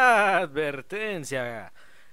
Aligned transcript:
Advertencia. 0.00 1.72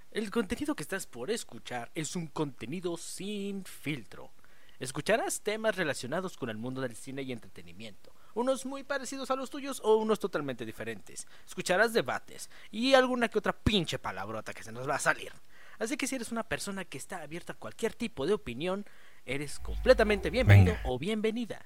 El 0.10 0.32
contenido 0.32 0.76
que 0.76 0.82
estás 0.82 1.06
por 1.06 1.30
escuchar 1.30 1.92
es 1.94 2.16
un 2.16 2.26
contenido 2.26 2.98
sin 2.98 3.64
filtro. 3.64 4.32
Escucharás 4.80 5.42
temas 5.42 5.76
relacionados 5.76 6.36
con 6.36 6.50
el 6.50 6.58
mundo 6.58 6.82
del 6.82 6.96
cine 6.96 7.22
y 7.22 7.32
entretenimiento, 7.32 8.12
unos 8.34 8.66
muy 8.66 8.84
parecidos 8.84 9.30
a 9.30 9.36
los 9.36 9.52
tuyos 9.52 9.82
o 9.84 9.98
unos 9.98 10.20
totalmente 10.20 10.66
diferentes. 10.66 11.28
Escucharás 11.46 11.94
debates 11.94 12.50
y 12.72 12.96
alguna 12.96 13.28
que 13.28 13.38
otra 13.38 13.54
pinche 13.54 14.00
palabrota 14.00 14.54
que 14.54 14.64
se 14.64 14.72
nos 14.72 14.90
va 14.90 14.96
a 14.96 15.00
salir. 15.00 15.32
Así 15.78 15.96
que 15.96 16.08
si 16.08 16.16
eres 16.16 16.32
una 16.32 16.44
persona 16.44 16.86
que 16.86 16.98
está 16.98 17.22
abierta 17.22 17.54
a 17.54 17.58
cualquier 17.58 17.94
tipo 17.94 18.26
de 18.26 18.34
opinión, 18.34 18.84
eres 19.28 19.60
completamente 19.60 20.32
bienvenido 20.32 20.76
o 20.86 20.98
bienvenida. 20.98 21.64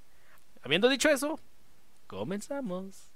Habiendo 0.63 0.89
dicho 0.89 1.09
eso, 1.09 1.39
comenzamos. 2.07 3.09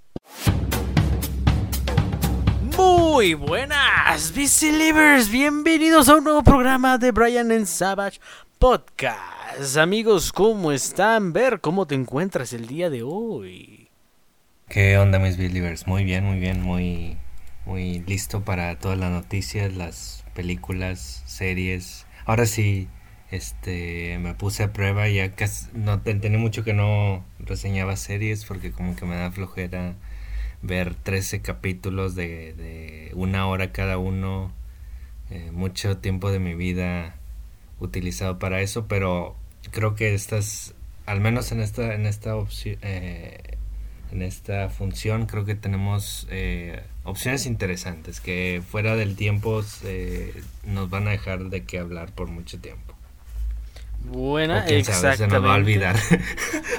Muy 2.78 3.36
buenas, 3.36 4.34
Believers. 4.34 5.30
Bienvenidos 5.30 6.09
a 6.09 6.16
un 6.16 6.23
nuevo 6.23 6.44
programa 6.44 6.98
de 6.98 7.12
Brian 7.12 7.52
and 7.52 7.66
Savage 7.66 8.20
Podcast. 8.58 9.77
Amigos, 9.77 10.32
¿cómo 10.32 10.72
están? 10.72 11.34
Ver 11.34 11.62
cómo 11.62 11.86
te 11.86 11.96
encuentras 11.96 12.54
el 12.54 12.68
día 12.68 12.90
de 12.90 13.04
hoy. 13.04 13.90
¿Qué 14.68 14.98
onda, 14.98 15.20
mis 15.20 15.38
Believers? 15.38 15.86
Muy 15.88 16.04
bien, 16.04 16.26
muy 16.26 16.40
bien, 16.40 16.62
muy, 16.62 17.18
muy 17.66 17.99
listo 17.99 18.41
para 18.44 18.80
todas 18.80 18.98
las 18.98 19.12
noticias, 19.12 19.74
las 19.76 20.26
películas, 20.34 21.24
series. 21.26 22.08
Ahora 22.26 22.46
sí, 22.46 22.88
este, 23.30 24.18
me 24.20 24.34
puse 24.34 24.63
a 24.63 24.74
prueba 24.74 25.08
ya 25.10 25.32
casi, 25.32 25.68
no 25.74 26.02
tenía 26.02 26.38
mucho 26.38 26.63
que 26.63 26.74
no 26.74 27.24
reseñaba 27.40 27.96
series 27.96 28.46
porque 28.46 28.71
como 28.71 28.96
que 28.96 29.05
me 29.05 29.16
da 29.16 29.32
flojera 29.32 29.96
ver 30.63 30.95
13 30.95 31.41
capítulos 31.41 32.16
de, 32.16 32.53
de 32.53 33.12
una 33.13 33.45
hora 33.48 33.71
cada 33.71 33.99
uno. 33.99 34.52
Eh, 35.30 35.52
mucho 35.52 35.98
tiempo 35.98 36.31
de 36.31 36.40
mi 36.40 36.54
vida 36.54 37.15
utilizado 37.79 38.40
para 38.40 38.62
eso, 38.62 38.88
pero 38.88 39.35
creo 39.71 39.96
que 39.96 40.13
estas, 40.13 40.73
al 41.05 41.21
menos 41.21 41.51
en 41.51 41.60
esta, 41.60 41.93
en 41.96 42.05
esta 42.05 42.35
opción, 42.35 42.77
eh, 42.82 43.57
en 44.12 44.21
esta 44.21 44.70
función, 44.70 45.26
creo 45.26 45.43
que 45.43 45.55
tenemos 45.55 46.27
eh, 46.29 46.84
opciones 47.04 47.48
interesantes 47.48 48.20
que 48.21 48.62
fuera 48.68 48.95
del 48.95 49.16
tiempo 49.16 49.63
nos 50.68 50.90
van 50.90 51.07
a 51.07 51.12
dejar 51.12 51.45
de 51.45 51.63
qué 51.63 51.79
hablar 51.79 52.12
por 52.12 52.27
mucho 52.27 52.60
tiempo. 52.60 52.93
Buena, 54.04 54.65
exactamente. 54.68 55.18
se 55.18 55.27
nos 55.27 55.46
va 55.46 55.54
a 55.54 55.57
olvidar. 55.57 55.96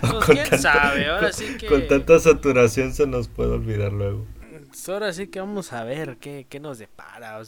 Pues, 0.01 0.25
quién 0.27 0.59
sabe, 0.61 1.07
ahora 1.07 1.33
sí 1.33 1.57
que... 1.57 1.67
Con 1.67 1.89
tanta 1.89 2.19
saturación 2.19 2.93
se 2.93 3.07
nos 3.07 3.29
puede 3.29 3.53
olvidar 3.53 3.93
luego. 3.93 4.27
Pues, 4.69 4.89
ahora 4.89 5.13
sí 5.13 5.29
que 5.29 5.41
vamos 5.41 5.73
a 5.73 5.85
ver 5.85 6.17
qué, 6.19 6.47
qué 6.49 6.61
nos 6.61 6.79
depara. 6.79 7.41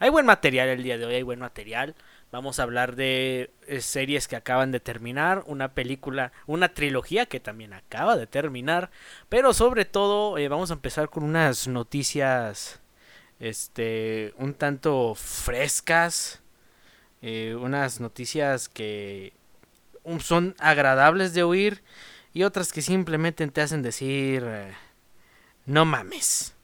hay 0.00 0.10
buen 0.10 0.26
material 0.26 0.68
el 0.68 0.82
día 0.82 0.98
de 0.98 1.06
hoy, 1.06 1.14
hay 1.14 1.22
buen 1.22 1.38
material. 1.38 1.94
Vamos 2.32 2.58
a 2.58 2.64
hablar 2.64 2.96
de 2.96 3.50
eh, 3.66 3.80
series 3.80 4.26
que 4.26 4.36
acaban 4.36 4.72
de 4.72 4.80
terminar, 4.80 5.44
una 5.46 5.74
película, 5.74 6.32
una 6.46 6.74
trilogía 6.74 7.26
que 7.26 7.40
también 7.40 7.72
acaba 7.72 8.16
de 8.16 8.26
terminar, 8.26 8.90
pero 9.28 9.54
sobre 9.54 9.84
todo 9.84 10.38
eh, 10.38 10.48
vamos 10.48 10.70
a 10.70 10.74
empezar 10.74 11.08
con 11.08 11.22
unas 11.22 11.68
noticias 11.68 12.80
este 13.38 14.34
un 14.38 14.54
tanto 14.54 15.14
frescas 15.14 16.41
eh, 17.22 17.56
unas 17.58 18.00
noticias 18.00 18.68
que 18.68 19.32
son 20.18 20.56
agradables 20.58 21.34
de 21.34 21.44
oír 21.44 21.82
y 22.34 22.42
otras 22.42 22.72
que 22.72 22.82
simplemente 22.82 23.46
te 23.46 23.60
hacen 23.60 23.82
decir, 23.82 24.42
eh, 24.44 24.72
no 25.66 25.84
mames. 25.84 26.54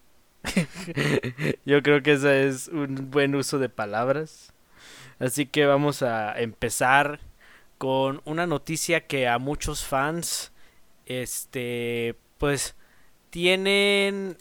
Yo 1.64 1.82
creo 1.82 2.02
que 2.02 2.12
ese 2.12 2.48
es 2.48 2.68
un 2.68 3.10
buen 3.10 3.34
uso 3.34 3.58
de 3.58 3.68
palabras. 3.68 4.52
Así 5.18 5.46
que 5.46 5.66
vamos 5.66 6.02
a 6.02 6.38
empezar 6.40 7.20
con 7.76 8.20
una 8.24 8.46
noticia 8.46 9.06
que 9.06 9.28
a 9.28 9.38
muchos 9.38 9.84
fans, 9.84 10.52
este, 11.06 12.16
pues, 12.38 12.74
tienen, 13.30 14.36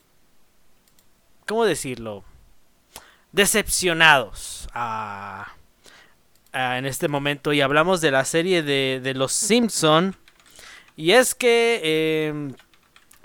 ¿cómo 1.46 1.66
decirlo? 1.66 2.24
Decepcionados 3.32 4.68
a 6.58 6.78
en 6.78 6.86
este 6.86 7.08
momento 7.08 7.54
y 7.54 7.62
hablamos 7.62 8.02
de 8.02 8.12
la 8.12 8.26
serie 8.26 8.64
de, 8.64 9.14
Los 9.16 9.34
Simpson. 9.34 10.16
Y 10.96 11.12
es 11.12 11.36
que, 11.36 12.28
em, 12.28 12.56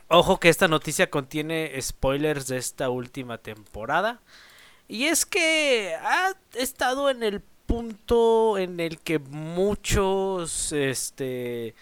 ojo 0.08 0.38
que 0.38 0.48
esta 0.48 0.68
noticia 0.68 1.10
contiene 1.10 1.72
spoilers 1.80 2.46
de 2.46 2.58
esta 2.58 2.90
última 2.90 3.38
temporada. 3.38 4.20
Y 4.88 5.04
es 5.04 5.24
que 5.24 5.94
ha 6.02 6.34
estado 6.54 7.08
en 7.08 7.22
el 7.22 7.40
punto 7.40 8.58
en 8.58 8.80
el 8.80 8.98
que 8.98 9.18
muchos, 9.18 10.72
este, 10.72 11.74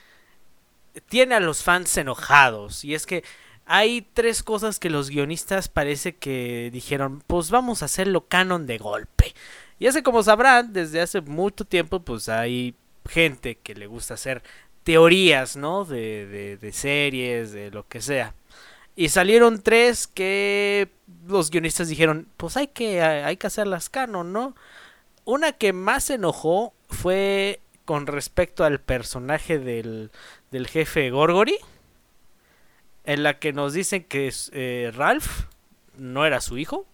tiene 1.09 1.35
a 1.35 1.41
los 1.41 1.65
fans 1.65 1.97
enojados. 1.97 2.85
Y 2.85 2.95
es 2.95 3.07
que 3.07 3.25
hay 3.67 4.03
tres 4.15 4.43
cosas 4.43 4.79
que 4.79 4.91
los 4.91 5.11
guionistas 5.11 5.69
parece 5.69 6.17
que 6.17 6.71
dijeron, 6.73 7.23
pues 7.27 7.51
vamos 7.51 7.83
a 7.83 7.87
hacerlo 7.87 8.27
canon 8.27 8.67
de 8.67 8.79
golpe. 8.79 9.35
Y 9.81 9.87
es 9.87 10.01
como 10.03 10.23
sabrán, 10.23 10.75
desde 10.75 11.01
hace 11.01 11.23
mucho 11.23 11.65
tiempo 11.65 12.01
pues 12.01 12.29
hay 12.29 12.75
gente 13.09 13.57
que 13.57 13.75
le 13.75 13.87
gusta 13.87 14.15
hacer 14.15 14.43
teorías, 14.85 15.57
¿no? 15.57 15.87
De, 15.87 16.59
de, 16.61 16.73
series, 16.73 17.53
de 17.53 17.71
lo 17.71 17.89
que 17.89 18.03
sea. 18.03 18.35
Y 18.95 19.09
salieron 19.09 19.63
tres 19.63 20.07
que 20.07 20.91
los 21.27 21.51
guionistas 21.51 21.89
dijeron, 21.89 22.29
pues 22.37 22.59
hay 22.59 22.67
que, 22.69 23.01
hay 23.01 23.39
que 23.39 23.47
hacerlas 23.47 23.89
canon, 23.89 24.35
¿no? 24.35 24.55
Una 25.25 25.53
que 25.53 25.73
más 25.73 26.05
se 26.05 26.15
enojó 26.15 26.75
fue 26.91 27.61
con 27.87 28.07
respecto 28.07 28.65
al 28.65 28.81
personaje 28.81 29.59
del, 29.59 30.11
del 30.51 30.69
jefe 30.69 31.09
Gorgory. 31.09 31.57
En 33.05 33.23
la 33.23 33.39
que 33.39 33.55
nos 33.55 33.73
dicen 33.73 34.05
que 34.05 34.31
eh, 34.53 34.93
Ralph 34.95 35.47
no 35.97 36.27
era 36.27 36.43
su 36.43 36.59
hijo 36.59 36.87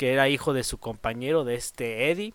que 0.00 0.14
era 0.14 0.30
hijo 0.30 0.54
de 0.54 0.64
su 0.64 0.78
compañero 0.78 1.44
de 1.44 1.56
este 1.56 2.10
Eddie. 2.10 2.32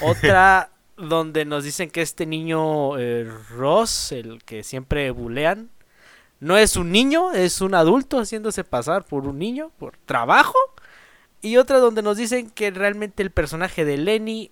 Otra 0.00 0.70
donde 0.96 1.44
nos 1.44 1.62
dicen 1.62 1.90
que 1.90 2.00
este 2.00 2.24
niño 2.24 2.96
eh, 2.96 3.30
Ross, 3.50 4.10
el 4.10 4.42
que 4.42 4.64
siempre 4.64 5.10
bulean, 5.10 5.68
no 6.40 6.56
es 6.56 6.76
un 6.76 6.90
niño, 6.90 7.32
es 7.34 7.60
un 7.60 7.74
adulto 7.74 8.18
haciéndose 8.18 8.64
pasar 8.64 9.04
por 9.04 9.26
un 9.26 9.38
niño, 9.38 9.70
por 9.78 9.98
trabajo. 9.98 10.56
Y 11.42 11.58
otra 11.58 11.78
donde 11.78 12.00
nos 12.00 12.16
dicen 12.16 12.48
que 12.48 12.70
realmente 12.70 13.22
el 13.22 13.32
personaje 13.32 13.84
de 13.84 13.98
Lenny, 13.98 14.50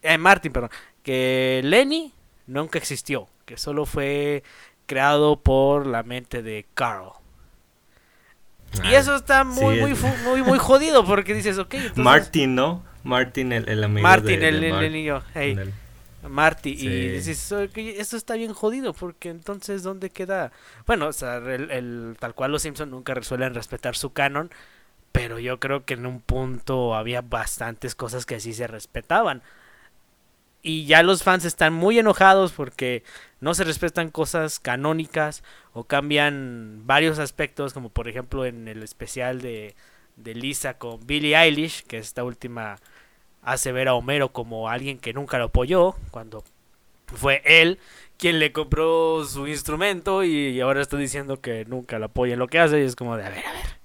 eh, 0.00 0.16
Martin, 0.16 0.54
perdón, 0.54 0.70
que 1.02 1.60
Lenny 1.64 2.14
nunca 2.46 2.78
existió, 2.78 3.28
que 3.44 3.58
solo 3.58 3.84
fue 3.84 4.42
creado 4.86 5.36
por 5.38 5.86
la 5.86 6.02
mente 6.02 6.42
de 6.42 6.64
Carl. 6.72 7.12
Y 8.82 8.94
eso 8.94 9.14
está 9.14 9.44
muy, 9.44 9.80
muy, 9.80 9.94
muy, 10.24 10.42
muy 10.46 10.58
jodido 10.58 11.04
porque 11.04 11.34
dices, 11.34 11.58
ok. 11.58 11.74
Martin, 11.96 12.54
¿no? 12.54 12.82
Martin, 13.02 13.52
el, 13.52 13.68
el 13.68 13.84
amigo 13.84 14.02
Martin, 14.02 14.42
el, 14.42 14.64
el, 14.64 14.92
niño. 14.92 15.22
Hey. 15.34 15.56
Marty. 16.28 16.70
Y 16.70 17.08
dices, 17.08 17.52
okay, 17.52 17.90
eso 17.98 18.16
está 18.16 18.34
bien 18.34 18.52
jodido 18.52 18.92
porque 18.94 19.28
entonces, 19.28 19.82
¿dónde 19.82 20.10
queda? 20.10 20.52
Bueno, 20.86 21.08
o 21.08 21.12
sea, 21.12 21.36
el, 21.36 22.16
tal 22.18 22.34
cual 22.34 22.52
los 22.52 22.62
Simpsons 22.62 22.90
nunca 22.90 23.14
resuelven 23.14 23.54
respetar 23.54 23.96
su 23.96 24.12
canon. 24.12 24.50
Pero 25.12 25.38
yo 25.38 25.60
creo 25.60 25.84
que 25.84 25.94
en 25.94 26.06
un 26.06 26.20
punto 26.20 26.96
había 26.96 27.20
bastantes 27.20 27.94
cosas 27.94 28.26
que 28.26 28.34
así 28.34 28.52
se 28.52 28.66
respetaban. 28.66 29.42
Y 30.66 30.86
ya 30.86 31.02
los 31.02 31.22
fans 31.22 31.44
están 31.44 31.74
muy 31.74 31.98
enojados 31.98 32.52
porque 32.52 33.04
no 33.38 33.52
se 33.52 33.64
respetan 33.64 34.10
cosas 34.10 34.58
canónicas 34.58 35.44
o 35.74 35.84
cambian 35.84 36.86
varios 36.86 37.18
aspectos, 37.18 37.74
como 37.74 37.90
por 37.90 38.08
ejemplo 38.08 38.46
en 38.46 38.66
el 38.66 38.82
especial 38.82 39.42
de, 39.42 39.76
de 40.16 40.34
Lisa 40.34 40.78
con 40.78 41.06
Billie 41.06 41.36
Eilish, 41.36 41.84
que 41.84 41.98
esta 41.98 42.24
última 42.24 42.76
hace 43.42 43.72
ver 43.72 43.88
a 43.88 43.94
Homero 43.94 44.32
como 44.32 44.70
alguien 44.70 44.98
que 44.98 45.12
nunca 45.12 45.36
lo 45.36 45.44
apoyó, 45.44 45.96
cuando 46.10 46.42
fue 47.08 47.42
él 47.44 47.78
quien 48.16 48.38
le 48.38 48.52
compró 48.52 49.22
su 49.26 49.46
instrumento 49.46 50.24
y 50.24 50.58
ahora 50.62 50.80
está 50.80 50.96
diciendo 50.96 51.42
que 51.42 51.66
nunca 51.66 51.98
lo 51.98 52.06
apoya 52.06 52.32
en 52.32 52.38
lo 52.38 52.48
que 52.48 52.58
hace 52.58 52.80
y 52.80 52.84
es 52.84 52.96
como 52.96 53.18
de, 53.18 53.26
a 53.26 53.28
ver, 53.28 53.44
a 53.44 53.52
ver, 53.52 53.80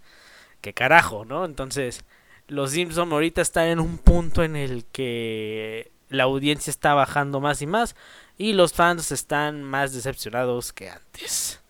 qué 0.62 0.74
carajo, 0.74 1.26
¿no? 1.26 1.44
Entonces, 1.44 2.06
los 2.48 2.72
Simpson 2.72 3.12
ahorita 3.12 3.42
están 3.42 3.68
en 3.68 3.82
un 3.82 3.98
punto 3.98 4.44
en 4.44 4.56
el 4.56 4.86
que 4.86 5.92
la 6.10 6.24
audiencia 6.24 6.72
está 6.72 6.94
bajando 6.94 7.40
más 7.40 7.62
y 7.62 7.68
más 7.68 7.96
y 8.38 8.54
los 8.54 8.74
fans 8.74 9.12
están 9.12 9.64
más 9.64 9.94
decepcionados 9.94 10.74
que 10.74 10.90
antes. 10.90 11.62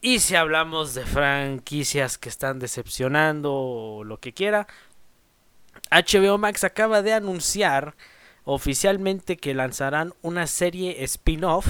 Y 0.00 0.20
si 0.20 0.36
hablamos 0.36 0.94
de 0.94 1.04
franquicias 1.04 2.18
que 2.18 2.28
están 2.28 2.58
decepcionando 2.58 3.52
o 3.52 4.04
lo 4.04 4.20
que 4.20 4.32
quiera, 4.32 4.66
HBO 5.90 6.38
Max 6.38 6.64
acaba 6.64 7.02
de 7.02 7.12
anunciar 7.12 7.96
oficialmente 8.44 9.36
que 9.36 9.54
lanzarán 9.54 10.14
una 10.22 10.46
serie 10.46 11.02
spin-off 11.04 11.66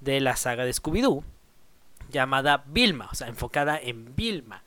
de 0.00 0.20
la 0.20 0.36
saga 0.36 0.64
de 0.64 0.72
Scooby-Doo 0.72 1.24
llamada 2.10 2.64
Vilma, 2.66 3.08
o 3.10 3.14
sea, 3.14 3.28
enfocada 3.28 3.78
en 3.78 4.14
Vilma. 4.14 4.62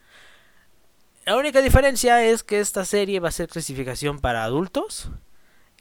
La 1.25 1.37
única 1.37 1.61
diferencia 1.61 2.23
es 2.23 2.43
que 2.43 2.59
esta 2.59 2.83
serie 2.83 3.19
va 3.19 3.29
a 3.29 3.31
ser 3.31 3.47
clasificación 3.47 4.19
para 4.19 4.43
adultos. 4.43 5.09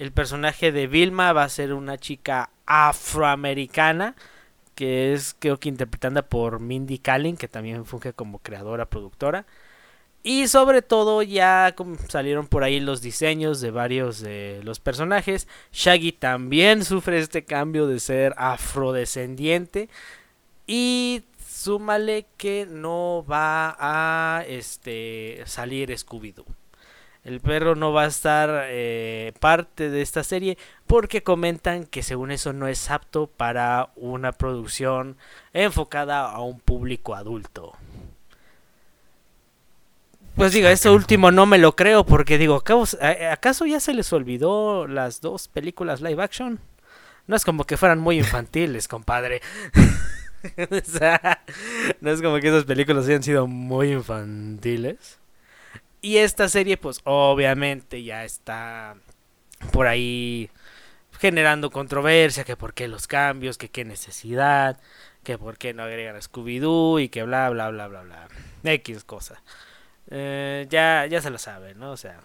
El 0.01 0.13
personaje 0.13 0.73
de 0.73 0.87
Vilma 0.87 1.35
va 1.35 1.45
a 1.45 1.49
ser 1.51 1.75
una 1.75 1.99
chica 1.99 2.49
afroamericana 2.65 4.17
que 4.75 5.13
es 5.13 5.37
creo 5.39 5.59
que 5.61 5.69
interpretada 5.69 6.23
por 6.23 6.59
Mindy 6.59 6.99
Kaling, 6.99 7.37
que 7.37 7.49
también 7.49 7.85
funge 7.85 8.15
como 8.15 8.39
creadora, 8.39 8.87
productora. 8.87 9.45
Y 10.23 10.49
sobre 10.49 10.81
todo 10.81 11.23
ya 11.23 11.75
salieron 12.09 12.47
por 12.47 12.65
ahí 12.65 12.81
los 12.81 13.03
diseños 13.03 13.61
de 13.61 13.73
varios 13.73 14.21
de 14.21 14.63
los 14.65 14.81
personajes. 14.81 15.47
Shaggy 15.71 16.13
también 16.13 16.83
sufre 16.87 17.19
este 17.19 17.45
cambio 17.45 17.87
de 17.87 18.01
ser 18.01 18.33
afrodescendiente. 18.39 19.91
Y 20.67 21.25
súmale 21.47 22.25
que 22.39 22.67
no 22.67 23.23
va 23.31 23.77
a 23.79 24.45
este, 24.49 25.43
salir 25.45 25.91
Scooby-Doo. 25.91 26.47
El 27.31 27.39
perro 27.39 27.77
no 27.77 27.93
va 27.93 28.03
a 28.03 28.09
estar 28.09 28.65
eh, 28.71 29.33
parte 29.39 29.89
de 29.89 30.03
esta 30.03 30.25
serie 30.25 30.59
porque 30.89 31.23
comentan 31.23 31.85
que 31.85 32.03
según 32.03 32.33
eso 32.33 32.53
no 32.53 32.67
es 32.67 32.91
apto 32.91 33.29
para 33.29 33.91
una 33.95 34.33
producción 34.33 35.17
enfocada 35.53 36.29
a 36.29 36.41
un 36.41 36.59
público 36.59 37.15
adulto. 37.15 37.77
Pues 40.35 40.53
digo, 40.53 40.67
esto 40.67 40.93
último 40.93 41.31
no 41.31 41.47
me 41.47 41.59
lo 41.59 41.77
creo 41.77 42.05
porque 42.05 42.37
digo, 42.37 42.65
¿acaso 43.31 43.65
ya 43.65 43.79
se 43.79 43.95
les 43.95 44.13
olvidó 44.13 44.89
las 44.89 45.21
dos 45.21 45.47
películas 45.47 46.01
live 46.01 46.21
action? 46.21 46.59
No 47.29 47.37
es 47.37 47.45
como 47.45 47.65
que 47.65 47.77
fueran 47.77 48.01
muy 48.01 48.19
infantiles, 48.19 48.89
compadre. 48.89 49.41
no 52.01 52.11
es 52.11 52.21
como 52.23 52.41
que 52.41 52.49
esas 52.49 52.65
películas 52.65 53.07
hayan 53.07 53.23
sido 53.23 53.47
muy 53.47 53.93
infantiles. 53.93 55.20
Y 56.03 56.19
esta 56.19 56.49
serie, 56.49 56.77
pues 56.77 57.01
obviamente 57.05 58.03
ya 58.03 58.25
está 58.25 58.97
por 59.73 59.87
ahí 59.87 60.51
generando 61.19 61.71
controversia, 61.71 62.45
que 62.45 62.57
por 62.57 62.73
qué 62.73 62.89
los 62.89 63.07
cambios, 63.07 63.59
que 63.59 63.69
qué 63.69 63.85
necesidad, 63.85 64.81
que 65.23 65.37
por 65.37 65.59
qué 65.59 65.75
no 65.75 65.83
agregan 65.83 66.17
a 66.17 66.21
Scooby-Doo 66.21 67.01
y 67.01 67.09
que 67.11 67.23
bla, 67.23 67.51
bla, 67.51 67.71
bla, 67.71 67.89
bla, 67.89 68.03
bla. 68.03 68.29
X 68.65 69.05
cosa. 69.05 69.43
Eh, 70.11 70.67
ya, 70.71 71.07
ya 71.07 71.21
se 71.21 71.31
lo 71.31 71.39
sabe, 71.39 71.75
¿no? 71.75 71.93
O 71.93 71.97
sea, 71.99 72.21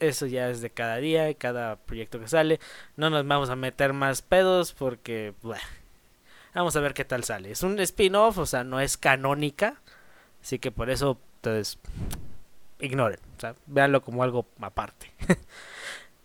eso 0.00 0.26
ya 0.26 0.50
es 0.50 0.60
de 0.60 0.70
cada 0.70 0.96
día 0.98 1.32
cada 1.34 1.76
proyecto 1.76 2.20
que 2.20 2.28
sale. 2.28 2.60
No 2.96 3.10
nos 3.10 3.26
vamos 3.26 3.50
a 3.50 3.56
meter 3.56 3.94
más 3.94 4.20
pedos 4.22 4.74
porque, 4.74 5.32
bueno, 5.42 5.64
vamos 6.54 6.76
a 6.76 6.80
ver 6.80 6.94
qué 6.94 7.04
tal 7.04 7.24
sale. 7.24 7.50
Es 7.50 7.62
un 7.62 7.78
spin-off, 7.80 8.38
o 8.38 8.46
sea, 8.46 8.64
no 8.64 8.80
es 8.80 8.96
canónica. 8.96 9.80
Así 10.42 10.58
que 10.58 10.70
por 10.70 10.90
eso 10.90 11.18
ustedes 11.36 11.78
ignoren, 12.84 13.20
o 13.36 13.40
sea, 13.40 13.54
véanlo 13.66 14.02
como 14.02 14.22
algo 14.22 14.46
aparte. 14.60 15.12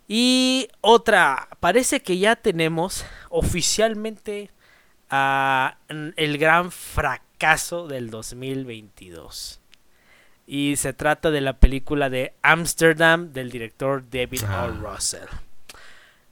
y 0.08 0.68
otra, 0.80 1.48
parece 1.60 2.02
que 2.02 2.18
ya 2.18 2.36
tenemos 2.36 3.04
oficialmente 3.28 4.50
a 5.10 5.76
el 5.88 6.38
gran 6.38 6.70
fracaso 6.70 7.88
del 7.88 8.10
2022. 8.10 9.60
Y 10.46 10.76
se 10.76 10.92
trata 10.92 11.30
de 11.30 11.40
la 11.40 11.58
película 11.58 12.10
de 12.10 12.34
Amsterdam 12.42 13.32
del 13.32 13.50
director 13.50 14.04
David 14.10 14.42
O. 14.44 14.68
Russell. 14.68 15.28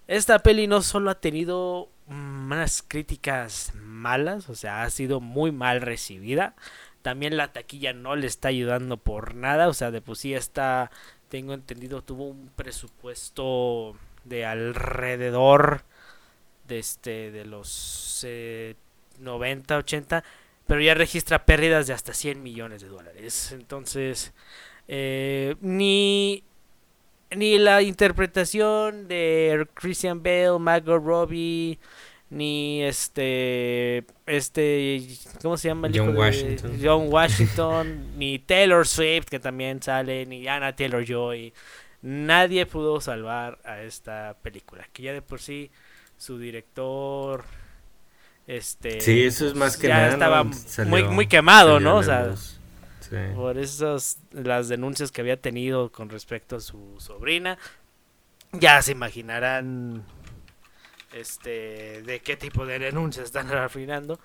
Esta 0.08 0.40
peli 0.40 0.66
no 0.66 0.82
solo 0.82 1.10
ha 1.10 1.20
tenido 1.20 1.88
unas 2.08 2.82
críticas 2.82 3.72
malas, 3.74 4.48
o 4.48 4.54
sea, 4.54 4.82
ha 4.82 4.90
sido 4.90 5.20
muy 5.20 5.52
mal 5.52 5.82
recibida, 5.82 6.54
también 7.08 7.38
la 7.38 7.54
taquilla 7.54 7.94
no 7.94 8.16
le 8.16 8.26
está 8.26 8.48
ayudando 8.48 8.98
por 8.98 9.34
nada. 9.34 9.68
O 9.68 9.72
sea, 9.72 9.90
de 9.90 10.02
sí 10.14 10.34
está, 10.34 10.90
tengo 11.30 11.54
entendido, 11.54 12.02
tuvo 12.02 12.26
un 12.26 12.50
presupuesto 12.54 13.96
de 14.24 14.44
alrededor 14.44 15.84
de 16.66 16.78
este 16.78 17.30
de 17.30 17.46
los 17.46 18.26
90, 19.20 19.74
eh, 19.74 19.78
80, 19.78 20.24
pero 20.66 20.82
ya 20.82 20.92
registra 20.92 21.46
pérdidas 21.46 21.86
de 21.86 21.94
hasta 21.94 22.12
100 22.12 22.42
millones 22.42 22.82
de 22.82 22.88
dólares. 22.88 23.52
Entonces, 23.52 24.34
eh, 24.86 25.56
ni 25.62 26.44
ni 27.34 27.56
la 27.56 27.80
interpretación 27.80 29.08
de 29.08 29.66
Christian 29.72 30.22
Bale, 30.22 30.58
Margot 30.58 31.02
Robbie, 31.02 31.78
ni 32.30 32.82
este 32.82 34.04
este 34.26 35.02
cómo 35.42 35.56
se 35.56 35.68
llama 35.68 35.88
John 35.92 36.16
Washington. 36.16 36.78
John 36.82 37.08
Washington 37.12 38.18
ni 38.18 38.38
Taylor 38.38 38.86
Swift 38.86 39.28
que 39.28 39.40
también 39.40 39.82
sale 39.82 40.26
ni 40.26 40.46
Anna 40.46 40.74
Taylor 40.74 41.04
Joy. 41.04 41.52
Nadie 42.02 42.66
pudo 42.66 43.00
salvar 43.00 43.58
a 43.64 43.82
esta 43.82 44.36
película 44.42 44.86
que 44.92 45.02
ya 45.02 45.12
de 45.12 45.22
por 45.22 45.40
sí 45.40 45.70
su 46.16 46.38
director 46.38 47.44
este 48.46 49.00
sí 49.00 49.24
eso 49.24 49.46
es 49.46 49.54
más 49.54 49.76
que 49.76 49.88
ya 49.88 50.08
estaba 50.08 50.44
muy 50.86 51.04
muy 51.04 51.26
quemado 51.26 51.80
no 51.80 51.96
o 51.96 52.02
sea 52.02 52.34
por 53.34 53.56
esas 53.58 54.18
las 54.32 54.68
denuncias 54.68 55.10
que 55.10 55.22
había 55.22 55.40
tenido 55.40 55.90
con 55.90 56.10
respecto 56.10 56.56
a 56.56 56.60
su 56.60 56.96
sobrina 56.98 57.58
ya 58.52 58.80
se 58.82 58.92
imaginarán 58.92 60.04
este 61.12 62.02
de 62.02 62.20
qué 62.20 62.36
tipo 62.36 62.66
de 62.66 62.78
denuncias 62.78 63.26
están 63.26 63.48
refinando. 63.50 64.18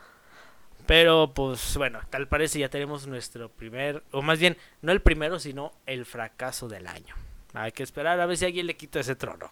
Pero 0.86 1.34
pues 1.34 1.78
bueno, 1.78 2.02
tal 2.10 2.28
parece 2.28 2.60
ya 2.60 2.70
tenemos 2.70 3.08
nuestro 3.08 3.50
primer, 3.50 4.04
o 4.12 4.22
más 4.22 4.40
bien, 4.40 4.58
no 4.82 4.92
el 4.92 5.02
primero, 5.02 5.40
sino 5.40 5.72
el 5.86 6.06
fracaso 6.06 6.68
del 6.68 6.88
año. 6.88 7.16
Hay 7.54 7.72
que 7.72 7.84
esperar 7.84 8.20
a 8.20 8.26
ver 8.26 8.38
si 8.38 8.46
alguien 8.46 8.68
le 8.68 8.76
quita 8.76 9.00
ese 9.00 9.16
trono. 9.16 9.50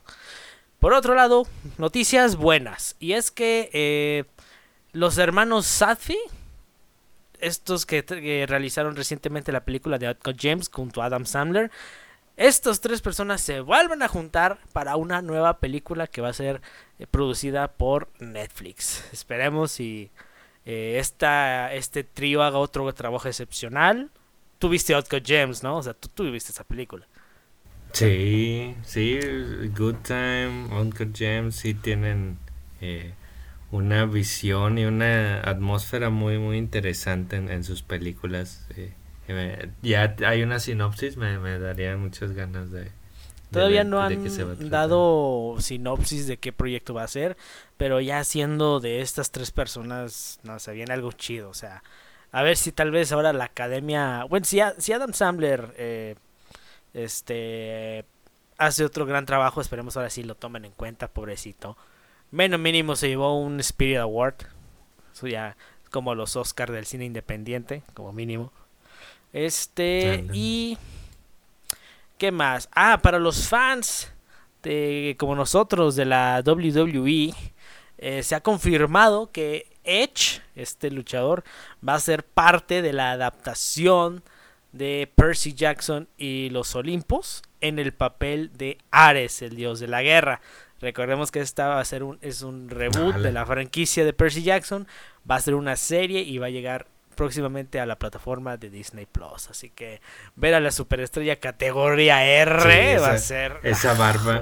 Por 0.80 0.94
otro 0.94 1.14
lado, 1.16 1.48
noticias 1.78 2.36
buenas. 2.36 2.96
Y 3.00 3.14
es 3.14 3.32
que 3.32 3.70
eh, 3.72 4.26
los 4.92 5.20
hermanos 5.20 5.68
Safi, 5.68 6.18
estos 7.40 7.86
que, 7.86 8.04
que, 8.04 8.46
realizaron 8.48 8.96
recientemente 8.96 9.52
la 9.52 9.64
película 9.64 10.00
de 10.00 10.08
Outcome 10.08 10.38
James 10.40 10.70
junto 10.74 11.02
a 11.02 11.06
Adam 11.06 11.26
Sandler, 11.26 11.72
estas 12.42 12.82
tres 12.82 13.02
personas 13.02 13.40
se 13.40 13.62
vuelven 13.62 14.02
a 14.02 14.08
juntar 14.08 14.60
para 14.74 14.96
una 14.96 15.22
nueva 15.22 15.60
película 15.60 16.08
que 16.08 16.22
va 16.22 16.30
a 16.30 16.34
ser 16.34 16.62
eh, 16.98 17.06
producida 17.06 17.72
por 17.74 18.10
Netflix. 18.20 19.04
Esperemos 19.14 19.72
si 19.72 20.10
eh, 20.66 21.00
este 21.00 22.04
trío 22.04 22.42
haga 22.42 22.58
otro 22.58 22.92
trabajo 22.94 23.28
excepcional. 23.28 24.10
Tú 24.58 24.70
viste 24.70 24.96
Outcut 24.96 25.26
Gems, 25.26 25.62
¿no? 25.62 25.78
O 25.78 25.84
sea, 25.84 25.94
tú, 25.94 26.26
esa 26.34 26.64
película. 26.64 27.08
Sí, 27.94 28.76
sí, 28.84 29.20
Good 29.78 29.98
Time, 30.04 30.70
Uncut 30.72 31.16
Gems, 31.16 31.58
sí 31.58 31.74
tienen 31.74 32.40
eh, 32.80 33.14
una 33.70 34.06
visión 34.06 34.80
y 34.80 34.86
una 34.86 35.42
atmósfera 35.42 36.10
muy, 36.10 36.40
muy 36.40 36.58
interesante 36.58 37.36
en, 37.36 37.64
sus 37.64 37.84
películas 37.84 38.66
ya 39.82 40.16
hay 40.26 40.44
una 40.44 40.60
sinopsis, 40.60 41.18
me, 41.18 41.38
daría 41.60 41.98
muchas 41.98 42.32
ganas 42.34 42.72
de... 42.72 42.92
Todavía 43.52 43.84
no 43.84 44.02
han 44.02 44.24
dado 44.70 45.56
sinopsis 45.60 46.26
de 46.26 46.38
qué 46.38 46.54
proyecto 46.54 46.94
va 46.94 47.04
a 47.04 47.08
ser, 47.08 47.36
pero 47.76 48.00
ya 48.00 48.24
siendo 48.24 48.80
de 48.80 49.02
estas 49.02 49.32
tres 49.32 49.52
personas, 49.52 50.40
no 50.44 50.58
se 50.60 50.72
viene 50.72 50.94
algo 50.94 51.12
chido, 51.12 51.50
o 51.50 51.54
sea, 51.54 51.84
a 52.32 52.44
ver 52.44 52.56
si 52.56 52.72
tal 52.72 52.92
vez 52.92 53.12
ahora 53.12 53.34
la 53.34 53.46
academia, 53.46 54.24
bueno, 54.24 54.46
si, 54.46 54.62
si 54.78 54.94
Adam 54.94 55.12
Sandler 55.12 55.74
eh, 55.78 56.16
este 56.94 58.06
hace 58.58 58.86
otro 58.86 59.06
gran 59.06 59.26
trabajo, 59.26 59.60
esperemos 59.60 59.98
ahora 59.98 60.10
sí 60.10 60.24
lo 60.24 60.36
tomen 60.36 60.66
en 60.66 60.72
cuenta, 60.72 61.08
pobrecito. 61.08 61.78
Menos 62.30 62.60
mínimo 62.60 62.96
se 62.96 63.10
llevó 63.10 63.38
un 63.38 63.60
Spirit 63.60 63.98
Award, 63.98 64.36
eso 65.14 65.28
ya 65.28 65.58
como 65.90 66.16
los 66.16 66.36
Oscars 66.36 66.72
del 66.72 66.86
cine 66.86 67.06
independiente, 67.06 67.84
como 67.94 68.14
mínimo. 68.14 68.54
Este, 69.34 70.26
y. 70.34 70.78
¿Qué 72.18 72.32
más? 72.32 72.70
Ah, 72.74 73.00
para 73.02 73.18
los 73.18 73.48
fans 73.48 74.12
de 74.64 75.16
como 75.18 75.36
nosotros 75.36 75.96
de 75.96 76.06
la 76.06 76.44
WWE, 76.46 77.34
eh, 77.98 78.24
se 78.24 78.36
ha 78.36 78.42
confirmado 78.42 79.32
que 79.32 79.68
Edge, 79.84 80.42
este 80.56 80.92
luchador, 80.92 81.44
va 81.88 81.96
a 81.96 82.00
ser 82.00 82.24
parte 82.24 82.82
de 82.82 82.94
la 82.94 83.12
adaptación 83.12 84.24
de 84.72 85.12
Percy 85.16 85.54
Jackson 85.54 86.08
y 86.18 86.50
los 86.50 86.76
Olimpos 86.76 87.42
en 87.60 87.80
el 87.80 87.94
papel 87.94 88.52
de 88.56 88.78
Ares, 88.92 89.42
el 89.42 89.56
dios 89.56 89.80
de 89.80 89.88
la 89.88 90.02
guerra. 90.04 90.42
Recordemos 90.80 91.32
que 91.32 91.40
esta 91.40 91.68
va 91.68 91.80
a 91.80 91.86
ser 91.86 92.04
un, 92.04 92.18
es 92.22 92.42
un 92.42 92.70
reboot 92.70 93.16
de 93.18 93.32
la 93.32 93.46
franquicia 93.46 94.04
de 94.04 94.14
Percy 94.14 94.42
Jackson. 94.42 94.88
Va 95.30 95.36
a 95.36 95.42
ser 95.42 95.54
una 95.54 95.76
serie 95.76 96.22
y 96.22 96.40
va 96.40 96.48
a 96.48 96.52
llegar 96.52 96.88
próximamente 97.22 97.80
a 97.80 97.86
la 97.86 98.00
plataforma 98.00 98.58
de 98.58 98.72
Disney 98.72 99.06
Plus. 99.06 99.48
Así 99.52 99.70
que 99.70 100.02
ver 100.36 100.56
a 100.56 100.60
la 100.60 100.72
superestrella 100.72 101.36
categoría 101.36 102.26
R 102.26 102.98
va 102.98 103.12
a 103.12 103.18
ser. 103.20 103.58
Esa 103.62 103.94
barba. 103.94 104.42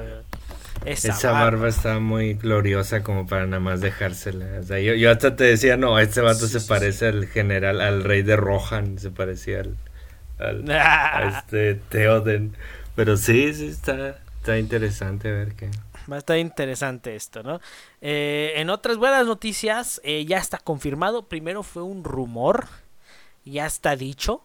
Esa, 0.85 1.29
barba. 1.33 1.67
está 1.67 1.99
muy 1.99 2.35
gloriosa 2.35 3.03
como 3.03 3.27
para 3.27 3.45
nada 3.47 3.59
más 3.59 3.81
dejársela. 3.81 4.61
O 4.61 4.63
sea, 4.63 4.79
yo, 4.79 4.93
yo 4.93 5.11
hasta 5.11 5.35
te 5.35 5.43
decía, 5.43 5.75
no, 5.75 5.99
este 5.99 6.21
vato 6.21 6.47
se 6.47 6.61
parece 6.61 7.07
al 7.07 7.27
general, 7.27 7.81
al 7.81 8.05
rey 8.05 8.21
de 8.21 8.37
Rohan, 8.37 8.97
se 8.97 9.11
parecía 9.11 9.63
al 10.39 10.71
a 10.71 11.39
este 11.39 11.75
Theoden. 11.89 12.55
Pero 12.95 13.17
sí, 13.17 13.53
sí, 13.53 13.67
está, 13.67 14.19
está 14.37 14.57
interesante 14.57 15.29
ver 15.29 15.53
qué. 15.55 15.69
Va 16.11 16.21
a 16.25 16.37
interesante 16.37 17.15
esto, 17.15 17.43
¿no? 17.43 17.59
Eh, 18.01 18.53
en 18.55 18.69
otras 18.69 18.97
buenas 18.97 19.25
noticias, 19.25 20.01
eh, 20.03 20.25
ya 20.25 20.37
está 20.37 20.57
confirmado. 20.57 21.27
Primero 21.27 21.63
fue 21.63 21.83
un 21.83 22.03
rumor, 22.03 22.67
ya 23.45 23.65
está 23.65 23.95
dicho. 23.95 24.43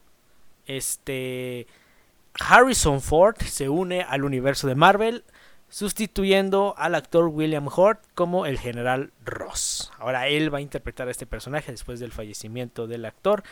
Este. 0.66 1.66
Harrison 2.38 3.00
Ford 3.00 3.36
se 3.42 3.68
une 3.68 4.02
al 4.02 4.24
universo 4.24 4.66
de 4.66 4.74
Marvel, 4.74 5.24
sustituyendo 5.68 6.74
al 6.76 6.94
actor 6.94 7.28
William 7.28 7.68
Hurt 7.68 8.00
como 8.14 8.46
el 8.46 8.58
general 8.58 9.12
Ross. 9.24 9.92
Ahora 9.98 10.28
él 10.28 10.52
va 10.52 10.58
a 10.58 10.60
interpretar 10.60 11.08
a 11.08 11.10
este 11.10 11.26
personaje 11.26 11.70
después 11.72 12.00
del 12.00 12.12
fallecimiento 12.12 12.86
del 12.86 13.04
actor. 13.04 13.44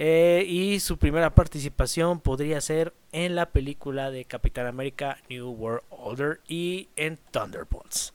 Eh, 0.00 0.44
y 0.46 0.78
su 0.78 0.96
primera 0.96 1.34
participación 1.34 2.20
podría 2.20 2.60
ser 2.60 2.94
en 3.10 3.34
la 3.34 3.46
película 3.46 4.12
de 4.12 4.24
Capitán 4.26 4.68
América 4.68 5.18
New 5.28 5.50
World 5.50 5.82
Order 5.90 6.40
y 6.46 6.88
en 6.94 7.18
Thunderbolts. 7.32 8.14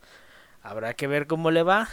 Habrá 0.61 0.93
que 0.93 1.07
ver 1.07 1.27
cómo 1.27 1.51
le 1.51 1.61
va. 1.61 1.89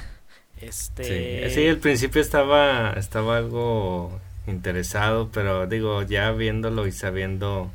Este... 0.61 1.51
Sí, 1.51 1.67
al 1.67 1.79
principio 1.79 2.23
estaba, 2.23 2.93
estaba 2.93 3.37
algo 3.37 4.21
interesado, 4.47 5.29
pero 5.33 5.67
digo, 5.67 6.03
ya 6.03 6.31
viéndolo 6.31 6.87
y 6.87 6.93
sabiendo 6.93 7.73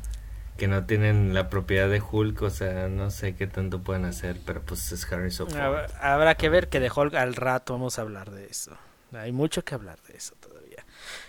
que 0.56 0.68
no 0.68 0.86
tienen 0.86 1.34
la 1.34 1.50
propiedad 1.50 1.90
de 1.90 2.00
Hulk, 2.00 2.40
o 2.40 2.48
sea, 2.48 2.88
no 2.88 3.10
sé 3.10 3.34
qué 3.34 3.46
tanto 3.46 3.82
pueden 3.82 4.06
hacer, 4.06 4.38
pero 4.46 4.62
pues 4.62 4.90
es 4.90 5.12
Harrison 5.12 5.50
Ford. 5.50 5.90
Habrá 6.00 6.34
que 6.36 6.48
ver 6.48 6.68
que 6.68 6.80
de 6.80 6.90
Hulk 6.90 7.12
al 7.12 7.34
rato 7.34 7.74
vamos 7.74 7.98
a 7.98 8.02
hablar 8.02 8.30
de 8.30 8.46
eso. 8.46 8.74
Hay 9.12 9.32
mucho 9.32 9.62
que 9.66 9.74
hablar 9.74 9.98
de 10.08 10.16
eso 10.16 10.34
todavía. 10.40 10.65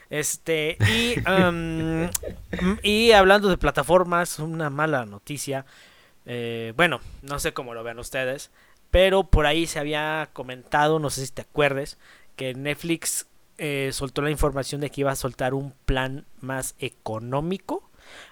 Este, 0.10 0.78
y, 0.88 1.16
y 2.84 3.12
hablando 3.12 3.50
de 3.50 3.58
plataformas, 3.58 4.40
una 4.40 4.70
mala 4.70 5.06
noticia. 5.06 5.66
Eh, 6.26 6.74
bueno, 6.76 7.00
no 7.22 7.40
sé 7.40 7.54
cómo 7.54 7.74
lo 7.74 7.84
vean 7.84 8.00
ustedes, 8.00 8.52
pero 8.92 9.24
por 9.24 9.46
ahí 9.46 9.68
se 9.68 9.80
había 9.80 10.30
comentado, 10.34 11.00
no 11.00 11.10
sé 11.10 11.26
si 11.26 11.32
te 11.32 11.42
acuerdes, 11.42 11.98
que 12.36 12.54
Netflix 12.54 13.28
eh, 13.58 13.90
soltó 13.94 14.22
la 14.22 14.30
información 14.30 14.82
de 14.82 14.90
que 14.90 15.02
iba 15.02 15.12
a 15.12 15.16
soltar 15.16 15.54
un 15.54 15.74
plan 15.86 16.26
más 16.42 16.76
económico, 16.80 17.90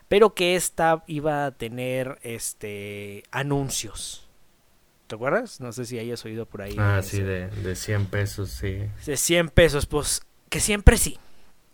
pero 0.08 0.34
que 0.34 0.56
esta 0.56 1.04
iba 1.08 1.46
a 1.46 1.52
tener 1.52 2.20
este 2.22 3.24
anuncios. 3.32 4.28
¿Te 5.08 5.16
acuerdas? 5.16 5.62
No 5.62 5.72
sé 5.72 5.86
si 5.86 6.00
hayas 6.00 6.24
oído 6.26 6.46
por 6.46 6.64
ahí. 6.64 6.76
Ah, 6.80 7.02
sí, 7.04 7.22
de, 7.22 7.48
de 7.48 7.76
100 7.76 8.08
pesos, 8.08 8.50
sí. 8.50 8.84
De 9.06 9.18
100 9.18 9.50
pesos, 9.50 9.86
pues 9.86 10.22
que 10.50 10.60
siempre 10.60 10.98
sí. 10.98 11.20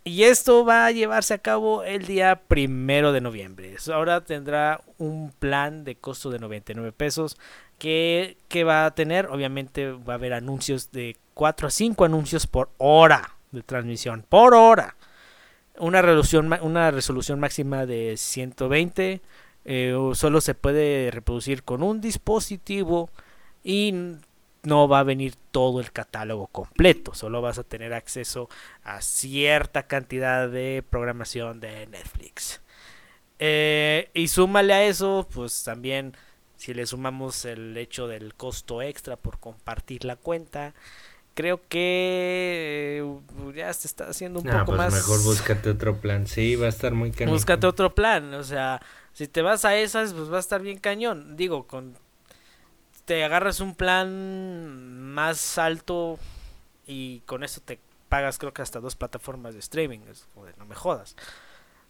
Y 0.04 0.24
esto 0.24 0.66
va 0.66 0.88
a 0.88 0.92
llevarse 0.92 1.36
a 1.36 1.38
cabo 1.38 1.84
el 1.84 2.08
día 2.08 2.42
primero 2.48 3.12
de 3.12 3.22
noviembre. 3.22 3.76
Ahora 3.94 4.22
tendrá 4.22 4.82
un 4.98 5.32
plan 5.32 5.84
de 5.84 5.96
costo 5.96 6.32
de 6.32 6.40
99 6.40 6.92
pesos. 6.92 7.38
Que, 7.78 8.38
va 8.68 8.86
a 8.86 8.96
tener, 8.96 9.28
obviamente, 9.28 9.92
va 9.92 10.14
a 10.14 10.16
haber 10.16 10.34
anuncios 10.34 10.92
de 10.92 11.18
4 11.36 11.68
a 11.68 11.72
5 11.72 12.06
anuncios 12.06 12.48
por 12.48 12.72
hora 12.78 13.38
de 13.52 13.62
transmisión. 13.62 14.26
Por 14.28 14.56
hora. 14.56 14.96
Una 15.78 16.02
resolución, 16.02 16.52
una 16.62 16.90
resolución 16.92 17.40
máxima 17.40 17.86
de 17.86 18.16
120. 18.18 19.22
Eh, 19.66 20.12
solo 20.14 20.42
se 20.42 20.56
puede 20.56 21.12
reproducir 21.12 21.64
con 21.64 21.84
un 21.84 22.02
dispositivo. 22.02 23.12
Y 23.64 23.94
no 24.64 24.88
va 24.88 25.00
a 25.00 25.04
venir 25.04 25.36
todo 25.52 25.80
el 25.80 25.92
catálogo 25.92 26.48
completo, 26.48 27.14
solo 27.14 27.42
vas 27.42 27.58
a 27.58 27.64
tener 27.64 27.94
acceso 27.94 28.50
a 28.84 29.02
cierta 29.02 29.84
cantidad 29.84 30.50
de 30.50 30.84
programación 30.88 31.60
de 31.60 31.88
Netflix. 31.88 32.62
Eh, 33.40 34.10
y 34.14 34.28
súmale 34.28 34.74
a 34.74 34.84
eso, 34.84 35.28
pues 35.34 35.64
también 35.64 36.16
si 36.58 36.76
le 36.76 36.86
sumamos 36.86 37.44
el 37.46 37.76
hecho 37.76 38.08
del 38.08 38.36
costo 38.36 38.84
extra 38.84 39.16
por 39.16 39.40
compartir 39.40 40.06
la 40.06 40.16
cuenta, 40.16 40.76
creo 41.34 41.62
que 41.68 43.02
eh, 43.02 43.54
ya 43.56 43.74
se 43.74 43.88
está 43.88 44.10
haciendo 44.10 44.42
un 44.42 44.46
poco 44.46 44.66
pues 44.66 44.78
más. 44.78 44.94
Mejor 44.94 45.24
búscate 45.24 45.72
otro 45.72 46.00
plan, 46.00 46.28
sí, 46.28 46.56
va 46.56 46.68
a 46.68 46.70
estar 46.70 46.94
muy 46.94 47.10
cañón. 47.10 47.34
Búscate 47.34 47.66
otro 47.66 47.96
plan, 47.96 48.36
o 48.36 48.44
sea, 48.44 48.80
si 49.14 49.28
te 49.28 49.42
vas 49.42 49.66
a 49.66 49.76
esas, 49.76 50.14
pues 50.14 50.32
va 50.32 50.38
a 50.38 50.40
estar 50.40 50.62
bien 50.62 50.78
cañón. 50.78 51.36
Digo, 51.36 51.66
con 51.66 51.98
te 53.06 53.24
agarras 53.24 53.60
un 53.60 53.76
plan 53.76 55.02
más 55.14 55.58
alto 55.58 56.20
y 56.86 57.22
con 57.22 57.44
eso 57.44 57.62
te 57.62 57.80
pagas 58.10 58.38
creo 58.38 58.54
que 58.54 58.62
hasta 58.62 58.80
dos 58.80 58.96
plataformas 58.96 59.54
de 59.54 59.60
streaming. 59.60 60.00
no 60.58 60.66
me 60.66 60.76
jodas. 60.76 61.16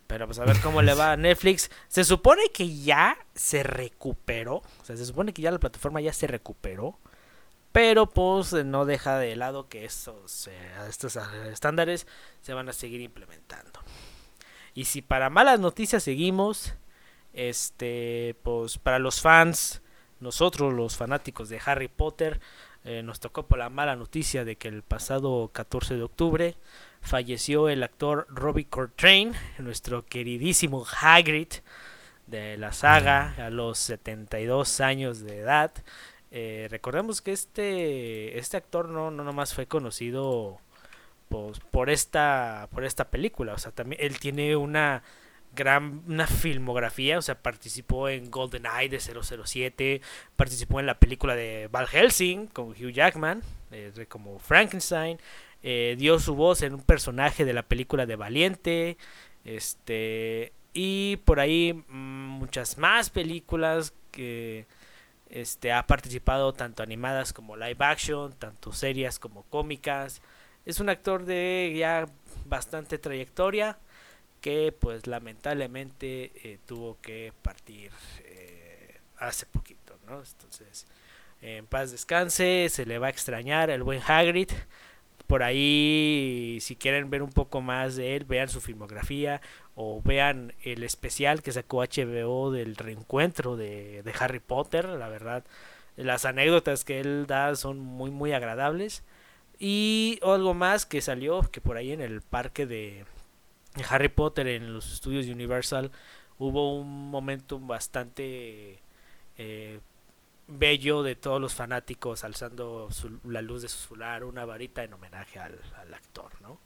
Pero 0.07 0.27
pues 0.27 0.39
a 0.39 0.45
ver 0.45 0.59
cómo 0.61 0.81
le 0.81 0.93
va 0.93 1.13
a 1.13 1.17
Netflix. 1.17 1.71
Se 1.87 2.03
supone 2.03 2.43
que 2.53 2.77
ya 2.77 3.17
se 3.33 3.63
recuperó. 3.63 4.57
O 4.57 4.85
sea, 4.85 4.97
se 4.97 5.05
supone 5.05 5.33
que 5.33 5.41
ya 5.41 5.51
la 5.51 5.59
plataforma 5.59 6.01
ya 6.01 6.13
se 6.13 6.27
recuperó. 6.27 6.99
Pero 7.71 8.09
pues 8.09 8.51
no 8.53 8.85
deja 8.85 9.17
de 9.17 9.35
lado 9.37 9.69
que 9.69 9.85
estos, 9.85 10.49
estos 10.87 11.15
estándares 11.49 12.05
se 12.41 12.53
van 12.53 12.67
a 12.67 12.73
seguir 12.73 12.99
implementando. 12.99 13.79
Y 14.73 14.85
si 14.85 15.01
para 15.01 15.29
malas 15.29 15.59
noticias 15.59 16.03
seguimos, 16.03 16.73
este, 17.33 18.35
pues 18.43 18.77
para 18.77 18.99
los 18.99 19.21
fans 19.21 19.81
nosotros, 20.21 20.73
los 20.73 20.97
fanáticos 20.97 21.49
de 21.49 21.59
Harry 21.65 21.87
Potter, 21.87 22.39
eh, 22.83 23.03
nos 23.03 23.19
tocó 23.19 23.45
por 23.45 23.59
la 23.59 23.69
mala 23.69 23.95
noticia 23.95 24.43
de 24.43 24.55
que 24.55 24.67
el 24.67 24.81
pasado 24.81 25.51
14 25.53 25.95
de 25.95 26.03
octubre 26.03 26.55
falleció 27.01 27.69
el 27.69 27.83
actor 27.83 28.25
Robbie 28.29 28.65
Coltrane, 28.65 29.33
nuestro 29.59 30.05
queridísimo 30.05 30.85
Hagrid 31.01 31.47
de 32.27 32.57
la 32.57 32.71
saga, 32.71 33.35
a 33.37 33.49
los 33.49 33.77
72 33.79 34.81
años 34.81 35.19
de 35.19 35.39
edad. 35.39 35.71
Eh, 36.31 36.67
recordemos 36.71 37.21
que 37.21 37.33
este, 37.33 38.39
este 38.39 38.57
actor 38.57 38.89
no, 38.89 39.11
no 39.11 39.23
nomás 39.23 39.53
fue 39.53 39.67
conocido 39.67 40.59
pues, 41.29 41.59
por, 41.59 41.89
esta, 41.89 42.67
por 42.71 42.83
esta 42.83 43.09
película, 43.09 43.53
o 43.53 43.57
sea, 43.57 43.71
también 43.71 44.01
él 44.03 44.19
tiene 44.19 44.55
una 44.55 45.03
gran 45.55 46.03
una 46.07 46.27
filmografía, 46.27 47.17
o 47.17 47.21
sea, 47.21 47.41
participó 47.41 48.09
en 48.09 48.31
GoldenEye 48.31 48.89
de 48.89 48.99
007, 48.99 50.01
participó 50.35 50.79
en 50.79 50.85
la 50.85 50.99
película 50.99 51.35
de 51.35 51.67
Val 51.71 51.87
Helsing 51.87 52.47
con 52.47 52.69
Hugh 52.69 52.91
Jackman, 52.91 53.41
eh, 53.71 53.91
como 54.07 54.39
Frankenstein, 54.39 55.19
eh, 55.63 55.95
dio 55.97 56.19
su 56.19 56.35
voz 56.35 56.61
en 56.61 56.73
un 56.73 56.81
personaje 56.81 57.45
de 57.45 57.53
la 57.53 57.63
película 57.63 58.05
de 58.05 58.15
Valiente, 58.15 58.97
este 59.43 60.53
y 60.73 61.17
por 61.25 61.39
ahí 61.39 61.73
mm, 61.73 61.93
muchas 61.93 62.77
más 62.77 63.09
películas 63.09 63.93
que 64.11 64.65
este 65.29 65.71
ha 65.71 65.85
participado 65.87 66.53
tanto 66.53 66.83
animadas 66.83 67.33
como 67.33 67.55
live 67.57 67.77
action, 67.79 68.33
tanto 68.33 68.73
serias 68.73 69.19
como 69.19 69.43
cómicas. 69.43 70.21
Es 70.65 70.79
un 70.79 70.89
actor 70.89 71.25
de 71.25 71.73
ya 71.77 72.05
bastante 72.45 72.97
trayectoria 72.97 73.77
que 74.41 74.73
pues 74.77 75.07
lamentablemente 75.07 76.31
eh, 76.43 76.57
tuvo 76.65 76.97
que 77.01 77.31
partir 77.41 77.91
eh, 78.25 78.99
hace 79.17 79.45
poquito, 79.45 79.97
¿no? 80.07 80.17
Entonces, 80.17 80.87
en 81.41 81.65
paz 81.67 81.91
descanse, 81.91 82.67
se 82.69 82.85
le 82.85 82.99
va 82.99 83.07
a 83.07 83.11
extrañar 83.11 83.69
el 83.69 83.83
buen 83.83 84.01
Hagrid. 84.05 84.49
Por 85.27 85.43
ahí, 85.43 86.57
si 86.61 86.75
quieren 86.75 87.09
ver 87.09 87.23
un 87.23 87.31
poco 87.31 87.61
más 87.61 87.95
de 87.95 88.15
él, 88.17 88.25
vean 88.25 88.49
su 88.49 88.59
filmografía 88.59 89.41
o 89.75 90.01
vean 90.03 90.53
el 90.63 90.83
especial 90.83 91.41
que 91.41 91.53
sacó 91.53 91.83
HBO 91.83 92.51
del 92.51 92.75
reencuentro 92.75 93.55
de, 93.55 94.03
de 94.03 94.13
Harry 94.19 94.39
Potter. 94.39 94.85
La 94.89 95.07
verdad, 95.07 95.45
las 95.95 96.25
anécdotas 96.25 96.83
que 96.83 96.99
él 96.99 97.25
da 97.27 97.55
son 97.55 97.79
muy, 97.79 98.11
muy 98.11 98.33
agradables. 98.33 99.03
Y 99.59 100.19
algo 100.23 100.53
más 100.55 100.85
que 100.85 101.01
salió, 101.01 101.41
que 101.51 101.61
por 101.61 101.77
ahí 101.77 101.91
en 101.91 102.01
el 102.01 102.21
parque 102.21 102.65
de, 102.65 103.05
Harry 103.89 104.09
Potter 104.09 104.47
en 104.47 104.73
los 104.73 104.91
estudios 104.91 105.27
Universal 105.27 105.91
hubo 106.39 106.75
un 106.75 107.09
momento 107.09 107.59
bastante 107.59 108.79
eh, 109.37 109.79
bello 110.47 111.03
de 111.03 111.15
todos 111.15 111.39
los 111.39 111.53
fanáticos 111.53 112.23
alzando 112.23 112.89
la 113.25 113.41
luz 113.41 113.61
de 113.61 113.69
su 113.69 113.77
celular, 113.77 114.23
una 114.23 114.43
varita 114.43 114.83
en 114.83 114.93
homenaje 114.93 115.39
al, 115.39 115.59
actor, 115.93 116.31
¿no? 116.41 116.59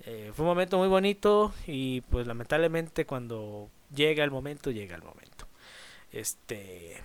Eh, 0.00 0.30
fue 0.34 0.44
un 0.44 0.50
momento 0.50 0.76
muy 0.76 0.88
bonito 0.88 1.54
y 1.66 2.02
pues 2.02 2.26
lamentablemente 2.26 3.06
cuando 3.06 3.70
llega 3.94 4.22
el 4.24 4.30
momento, 4.30 4.70
llega 4.70 4.94
el 4.94 5.02
momento. 5.02 5.46
Este 6.12 7.02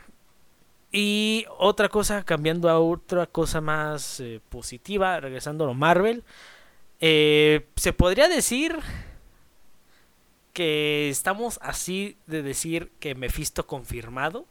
y 0.91 1.45
otra 1.57 1.87
cosa, 1.87 2.23
cambiando 2.25 2.69
a 2.69 2.79
otra 2.79 3.27
cosa 3.27 3.61
más 3.61 4.19
eh, 4.19 4.41
positiva, 4.49 5.21
regresando 5.21 5.69
a 5.69 5.73
Marvel, 5.73 6.23
se 6.99 7.93
podría 7.95 8.27
decir 8.27 8.77
que 10.53 11.09
estamos 11.09 11.59
así 11.61 12.17
de 12.27 12.41
decir 12.41 12.91
que 12.99 13.15
Mephisto 13.15 13.65
confirmado. 13.67 14.45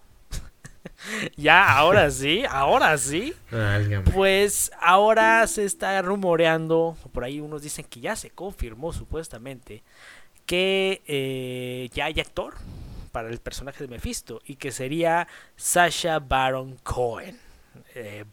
ya, 1.37 1.77
ahora 1.77 2.11
sí, 2.11 2.45
ahora 2.49 2.97
sí. 2.99 3.35
Pues 4.15 4.71
ahora 4.81 5.47
se 5.47 5.65
está 5.65 6.01
rumoreando, 6.03 6.97
por 7.13 7.25
ahí 7.25 7.41
unos 7.41 7.63
dicen 7.63 7.85
que 7.85 8.01
ya 8.01 8.17
se 8.17 8.31
confirmó 8.31 8.93
supuestamente, 8.93 9.83
que 10.47 11.03
eh, 11.07 11.91
ya 11.93 12.07
hay 12.07 12.21
actor 12.21 12.55
para 13.13 13.29
el 13.29 13.39
personaje 13.39 13.85
de 13.85 13.89
Mephisto 13.89 14.41
y 14.45 14.57
que 14.57 14.71
sería 14.71 15.29
Sasha 15.57 16.19
Baron 16.19 16.77
Cohen. 16.83 17.39
Eh, 17.95 18.25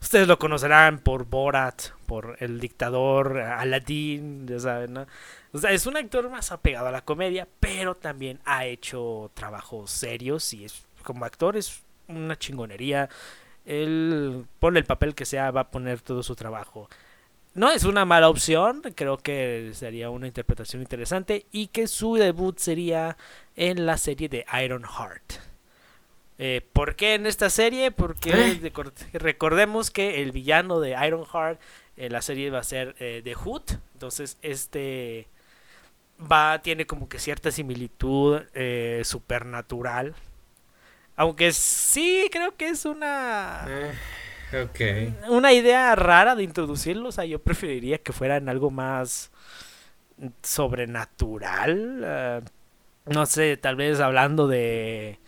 ustedes 0.00 0.26
lo 0.28 0.38
conocerán 0.38 0.98
por 0.98 1.26
Borat, 1.26 1.82
por 2.06 2.36
El 2.40 2.60
Dictador, 2.60 3.38
Aladdin, 3.38 4.46
ya 4.46 4.58
saben, 4.58 4.94
¿no? 4.94 5.06
O 5.52 5.58
sea, 5.58 5.72
es 5.72 5.86
un 5.86 5.96
actor 5.96 6.28
más 6.30 6.52
apegado 6.52 6.88
a 6.88 6.92
la 6.92 7.04
comedia, 7.04 7.48
pero 7.60 7.94
también 7.94 8.40
ha 8.44 8.66
hecho 8.66 9.30
trabajos 9.34 9.90
serios 9.90 10.52
y 10.52 10.64
es 10.64 10.84
como 11.02 11.24
actor 11.24 11.56
es 11.56 11.82
una 12.08 12.38
chingonería. 12.38 13.08
Él 13.64 14.46
pone 14.58 14.78
el 14.78 14.84
papel 14.84 15.14
que 15.14 15.24
sea, 15.24 15.50
va 15.50 15.62
a 15.62 15.70
poner 15.70 16.00
todo 16.00 16.22
su 16.22 16.34
trabajo. 16.34 16.88
No 17.54 17.70
es 17.70 17.84
una 17.84 18.04
mala 18.04 18.28
opción, 18.28 18.82
creo 18.94 19.18
que 19.18 19.72
sería 19.74 20.08
una 20.10 20.28
interpretación 20.28 20.82
interesante 20.82 21.46
y 21.50 21.66
que 21.66 21.88
su 21.88 22.14
debut 22.14 22.58
sería 22.58 23.16
en 23.56 23.86
la 23.86 23.98
serie 23.98 24.28
de 24.28 24.46
Iron 24.62 24.84
Heart. 24.84 25.49
Eh, 26.42 26.66
¿Por 26.72 26.96
qué 26.96 27.14
en 27.14 27.26
esta 27.26 27.50
serie? 27.50 27.90
Porque 27.90 28.30
¿Eh? 28.30 28.72
recordemos 29.12 29.90
que 29.90 30.22
el 30.22 30.32
villano 30.32 30.80
de 30.80 30.96
Iron 31.06 31.26
Heart 31.26 31.60
en 31.98 32.14
la 32.14 32.22
serie 32.22 32.48
va 32.48 32.60
a 32.60 32.64
ser 32.64 32.96
eh, 32.98 33.20
The 33.22 33.34
Hood. 33.34 33.62
Entonces 33.92 34.38
este 34.40 35.28
va 36.20 36.62
tiene 36.62 36.86
como 36.86 37.10
que 37.10 37.18
cierta 37.18 37.50
similitud 37.50 38.40
eh, 38.54 39.02
supernatural. 39.04 40.14
Aunque 41.14 41.52
sí 41.52 42.30
creo 42.32 42.56
que 42.56 42.68
es 42.68 42.86
una 42.86 43.68
Okay. 44.52 45.16
Una 45.28 45.52
idea 45.52 45.94
rara 45.94 46.34
de 46.34 46.42
introducirlo, 46.42 47.10
o 47.10 47.12
sea, 47.12 47.24
yo 47.24 47.38
preferiría 47.38 47.98
que 47.98 48.12
fueran 48.12 48.48
algo 48.48 48.70
más 48.70 49.30
sobrenatural. 50.42 52.42
Uh, 53.06 53.12
no 53.12 53.26
sé, 53.26 53.56
tal 53.56 53.76
vez 53.76 54.00
hablando 54.00 54.48
de 54.48 55.20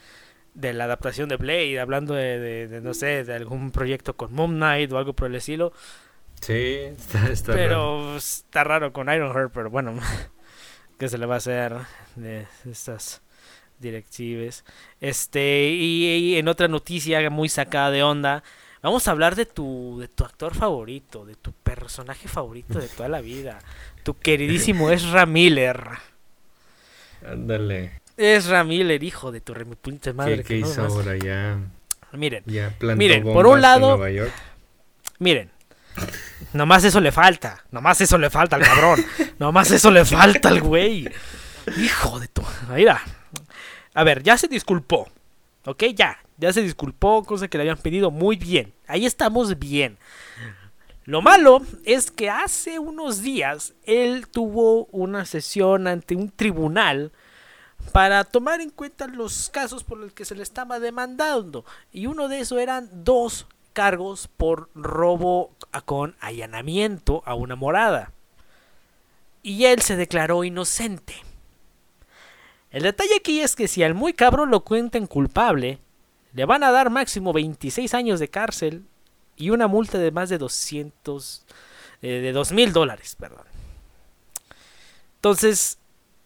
de 0.54 0.72
la 0.72 0.84
adaptación 0.84 1.28
de 1.28 1.36
Blade, 1.36 1.80
hablando 1.80 2.14
de, 2.14 2.38
de, 2.38 2.68
de, 2.68 2.80
no 2.80 2.94
sé, 2.94 3.24
de 3.24 3.34
algún 3.34 3.70
proyecto 3.70 4.16
con 4.16 4.32
Moon 4.32 4.56
Knight 4.56 4.92
o 4.92 4.98
algo 4.98 5.12
por 5.14 5.28
el 5.28 5.34
estilo. 5.36 5.72
Sí, 6.40 6.52
está, 6.52 7.28
está 7.30 7.52
pero 7.52 8.00
raro. 8.04 8.16
está 8.16 8.64
raro 8.64 8.92
con 8.92 9.12
Ironheart, 9.12 9.52
pero 9.52 9.70
bueno, 9.70 9.94
que 10.98 11.08
se 11.08 11.18
le 11.18 11.26
va 11.26 11.34
a 11.34 11.38
hacer 11.38 11.74
de 12.16 12.46
estas 12.68 13.22
directives. 13.78 14.64
Este, 15.00 15.68
y, 15.70 16.06
y 16.06 16.36
en 16.36 16.48
otra 16.48 16.68
noticia 16.68 17.28
muy 17.30 17.48
sacada 17.48 17.90
de 17.90 18.02
onda, 18.02 18.42
Vamos 18.82 19.06
a 19.06 19.12
hablar 19.12 19.36
de 19.36 19.46
tu, 19.46 19.98
de 20.00 20.08
tu 20.08 20.24
actor 20.24 20.56
favorito, 20.56 21.24
de 21.24 21.36
tu 21.36 21.52
personaje 21.52 22.26
favorito 22.26 22.80
de 22.80 22.88
toda 22.88 23.08
la 23.08 23.20
vida. 23.20 23.60
Tu 24.02 24.18
queridísimo 24.18 24.90
Ezra 24.90 25.24
Miller. 25.24 25.88
Ándale. 27.24 28.01
Ezra 28.22 28.64
Miller, 28.64 29.02
hijo 29.02 29.32
de 29.32 29.40
tu 29.40 29.52
remipunte 29.54 30.12
madre. 30.12 30.38
¿Qué, 30.38 30.44
qué 30.44 30.60
no 30.60 30.66
hizo 30.68 30.82
más. 30.82 30.92
ahora 30.92 31.16
ya? 31.16 31.58
Miren, 32.12 32.42
Ya 32.46 32.74
miren, 32.96 33.22
por 33.24 33.46
un 33.46 33.60
lado, 33.60 33.92
en 33.92 33.98
Nueva 33.98 34.10
York. 34.10 34.32
miren. 35.18 35.50
Nomás 36.52 36.84
eso 36.84 37.00
le 37.00 37.12
falta. 37.12 37.64
Nomás 37.70 38.00
eso 38.00 38.18
le 38.18 38.28
falta 38.30 38.56
al 38.56 38.62
cabrón. 38.62 39.04
Nomás 39.38 39.70
eso 39.70 39.90
le 39.90 40.04
falta 40.04 40.48
al 40.48 40.60
güey. 40.60 41.08
Hijo 41.78 42.20
de 42.20 42.28
tu. 42.28 42.42
Mira. 42.74 43.00
A 43.94 44.04
ver, 44.04 44.22
ya 44.22 44.36
se 44.36 44.48
disculpó. 44.48 45.08
¿Ok? 45.64 45.84
Ya. 45.94 46.18
Ya 46.38 46.52
se 46.52 46.62
disculpó, 46.62 47.22
cosa 47.24 47.48
que 47.48 47.56
le 47.58 47.62
habían 47.62 47.78
pedido 47.78 48.10
muy 48.10 48.36
bien. 48.36 48.72
Ahí 48.86 49.06
estamos 49.06 49.58
bien. 49.58 49.96
Lo 51.04 51.22
malo 51.22 51.62
es 51.84 52.10
que 52.10 52.30
hace 52.30 52.78
unos 52.78 53.22
días 53.22 53.74
él 53.84 54.26
tuvo 54.28 54.86
una 54.86 55.24
sesión 55.24 55.86
ante 55.86 56.16
un 56.16 56.30
tribunal 56.30 57.12
para 57.90 58.24
tomar 58.24 58.60
en 58.60 58.70
cuenta 58.70 59.06
los 59.06 59.50
casos 59.50 59.84
por 59.84 59.98
los 59.98 60.12
que 60.12 60.24
se 60.24 60.34
le 60.34 60.42
estaba 60.42 60.78
demandando. 60.78 61.64
Y 61.92 62.06
uno 62.06 62.28
de 62.28 62.40
esos 62.40 62.58
eran 62.58 62.88
dos 63.04 63.46
cargos 63.72 64.28
por 64.28 64.70
robo 64.74 65.50
con 65.84 66.16
allanamiento 66.20 67.22
a 67.26 67.34
una 67.34 67.56
morada. 67.56 68.12
Y 69.42 69.64
él 69.64 69.82
se 69.82 69.96
declaró 69.96 70.44
inocente. 70.44 71.14
El 72.70 72.84
detalle 72.84 73.16
aquí 73.16 73.40
es 73.40 73.56
que 73.56 73.68
si 73.68 73.82
al 73.82 73.94
muy 73.94 74.12
cabrón 74.14 74.50
lo 74.50 74.60
cuenten 74.60 75.06
culpable, 75.06 75.78
le 76.32 76.44
van 76.46 76.64
a 76.64 76.70
dar 76.70 76.88
máximo 76.88 77.32
26 77.32 77.92
años 77.92 78.20
de 78.20 78.28
cárcel 78.28 78.86
y 79.36 79.50
una 79.50 79.66
multa 79.66 79.98
de 79.98 80.10
más 80.10 80.30
de 80.30 80.38
200, 80.38 81.44
eh, 82.00 82.08
de 82.08 82.32
2 82.32 82.52
mil 82.52 82.72
dólares, 82.72 83.16
perdón. 83.18 83.44
Entonces, 85.16 85.78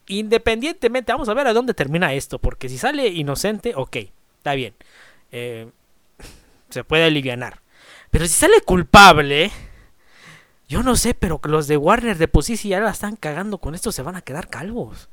independientemente, 0.08 1.12
vamos 1.12 1.28
a 1.28 1.34
ver 1.34 1.46
a 1.46 1.52
dónde 1.52 1.74
termina 1.74 2.14
esto, 2.14 2.38
porque 2.38 2.68
si 2.68 2.78
sale 2.78 3.08
inocente, 3.08 3.72
ok, 3.74 3.96
está 4.38 4.54
bien, 4.54 4.74
eh, 5.32 5.68
se 6.70 6.84
puede 6.84 7.04
alivianar. 7.04 7.60
Pero 8.10 8.26
si 8.26 8.32
sale 8.32 8.60
culpable, 8.62 9.50
yo 10.68 10.82
no 10.82 10.96
sé, 10.96 11.14
pero 11.14 11.40
los 11.44 11.68
de 11.68 11.76
Warner 11.76 12.18
de 12.18 12.28
por 12.28 12.44
sí 12.44 12.56
si 12.56 12.70
ya 12.70 12.80
la 12.80 12.90
están 12.90 13.16
cagando 13.16 13.58
con 13.58 13.74
esto, 13.74 13.92
se 13.92 14.02
van 14.02 14.16
a 14.16 14.22
quedar 14.22 14.48
calvos. 14.48 15.08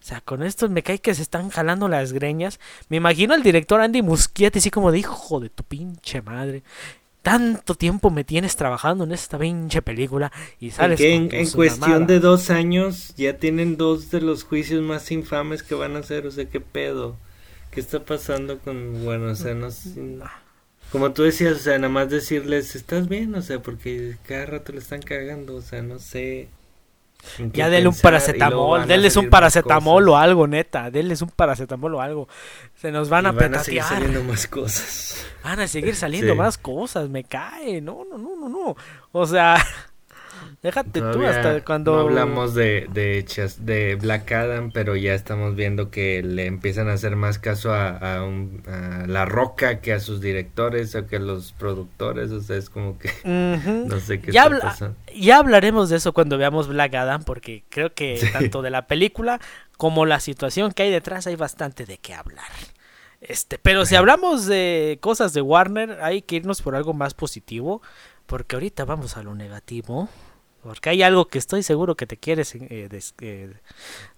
O 0.00 0.04
sea, 0.04 0.20
con 0.20 0.42
esto 0.42 0.68
me 0.68 0.82
cae 0.82 1.00
que 1.00 1.14
se 1.14 1.22
están 1.22 1.50
jalando 1.50 1.88
las 1.88 2.12
greñas. 2.12 2.60
Me 2.88 2.98
imagino 2.98 3.34
al 3.34 3.42
director 3.42 3.80
Andy 3.80 4.00
Muschietti 4.00 4.60
así 4.60 4.70
como 4.70 4.92
de 4.92 5.00
hijo 5.00 5.40
de 5.40 5.50
tu 5.50 5.64
pinche 5.64 6.22
madre. 6.22 6.62
Tanto 7.28 7.74
tiempo 7.74 8.08
me 8.08 8.24
tienes 8.24 8.56
trabajando 8.56 9.04
en 9.04 9.12
esta 9.12 9.38
pinche 9.38 9.82
película 9.82 10.32
y 10.58 10.70
sales 10.70 10.98
Que 10.98 11.14
en, 11.14 11.28
con 11.28 11.38
en 11.38 11.44
tus 11.44 11.56
cuestión 11.56 12.06
de 12.06 12.20
dos 12.20 12.48
años 12.48 13.12
ya 13.18 13.36
tienen 13.36 13.76
dos 13.76 14.10
de 14.10 14.22
los 14.22 14.44
juicios 14.44 14.80
más 14.80 15.10
infames 15.10 15.62
que 15.62 15.74
van 15.74 15.94
a 15.96 15.98
hacer, 15.98 16.26
o 16.26 16.30
sea, 16.30 16.46
qué 16.46 16.60
pedo. 16.60 17.16
¿Qué 17.70 17.80
está 17.80 18.02
pasando 18.02 18.58
con, 18.60 19.04
bueno, 19.04 19.32
o 19.32 19.34
sea, 19.34 19.52
no 19.52 19.70
sé, 19.70 19.90
como 20.90 21.12
tú 21.12 21.22
decías, 21.22 21.56
o 21.56 21.58
sea, 21.58 21.76
nada 21.76 21.90
más 21.90 22.08
decirles, 22.08 22.74
¿estás 22.74 23.08
bien? 23.08 23.34
O 23.34 23.42
sea, 23.42 23.60
porque 23.60 24.16
cada 24.26 24.46
rato 24.46 24.72
le 24.72 24.78
están 24.78 25.02
cagando, 25.02 25.56
o 25.56 25.60
sea, 25.60 25.82
no 25.82 25.98
sé. 25.98 26.48
Ya 27.52 27.68
denle 27.68 27.88
un 27.88 27.96
paracetamol, 27.96 28.82
a 28.82 28.86
denles 28.86 29.16
un 29.16 29.28
paracetamol 29.28 30.04
cosas. 30.04 30.14
o 30.14 30.16
algo, 30.18 30.46
neta. 30.46 30.90
Denles 30.90 31.20
un 31.22 31.30
paracetamol 31.30 31.94
o 31.94 32.00
algo. 32.00 32.28
Se 32.76 32.90
nos 32.90 33.08
van 33.08 33.26
a 33.26 33.30
Y 33.30 33.34
van 33.34 33.54
a 33.54 33.58
seguir 33.64 33.82
saliendo 33.82 34.22
más 34.24 34.46
cosas. 34.48 35.26
Van 35.44 35.60
a 35.60 35.68
seguir 35.68 35.94
saliendo 35.96 36.32
Sí. 36.32 36.38
más 36.38 36.58
cosas, 36.58 37.08
me 37.08 37.24
cae. 37.24 37.80
No, 37.80 38.04
no, 38.10 38.18
no, 38.18 38.36
no, 38.36 38.48
no. 38.48 38.76
O 39.12 39.26
sea, 39.26 39.56
déjate 40.62 41.00
tú 41.00 41.24
hasta 41.26 41.64
cuando. 41.64 41.92
No 41.94 42.00
hablamos 42.00 42.54
de, 42.54 42.86
de, 42.92 43.24
de 43.60 43.94
Black 43.96 44.32
Adam, 44.32 44.70
pero 44.72 44.96
ya 44.96 45.14
estamos 45.14 45.54
viendo 45.56 45.90
que 45.90 46.22
le 46.22 46.46
empiezan 46.46 46.88
a 46.88 46.94
hacer 46.94 47.16
más 47.16 47.38
caso 47.38 47.72
a, 47.72 47.90
a, 48.16 48.24
un- 48.24 48.62
a 48.66 49.06
La 49.06 49.24
Roca 49.24 49.80
que 49.80 49.92
a 49.92 50.00
sus 50.00 50.20
directores 50.20 50.94
o 50.94 51.06
que 51.06 51.16
a 51.16 51.20
los 51.20 51.52
productores. 51.52 52.30
O 52.30 52.40
sea, 52.40 52.56
es 52.56 52.70
como 52.70 52.98
que 52.98 53.10
no 53.24 54.00
sé 54.00 54.20
qué 54.20 54.32
Ya, 54.32 54.44
está 54.46 54.60
pasando. 54.60 54.96
ya 55.14 55.38
hablaremos 55.38 55.88
de 55.90 55.96
eso 55.96 56.12
cuando 56.12 56.38
veamos 56.38 56.68
Black 56.68 56.94
Adam, 56.94 57.24
porque 57.24 57.64
creo 57.68 57.94
que 57.94 58.16
Sí. 58.18 58.26
tanto 58.32 58.62
de 58.62 58.70
la 58.70 58.86
película 58.86 59.40
como 59.76 60.06
la 60.06 60.18
situación 60.20 60.72
que 60.72 60.82
hay 60.84 60.90
detrás 60.90 61.26
hay 61.26 61.36
bastante 61.36 61.86
de 61.86 61.98
qué 61.98 62.14
hablar. 62.14 62.48
Este, 63.20 63.58
pero 63.58 63.84
si 63.84 63.96
hablamos 63.96 64.46
de 64.46 64.98
cosas 65.00 65.32
de 65.32 65.40
Warner, 65.40 65.98
hay 66.02 66.22
que 66.22 66.36
irnos 66.36 66.62
por 66.62 66.76
algo 66.76 66.94
más 66.94 67.14
positivo, 67.14 67.82
porque 68.26 68.54
ahorita 68.56 68.84
vamos 68.84 69.16
a 69.16 69.22
lo 69.24 69.34
negativo, 69.34 70.08
porque 70.62 70.90
hay 70.90 71.02
algo 71.02 71.28
que 71.28 71.38
estoy 71.38 71.62
seguro 71.62 71.96
que 71.96 72.06
te 72.06 72.16
quieres 72.16 72.54
eh, 72.54 72.88
eh, 73.20 73.54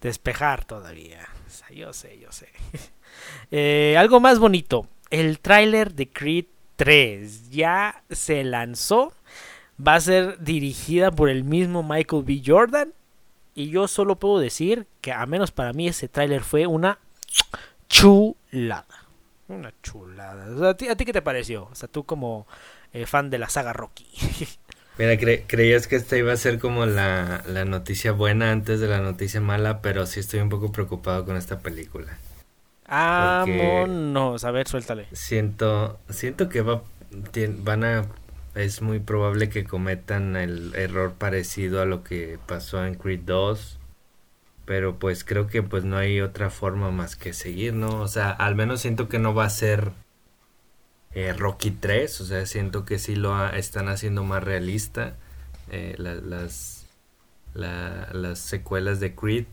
despejar 0.00 0.64
todavía. 0.64 1.28
Yo 1.74 1.92
sé, 1.92 2.18
yo 2.18 2.32
sé. 2.32 2.48
Eh, 3.50 3.96
algo 3.98 4.20
más 4.20 4.38
bonito, 4.38 4.86
el 5.10 5.40
tráiler 5.40 5.94
de 5.94 6.08
Creed 6.08 6.44
3 6.76 7.50
ya 7.50 8.04
se 8.08 8.44
lanzó 8.44 9.12
va 9.84 9.96
a 9.96 10.00
ser 10.00 10.38
dirigida 10.38 11.10
por 11.10 11.28
el 11.28 11.42
mismo 11.42 11.82
Michael 11.82 12.22
B. 12.22 12.40
Jordan. 12.46 12.94
Y 13.52 13.68
yo 13.70 13.88
solo 13.88 14.16
puedo 14.16 14.38
decir 14.38 14.86
que, 15.00 15.12
a 15.12 15.26
menos 15.26 15.50
para 15.50 15.72
mí, 15.72 15.88
ese 15.88 16.08
tráiler 16.08 16.42
fue 16.42 16.68
una 16.68 17.00
chulada. 17.88 18.86
Una 19.48 19.74
chulada. 19.82 20.70
¿a, 20.70 20.74
ti, 20.76 20.86
qué 20.86 21.12
te 21.12 21.20
pareció? 21.20 21.64
O 21.64 21.74
sea, 21.74 21.88
tú 21.88 22.04
como 22.04 22.46
fan 23.06 23.28
de 23.28 23.38
la 23.38 23.48
saga 23.48 23.72
Rocky. 23.72 24.06
Mira, 25.00 25.14
cre- 25.14 25.44
creías 25.46 25.86
que 25.86 25.96
esta 25.96 26.18
iba 26.18 26.30
a 26.30 26.36
ser 26.36 26.58
como 26.58 26.84
la, 26.84 27.42
la 27.46 27.64
noticia 27.64 28.12
buena 28.12 28.52
antes 28.52 28.80
de 28.80 28.86
la 28.86 29.00
noticia 29.00 29.40
mala, 29.40 29.80
pero 29.80 30.04
sí 30.04 30.20
estoy 30.20 30.40
un 30.40 30.50
poco 30.50 30.72
preocupado 30.72 31.24
con 31.24 31.38
esta 31.38 31.60
película. 31.60 32.18
Vámonos. 32.86 34.44
A 34.44 34.50
ver, 34.50 34.68
suéltale. 34.68 35.06
Siento, 35.12 35.98
siento 36.10 36.50
que 36.50 36.60
va, 36.60 36.82
van 37.62 37.84
a, 37.84 38.04
es 38.54 38.82
muy 38.82 38.98
probable 38.98 39.48
que 39.48 39.64
cometan 39.64 40.36
el 40.36 40.74
error 40.74 41.14
parecido 41.14 41.80
a 41.80 41.86
lo 41.86 42.04
que 42.04 42.38
pasó 42.46 42.84
en 42.84 42.94
Creed 42.94 43.20
2, 43.24 43.78
pero 44.66 44.98
pues 44.98 45.24
creo 45.24 45.46
que 45.46 45.62
pues 45.62 45.82
no 45.84 45.96
hay 45.96 46.20
otra 46.20 46.50
forma 46.50 46.90
más 46.90 47.16
que 47.16 47.32
seguir, 47.32 47.72
¿no? 47.72 48.02
O 48.02 48.08
sea, 48.08 48.32
al 48.32 48.54
menos 48.54 48.82
siento 48.82 49.08
que 49.08 49.18
no 49.18 49.32
va 49.32 49.46
a 49.46 49.50
ser 49.50 49.92
eh, 51.14 51.32
Rocky 51.32 51.70
3, 51.72 52.20
o 52.20 52.24
sea, 52.26 52.46
siento 52.46 52.84
que 52.84 52.98
sí 52.98 53.16
lo 53.16 53.48
están 53.50 53.88
haciendo 53.88 54.24
más 54.24 54.42
realista 54.44 55.16
eh, 55.70 55.94
la- 55.98 56.14
las 56.16 56.78
las 57.54 58.38
secuelas 58.38 59.00
de 59.00 59.14
Creed. 59.14 59.46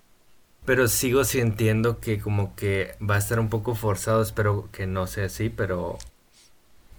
Pero 0.65 0.87
sigo 0.87 1.23
sintiendo 1.23 1.99
que 1.99 2.19
como 2.19 2.55
que 2.55 2.95
va 3.01 3.15
a 3.15 3.19
estar 3.19 3.39
un 3.39 3.49
poco 3.49 3.75
forzado, 3.75 4.21
espero 4.21 4.69
que 4.71 4.85
no 4.87 5.07
sea 5.07 5.25
así, 5.25 5.49
pero 5.49 5.97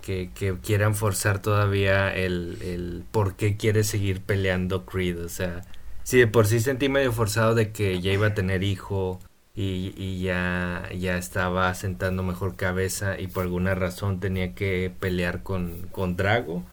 que, 0.03 0.31
quieran 0.62 0.94
forzar 0.94 1.40
todavía 1.42 2.14
el, 2.14 2.59
el 2.62 3.05
por 3.11 3.37
qué 3.37 3.57
quiere 3.57 3.85
seguir 3.85 4.23
peleando 4.23 4.87
Creed. 4.87 5.23
O 5.25 5.29
sea, 5.29 5.62
si 6.03 6.18
de 6.18 6.27
por 6.27 6.47
sí 6.47 6.61
sentí 6.61 6.88
medio 6.88 7.12
forzado 7.12 7.55
de 7.55 7.73
que 7.73 8.01
ya 8.01 8.12
iba 8.12 8.29
a 8.29 8.35
tener 8.35 8.62
hijo 8.62 9.21
y, 9.61 10.21
ya, 10.23 10.88
ya 10.97 11.18
estaba 11.18 11.75
sentando 11.75 12.23
mejor 12.23 12.55
cabeza 12.55 13.18
y 13.18 13.27
por 13.27 13.42
alguna 13.42 13.75
razón 13.75 14.21
tenía 14.21 14.55
que 14.55 14.92
pelear 15.01 15.42
con, 15.42 15.88
con 15.90 16.16
Drago. 16.16 16.64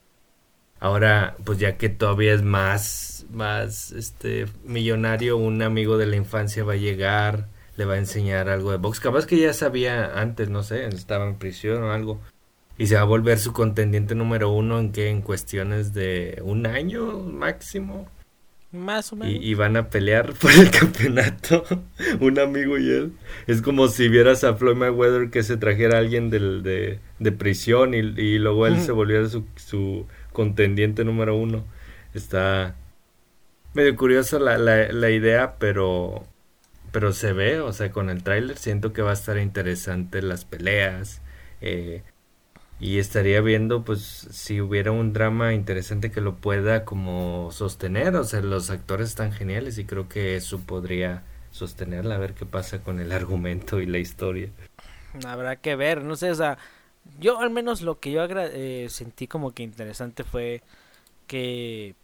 Ahora, 0.78 1.36
pues 1.44 1.58
ya 1.58 1.78
que 1.78 1.88
todavía 1.88 2.32
es 2.32 2.42
más, 2.42 3.26
más, 3.32 3.90
este, 3.90 4.46
millonario, 4.62 5.36
un 5.36 5.62
amigo 5.62 5.98
de 5.98 6.06
la 6.06 6.14
infancia 6.14 6.62
va 6.62 6.74
a 6.74 6.76
llegar, 6.76 7.48
le 7.76 7.86
va 7.86 7.94
a 7.94 7.98
enseñar 7.98 8.48
algo 8.48 8.70
de 8.70 8.76
box. 8.76 9.00
Capaz 9.00 9.26
que 9.26 9.38
ya 9.38 9.52
sabía 9.52 10.20
antes, 10.20 10.48
no 10.48 10.62
sé, 10.62 10.86
estaba 10.86 11.26
en 11.26 11.38
prisión 11.38 11.82
o 11.82 11.92
algo. 11.92 12.20
Y 12.78 12.86
se 12.86 12.94
va 12.94 13.00
a 13.00 13.04
volver 13.04 13.40
su 13.40 13.52
contendiente 13.52 14.14
número 14.14 14.50
uno 14.50 14.78
en 14.78 14.92
que 14.92 15.08
en 15.08 15.22
cuestiones 15.22 15.92
de 15.92 16.40
un 16.44 16.66
año 16.66 17.18
máximo. 17.18 18.08
Más 18.72 19.12
o 19.12 19.16
menos. 19.16 19.42
Y, 19.42 19.54
van 19.54 19.76
a 19.76 19.88
pelear 19.88 20.32
por 20.40 20.50
el 20.52 20.70
campeonato, 20.70 21.64
un 22.20 22.38
amigo 22.38 22.78
y 22.78 22.90
él. 22.90 23.12
Es 23.46 23.62
como 23.62 23.88
si 23.88 24.08
vieras 24.08 24.44
a 24.44 24.54
Floyd 24.54 24.76
Mayweather 24.76 25.30
que 25.30 25.42
se 25.42 25.56
trajera 25.56 25.96
a 25.96 26.00
alguien 26.00 26.30
del, 26.30 26.62
de, 26.62 27.00
de 27.18 27.32
prisión 27.32 27.94
y, 27.94 27.98
y 27.98 28.38
luego 28.38 28.66
él 28.66 28.80
se 28.80 28.92
volviera 28.92 29.28
su, 29.28 29.44
su 29.56 30.06
contendiente 30.32 31.04
número 31.04 31.36
uno. 31.36 31.64
Está 32.12 32.76
medio 33.76 33.94
curiosa 33.94 34.38
la, 34.38 34.58
la, 34.58 34.90
la, 34.90 35.10
idea, 35.10 35.56
pero, 35.58 36.24
pero 36.92 37.12
se 37.12 37.32
ve, 37.32 37.60
o 37.60 37.72
sea, 37.72 37.92
con 37.92 38.10
el 38.10 38.22
tráiler 38.22 38.56
siento 38.56 38.92
que 38.92 39.02
va 39.02 39.10
a 39.10 39.14
estar 39.14 39.38
interesante 39.38 40.22
las 40.22 40.44
peleas. 40.44 41.20
Eh, 41.60 42.02
y 42.78 42.98
estaría 42.98 43.40
viendo, 43.40 43.84
pues, 43.84 44.00
si 44.02 44.60
hubiera 44.60 44.92
un 44.92 45.12
drama 45.12 45.54
interesante 45.54 46.10
que 46.10 46.20
lo 46.20 46.36
pueda 46.36 46.84
como 46.84 47.50
sostener. 47.50 48.14
O 48.16 48.24
sea, 48.24 48.42
los 48.42 48.70
actores 48.70 49.08
están 49.08 49.32
geniales 49.32 49.78
y 49.78 49.84
creo 49.84 50.08
que 50.08 50.36
eso 50.36 50.60
podría 50.60 51.22
sostenerla, 51.52 52.16
a 52.16 52.18
ver 52.18 52.34
qué 52.34 52.44
pasa 52.44 52.82
con 52.82 53.00
el 53.00 53.12
argumento 53.12 53.80
y 53.80 53.86
la 53.86 53.98
historia. 53.98 54.50
Habrá 55.26 55.56
que 55.56 55.74
ver, 55.74 56.04
no 56.04 56.16
sé, 56.16 56.30
o 56.30 56.34
sea, 56.34 56.58
yo 57.18 57.40
al 57.40 57.48
menos 57.48 57.80
lo 57.80 57.98
que 57.98 58.12
yo 58.12 58.26
eh, 58.28 58.88
sentí 58.90 59.26
como 59.26 59.52
que 59.52 59.62
interesante 59.62 60.22
fue 60.22 60.62
que 61.26 61.94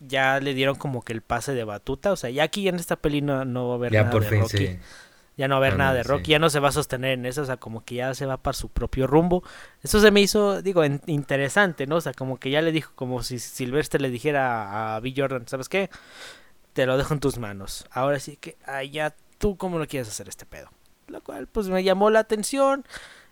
ya 0.00 0.40
le 0.40 0.54
dieron 0.54 0.76
como 0.76 1.02
que 1.02 1.12
el 1.12 1.20
pase 1.20 1.52
de 1.52 1.64
batuta, 1.64 2.12
o 2.12 2.16
sea, 2.16 2.30
ya 2.30 2.44
aquí 2.44 2.66
en 2.68 2.76
esta 2.76 2.96
peli 2.96 3.20
no, 3.20 3.68
va 3.68 3.74
a 3.74 3.76
haber 3.76 3.92
nada 3.92 4.18
de 4.18 4.40
Rocky. 4.40 4.78
Ya 5.36 5.48
no 5.48 5.54
va 5.56 5.66
a 5.66 5.68
haber 5.68 5.78
nada 5.78 5.92
de 5.92 6.02
Rocky, 6.02 6.30
ya 6.30 6.38
no 6.38 6.48
se 6.48 6.60
va 6.60 6.68
a 6.68 6.72
sostener 6.72 7.12
en 7.12 7.26
eso, 7.26 7.42
o 7.42 7.44
sea, 7.44 7.58
como 7.58 7.84
que 7.84 7.96
ya 7.96 8.14
se 8.14 8.24
va 8.24 8.38
para 8.38 8.54
su 8.54 8.70
propio 8.70 9.06
rumbo. 9.06 9.42
Eso 9.82 10.00
se 10.00 10.10
me 10.10 10.22
hizo, 10.22 10.62
digo, 10.62 10.82
interesante, 10.84 11.86
¿no? 11.86 11.96
O 11.96 12.00
sea, 12.00 12.14
como 12.14 12.38
que 12.38 12.48
ya 12.50 12.62
le 12.62 12.72
dijo, 12.72 12.92
como 12.94 13.22
si 13.22 13.38
Silvestre 13.38 14.00
le 14.00 14.10
dijera 14.10 14.96
a 14.96 15.00
Bill 15.00 15.14
Jordan, 15.14 15.46
¿sabes 15.46 15.68
qué? 15.68 15.90
Te 16.72 16.86
lo 16.86 16.96
dejo 16.96 17.12
en 17.12 17.20
tus 17.20 17.38
manos. 17.38 17.86
Ahora 17.90 18.18
sí 18.18 18.38
que, 18.38 18.56
allá 18.64 19.14
tú 19.36 19.58
cómo 19.58 19.78
lo 19.78 19.86
quieres 19.86 20.08
hacer 20.08 20.26
este 20.28 20.46
pedo. 20.46 20.70
Lo 21.08 21.22
cual, 21.22 21.46
pues 21.48 21.68
me 21.68 21.84
llamó 21.84 22.08
la 22.08 22.20
atención. 22.20 22.86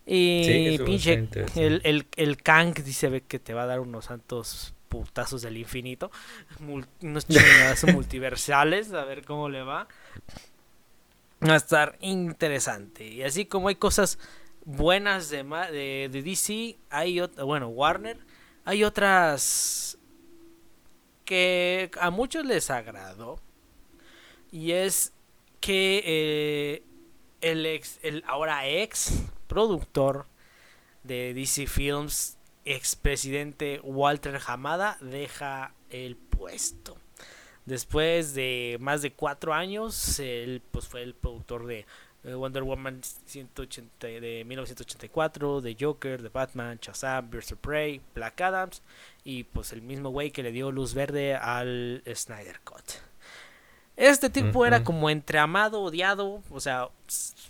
Y 0.07 0.79
pinche, 0.81 1.27
el, 1.57 1.81
el, 1.85 2.07
el 2.17 2.43
Kang 2.43 2.75
dice 2.75 3.23
que 3.23 3.39
te 3.39 3.55
va 3.55 3.63
a 3.63 3.67
dar 3.67 3.81
unos 3.81 4.05
santos 4.07 4.75
putazos 4.91 5.43
del 5.43 5.57
infinito. 5.57 6.11
unos 7.01 7.27
chingadas 7.27 7.85
multiversales, 7.93 8.93
a 8.93 9.05
ver 9.05 9.25
cómo 9.25 9.49
le 9.49 9.63
va. 9.63 9.89
Va 11.47 11.55
a 11.55 11.57
estar 11.57 11.97
interesante. 12.01 13.07
Y 13.07 13.23
así 13.23 13.45
como 13.45 13.69
hay 13.69 13.75
cosas 13.75 14.19
buenas 14.65 15.29
de, 15.29 15.43
de, 16.11 16.23
DC, 16.23 16.79
hay 16.89 17.21
bueno, 17.45 17.69
Warner, 17.69 18.19
hay 18.65 18.83
otras 18.83 19.99
que 21.25 21.91
a 22.01 22.11
muchos 22.11 22.47
les 22.47 22.71
agradó. 22.71 23.41
Y 24.51 24.73
es 24.73 25.13
que 25.61 26.03
eh, 26.05 26.83
el 27.41 27.67
ex, 27.67 27.99
el 28.03 28.23
ahora 28.27 28.67
ex 28.67 29.13
productor 29.47 30.27
de 31.03 31.35
DC 31.35 31.67
Films, 31.67 32.39
expresidente 32.65 33.81
Walter 33.83 34.41
Hamada, 34.47 34.97
deja 35.01 35.75
el 35.91 36.17
puesto. 36.17 36.97
Después 37.67 38.35
de 38.35 38.77
más 38.81 39.03
de 39.03 39.13
cuatro 39.13 39.55
años, 39.55 40.19
él 40.19 40.63
pues, 40.71 40.87
fue 40.87 41.03
el 41.03 41.15
productor 41.15 41.67
de 41.67 41.87
eh, 42.25 42.35
Wonder 42.35 42.63
Woman 42.63 43.01
180, 43.03 44.07
de 44.07 44.45
1984, 44.47 45.61
de 45.61 45.77
Joker, 45.79 46.23
de 46.23 46.29
Batman, 46.29 46.79
Shazam, 46.81 47.31
Birds 47.31 47.53
of 47.53 47.59
Prey, 47.59 48.01
Black 48.15 48.41
Adams 48.41 48.83
y 49.25 49.45
pues 49.45 49.73
el 49.73 49.83
mismo 49.83 50.11
güey 50.11 50.31
que 50.31 50.43
le 50.43 50.53
dio 50.53 50.71
luz 50.71 50.95
verde 50.95 51.35
al 51.35 52.03
Snyder 52.15 52.61
Cut. 52.61 52.83
Este 53.97 54.29
tipo 54.29 54.67
era 54.67 54.83
como 54.83 55.09
entre 55.09 55.39
amado, 55.39 55.81
odiado, 55.81 56.43
o 56.51 56.59
sea, 56.59 56.89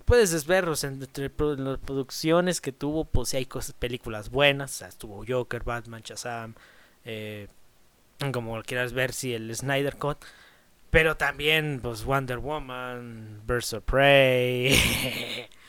puedes 0.05 0.47
ver 0.47 0.69
entre 0.83 1.31
las 1.57 1.79
producciones 1.79 2.61
que 2.61 2.71
tuvo, 2.71 3.07
pues 3.07 3.31
si 3.31 3.39
hay 3.39 3.47
cosas, 3.47 3.75
películas 3.75 4.29
buenas, 4.29 4.73
o 4.73 4.75
sea, 4.75 4.89
estuvo 4.89 5.25
Joker, 5.27 5.63
Batman, 5.65 6.03
Shazam, 6.03 6.55
eh, 7.07 7.49
como 8.33 8.63
quieras 8.63 8.93
ver 8.93 9.13
si 9.13 9.35
el 9.35 9.55
Snyder 9.55 9.97
Cut, 9.97 10.19
pero 10.91 11.17
también 11.17 11.81
pues 11.83 12.05
Wonder 12.05 12.39
Woman, 12.39 13.43
Birds 13.47 13.73
of 13.73 13.85
Prey, 13.85 14.79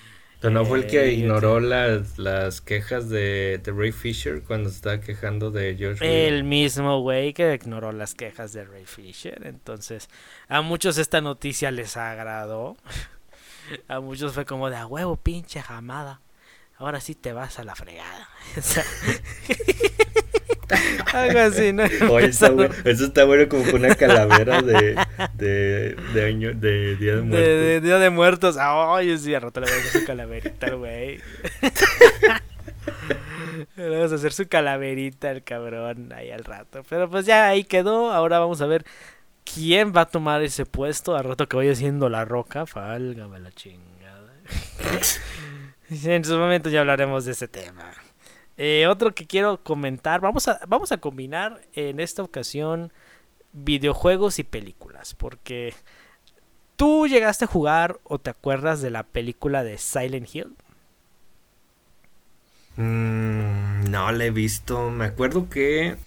no 0.49 0.65
fue 0.65 0.79
el 0.79 0.88
que 0.88 1.03
eh, 1.03 1.13
ignoró 1.13 1.60
las, 1.60 2.17
las 2.17 2.62
quejas 2.62 3.10
de, 3.10 3.62
Ray 3.65 3.91
Fisher 3.91 4.41
cuando 4.43 4.69
se 4.69 4.77
estaba 4.77 4.99
quejando 4.99 5.51
de 5.51 5.75
George. 5.75 6.27
El 6.27 6.43
mismo 6.43 7.01
güey 7.01 7.34
que 7.34 7.53
ignoró 7.53 7.91
las 7.91 8.15
quejas 8.15 8.53
de 8.53 8.65
Ray 8.65 8.86
Fisher. 8.86 9.45
Entonces, 9.45 10.10
a 10.47 10.62
muchos 10.62 10.97
esta 10.97 11.21
noticia 11.21 11.71
les 11.71 11.97
agradó. 11.97 12.77
A 13.88 13.99
muchos 13.99 14.34
fue 14.34 14.45
como 14.45 14.69
de 14.69 14.75
a 14.75 14.86
huevo, 14.86 15.15
pinche 15.15 15.60
jamada. 15.60 16.21
Ahora 16.77 16.99
sí 16.99 17.15
te 17.15 17.34
vas 17.34 17.58
a 17.58 17.63
la 17.63 17.73
fregada. 17.73 18.29
Algo 21.13 21.39
así, 21.39 21.73
¿no? 21.73 21.84
eso 22.17 22.69
está 22.84 23.25
bueno 23.25 23.47
como 23.49 23.63
con 23.65 23.86
una 23.86 23.95
calavera 23.95 24.62
de, 24.62 24.95
de, 25.34 25.95
de, 26.13 26.25
año, 26.25 26.54
de 26.54 26.95
Día 26.95 27.15
de 27.15 27.21
Muertos. 27.21 27.47
De, 27.47 27.82
Día 27.82 27.99
de 27.99 28.10
Muertos. 28.10 28.58
Ay, 28.60 29.17
sí, 29.17 29.34
a 29.34 29.39
rato 29.39 29.60
le 29.60 29.67
voy 29.67 29.75
a 29.75 29.80
hacer 29.80 30.01
su 30.01 30.08
calaverita 30.08 30.71
güey. 30.71 31.19
le 33.75 33.89
vamos 33.89 34.12
a 34.12 34.15
hacer 34.15 34.34
su 34.34 34.47
calaverita 34.47 35.32
el 35.32 35.43
cabrón 35.43 36.12
ahí 36.13 36.32
al 36.32 36.43
rato. 36.43 36.84
Pero 36.89 37.10
pues 37.10 37.25
ya 37.25 37.47
ahí 37.47 37.63
quedó. 37.63 38.12
Ahora 38.12 38.39
vamos 38.39 38.62
a 38.62 38.65
ver 38.65 38.86
quién 39.43 39.93
va 39.95 40.01
a 40.01 40.06
tomar 40.06 40.41
ese 40.43 40.65
puesto. 40.65 41.15
Al 41.15 41.25
rato 41.25 41.47
que 41.47 41.58
vaya 41.58 41.75
siendo 41.75 42.10
la 42.10 42.25
roca. 42.25 42.65
Fálgame 42.65 43.39
la 43.39 43.51
chingada. 43.51 44.34
en 45.89 46.25
su 46.25 46.38
momento 46.38 46.69
ya 46.69 46.82
hablaremos 46.82 47.25
de 47.25 47.34
ese 47.34 47.47
tema. 47.47 47.91
Eh, 48.57 48.87
otro 48.87 49.13
que 49.13 49.25
quiero 49.25 49.61
comentar, 49.63 50.21
vamos 50.21 50.47
a, 50.47 50.59
vamos 50.67 50.91
a 50.91 50.97
combinar 50.97 51.61
en 51.73 51.99
esta 51.99 52.23
ocasión 52.23 52.93
videojuegos 53.51 54.39
y 54.39 54.43
películas, 54.43 55.13
porque 55.13 55.73
tú 56.75 57.07
llegaste 57.07 57.45
a 57.45 57.49
jugar 57.49 57.99
o 58.03 58.19
te 58.19 58.29
acuerdas 58.29 58.81
de 58.81 58.91
la 58.91 59.03
película 59.03 59.63
de 59.63 59.77
Silent 59.77 60.33
Hill. 60.33 60.55
Mm, 62.77 63.89
no 63.89 64.11
la 64.11 64.25
he 64.25 64.31
visto, 64.31 64.89
me 64.89 65.05
acuerdo 65.05 65.49
que 65.49 65.97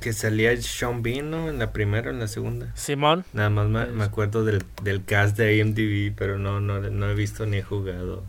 que 0.00 0.12
salía 0.12 0.56
Sean 0.60 1.02
Bean, 1.02 1.32
En 1.34 1.58
la 1.58 1.72
primera 1.72 2.08
o 2.08 2.12
en 2.12 2.20
la 2.20 2.28
segunda. 2.28 2.74
Simón. 2.74 3.24
Nada 3.32 3.50
más 3.50 3.68
me, 3.68 4.02
acuerdo 4.02 4.44
del, 4.44 4.64
del, 4.82 5.04
cast 5.04 5.36
de 5.36 5.56
IMDb, 5.56 6.14
pero 6.16 6.38
no, 6.38 6.60
no, 6.60 6.80
no 6.80 7.10
he 7.10 7.14
visto 7.14 7.46
ni 7.46 7.58
he 7.58 7.62
jugado. 7.62 8.24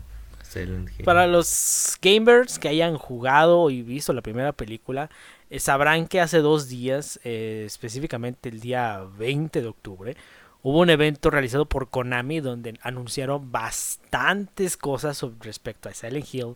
Para 1.04 1.26
los 1.26 1.98
gamers 2.00 2.58
que 2.58 2.68
hayan 2.68 2.96
jugado 2.96 3.70
y 3.70 3.82
visto 3.82 4.12
la 4.12 4.22
primera 4.22 4.52
película, 4.52 5.10
eh, 5.50 5.58
sabrán 5.58 6.06
que 6.06 6.20
hace 6.20 6.38
dos 6.38 6.68
días, 6.68 7.20
eh, 7.24 7.64
específicamente 7.66 8.48
el 8.48 8.60
día 8.60 9.06
20 9.18 9.60
de 9.60 9.68
octubre, 9.68 10.16
hubo 10.62 10.80
un 10.80 10.90
evento 10.90 11.30
realizado 11.30 11.66
por 11.66 11.90
Konami 11.90 12.40
donde 12.40 12.78
anunciaron 12.82 13.50
bastantes 13.50 14.76
cosas 14.76 15.24
respecto 15.40 15.88
a 15.88 15.94
Silent 15.94 16.32
Hill, 16.32 16.54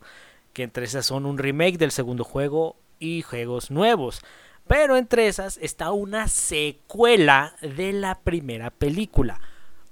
que 0.53 0.63
entre 0.63 0.85
esas 0.85 1.07
son 1.07 1.27
un 1.27 1.39
remake 1.39 1.79
del 1.79 1.91
segundo 1.91 2.25
juego 2.25 2.77
y 2.99 3.23
juegos 3.23 3.71
nuevos. 3.71 4.23
Pero 4.67 4.97
entre 4.97 5.29
esas 5.29 5.59
está 5.59 5.93
una 5.93 6.29
secuela 6.29 7.55
de 7.61 7.93
la 7.93 8.19
primera 8.21 8.71
película. 8.71 9.41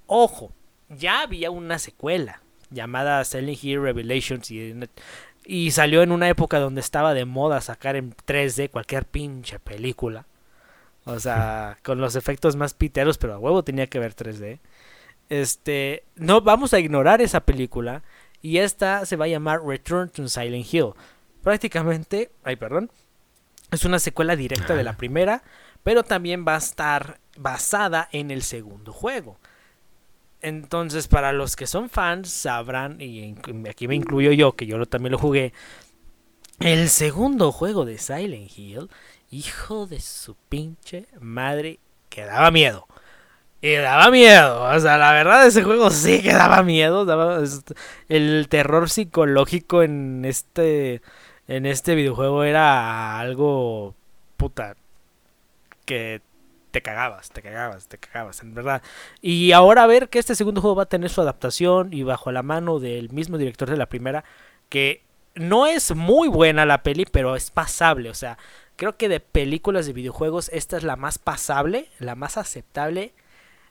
Ojo, 0.07 0.53
ya 0.89 1.23
había 1.23 1.51
una 1.51 1.79
secuela 1.79 2.44
llamada 2.75 3.25
Silent 3.25 3.63
Hill 3.63 3.81
Revelations 3.81 4.51
y, 5.47 5.71
salió 5.71 6.03
en 6.03 6.13
una 6.13 6.29
época 6.29 6.59
donde 6.59 6.81
estaba 6.81 7.15
de 7.15 7.25
moda 7.25 7.61
sacar 7.61 7.97
en 7.97 8.15
3D 8.15 8.71
cualquier 8.71 9.07
pinche 9.07 9.59
película. 9.59 10.27
O 11.05 11.19
sea, 11.21 11.79
con 11.85 12.01
los 12.01 12.17
efectos 12.17 12.57
más 12.57 12.75
piteros, 12.75 13.19
pero 13.19 13.35
a 13.35 13.39
huevo 13.39 13.63
tenía 13.63 13.87
que 13.87 13.99
ver 13.99 14.15
3D. 14.15 14.59
Este, 15.29 16.05
no 16.17 16.41
vamos 16.41 16.75
a 16.75 16.81
ignorar 16.81 17.23
esa 17.23 17.41
película 17.41 18.03
y 18.43 18.59
esta 18.59 19.07
se 19.07 19.17
va 19.17 19.25
a 19.25 19.29
llamar 19.29 19.65
Return 19.65 20.11
to 20.11 20.29
Silent 20.29 20.67
Hill. 20.73 20.93
Prácticamente, 21.43 22.31
ay, 22.43 22.57
perdón, 22.57 22.91
es 23.71 23.85
una 23.85 23.99
secuela 23.99 24.37
directa 24.37 24.75
de 24.75 24.85
la 24.85 24.93
primera, 24.97 25.43
pero 25.83 26.03
también 26.03 26.45
va 26.47 26.55
a 26.55 26.59
estar 26.59 27.21
basada 27.37 28.09
en 28.13 28.31
el 28.31 28.43
segundo 28.43 28.93
juego. 28.93 29.39
Entonces, 30.45 31.09
para 31.09 31.33
los 31.33 31.57
que 31.57 31.67
son 31.67 31.89
fans, 31.89 32.29
sabrán, 32.29 33.01
y 33.01 33.35
aquí 33.67 33.89
me 33.89 33.95
incluyo 33.95 34.31
yo, 34.33 34.53
que 34.53 34.67
yo 34.67 34.85
también 34.85 35.13
lo 35.13 35.19
jugué, 35.19 35.55
el 36.61 36.91
segundo 36.91 37.51
juego 37.51 37.87
de 37.87 37.97
Silent 37.97 38.51
Hill, 38.55 38.91
hijo 39.31 39.87
de 39.87 40.01
su 40.01 40.37
pinche 40.51 41.07
madre, 41.19 41.79
que 42.11 42.27
daba 42.27 42.51
miedo. 42.51 42.87
Y 43.63 43.73
daba 43.77 44.11
miedo. 44.11 44.65
O 44.65 44.79
sea, 44.81 44.99
la 44.99 45.13
verdad, 45.13 45.47
ese 45.47 45.63
juego 45.63 45.91
sí 45.91 46.21
que 46.23 46.35
daba 46.35 46.63
miedo. 46.63 47.07
Daba, 47.07 47.43
el 48.11 48.47
terror 48.51 48.91
psicológico 48.91 49.83
en 49.83 50.27
este. 50.27 51.01
En 51.49 51.65
este 51.65 51.95
videojuego 51.95 52.45
era 52.45 53.19
algo. 53.19 53.95
Puta. 54.37 54.77
Que 55.87 56.21
te 56.75 56.83
cagabas, 56.83 57.31
te 57.31 57.41
cagabas, 57.41 57.87
te 57.87 57.99
cagabas, 57.99 58.43
en 58.43 58.53
verdad. 58.53 58.83
Y 59.23 59.53
ahora 59.53 59.87
ver 59.87 60.09
que 60.09 60.19
este 60.19 60.35
segundo 60.35 60.61
juego 60.61 60.75
va 60.75 60.83
a 60.83 60.87
tener 60.87 61.09
su 61.09 61.21
adaptación 61.21 61.93
y 61.93 62.03
bajo 62.03 62.33
la 62.33 62.43
mano 62.43 62.81
del 62.81 63.11
mismo 63.11 63.39
director 63.39 63.71
de 63.71 63.77
la 63.77 63.87
primera, 63.87 64.25
que 64.69 65.05
no 65.37 65.67
es 65.67 65.95
muy 65.95 66.27
buena 66.27 66.67
la 66.67 66.83
peli, 66.83 67.07
pero 67.07 67.37
es 67.37 67.53
pasable. 67.53 68.11
O 68.11 68.15
sea, 68.15 68.39
creo 68.75 68.97
que 68.97 69.09
de 69.09 69.21
películas 69.21 69.87
de 69.87 69.93
videojuegos 69.93 70.51
esta 70.53 70.77
es 70.77 70.83
la 70.83 70.97
más 70.97 71.19
pasable, 71.19 71.91
la 72.01 72.17
más 72.17 72.37
aceptable 72.39 73.15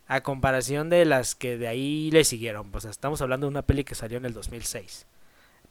a 0.08 0.22
comparación 0.22 0.90
de 0.90 1.04
las 1.04 1.36
que 1.36 1.58
de 1.58 1.68
ahí 1.68 2.10
le 2.10 2.24
siguieron. 2.24 2.72
O 2.74 2.80
sea, 2.80 2.92
estamos 2.92 3.22
hablando 3.22 3.48
de 3.48 3.52
una 3.52 3.64
peli 3.64 3.84
que 3.84 3.96
salió 3.96 4.18
en 4.18 4.24
el 4.24 4.34
2006, 4.34 5.08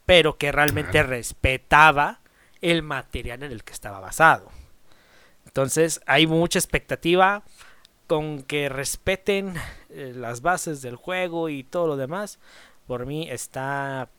pero 0.05 0.37
que 0.37 0.51
realmente 0.51 1.01
respetaba 1.01 2.19
el 2.61 2.83
material 2.83 3.41
en 3.41 3.51
el 3.51 3.63
que 3.63 3.73
estaba 3.73 3.99
basado. 3.99 4.51
Entonces 5.53 6.01
hay 6.07 6.25
mucha 6.25 6.57
expectativa 6.57 7.43
con 8.07 8.41
que 8.41 8.69
respeten 8.69 9.53
eh, 9.91 10.11
las 10.15 10.41
bases 10.41 10.81
del 10.81 10.95
juego 10.95 11.47
y 11.47 11.63
todo 11.63 11.85
lo 11.85 11.95
demás. 11.95 12.39
Por 12.87 13.05
mí 13.05 13.29
está 13.29 14.09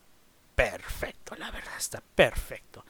perfecto, 0.54 1.34
la 1.34 1.50
verdad, 1.50 1.72
está 1.76 2.04
perfecto. 2.14 2.84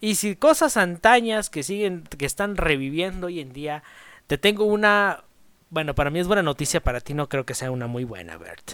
Y 0.00 0.16
si 0.16 0.34
cosas 0.34 0.76
antañas 0.76 1.50
que 1.50 1.62
siguen, 1.62 2.02
que 2.02 2.26
están 2.26 2.56
reviviendo 2.56 3.28
hoy 3.28 3.38
en 3.38 3.52
día, 3.52 3.84
te 4.26 4.38
tengo 4.38 4.64
una, 4.64 5.22
bueno, 5.70 5.94
para 5.94 6.10
mí 6.10 6.18
es 6.18 6.26
buena 6.26 6.42
noticia, 6.42 6.82
para 6.82 7.00
ti 7.00 7.14
no 7.14 7.28
creo 7.28 7.46
que 7.46 7.54
sea 7.54 7.70
una 7.70 7.86
muy 7.86 8.02
buena, 8.02 8.36
Bert. 8.36 8.72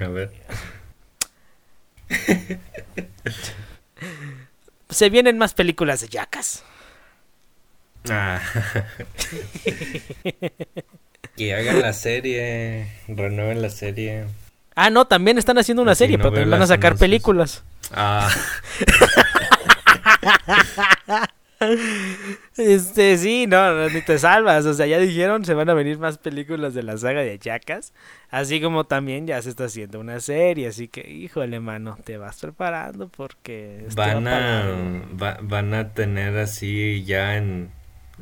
A 0.00 0.08
ver. 0.08 0.32
Se 4.90 5.10
vienen 5.10 5.38
más 5.38 5.54
películas 5.54 6.00
de 6.00 6.08
Jackas. 6.08 6.64
Ah. 8.10 8.40
que 11.36 11.54
hagan 11.54 11.80
la 11.80 11.92
serie, 11.92 12.88
renueven 13.08 13.62
la 13.62 13.70
serie. 13.70 14.24
Ah, 14.74 14.90
no, 14.90 15.06
también 15.06 15.38
están 15.38 15.58
haciendo 15.58 15.82
una 15.82 15.94
serie, 15.94 16.18
pero 16.18 16.30
también 16.30 16.50
van 16.50 16.62
a 16.62 16.66
sacar 16.66 16.96
películas. 16.96 17.62
Ah. 17.92 18.28
Este, 22.56 23.16
sí, 23.18 23.46
no, 23.46 23.88
ni 23.88 24.00
te 24.02 24.18
salvas. 24.18 24.66
O 24.66 24.74
sea, 24.74 24.86
ya 24.86 24.98
dijeron, 24.98 25.44
se 25.44 25.54
van 25.54 25.70
a 25.70 25.74
venir 25.74 25.98
más 25.98 26.18
películas 26.18 26.74
de 26.74 26.82
la 26.82 26.96
saga 26.96 27.22
de 27.22 27.38
Jackas. 27.38 27.92
Así 28.30 28.60
como 28.60 28.84
también 28.84 29.26
ya 29.26 29.40
se 29.42 29.50
está 29.50 29.64
haciendo 29.64 30.00
una 30.00 30.20
serie. 30.20 30.68
Así 30.68 30.88
que, 30.88 31.08
híjole, 31.08 31.60
mano, 31.60 31.98
te 32.04 32.16
vas 32.16 32.40
preparando 32.40 33.08
porque. 33.08 33.86
Van 33.94 34.26
a, 34.26 34.64
van 35.40 35.74
a 35.74 35.92
tener 35.92 36.36
así 36.38 37.04
ya 37.04 37.36
en. 37.36 37.70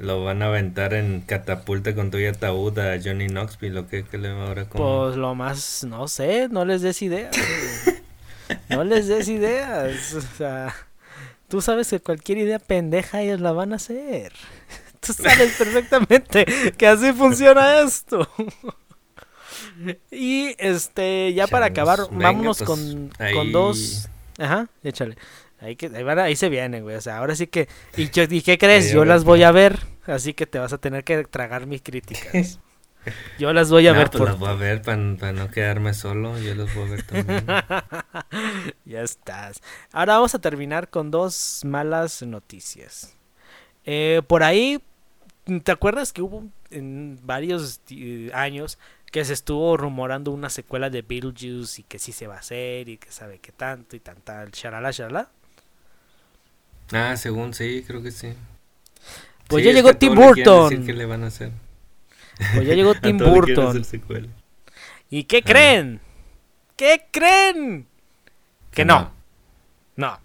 Lo 0.00 0.24
van 0.24 0.42
a 0.42 0.46
aventar 0.46 0.94
en 0.94 1.20
catapulta 1.20 1.94
con 1.94 2.10
tu 2.10 2.16
ataúd 2.26 2.78
a 2.78 2.98
Johnny 3.02 3.28
Knoxville. 3.28 3.74
¿Lo 3.74 3.86
que, 3.86 4.02
le 4.12 4.32
va 4.32 4.46
ahora 4.46 4.64
como... 4.64 5.04
Pues 5.04 5.16
lo 5.16 5.34
más, 5.34 5.84
no 5.84 6.08
sé, 6.08 6.48
no 6.48 6.64
les 6.64 6.80
des 6.80 7.02
ideas. 7.02 7.36
no 8.70 8.82
les 8.82 9.08
des 9.08 9.28
ideas. 9.28 10.14
O 10.14 10.22
sea. 10.22 10.74
Tú 11.48 11.60
sabes 11.60 11.88
que 11.88 12.00
cualquier 12.00 12.38
idea 12.38 12.58
pendeja 12.58 13.20
ellos 13.20 13.40
la 13.40 13.52
van 13.52 13.74
a 13.74 13.76
hacer. 13.76 14.32
Tú 15.00 15.12
sabes 15.12 15.56
perfectamente 15.58 16.46
que 16.78 16.86
así 16.86 17.12
funciona 17.12 17.80
esto. 17.80 18.26
y 20.10 20.54
este, 20.56 21.34
ya 21.34 21.46
para 21.46 21.66
acabar, 21.66 22.00
vámonos 22.10 22.58
pues, 22.58 22.68
con, 22.68 23.10
con, 23.34 23.52
dos. 23.52 24.08
Ajá, 24.38 24.66
échale. 24.82 25.16
Ahí, 25.60 25.76
que, 25.76 25.86
ahí, 25.86 26.36
se 26.36 26.48
vienen, 26.48 26.82
güey. 26.82 26.96
O 26.96 27.00
sea, 27.00 27.18
ahora 27.18 27.34
sí 27.36 27.46
que. 27.46 27.68
¿Y, 27.96 28.04
y 28.04 28.42
qué 28.42 28.58
crees? 28.58 28.92
Yo 28.92 29.04
las 29.04 29.24
voy 29.24 29.42
a 29.42 29.52
ver. 29.52 29.78
Así 30.06 30.34
que 30.34 30.46
te 30.46 30.58
vas 30.58 30.72
a 30.72 30.78
tener 30.78 31.04
que 31.04 31.24
tragar 31.24 31.66
mis 31.66 31.82
críticas. 31.82 32.58
Yo 33.38 33.52
las 33.52 33.70
voy 33.70 33.86
a 33.86 33.92
ver. 33.92 34.10
Pues 34.10 34.24
las 34.24 34.38
voy 34.38 34.50
a 34.50 34.54
ver 34.54 34.82
para 34.82 34.96
no 35.32 35.50
quedarme 35.50 35.94
solo. 35.94 36.38
Yo 36.38 36.54
las 36.54 36.74
voy 36.74 36.86
a 36.86 36.90
ver 36.90 37.02
también. 37.02 37.46
ya 38.84 39.02
estás. 39.02 39.62
Ahora 39.92 40.14
vamos 40.14 40.34
a 40.34 40.38
terminar 40.38 40.90
con 40.90 41.10
dos 41.10 41.62
malas 41.64 42.22
noticias. 42.22 43.14
Eh, 43.84 44.20
por 44.26 44.42
ahí, 44.42 44.82
¿te 45.62 45.72
acuerdas 45.72 46.12
que 46.12 46.22
hubo 46.22 46.44
en 46.70 47.18
varios 47.22 47.80
años 48.34 48.78
que 49.10 49.24
se 49.24 49.32
estuvo 49.32 49.76
rumorando 49.76 50.30
una 50.30 50.50
secuela 50.50 50.90
de 50.90 51.02
Beetlejuice 51.02 51.80
y 51.80 51.84
que 51.84 51.98
sí 51.98 52.12
se 52.12 52.26
va 52.26 52.36
a 52.36 52.40
hacer 52.40 52.88
y 52.88 52.98
que 52.98 53.10
sabe 53.10 53.38
que 53.38 53.50
tanto 53.50 53.96
y 53.96 54.00
tan 54.00 54.20
tal, 54.20 54.50
shalala, 54.50 54.90
shalala? 54.90 55.30
Ah, 56.92 57.16
según 57.16 57.54
sí, 57.54 57.84
creo 57.86 58.02
que 58.02 58.10
sí. 58.10 58.34
Pues 59.48 59.64
ya 59.64 59.72
llegó 59.72 59.94
Tim 59.94 60.14
Burton. 60.14 60.86
¿Qué 60.86 60.92
le 60.92 61.06
van 61.06 61.24
a 61.24 61.28
hacer? 61.28 61.52
Pues 62.54 62.66
ya 62.66 62.74
llegó 62.74 62.94
Tim 63.00 63.18
Burton. 63.18 63.82
¿Y 65.10 65.24
qué 65.24 65.42
creen? 65.42 66.00
¿Qué 66.76 67.06
creen? 67.10 67.86
Que 68.70 68.84
no. 68.84 69.12
No. 69.96 70.18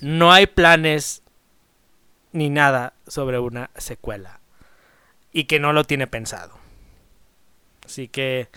No 0.00 0.32
hay 0.32 0.46
planes 0.46 1.22
ni 2.32 2.50
nada 2.50 2.94
sobre 3.06 3.38
una 3.38 3.70
secuela. 3.76 4.40
Y 5.32 5.44
que 5.44 5.58
no 5.58 5.72
lo 5.72 5.84
tiene 5.84 6.06
pensado. 6.06 6.58
Así 7.84 8.08
que 8.08 8.48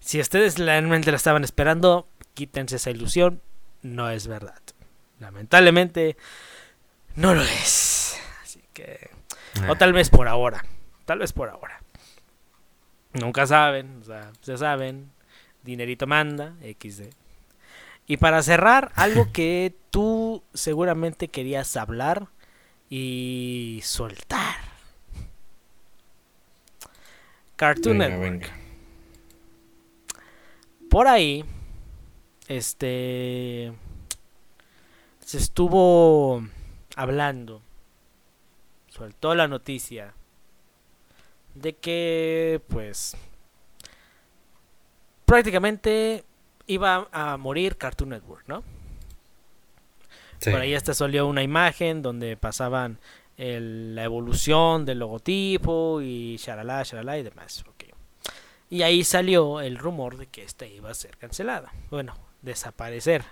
si 0.00 0.20
ustedes 0.20 0.58
realmente 0.58 1.10
la 1.10 1.16
estaban 1.16 1.44
esperando, 1.44 2.06
quítense 2.34 2.76
esa 2.76 2.90
ilusión. 2.90 3.40
No 3.82 4.10
es 4.10 4.26
verdad. 4.26 4.60
Lamentablemente, 5.24 6.18
no 7.16 7.34
lo 7.34 7.42
es. 7.42 8.20
Así 8.42 8.62
que... 8.74 9.08
O 9.66 9.72
eh. 9.72 9.76
tal 9.78 9.94
vez 9.94 10.10
por 10.10 10.28
ahora. 10.28 10.62
Tal 11.06 11.20
vez 11.20 11.32
por 11.32 11.48
ahora. 11.48 11.80
Nunca 13.14 13.46
saben, 13.46 14.00
o 14.02 14.04
sea, 14.04 14.32
ya 14.42 14.58
saben, 14.58 15.10
dinerito 15.62 16.06
manda, 16.06 16.56
XD. 16.60 17.04
Y 18.06 18.18
para 18.18 18.42
cerrar, 18.42 18.92
algo 18.96 19.28
que 19.32 19.74
tú 19.88 20.42
seguramente 20.52 21.28
querías 21.28 21.74
hablar 21.78 22.28
y 22.90 23.80
soltar. 23.82 24.56
Cartoon 27.56 27.98
Network. 27.98 28.52
Por 30.90 31.08
ahí, 31.08 31.46
este, 32.46 33.72
se 35.34 35.40
estuvo 35.40 36.46
hablando, 36.94 37.60
soltó 38.86 39.34
la 39.34 39.48
noticia 39.48 40.14
de 41.56 41.72
que 41.72 42.62
pues 42.68 43.16
prácticamente 45.24 46.24
iba 46.68 47.08
a 47.10 47.36
morir 47.36 47.76
Cartoon 47.76 48.10
Network, 48.10 48.44
¿no? 48.46 48.62
Por 50.38 50.54
ahí 50.54 50.72
hasta 50.76 50.94
salió 50.94 51.26
una 51.26 51.42
imagen 51.42 52.00
donde 52.00 52.36
pasaban 52.36 53.00
la 53.36 54.04
evolución 54.04 54.84
del 54.84 55.00
logotipo 55.00 56.00
y 56.00 56.36
shalala, 56.36 56.84
shalala 56.84 57.18
y 57.18 57.24
demás. 57.24 57.64
Y 58.70 58.82
ahí 58.82 59.02
salió 59.02 59.60
el 59.60 59.78
rumor 59.78 60.16
de 60.16 60.28
que 60.28 60.44
esta 60.44 60.64
iba 60.64 60.92
a 60.92 60.94
ser 60.94 61.16
cancelada. 61.16 61.72
Bueno, 61.90 62.14
desaparecer. 62.40 63.24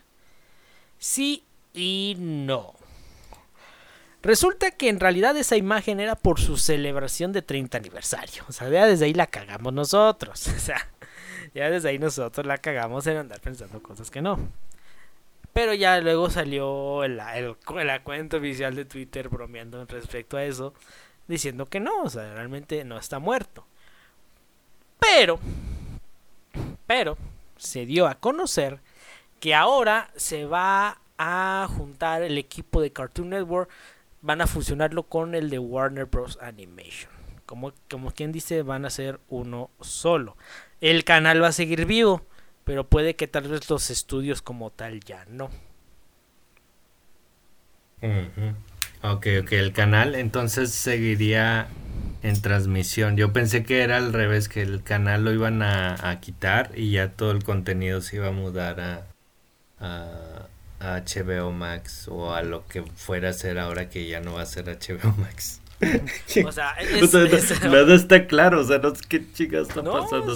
Sí 0.99 1.45
y 1.75 2.17
no. 2.19 2.75
Resulta 4.23 4.71
que 4.71 4.89
en 4.89 5.01
realidad 5.01 5.37
esa 5.37 5.57
imagen 5.57 5.99
era 5.99 6.15
por 6.15 6.39
su 6.41 6.57
celebración 6.57 7.33
de 7.33 7.43
30 7.43 7.79
aniversario. 7.79 8.45
O 8.49 8.53
sea, 8.53 8.69
ya 8.69 8.87
desde 8.87 9.07
ahí 9.07 9.15
la 9.15 9.27
cagamos 9.27 9.73
nosotros. 9.73 10.49
O 10.57 10.59
sea, 10.61 10.89
ya 11.55 11.69
desde 11.69 11.89
ahí 11.89 11.99
nosotros 11.99 12.47
la 12.47 12.59
cagamos 12.59 13.07
en 13.07 13.17
andar 13.17 13.41
pensando 13.41 13.83
cosas 13.83 14.11
que 14.11 14.23
no. 14.23 14.39
Pero 15.53 15.75
ya 15.75 16.01
luego 16.01 16.31
salió 16.31 17.05
el, 17.05 17.21
el, 17.35 17.57
la 17.87 18.03
cuenta 18.03 18.39
oficial 18.39 18.75
de 18.75 18.85
Twitter 18.85 19.29
bromeando 19.29 19.85
respecto 19.85 20.37
a 20.37 20.45
eso, 20.45 20.73
diciendo 21.29 21.67
que 21.67 21.79
no, 21.79 22.03
o 22.05 22.09
sea, 22.09 22.33
realmente 22.33 22.85
no 22.85 22.97
está 22.97 23.19
muerto. 23.19 23.67
Pero, 24.99 25.39
pero, 26.87 27.19
se 27.57 27.85
dio 27.85 28.07
a 28.07 28.15
conocer 28.15 28.81
que 29.41 29.55
ahora 29.55 30.11
se 30.17 30.47
va 30.47 31.02
a 31.23 31.69
juntar 31.69 32.23
el 32.23 32.37
equipo 32.37 32.81
de 32.81 32.93
Cartoon 32.93 33.31
Network, 33.31 33.71
van 34.23 34.41
a 34.41 34.47
fusionarlo 34.47 35.05
con 35.05 35.35
el 35.35 35.51
de 35.51 35.59
Warner 35.59 36.07
Bros. 36.07 36.39
Animation. 36.43 37.11
Como, 37.47 37.73
como 37.89 38.11
quien 38.11 38.33
dice, 38.33 38.63
van 38.63 38.85
a 38.85 38.91
ser 38.91 39.21
uno 39.29 39.71
solo. 39.81 40.37
El 40.81 41.05
canal 41.05 41.43
va 41.43 41.49
a 41.49 41.53
seguir 41.53 41.87
vivo, 41.87 42.23
pero 42.65 42.89
puede 42.89 43.15
que 43.15 43.29
tal 43.29 43.49
vez 43.49 43.71
los 43.71 43.91
estudios 43.91 44.43
como 44.43 44.71
tal 44.71 45.01
ya 45.01 45.25
no. 45.29 45.51
Ok, 49.03 49.27
ok, 49.43 49.53
el 49.53 49.73
canal 49.73 50.17
entonces 50.17 50.73
seguiría 50.73 51.69
en 52.23 52.41
transmisión. 52.41 53.17
Yo 53.17 53.33
pensé 53.33 53.63
que 53.65 53.83
era 53.83 53.97
al 53.97 54.13
revés, 54.13 54.49
que 54.49 54.63
el 54.63 54.83
canal 54.83 55.25
lo 55.25 55.33
iban 55.33 55.63
a, 55.63 56.19
quitar 56.21 56.73
y 56.75 56.91
ya 56.93 57.13
todo 57.13 57.31
el 57.31 57.45
contenido 57.45 58.01
se 58.01 58.17
iba 58.17 58.29
a 58.29 58.33
mudar 58.33 58.81
a, 58.81 59.07
a, 59.79 60.49
HBO 60.83 61.53
Max 61.53 62.09
o 62.09 62.35
a 62.35 62.43
lo 62.43 62.67
que 62.67 62.83
fuera 62.83 63.31
a 63.31 63.33
ser 63.33 63.59
ahora 63.59 63.89
que 63.89 64.07
ya 64.07 64.21
no 64.21 64.35
va 64.35 64.43
a 64.43 64.47
ser 64.47 64.65
HBO 64.67 65.15
Max. 65.19 65.61
o 66.47 66.53
sea, 66.53 66.75
nada 67.65 67.95
está 67.95 68.27
claro, 68.27 68.61
o 68.61 68.65
sea, 68.65 68.79
no 68.79 68.95
sé 68.95 69.03
qué 69.09 69.33
chicas 69.33 69.69
está 69.69 69.83
pasando. 69.83 70.35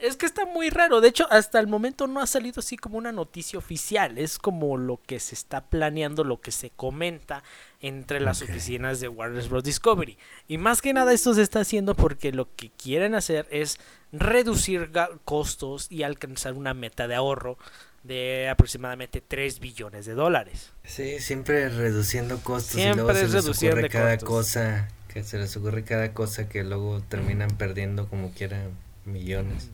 es 0.00 0.16
que 0.16 0.26
está 0.26 0.44
muy 0.46 0.70
raro. 0.70 1.00
De 1.00 1.08
hecho, 1.08 1.26
hasta 1.30 1.60
el 1.60 1.66
momento 1.66 2.06
no 2.06 2.20
ha 2.20 2.26
salido 2.26 2.60
así 2.60 2.76
como 2.76 2.98
una 2.98 3.12
noticia 3.12 3.58
oficial. 3.58 4.18
Es 4.18 4.38
como 4.38 4.76
lo 4.76 5.00
que 5.06 5.20
se 5.20 5.34
está 5.34 5.66
planeando, 5.66 6.24
lo 6.24 6.40
que 6.40 6.52
se 6.52 6.70
comenta 6.70 7.42
entre 7.80 8.20
las 8.20 8.42
oficinas 8.42 9.00
de 9.00 9.08
Warner 9.08 9.48
Bros. 9.48 9.64
Discovery. 9.64 10.18
Y 10.46 10.58
más 10.58 10.82
que 10.82 10.92
nada 10.92 11.12
esto 11.12 11.32
se 11.34 11.42
está 11.42 11.60
haciendo 11.60 11.94
porque 11.94 12.32
lo 12.32 12.54
que 12.54 12.70
quieren 12.70 13.14
hacer 13.14 13.46
es 13.50 13.78
reducir 14.12 14.90
costos 15.24 15.86
y 15.90 16.02
alcanzar 16.02 16.54
una 16.54 16.74
meta 16.74 17.08
de 17.08 17.14
ahorro 17.14 17.56
de 18.02 18.48
aproximadamente 18.48 19.20
3 19.20 19.60
billones 19.60 20.06
de 20.06 20.14
dólares. 20.14 20.72
Sí, 20.84 21.18
siempre 21.20 21.68
reduciendo 21.68 22.38
costos 22.38 22.80
siempre 22.80 22.92
y 22.92 22.96
luego 22.96 23.14
se 23.14 23.36
les 23.36 23.62
ocurre 23.62 23.88
cada 23.88 24.18
cosa, 24.18 24.88
que 25.08 25.22
se 25.22 25.38
les 25.38 25.56
ocurre 25.56 25.84
cada 25.84 26.12
cosa 26.12 26.48
que 26.48 26.64
luego 26.64 27.02
terminan 27.02 27.50
perdiendo 27.50 28.08
como 28.08 28.32
quieran 28.32 28.70
millones. 29.04 29.70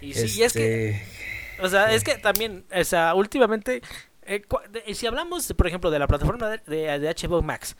Y 0.00 0.14
sí, 0.14 0.42
es 0.42 0.52
que 0.52 0.90
este, 0.90 1.06
o 1.62 1.68
sea, 1.68 1.92
es 1.92 2.04
que 2.04 2.16
también, 2.16 2.64
o 2.74 2.84
sea, 2.84 3.14
últimamente 3.14 3.82
eh, 4.26 4.44
si 4.94 5.06
hablamos, 5.06 5.52
por 5.54 5.66
ejemplo, 5.66 5.90
de 5.90 5.98
la 5.98 6.06
plataforma 6.06 6.48
de, 6.48 6.98
de, 6.98 7.14
HBO 7.14 7.42
Max, 7.42 7.76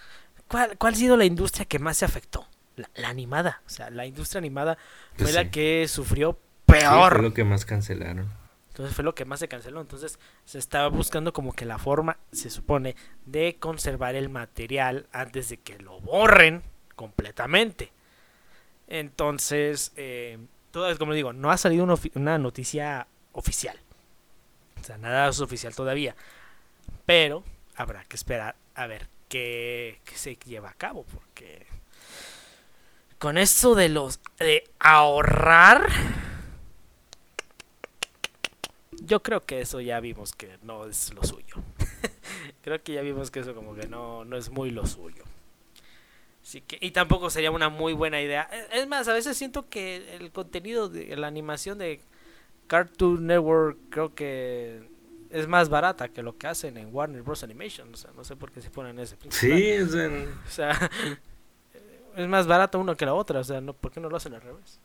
¿cuál, 0.48 0.76
¿cuál, 0.78 0.94
ha 0.94 0.96
sido 0.96 1.16
la 1.16 1.24
industria 1.24 1.64
que 1.64 1.78
más 1.78 1.98
se 1.98 2.04
afectó? 2.04 2.46
La, 2.94 3.08
animada. 3.08 3.62
O 3.66 3.70
sea, 3.70 3.90
la 3.90 4.06
industria 4.06 4.38
animada 4.38 4.76
fue 5.14 5.26
pues 5.26 5.34
la 5.34 5.50
que 5.50 5.86
sufrió 5.86 6.38
peor. 6.66 7.12
fue 7.12 7.22
lo 7.22 7.34
que 7.34 7.44
más 7.44 7.64
cancelaron. 7.64 8.39
Entonces 8.80 8.96
fue 8.96 9.04
lo 9.04 9.14
que 9.14 9.26
más 9.26 9.40
se 9.40 9.48
canceló. 9.48 9.82
Entonces 9.82 10.18
se 10.46 10.58
estaba 10.58 10.88
buscando 10.88 11.34
como 11.34 11.52
que 11.52 11.66
la 11.66 11.76
forma, 11.76 12.16
se 12.32 12.48
supone, 12.48 12.96
de 13.26 13.56
conservar 13.60 14.14
el 14.14 14.30
material 14.30 15.06
antes 15.12 15.50
de 15.50 15.58
que 15.58 15.78
lo 15.78 16.00
borren 16.00 16.62
completamente. 16.96 17.92
Entonces, 18.88 19.92
eh, 19.96 20.38
como 20.98 21.12
digo, 21.12 21.34
no 21.34 21.50
ha 21.50 21.58
salido 21.58 21.86
una 22.14 22.38
noticia 22.38 23.06
oficial. 23.32 23.78
O 24.80 24.84
sea, 24.84 24.96
nada 24.96 25.28
es 25.28 25.40
oficial 25.40 25.74
todavía. 25.74 26.16
Pero 27.04 27.44
habrá 27.76 28.02
que 28.04 28.16
esperar 28.16 28.56
a 28.74 28.86
ver 28.86 29.08
qué, 29.28 30.00
se 30.14 30.36
lleva 30.36 30.70
a 30.70 30.74
cabo. 30.74 31.04
Porque 31.04 31.66
con 33.18 33.36
esto 33.36 33.74
de 33.74 33.90
los 33.90 34.20
de 34.38 34.64
ahorrar 34.78 35.86
yo 39.00 39.22
creo 39.22 39.40
que 39.44 39.60
eso 39.60 39.80
ya 39.80 40.00
vimos 40.00 40.32
que 40.32 40.58
no 40.62 40.86
es 40.86 41.12
lo 41.14 41.22
suyo. 41.24 41.56
creo 42.62 42.82
que 42.82 42.94
ya 42.94 43.02
vimos 43.02 43.30
que 43.30 43.40
eso 43.40 43.54
como 43.54 43.74
que 43.74 43.88
no, 43.88 44.24
no 44.24 44.36
es 44.36 44.50
muy 44.50 44.70
lo 44.70 44.86
suyo. 44.86 45.24
Así 46.42 46.62
que, 46.62 46.78
y 46.80 46.90
tampoco 46.90 47.30
sería 47.30 47.50
una 47.50 47.68
muy 47.68 47.92
buena 47.92 48.20
idea. 48.20 48.48
Es 48.72 48.86
más, 48.88 49.08
a 49.08 49.12
veces 49.12 49.36
siento 49.36 49.68
que 49.68 50.16
el 50.16 50.32
contenido 50.32 50.88
de 50.88 51.14
la 51.16 51.26
animación 51.26 51.78
de 51.78 52.00
Cartoon 52.66 53.26
Network 53.26 53.78
creo 53.90 54.14
que 54.14 54.88
es 55.30 55.46
más 55.46 55.68
barata 55.68 56.08
que 56.08 56.22
lo 56.22 56.36
que 56.36 56.46
hacen 56.46 56.76
en 56.76 56.94
Warner 56.94 57.22
Bros. 57.22 57.42
Animation. 57.42 57.92
O 57.92 57.96
sea, 57.96 58.10
no 58.16 58.24
sé 58.24 58.36
por 58.36 58.50
qué 58.50 58.60
se 58.60 58.70
ponen 58.70 58.98
ese. 58.98 59.16
Sí, 59.28 59.70
es 59.70 59.94
O 59.94 60.50
sea, 60.50 60.90
es 62.16 62.28
más 62.28 62.46
barato 62.46 62.78
uno 62.78 62.96
que 62.96 63.06
la 63.06 63.14
otra. 63.14 63.40
O 63.40 63.44
sea, 63.44 63.60
no, 63.60 63.72
¿por 63.72 63.90
qué 63.90 64.00
no 64.00 64.08
lo 64.08 64.16
hacen 64.16 64.34
al 64.34 64.42
revés? 64.42 64.80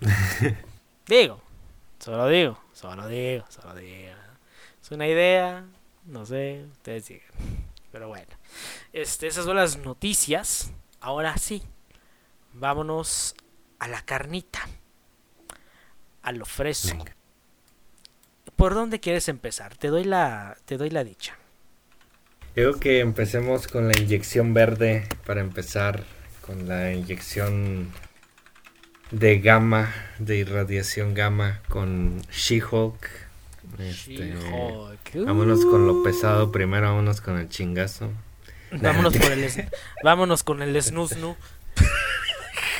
digo, 1.06 1.40
solo 1.98 2.28
digo, 2.28 2.58
solo 2.72 3.08
digo, 3.08 3.44
solo 3.48 3.74
digo. 3.74 4.12
Es 4.82 4.90
una 4.90 5.08
idea, 5.08 5.64
no 6.04 6.24
sé, 6.26 6.64
ustedes 6.72 7.08
digan. 7.08 7.30
Pero 7.92 8.08
bueno, 8.08 8.32
este, 8.92 9.26
esas 9.26 9.44
son 9.44 9.56
las 9.56 9.78
noticias. 9.78 10.72
Ahora 11.00 11.36
sí, 11.38 11.62
vámonos 12.52 13.34
a 13.78 13.88
la 13.88 14.02
carnita, 14.02 14.60
a 16.22 16.32
lo 16.32 16.44
fresco. 16.44 17.04
¿Por 18.56 18.74
dónde 18.74 19.00
quieres 19.00 19.28
empezar? 19.28 19.76
Te 19.76 19.88
doy 19.88 20.04
la, 20.04 20.56
te 20.64 20.76
doy 20.76 20.90
la 20.90 21.04
dicha. 21.04 21.36
Creo 22.54 22.80
que 22.80 23.00
empecemos 23.00 23.66
con 23.66 23.88
la 23.88 23.98
inyección 23.98 24.54
verde 24.54 25.06
para 25.26 25.40
empezar 25.40 26.04
con 26.40 26.68
la 26.68 26.92
inyección 26.92 27.92
de 29.10 29.38
gamma, 29.40 29.92
de 30.18 30.36
irradiación 30.36 31.14
gamma 31.14 31.60
con 31.68 32.22
She-Hulk. 32.30 33.26
Este, 33.78 34.34
vámonos 35.14 35.64
con 35.64 35.86
lo 35.86 36.02
pesado 36.02 36.50
primero, 36.52 36.88
vámonos 36.88 37.20
con 37.20 37.38
el 37.38 37.48
chingazo. 37.48 38.10
Vámonos, 38.72 39.16
con 39.16 39.32
el, 39.32 39.48
vámonos 40.02 40.42
con 40.42 40.60
el 40.60 40.82
snusnu. 40.82 41.36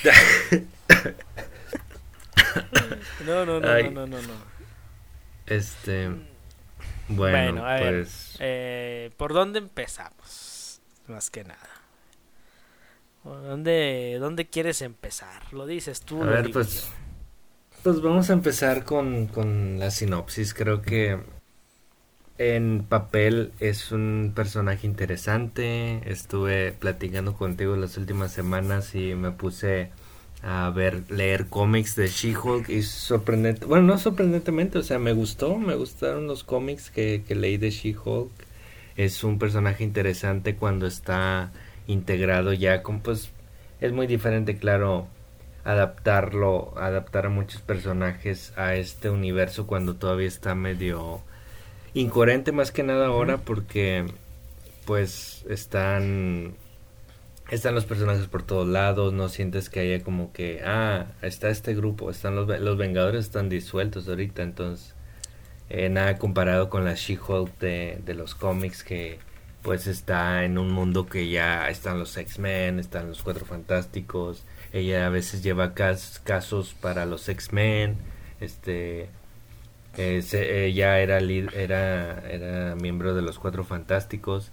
no, 3.25 3.47
no, 3.47 3.61
no, 3.61 3.91
no, 3.91 4.07
no, 4.07 4.21
no. 4.21 4.35
Este. 5.47 6.11
Bueno, 7.09 7.65
pues. 7.79 8.37
Eh, 8.41 9.12
¿Por 9.17 9.33
dónde 9.33 9.61
empezamos? 9.61 10.81
Más 11.07 11.31
que 11.31 11.45
nada. 11.45 11.76
¿Dónde, 13.35 14.17
¿Dónde 14.21 14.47
quieres 14.47 14.83
empezar? 14.83 15.53
Lo 15.53 15.67
dices 15.67 16.03
tú. 16.03 16.23
A 16.23 16.27
ver, 16.27 16.51
pues. 16.53 16.89
Pues 17.83 18.01
vamos 18.01 18.31
a 18.31 18.33
empezar 18.33 18.85
con, 18.85 19.27
con 19.27 19.79
la 19.79 19.91
sinopsis. 19.91 20.55
Creo 20.55 20.83
que 20.83 21.19
en 22.39 22.85
papel 22.89 23.53
es 23.61 23.93
un 23.93 24.33
personaje 24.35 24.87
interesante. 24.87 26.01
Estuve 26.11 26.73
platicando 26.73 27.35
contigo 27.35 27.77
las 27.77 27.97
últimas 27.97 28.33
semanas 28.33 28.95
y 28.95 29.15
me 29.15 29.31
puse 29.31 29.91
a 30.43 30.71
ver, 30.71 31.11
leer 31.11 31.47
cómics 31.47 31.97
de 31.97 32.09
She-Hulk 32.09 32.69
y 32.69 32.83
sorprendente, 32.83 33.67
bueno, 33.67 33.87
no 33.87 33.99
sorprendentemente, 33.99 34.79
o 34.79 34.83
sea, 34.83 34.99
me 34.99 35.12
gustó, 35.12 35.57
me 35.57 35.75
gustaron 35.75 36.27
los 36.27 36.45
cómics 36.45 36.91
que, 36.91 37.25
que 37.27 37.35
leí 37.35 37.57
de 37.57 37.71
She-Hulk. 37.71 38.31
Es 38.97 39.25
un 39.25 39.39
personaje 39.39 39.85
interesante 39.85 40.57
cuando 40.57 40.87
está 40.87 41.53
integrado 41.87 42.53
ya 42.53 42.83
con, 42.83 43.01
pues, 43.01 43.31
es 43.81 43.92
muy 43.92 44.07
diferente, 44.07 44.57
claro, 44.59 45.09
adaptarlo, 45.64 46.75
adaptar 46.79 47.27
a 47.27 47.29
muchos 47.29 47.61
personajes 47.61 48.53
a 48.57 48.77
este 48.77 49.11
universo 49.11 49.66
cuando 49.66 49.96
todavía 49.96 50.29
está 50.29 50.55
medio 50.55 51.20
incoherente 51.92 52.53
más 52.53 52.70
que 52.70 52.85
nada 52.85 53.07
ahora 53.07 53.38
porque 53.38 54.07
pues 54.85 55.44
están 55.49 56.55
están 57.51 57.75
los 57.75 57.85
personajes 57.85 58.27
por 58.27 58.42
todos 58.42 58.68
lados, 58.68 59.12
no 59.12 59.28
sientes 59.28 59.70
que 59.70 59.80
haya 59.80 60.03
como 60.03 60.32
que, 60.32 60.62
ah, 60.64 61.07
está 61.22 61.49
este 61.49 61.74
grupo, 61.74 62.11
están 62.11 62.34
los, 62.37 62.49
los 62.61 62.76
Vengadores 62.76 63.26
están 63.26 63.49
disueltos 63.49 64.09
ahorita, 64.09 64.43
entonces 64.43 64.95
eh, 65.68 65.89
nada 65.89 66.18
comparado 66.18 66.70
con 66.70 66.84
la 66.84 66.95
She-Hulk 66.95 67.59
de, 67.59 67.99
de 68.05 68.14
los 68.14 68.34
cómics 68.34 68.82
que 68.84 69.18
pues 69.67 69.89
está 69.89 70.45
en 70.45 70.59
un 70.59 70.71
mundo 70.71 71.07
que 71.07 71.29
ya 71.29 71.69
están 71.69 71.99
los 71.99 72.17
X-Men, 72.17 72.79
están 72.79 73.09
los 73.09 73.25
Cuatro 73.25 73.45
Fantásticos, 73.45 74.45
ella 74.73 75.07
a 75.07 75.09
veces 75.09 75.43
lleva 75.43 75.75
casos 75.75 76.77
para 76.81 77.05
los 77.05 77.29
X-Men, 77.29 77.97
este 78.41 79.09
ella 79.99 81.01
era, 81.01 82.75
miembro 82.81 83.12
de 83.17 83.23
los 83.23 83.41
Cuatro 83.41 83.64
Fantásticos. 83.64 84.53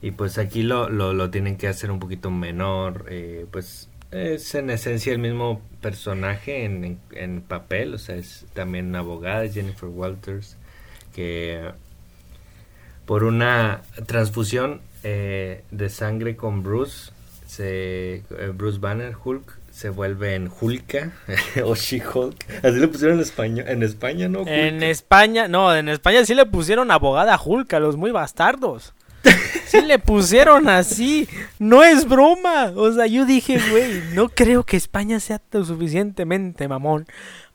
Y 0.00 0.12
pues 0.12 0.38
aquí 0.38 0.62
lo, 0.62 0.88
lo, 0.88 1.12
lo 1.12 1.28
tienen 1.28 1.58
que 1.58 1.68
hacer 1.68 1.90
un 1.90 1.98
poquito 1.98 2.30
menor, 2.30 3.04
eh, 3.10 3.44
pues 3.50 3.90
es 4.12 4.54
en 4.54 4.70
esencia 4.70 5.12
el 5.12 5.18
mismo 5.18 5.60
personaje 5.82 6.64
en, 6.64 7.00
en, 7.12 7.42
papel, 7.42 7.92
o 7.92 7.98
sea, 7.98 8.16
es 8.16 8.46
también 8.54 8.86
una 8.86 9.00
abogada, 9.00 9.46
Jennifer 9.46 9.90
Walters, 9.90 10.56
que 11.14 11.70
por 13.06 13.24
una 13.24 13.82
transfusión 14.06 14.80
eh, 15.02 15.62
de 15.70 15.88
sangre 15.90 16.36
con 16.36 16.62
Bruce, 16.62 17.12
se, 17.46 18.16
eh, 18.16 18.52
Bruce 18.54 18.78
Banner, 18.78 19.14
Hulk, 19.22 19.58
se 19.70 19.88
vuelve 19.90 20.34
en 20.34 20.50
Hulka 20.60 21.12
o 21.64 21.74
She-Hulk. 21.74 22.46
Así 22.62 22.78
le 22.78 22.88
pusieron 22.88 23.16
en 23.16 23.22
España, 23.22 23.64
en 23.66 23.82
España, 23.82 24.28
¿no? 24.28 24.46
En 24.46 24.82
España, 24.82 25.48
no, 25.48 25.74
en 25.74 25.88
España 25.88 26.24
sí 26.24 26.34
le 26.34 26.46
pusieron 26.46 26.90
abogada 26.90 27.38
Hulk 27.42 27.72
a 27.74 27.80
los 27.80 27.96
muy 27.96 28.10
bastardos. 28.12 28.94
Sí 29.66 29.80
le 29.82 29.98
pusieron 29.98 30.68
así. 30.68 31.28
No 31.58 31.84
es 31.84 32.08
broma. 32.08 32.72
O 32.76 32.92
sea, 32.92 33.06
yo 33.06 33.24
dije, 33.24 33.60
güey, 33.70 34.02
no 34.14 34.28
creo 34.28 34.64
que 34.64 34.76
España 34.76 35.20
sea 35.20 35.40
lo 35.52 35.64
suficientemente 35.64 36.68
mamón 36.68 37.06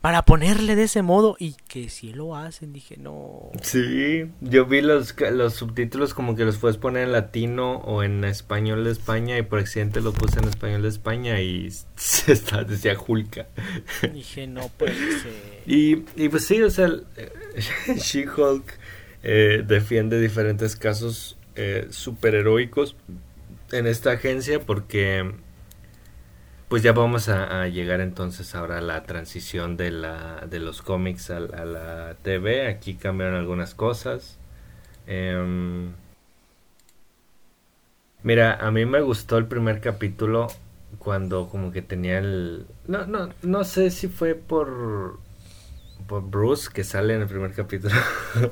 para 0.02 0.24
ponerle 0.24 0.76
de 0.76 0.84
ese 0.84 1.02
modo 1.02 1.36
y 1.40 1.56
que 1.68 1.90
si 1.90 2.14
lo 2.14 2.36
hacen, 2.36 2.72
dije, 2.72 2.96
no. 2.98 3.52
Sí, 3.62 4.26
yo 4.40 4.66
vi 4.66 4.82
los, 4.82 5.14
los 5.32 5.56
subtítulos 5.56 6.14
como 6.14 6.36
que 6.36 6.46
los 6.46 6.58
puedes 6.58 6.78
poner 6.78 7.04
en 7.04 7.12
latino 7.12 7.80
o 7.80 8.02
en 8.02 8.24
español 8.24 8.86
de 8.86 8.92
España 8.92 9.38
y 9.38 9.42
por 9.42 9.60
accidente 9.60 10.00
lo 10.00 10.14
puse 10.14 10.40
en 10.40 10.48
español 10.48 10.84
de 10.84 10.90
España 10.90 11.42
y 11.42 11.70
se 11.96 12.32
está, 12.32 12.64
decía 12.64 12.96
Julka. 12.96 13.48
Dije, 14.14 14.48
no 14.48 14.70
puede 14.70 14.94
ser. 14.94 15.34
Y, 15.66 16.06
y 16.16 16.30
pues 16.30 16.46
sí, 16.46 16.62
o 16.62 16.70
sea, 16.70 16.90
She-Hulk 17.96 18.80
eh, 19.22 19.64
defiende 19.68 20.20
diferentes 20.22 20.78
casos 20.78 21.38
eh, 21.56 21.88
superheroicos 21.90 22.96
en 23.72 23.88
esta 23.88 24.12
agencia 24.12 24.60
porque 24.60 25.32
pues 26.70 26.84
ya 26.84 26.94
vamos 26.94 27.30
a, 27.30 27.68
llegar 27.68 28.00
entonces 28.00 28.54
ahora 28.54 28.78
a 28.78 28.82
la 28.82 29.04
transición 29.04 29.76
de, 29.76 29.90
la, 29.90 30.46
de 30.48 30.60
los 30.60 30.84
cómics 30.84 31.32
a, 31.32 31.40
la 31.40 32.16
TV. 32.22 32.68
Aquí 32.68 32.94
cambiaron 32.94 33.36
algunas 33.36 33.74
cosas. 33.74 34.38
Em, 35.08 35.94
mira, 38.22 38.54
a 38.56 38.70
mí 38.70 38.86
me 38.86 39.02
gustó 39.02 39.40
el 39.40 39.48
primer 39.48 39.82
capítulo 39.82 40.48
cuando 41.00 41.50
como 41.50 41.72
que 41.72 41.82
tenía 41.82 42.20
el... 42.20 42.68
No, 42.88 43.08
no, 43.08 43.30
no 43.42 43.64
sé 43.64 43.90
si 43.90 44.08
fue 44.08 44.36
por... 44.36 45.20
Por 46.08 46.24
Bruce 46.24 46.70
que 46.72 46.84
sale 46.84 47.16
en 47.16 47.22
el 47.22 47.28
primer 47.28 47.54
capítulo. 47.54 47.96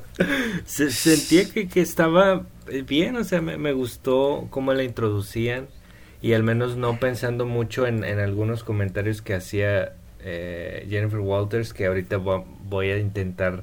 Se, 0.64 0.90
sentía 0.90 1.48
que, 1.52 1.68
que, 1.68 1.80
estaba 1.80 2.46
bien, 2.86 3.16
o 3.16 3.24
sea, 3.24 3.40
me, 3.40 3.58
me 3.58 3.72
gustó 3.72 4.46
cómo 4.50 4.72
la 4.72 4.82
introducían 4.82 5.68
y 6.20 6.32
al 6.32 6.42
menos 6.42 6.76
no 6.76 6.98
pensando 6.98 7.46
mucho 7.46 7.86
en, 7.86 8.04
algunos 8.04 8.64
comentarios 8.64 9.22
que 9.22 9.34
hacía 9.34 9.94
eh, 10.20 10.86
Jennifer 10.88 11.20
Walters 11.20 11.72
que 11.72 11.86
ahorita 11.86 12.16
voy 12.16 12.90
a 12.90 12.98
intentar 12.98 13.62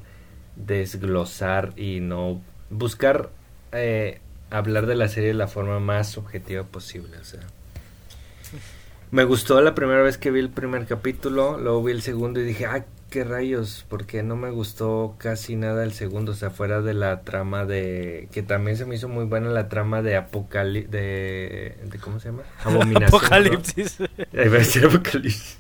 desglosar 0.56 1.74
y 1.76 2.00
no 2.00 2.42
buscar 2.70 3.30
eh, 3.74 4.20
hablar 4.50 4.86
de 4.86 4.96
la 4.96 5.10
serie 5.10 5.30
de 5.30 5.36
la 5.36 5.48
forma 5.48 5.80
más 5.80 6.18
objetiva 6.18 6.64
posible 6.64 7.18
o 7.18 7.24
sea. 7.26 7.42
Me 9.12 9.24
gustó 9.24 9.62
la 9.62 9.76
primera 9.76 10.02
vez 10.02 10.18
que 10.18 10.32
vi 10.32 10.40
el 10.40 10.50
primer 10.50 10.86
capítulo 10.86 11.58
luego 11.58 11.84
vi 11.84 11.92
el 11.92 12.02
segundo 12.02 12.40
y 12.40 12.44
dije 12.44 12.68
qué 13.10 13.24
rayos, 13.24 13.86
porque 13.90 14.24
no 14.24 14.36
me 14.36 14.50
gustó 14.50 15.16
casi 15.18 15.56
nada 15.56 15.84
el 15.84 15.94
segundo, 15.94 16.34
o 16.34 16.36
sea, 16.36 16.50
fuera 16.50 16.82
de 16.82 16.94
la 16.94 17.22
trama 17.22 17.66
de, 17.66 18.28
que 18.32 18.44
también 18.44 18.78
se 18.78 18.86
me 18.86 18.96
hizo 18.96 19.08
muy 19.08 19.26
buena 19.26 19.50
la 19.50 19.70
trama 19.70 20.02
de 20.02 20.16
Apocalipsis, 20.16 20.92
de, 20.92 21.76
¿cómo 22.02 22.20
se 22.20 22.30
llama? 22.30 22.44
Abominación. 22.64 23.08
Apocalipsis. 23.08 23.98
Apocalipsis. 24.84 25.58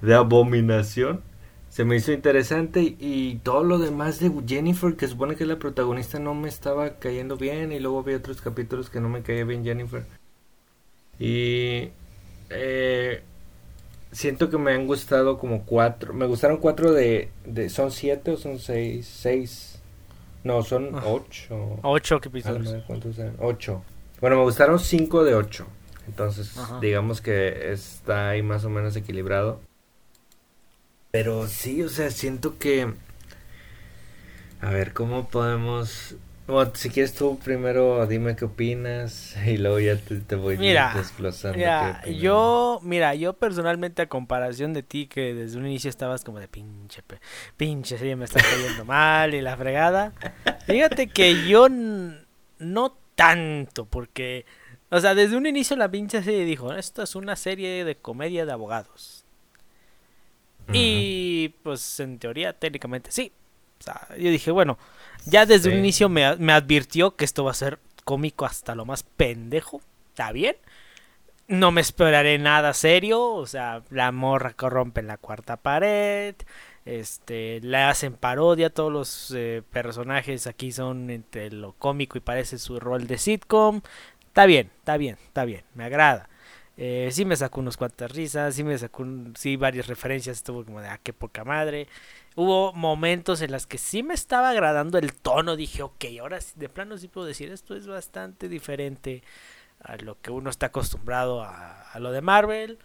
de 0.00 0.14
Abominación. 0.14 1.22
Se 1.70 1.84
me 1.84 1.96
hizo 1.96 2.12
interesante 2.12 2.96
y, 3.00 3.40
todo 3.42 3.64
lo 3.64 3.78
demás 3.78 4.20
de 4.20 4.30
Jennifer, 4.46 4.94
que 4.94 5.08
supone 5.08 5.34
que 5.34 5.42
es 5.42 5.48
la 5.48 5.58
protagonista, 5.58 6.20
no 6.20 6.34
me 6.34 6.48
estaba 6.48 7.00
cayendo 7.00 7.36
bien 7.36 7.72
y 7.72 7.80
luego 7.80 8.04
vi 8.04 8.14
otros 8.14 8.40
capítulos 8.40 8.90
que 8.90 9.00
no 9.00 9.08
me 9.08 9.22
caía 9.22 9.44
bien 9.44 9.64
Jennifer. 9.64 10.04
Y... 11.18 11.90
Eh, 12.50 13.22
siento 14.14 14.48
que 14.48 14.56
me 14.56 14.72
han 14.72 14.86
gustado 14.86 15.38
como 15.38 15.64
cuatro. 15.64 16.14
Me 16.14 16.26
gustaron 16.26 16.56
cuatro 16.58 16.92
de. 16.92 17.30
de 17.44 17.68
¿Son 17.68 17.90
siete 17.90 18.30
o 18.30 18.36
son 18.36 18.58
seis? 18.58 19.06
Seis. 19.06 19.82
No, 20.42 20.62
son 20.62 20.90
ah. 20.94 21.02
ocho. 21.04 21.78
Ocho 21.82 22.20
episodios. 22.22 22.84
¿Cuántos 22.86 23.18
eran? 23.18 23.36
Ocho. 23.40 23.82
Bueno, 24.20 24.36
me 24.36 24.42
gustaron 24.42 24.78
cinco 24.78 25.24
de 25.24 25.34
ocho. 25.34 25.66
Entonces, 26.06 26.54
digamos 26.80 27.20
que 27.20 27.72
está 27.72 28.30
ahí 28.30 28.42
más 28.42 28.64
o 28.64 28.70
menos 28.70 28.94
equilibrado. 28.96 29.60
Pero 31.10 31.46
sí, 31.46 31.82
o 31.82 31.88
sea, 31.88 32.10
siento 32.10 32.58
que. 32.58 32.92
A 34.60 34.70
ver, 34.70 34.92
¿cómo 34.92 35.28
podemos 35.28 36.16
bueno, 36.46 36.72
si 36.74 36.90
quieres 36.90 37.14
tú 37.14 37.38
primero 37.38 38.06
dime 38.06 38.36
qué 38.36 38.44
opinas 38.44 39.36
y 39.46 39.56
luego 39.56 39.80
ya 39.80 39.96
te, 39.96 40.36
voy 40.36 40.58
mira, 40.58 40.92
desglosando. 40.94 41.56
Mira, 41.56 42.04
yo, 42.06 42.80
mira, 42.82 43.14
yo 43.14 43.32
personalmente 43.32 44.02
a 44.02 44.08
comparación 44.08 44.72
de 44.72 44.82
ti 44.82 45.06
que 45.06 45.34
desde 45.34 45.58
un 45.58 45.66
inicio 45.66 45.88
estabas 45.88 46.22
como 46.22 46.40
de 46.40 46.48
pinche, 46.48 47.02
pinche 47.56 47.96
serie 47.96 48.16
me 48.16 48.26
está 48.26 48.40
cayendo 48.42 48.84
mal 48.86 49.34
y 49.34 49.40
la 49.40 49.56
fregada. 49.56 50.12
Fíjate 50.66 51.06
que 51.06 51.46
yo 51.48 51.68
no 51.68 52.96
tanto 53.14 53.86
porque, 53.86 54.44
o 54.90 55.00
sea, 55.00 55.14
desde 55.14 55.36
un 55.36 55.46
inicio 55.46 55.76
la 55.76 55.90
pinche 55.90 56.22
serie 56.22 56.44
dijo, 56.44 56.74
esto 56.74 57.02
es 57.02 57.14
una 57.14 57.36
serie 57.36 57.84
de 57.84 57.96
comedia 57.96 58.44
de 58.44 58.52
abogados. 58.52 59.24
Y 60.72 61.50
pues 61.62 62.00
en 62.00 62.18
teoría 62.18 62.52
técnicamente 62.54 63.10
sí. 63.10 63.32
O 63.80 63.82
sea, 63.82 64.08
yo 64.16 64.30
dije, 64.30 64.50
bueno, 64.50 64.78
ya 65.26 65.46
desde 65.46 65.70
un 65.70 65.78
inicio 65.78 66.08
me, 66.08 66.24
advirtió 66.24 67.16
que 67.16 67.24
esto 67.24 67.44
va 67.44 67.52
a 67.52 67.54
ser 67.54 67.78
cómico 68.04 68.44
hasta 68.44 68.74
lo 68.74 68.84
más 68.84 69.02
pendejo. 69.02 69.80
Está 70.10 70.32
bien. 70.32 70.56
No 71.48 71.72
me 71.72 71.80
esperaré 71.80 72.38
nada 72.38 72.74
serio. 72.74 73.32
O 73.32 73.46
sea, 73.46 73.82
la 73.90 74.12
morra 74.12 74.54
corrompe 74.54 75.00
en 75.00 75.06
la 75.06 75.16
cuarta 75.16 75.56
pared. 75.56 76.34
Este, 76.84 77.60
le 77.60 77.78
hacen 77.78 78.14
parodia. 78.14 78.70
Todos 78.70 78.92
los 78.92 79.32
eh, 79.36 79.62
personajes 79.72 80.46
aquí 80.46 80.72
son 80.72 81.10
entre 81.10 81.50
lo 81.50 81.72
cómico 81.72 82.18
y 82.18 82.20
parece 82.20 82.58
su 82.58 82.78
rol 82.78 83.06
de 83.06 83.18
sitcom. 83.18 83.80
Está 84.26 84.46
bien, 84.46 84.70
está 84.78 84.96
bien, 84.96 85.16
está 85.26 85.44
bien. 85.44 85.62
Me 85.74 85.84
agrada. 85.84 86.28
Eh, 86.76 87.10
sí 87.12 87.24
me 87.24 87.36
sacó 87.36 87.60
unos 87.60 87.76
cuantas 87.76 88.10
risas, 88.10 88.54
sí 88.54 88.64
me 88.64 88.76
sacó 88.76 89.06
sí 89.36 89.54
varias 89.56 89.86
referencias, 89.86 90.38
estuvo 90.38 90.64
como 90.64 90.80
de 90.80 90.88
ah, 90.88 90.98
qué 91.02 91.12
poca 91.12 91.44
madre. 91.44 91.86
Hubo 92.36 92.72
momentos 92.72 93.42
en 93.42 93.52
los 93.52 93.66
que 93.66 93.78
sí 93.78 94.02
me 94.02 94.14
estaba 94.14 94.50
agradando 94.50 94.98
el 94.98 95.14
tono, 95.14 95.54
dije, 95.54 95.82
ok, 95.82 96.04
ahora 96.20 96.40
de 96.56 96.68
plano 96.68 96.98
sí 96.98 97.06
puedo 97.06 97.28
decir, 97.28 97.52
esto 97.52 97.76
es 97.76 97.86
bastante 97.86 98.48
diferente 98.48 99.22
a 99.80 99.96
lo 99.96 100.20
que 100.20 100.32
uno 100.32 100.50
está 100.50 100.66
acostumbrado 100.66 101.42
a, 101.44 101.92
lo 102.00 102.10
de 102.10 102.22
Marvel. 102.22 102.78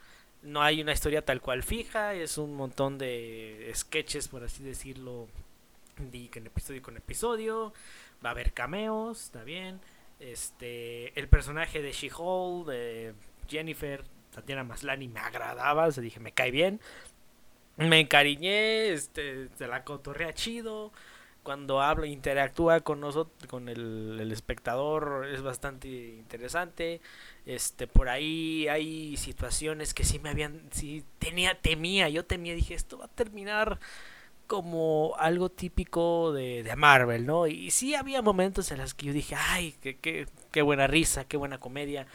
No 0.44 0.62
hay 0.62 0.82
una 0.82 0.94
historia 0.94 1.26
tal 1.26 1.42
cual 1.42 1.64
fija, 1.64 2.14
es 2.14 2.38
un 2.38 2.56
montón 2.56 3.00
de 3.00 3.72
sketches, 3.76 4.28
por 4.28 4.44
así 4.44 4.64
decirlo, 4.64 5.28
de, 5.98 6.26
episodio 6.26 6.84
con 6.84 6.96
episodio. 6.96 7.74
Va 8.24 8.30
a 8.30 8.32
haber 8.34 8.54
cameos, 8.54 9.24
está 9.24 9.44
bien. 9.44 9.80
Este, 10.20 11.18
el 11.20 11.28
personaje 11.28 11.82
de 11.82 11.92
She-Hulk, 11.92 12.68
de 12.68 13.14
Jennifer, 13.48 14.04
Tatiana 14.34 14.64
Maslani, 14.64 15.08
me 15.08 15.20
agradaba, 15.20 15.88
o 15.88 15.92
sea, 15.92 16.04
dije, 16.04 16.20
me 16.20 16.34
cae 16.34 16.52
bien 16.52 16.80
me 17.80 18.00
encariñé, 18.00 18.90
este, 18.90 19.50
se 19.58 19.68
la 19.68 19.84
cotorrea 19.84 20.34
chido. 20.34 20.92
Cuando 21.44 21.82
habla, 21.82 22.06
interactúa 22.06 22.82
con 22.82 23.00
nosotros, 23.00 23.48
con 23.50 23.70
el, 23.70 24.30
espectador, 24.32 25.28
es 25.34 25.42
bastante 25.42 25.88
interesante. 25.88 27.02
Este, 27.46 27.88
por 27.88 28.10
ahí 28.10 28.68
hay 28.68 29.18
situaciones 29.18 29.94
que 29.94 30.04
sí 30.04 30.20
me 30.20 30.30
habían, 30.30 30.62
sí 30.72 31.04
tenía, 31.18 31.60
temía, 31.60 32.10
yo 32.10 32.26
temía, 32.26 32.54
dije, 32.54 32.76
esto 32.76 32.98
va 33.00 33.06
a 33.06 33.08
terminar 33.08 33.80
como 34.48 35.16
algo 35.18 35.50
típico 35.50 36.34
de, 36.34 36.64
de 36.64 36.76
Marvel, 36.76 37.26
¿no? 37.26 37.48
Y 37.48 37.72
sí 37.72 37.96
había 37.96 38.22
momentos 38.22 38.72
en 38.72 38.80
los 38.80 38.94
que 38.94 39.08
yo 39.08 39.14
dije, 39.14 39.36
ay, 39.36 39.76
qué, 39.82 39.98
qué, 39.98 40.28
qué 40.52 40.62
buena 40.62 40.88
risa, 40.88 41.26
qué 41.26 41.38
buena 41.38 41.60
comedia. 41.60 42.08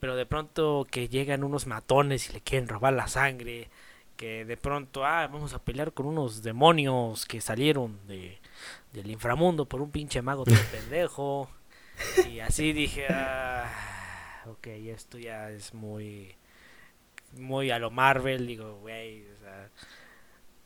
Pero 0.00 0.16
de 0.16 0.26
pronto 0.26 0.86
que 0.90 1.08
llegan 1.08 1.44
unos 1.44 1.66
matones 1.66 2.30
y 2.30 2.32
le 2.34 2.40
quieren 2.40 2.68
robar 2.68 2.94
la 2.94 3.08
sangre 3.08 3.68
que 4.16 4.44
de 4.44 4.56
pronto, 4.56 5.04
ah, 5.04 5.26
vamos 5.26 5.54
a 5.54 5.62
pelear 5.62 5.92
con 5.92 6.06
unos 6.06 6.42
demonios 6.42 7.26
que 7.26 7.40
salieron 7.40 7.98
de, 8.06 8.38
del 8.92 9.10
inframundo 9.10 9.66
por 9.66 9.80
un 9.80 9.90
pinche 9.90 10.22
mago 10.22 10.44
tan 10.44 10.56
pendejo. 10.70 11.50
Y 12.28 12.40
así 12.40 12.72
dije, 12.72 13.06
ah, 13.10 13.70
ok, 14.46 14.66
esto 14.66 15.18
ya 15.18 15.50
es 15.50 15.74
muy, 15.74 16.34
muy 17.36 17.70
a 17.70 17.78
lo 17.78 17.90
Marvel, 17.90 18.46
digo, 18.46 18.78
güey, 18.80 19.24
o 19.26 19.36
sea, 19.40 19.68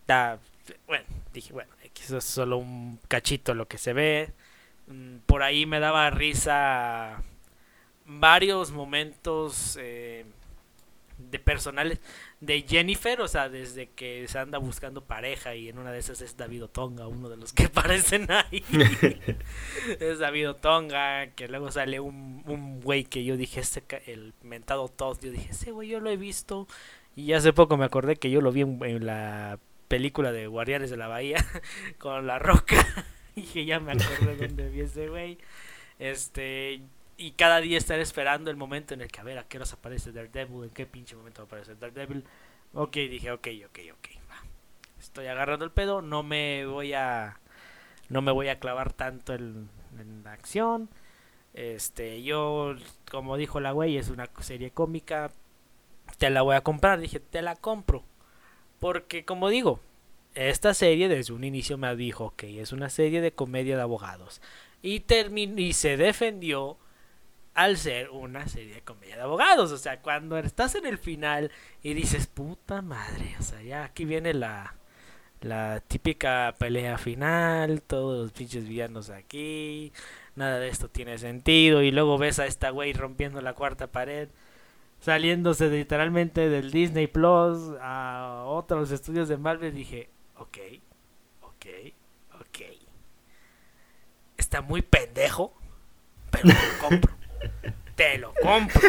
da, 0.06 0.38
bueno, 0.86 1.04
dije, 1.32 1.52
bueno, 1.52 1.72
eso 2.06 2.18
es 2.18 2.24
solo 2.24 2.58
un 2.58 3.00
cachito 3.08 3.54
lo 3.54 3.66
que 3.66 3.78
se 3.78 3.92
ve. 3.92 4.32
Mm, 4.86 5.18
por 5.26 5.42
ahí 5.42 5.66
me 5.66 5.80
daba 5.80 6.08
risa 6.10 7.22
varios 8.04 8.70
momentos 8.70 9.76
eh, 9.80 10.24
de 11.18 11.38
personales 11.40 11.98
de 12.40 12.64
Jennifer, 12.68 13.20
o 13.20 13.28
sea, 13.28 13.48
desde 13.48 13.88
que 13.88 14.28
se 14.28 14.38
anda 14.38 14.58
buscando 14.58 15.04
pareja 15.04 15.54
y 15.54 15.68
en 15.68 15.78
una 15.78 15.90
de 15.90 15.98
esas 15.98 16.20
es 16.20 16.36
David 16.36 16.64
Otonga, 16.64 17.06
uno 17.06 17.28
de 17.28 17.36
los 17.36 17.52
que 17.52 17.64
aparecen 17.66 18.30
ahí. 18.30 18.62
es 20.00 20.18
David 20.18 20.50
Otonga, 20.50 21.28
que 21.28 21.48
luego 21.48 21.70
sale 21.70 22.00
un, 22.00 22.42
un 22.46 22.80
güey 22.80 23.04
que 23.04 23.24
yo 23.24 23.36
dije, 23.36 23.60
este, 23.60 23.82
el 24.12 24.34
mentado 24.42 24.88
Todd, 24.88 25.18
yo 25.22 25.30
dije, 25.30 25.50
ese 25.50 25.72
güey 25.72 25.88
yo 25.88 26.00
lo 26.00 26.10
he 26.10 26.16
visto. 26.16 26.66
Y 27.14 27.32
hace 27.32 27.54
poco 27.54 27.78
me 27.78 27.86
acordé 27.86 28.16
que 28.16 28.30
yo 28.30 28.42
lo 28.42 28.52
vi 28.52 28.60
en, 28.60 29.06
la 29.06 29.58
película 29.88 30.32
de 30.32 30.46
Guardianes 30.46 30.90
de 30.90 30.98
la 30.98 31.08
Bahía 31.08 31.44
con 31.98 32.26
La 32.26 32.38
Roca. 32.38 32.84
y 33.34 33.42
que 33.42 33.64
ya 33.64 33.80
me 33.80 33.92
acordé 33.92 34.36
dónde 34.36 34.68
vi 34.68 34.80
ese 34.80 35.08
güey. 35.08 35.38
Este, 35.98 36.82
y 37.16 37.32
cada 37.32 37.60
día 37.60 37.78
estar 37.78 37.98
esperando 37.98 38.50
el 38.50 38.56
momento 38.56 38.94
en 38.94 39.00
el 39.00 39.10
que 39.10 39.20
a 39.20 39.24
ver 39.24 39.38
a 39.38 39.48
qué 39.48 39.58
nos 39.58 39.72
aparece 39.72 40.12
Daredevil, 40.12 40.64
en 40.64 40.70
qué 40.70 40.86
pinche 40.86 41.16
momento 41.16 41.42
va 41.42 41.44
a 41.44 41.46
aparecer 41.46 41.78
Daredevil. 41.78 42.24
Ok, 42.74 42.94
dije, 42.96 43.30
ok, 43.30 43.48
ok, 43.66 43.78
ok. 43.92 44.08
Estoy 44.98 45.26
agarrando 45.26 45.64
el 45.64 45.70
pedo, 45.70 46.02
no 46.02 46.22
me 46.22 46.66
voy 46.66 46.92
a 46.92 47.38
no 48.08 48.22
me 48.22 48.32
voy 48.32 48.48
a 48.48 48.58
clavar 48.58 48.92
tanto 48.92 49.34
en, 49.34 49.68
en 49.98 50.22
la 50.24 50.32
acción. 50.32 50.88
Este, 51.54 52.22
yo 52.22 52.76
como 53.10 53.36
dijo 53.36 53.60
la 53.60 53.72
güey, 53.72 53.96
es 53.96 54.10
una 54.10 54.28
serie 54.40 54.70
cómica. 54.70 55.32
Te 56.18 56.30
la 56.30 56.42
voy 56.42 56.56
a 56.56 56.62
comprar, 56.62 57.00
dije, 57.00 57.20
te 57.20 57.42
la 57.42 57.56
compro. 57.56 58.04
Porque 58.78 59.24
como 59.24 59.48
digo, 59.48 59.80
esta 60.34 60.74
serie 60.74 61.08
desde 61.08 61.32
un 61.32 61.44
inicio 61.44 61.78
me 61.78 61.94
dijo, 61.96 62.26
ok, 62.26 62.44
es 62.44 62.72
una 62.72 62.90
serie 62.90 63.20
de 63.20 63.32
comedia 63.32 63.76
de 63.76 63.82
abogados. 63.82 64.42
Y, 64.82 65.04
y 65.56 65.72
se 65.72 65.96
defendió 65.96 66.78
al 67.56 67.78
ser 67.78 68.10
una 68.10 68.46
serie 68.48 68.74
de 68.74 68.82
comedia 68.82 69.16
de 69.16 69.22
abogados. 69.22 69.72
O 69.72 69.78
sea, 69.78 70.00
cuando 70.02 70.38
estás 70.38 70.74
en 70.74 70.86
el 70.86 70.98
final 70.98 71.50
y 71.82 71.94
dices, 71.94 72.26
puta 72.26 72.82
madre, 72.82 73.34
o 73.40 73.42
sea, 73.42 73.62
ya 73.62 73.84
aquí 73.84 74.04
viene 74.04 74.34
la, 74.34 74.74
la 75.40 75.80
típica 75.80 76.54
pelea 76.58 76.98
final, 76.98 77.80
todos 77.82 78.22
los 78.24 78.32
pinches 78.32 78.68
villanos 78.68 79.08
aquí, 79.08 79.90
nada 80.36 80.58
de 80.58 80.68
esto 80.68 80.88
tiene 80.88 81.16
sentido. 81.16 81.82
Y 81.82 81.90
luego 81.90 82.18
ves 82.18 82.38
a 82.38 82.46
esta 82.46 82.70
güey 82.70 82.92
rompiendo 82.92 83.40
la 83.40 83.54
cuarta 83.54 83.86
pared, 83.86 84.28
saliéndose 85.00 85.70
literalmente 85.70 86.50
del 86.50 86.70
Disney 86.70 87.06
Plus 87.06 87.74
a 87.80 88.44
otros 88.46 88.90
estudios 88.90 89.28
de 89.28 89.38
Marvel. 89.38 89.74
Dije, 89.74 90.10
ok, 90.36 90.58
ok, 91.40 91.66
ok. 92.34 92.60
Está 94.36 94.60
muy 94.60 94.82
pendejo, 94.82 95.54
pero 96.30 96.48
lo 96.48 96.88
compro 96.88 97.15
te 97.94 98.18
lo 98.18 98.32
compro. 98.42 98.80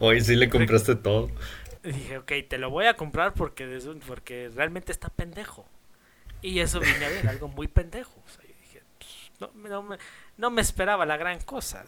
Hoy 0.00 0.20
sí 0.20 0.36
le 0.36 0.48
compraste 0.48 0.96
todo. 0.96 1.30
dije, 1.82 2.18
ok, 2.18 2.32
te 2.48 2.58
lo 2.58 2.70
voy 2.70 2.86
a 2.86 2.94
comprar 2.94 3.34
porque, 3.34 3.80
porque 4.06 4.50
realmente 4.54 4.92
está 4.92 5.08
pendejo. 5.08 5.66
Y 6.42 6.60
eso 6.60 6.80
viene 6.80 7.04
a 7.04 7.08
ver 7.08 7.28
algo 7.28 7.48
muy 7.48 7.68
pendejo. 7.68 8.22
dije, 8.60 8.82
pues, 8.98 9.72
no, 10.36 10.50
me, 10.50 10.62
esperaba 10.62 11.06
la 11.06 11.16
gran 11.16 11.40
cosa. 11.40 11.84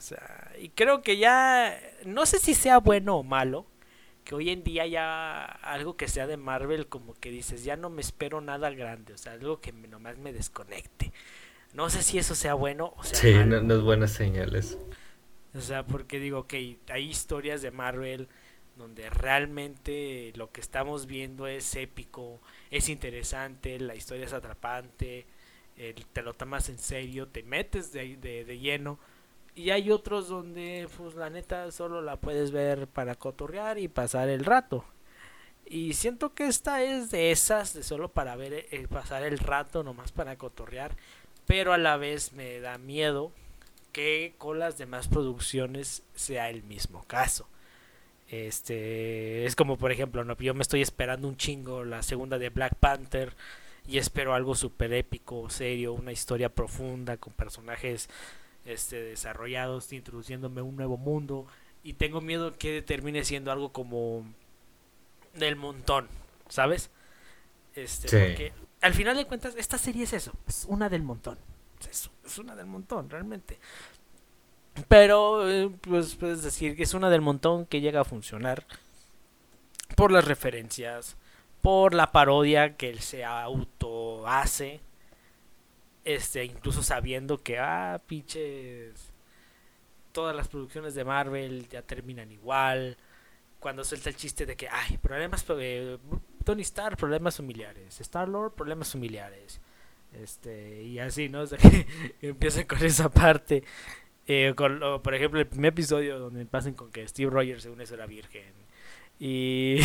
y 0.60 0.70
creo 0.70 1.02
que 1.02 1.18
ya, 1.18 1.78
no 2.04 2.26
sé 2.26 2.38
si 2.38 2.54
sea 2.54 2.78
bueno 2.78 3.16
o 3.16 3.22
malo, 3.22 3.66
que 4.24 4.34
hoy 4.34 4.50
en 4.50 4.62
día 4.62 4.86
ya 4.86 5.44
algo 5.44 5.96
que 5.96 6.08
sea 6.08 6.26
de 6.26 6.36
Marvel, 6.36 6.86
como 6.86 7.14
que 7.14 7.30
dices, 7.30 7.64
ya 7.64 7.76
no 7.76 7.90
me 7.90 8.00
espero 8.00 8.40
nada 8.40 8.70
grande. 8.70 9.12
O 9.12 9.18
sea, 9.18 9.32
algo 9.32 9.60
que 9.60 9.72
nomás 9.72 10.18
me 10.18 10.32
desconecte. 10.32 11.12
No 11.74 11.90
sé 11.90 12.02
si 12.02 12.18
eso 12.18 12.34
sea 12.34 12.54
bueno 12.54 12.94
o 12.96 13.04
sea 13.04 13.18
Sí, 13.18 13.34
no, 13.44 13.60
no 13.60 13.74
es 13.74 13.82
buenas 13.82 14.12
señales. 14.12 14.78
O 15.54 15.60
sea, 15.60 15.84
porque 15.86 16.20
digo, 16.20 16.46
que 16.46 16.78
hay 16.88 17.08
historias 17.08 17.62
de 17.62 17.70
Marvel 17.70 18.28
donde 18.78 19.10
realmente 19.10 20.32
lo 20.36 20.50
que 20.52 20.60
estamos 20.60 21.06
viendo 21.06 21.46
es 21.46 21.74
épico, 21.74 22.40
es 22.70 22.88
interesante, 22.88 23.78
la 23.80 23.96
historia 23.96 24.26
es 24.26 24.32
atrapante, 24.32 25.26
te 26.12 26.22
lo 26.22 26.34
tomas 26.34 26.68
en 26.68 26.78
serio, 26.78 27.28
te 27.28 27.42
metes 27.42 27.92
de, 27.92 28.16
de, 28.16 28.58
lleno. 28.58 28.98
Y 29.54 29.70
hay 29.70 29.90
otros 29.90 30.28
donde, 30.28 30.88
pues 30.96 31.14
la 31.14 31.30
neta, 31.30 31.70
solo 31.72 32.00
la 32.00 32.16
puedes 32.16 32.52
ver 32.52 32.86
para 32.86 33.16
cotorrear 33.16 33.78
y 33.78 33.88
pasar 33.88 34.28
el 34.28 34.44
rato. 34.44 34.84
Y 35.66 35.94
siento 35.94 36.32
que 36.34 36.46
esta 36.46 36.82
es 36.82 37.10
de 37.10 37.30
esas, 37.32 37.74
de 37.74 37.82
solo 37.82 38.08
para 38.08 38.36
ver, 38.36 38.66
eh, 38.70 38.86
pasar 38.88 39.24
el 39.24 39.38
rato, 39.38 39.82
nomás 39.82 40.12
para 40.12 40.36
cotorrear. 40.36 40.96
Pero 41.46 41.72
a 41.72 41.78
la 41.78 41.96
vez 41.96 42.32
me 42.32 42.60
da 42.60 42.78
miedo 42.78 43.32
que 43.98 44.34
con 44.38 44.60
las 44.60 44.78
demás 44.78 45.08
producciones 45.08 46.04
sea 46.14 46.50
el 46.50 46.62
mismo 46.62 47.02
caso. 47.08 47.48
Este 48.28 49.44
es 49.44 49.56
como 49.56 49.76
por 49.76 49.90
ejemplo, 49.90 50.22
¿no? 50.22 50.36
yo 50.36 50.54
me 50.54 50.62
estoy 50.62 50.82
esperando 50.82 51.26
un 51.26 51.36
chingo 51.36 51.82
la 51.82 52.04
segunda 52.04 52.38
de 52.38 52.50
Black 52.50 52.76
Panther 52.76 53.34
y 53.88 53.98
espero 53.98 54.34
algo 54.34 54.54
súper 54.54 54.92
épico, 54.92 55.50
serio, 55.50 55.94
una 55.94 56.12
historia 56.12 56.48
profunda 56.48 57.16
con 57.16 57.32
personajes 57.32 58.08
este, 58.64 59.02
desarrollados, 59.02 59.92
introduciéndome 59.92 60.62
un 60.62 60.76
nuevo 60.76 60.96
mundo 60.96 61.48
y 61.82 61.94
tengo 61.94 62.20
miedo 62.20 62.56
que 62.56 62.82
termine 62.82 63.24
siendo 63.24 63.50
algo 63.50 63.72
como 63.72 64.24
del 65.34 65.56
montón, 65.56 66.06
¿sabes? 66.48 66.92
Este, 67.74 68.06
porque 68.08 68.52
al 68.80 68.94
final 68.94 69.16
de 69.16 69.24
cuentas 69.24 69.56
esta 69.56 69.76
serie 69.76 70.04
es 70.04 70.12
eso, 70.12 70.34
es 70.46 70.66
una 70.68 70.88
del 70.88 71.02
montón 71.02 71.47
es, 71.90 72.38
una 72.38 72.54
del 72.56 72.66
montón, 72.66 73.08
realmente. 73.10 73.58
Pero, 74.86 75.48
eh, 75.48 75.70
pues 75.80 76.14
puedes 76.14 76.42
decir 76.42 76.76
que 76.76 76.84
es 76.84 76.94
una 76.94 77.10
del 77.10 77.20
montón 77.20 77.66
que 77.66 77.80
llega 77.80 78.00
a 78.00 78.04
funcionar 78.04 78.64
por 79.96 80.12
las 80.12 80.24
referencias, 80.24 81.16
por 81.62 81.94
la 81.94 82.12
parodia 82.12 82.76
que 82.76 82.88
él 82.88 83.00
se 83.00 83.24
auto 83.24 84.26
hace, 84.26 84.80
este, 86.04 86.44
incluso 86.44 86.82
sabiendo 86.82 87.42
que, 87.42 87.58
ah, 87.58 88.00
pinches, 88.06 89.12
todas 90.12 90.34
las 90.34 90.48
producciones 90.48 90.94
de 90.94 91.04
Marvel 91.04 91.68
ya 91.68 91.82
terminan 91.82 92.30
igual. 92.32 92.96
Cuando 93.60 93.84
suelta 93.84 94.08
el 94.08 94.16
chiste 94.16 94.46
de 94.46 94.56
que, 94.56 94.68
ay, 94.68 94.98
problemas, 94.98 95.44
eh, 95.58 95.98
Tony 96.44 96.62
Stark, 96.62 96.96
problemas 96.96 97.36
familiares, 97.36 98.00
Star 98.00 98.28
Lord, 98.28 98.54
problemas 98.54 98.92
familiares. 98.92 99.60
Este, 100.12 100.82
y 100.82 100.98
así, 100.98 101.28
¿no? 101.28 101.40
O 101.42 101.46
sea, 101.46 101.58
que 101.58 101.86
empieza 102.22 102.66
con 102.66 102.84
esa 102.84 103.08
parte. 103.08 103.64
Eh, 104.26 104.52
con, 104.56 104.80
por 105.02 105.14
ejemplo, 105.14 105.40
el 105.40 105.46
primer 105.46 105.70
episodio 105.70 106.18
donde 106.18 106.44
pasan 106.44 106.74
con 106.74 106.90
que 106.90 107.06
Steve 107.08 107.30
Rogers 107.30 107.62
según 107.62 107.80
eso 107.80 107.94
era 107.94 108.06
virgen. 108.06 108.52
Y, 109.18 109.78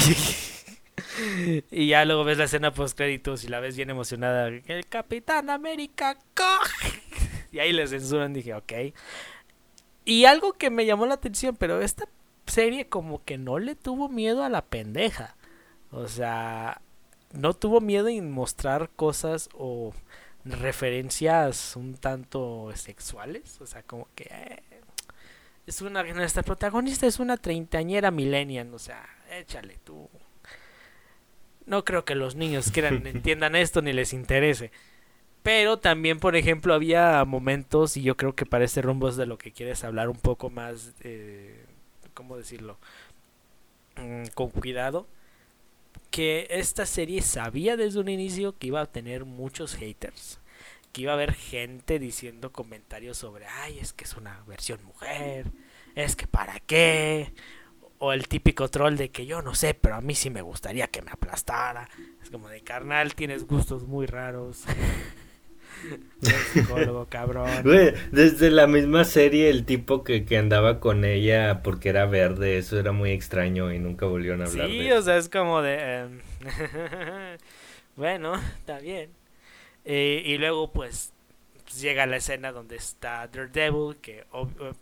y 1.71 1.87
ya 1.87 2.05
luego 2.05 2.23
ves 2.23 2.37
la 2.37 2.43
escena 2.45 2.73
post 2.73 2.97
créditos 2.97 3.43
y 3.43 3.47
la 3.47 3.59
ves 3.59 3.75
bien 3.75 3.89
emocionada. 3.89 4.47
El 4.47 4.85
Capitán 4.87 5.49
América 5.49 6.17
coge. 6.35 7.01
Y 7.53 7.59
ahí 7.59 7.71
le 7.71 7.85
censuran, 7.85 8.33
dije, 8.33 8.55
ok. 8.55 8.73
Y 10.05 10.25
algo 10.25 10.53
que 10.53 10.71
me 10.71 10.87
llamó 10.87 11.05
la 11.05 11.13
atención, 11.13 11.55
pero 11.55 11.81
esta 11.81 12.05
serie 12.47 12.87
como 12.87 13.23
que 13.23 13.37
no 13.37 13.59
le 13.59 13.75
tuvo 13.75 14.09
miedo 14.09 14.43
a 14.43 14.49
la 14.49 14.65
pendeja. 14.65 15.35
O 15.91 16.07
sea, 16.07 16.81
no 17.33 17.53
tuvo 17.53 17.81
miedo 17.81 18.07
en 18.07 18.31
mostrar 18.31 18.89
cosas 18.95 19.49
o 19.53 19.93
referencias 20.45 21.75
un 21.75 21.95
tanto 21.95 22.71
sexuales, 22.75 23.59
o 23.61 23.65
sea, 23.65 23.83
como 23.83 24.07
que 24.15 24.25
eh, 24.29 24.61
es 25.65 25.81
una 25.81 26.03
nuestra 26.03 26.43
protagonista 26.43 27.07
es 27.07 27.19
una 27.19 27.37
treintañera 27.37 28.11
millennial, 28.11 28.73
o 28.73 28.79
sea, 28.79 29.03
échale 29.31 29.77
tú. 29.83 30.09
No 31.65 31.85
creo 31.85 32.05
que 32.05 32.15
los 32.15 32.35
niños 32.35 32.71
quieran 32.71 33.05
entiendan 33.07 33.55
esto 33.55 33.81
ni 33.81 33.93
les 33.93 34.13
interese. 34.13 34.71
Pero 35.43 35.77
también, 35.79 36.19
por 36.19 36.35
ejemplo, 36.35 36.73
había 36.73 37.23
momentos, 37.25 37.97
y 37.97 38.03
yo 38.03 38.15
creo 38.15 38.33
que 38.35 38.45
para 38.45 38.63
este 38.65 38.81
rumbo 38.81 39.09
es 39.09 39.17
de 39.17 39.25
lo 39.25 39.37
que 39.37 39.51
quieres 39.51 39.83
hablar 39.83 40.09
un 40.09 40.17
poco 40.17 40.49
más, 40.49 40.93
eh, 41.01 41.65
¿cómo 42.13 42.37
decirlo? 42.37 42.77
Mm, 43.97 44.27
con 44.33 44.49
cuidado 44.51 45.07
que 46.09 46.47
esta 46.49 46.85
serie 46.85 47.21
sabía 47.21 47.77
desde 47.77 47.99
un 47.99 48.09
inicio 48.09 48.57
que 48.57 48.67
iba 48.67 48.81
a 48.81 48.91
tener 48.91 49.25
muchos 49.25 49.75
haters. 49.75 50.39
Que 50.91 51.01
iba 51.01 51.11
a 51.11 51.15
haber 51.15 51.33
gente 51.33 51.97
diciendo 51.97 52.51
comentarios 52.51 53.17
sobre, 53.17 53.47
ay, 53.47 53.79
es 53.79 53.93
que 53.93 54.03
es 54.03 54.15
una 54.15 54.43
versión 54.47 54.83
mujer, 54.83 55.47
es 55.95 56.15
que 56.15 56.27
para 56.27 56.59
qué. 56.59 57.33
O 57.97 58.13
el 58.13 58.27
típico 58.27 58.69
troll 58.69 58.95
de 58.97 59.09
que 59.09 59.25
yo 59.25 59.41
no 59.41 59.55
sé, 59.55 59.73
pero 59.73 59.95
a 59.95 60.01
mí 60.01 60.13
sí 60.13 60.29
me 60.29 60.41
gustaría 60.41 60.87
que 60.87 61.01
me 61.01 61.11
aplastara. 61.11 61.89
Es 62.21 62.29
como 62.29 62.49
de 62.49 62.61
carnal, 62.61 63.15
tienes 63.15 63.47
gustos 63.47 63.87
muy 63.87 64.05
raros. 64.05 64.65
Psicólogo, 66.53 67.07
cabrón. 67.09 67.49
desde 68.11 68.51
la 68.51 68.67
misma 68.67 69.03
serie, 69.03 69.49
el 69.49 69.65
tipo 69.65 70.03
que, 70.03 70.25
que, 70.25 70.37
andaba 70.37 70.79
con 70.79 71.05
ella 71.05 71.61
porque 71.63 71.89
era 71.89 72.05
verde, 72.05 72.57
eso 72.57 72.79
era 72.79 72.91
muy 72.91 73.11
extraño 73.11 73.71
y 73.73 73.79
nunca 73.79 74.05
volvieron 74.05 74.41
a 74.41 74.45
hablar 74.45 74.69
sí, 74.69 74.91
o 74.91 75.01
sea, 75.01 75.17
es 75.17 75.29
como 75.29 75.61
de. 75.61 75.99
Em, 75.99 76.19
bueno, 77.95 78.35
está 78.35 78.79
bien. 78.79 79.11
Eh, 79.85 80.23
y 80.25 80.37
luego, 80.37 80.71
pues, 80.71 81.13
llega 81.79 82.05
la 82.05 82.17
escena 82.17 82.51
donde 82.51 82.75
está 82.75 83.27
Daredevil, 83.27 83.97
que 83.97 84.25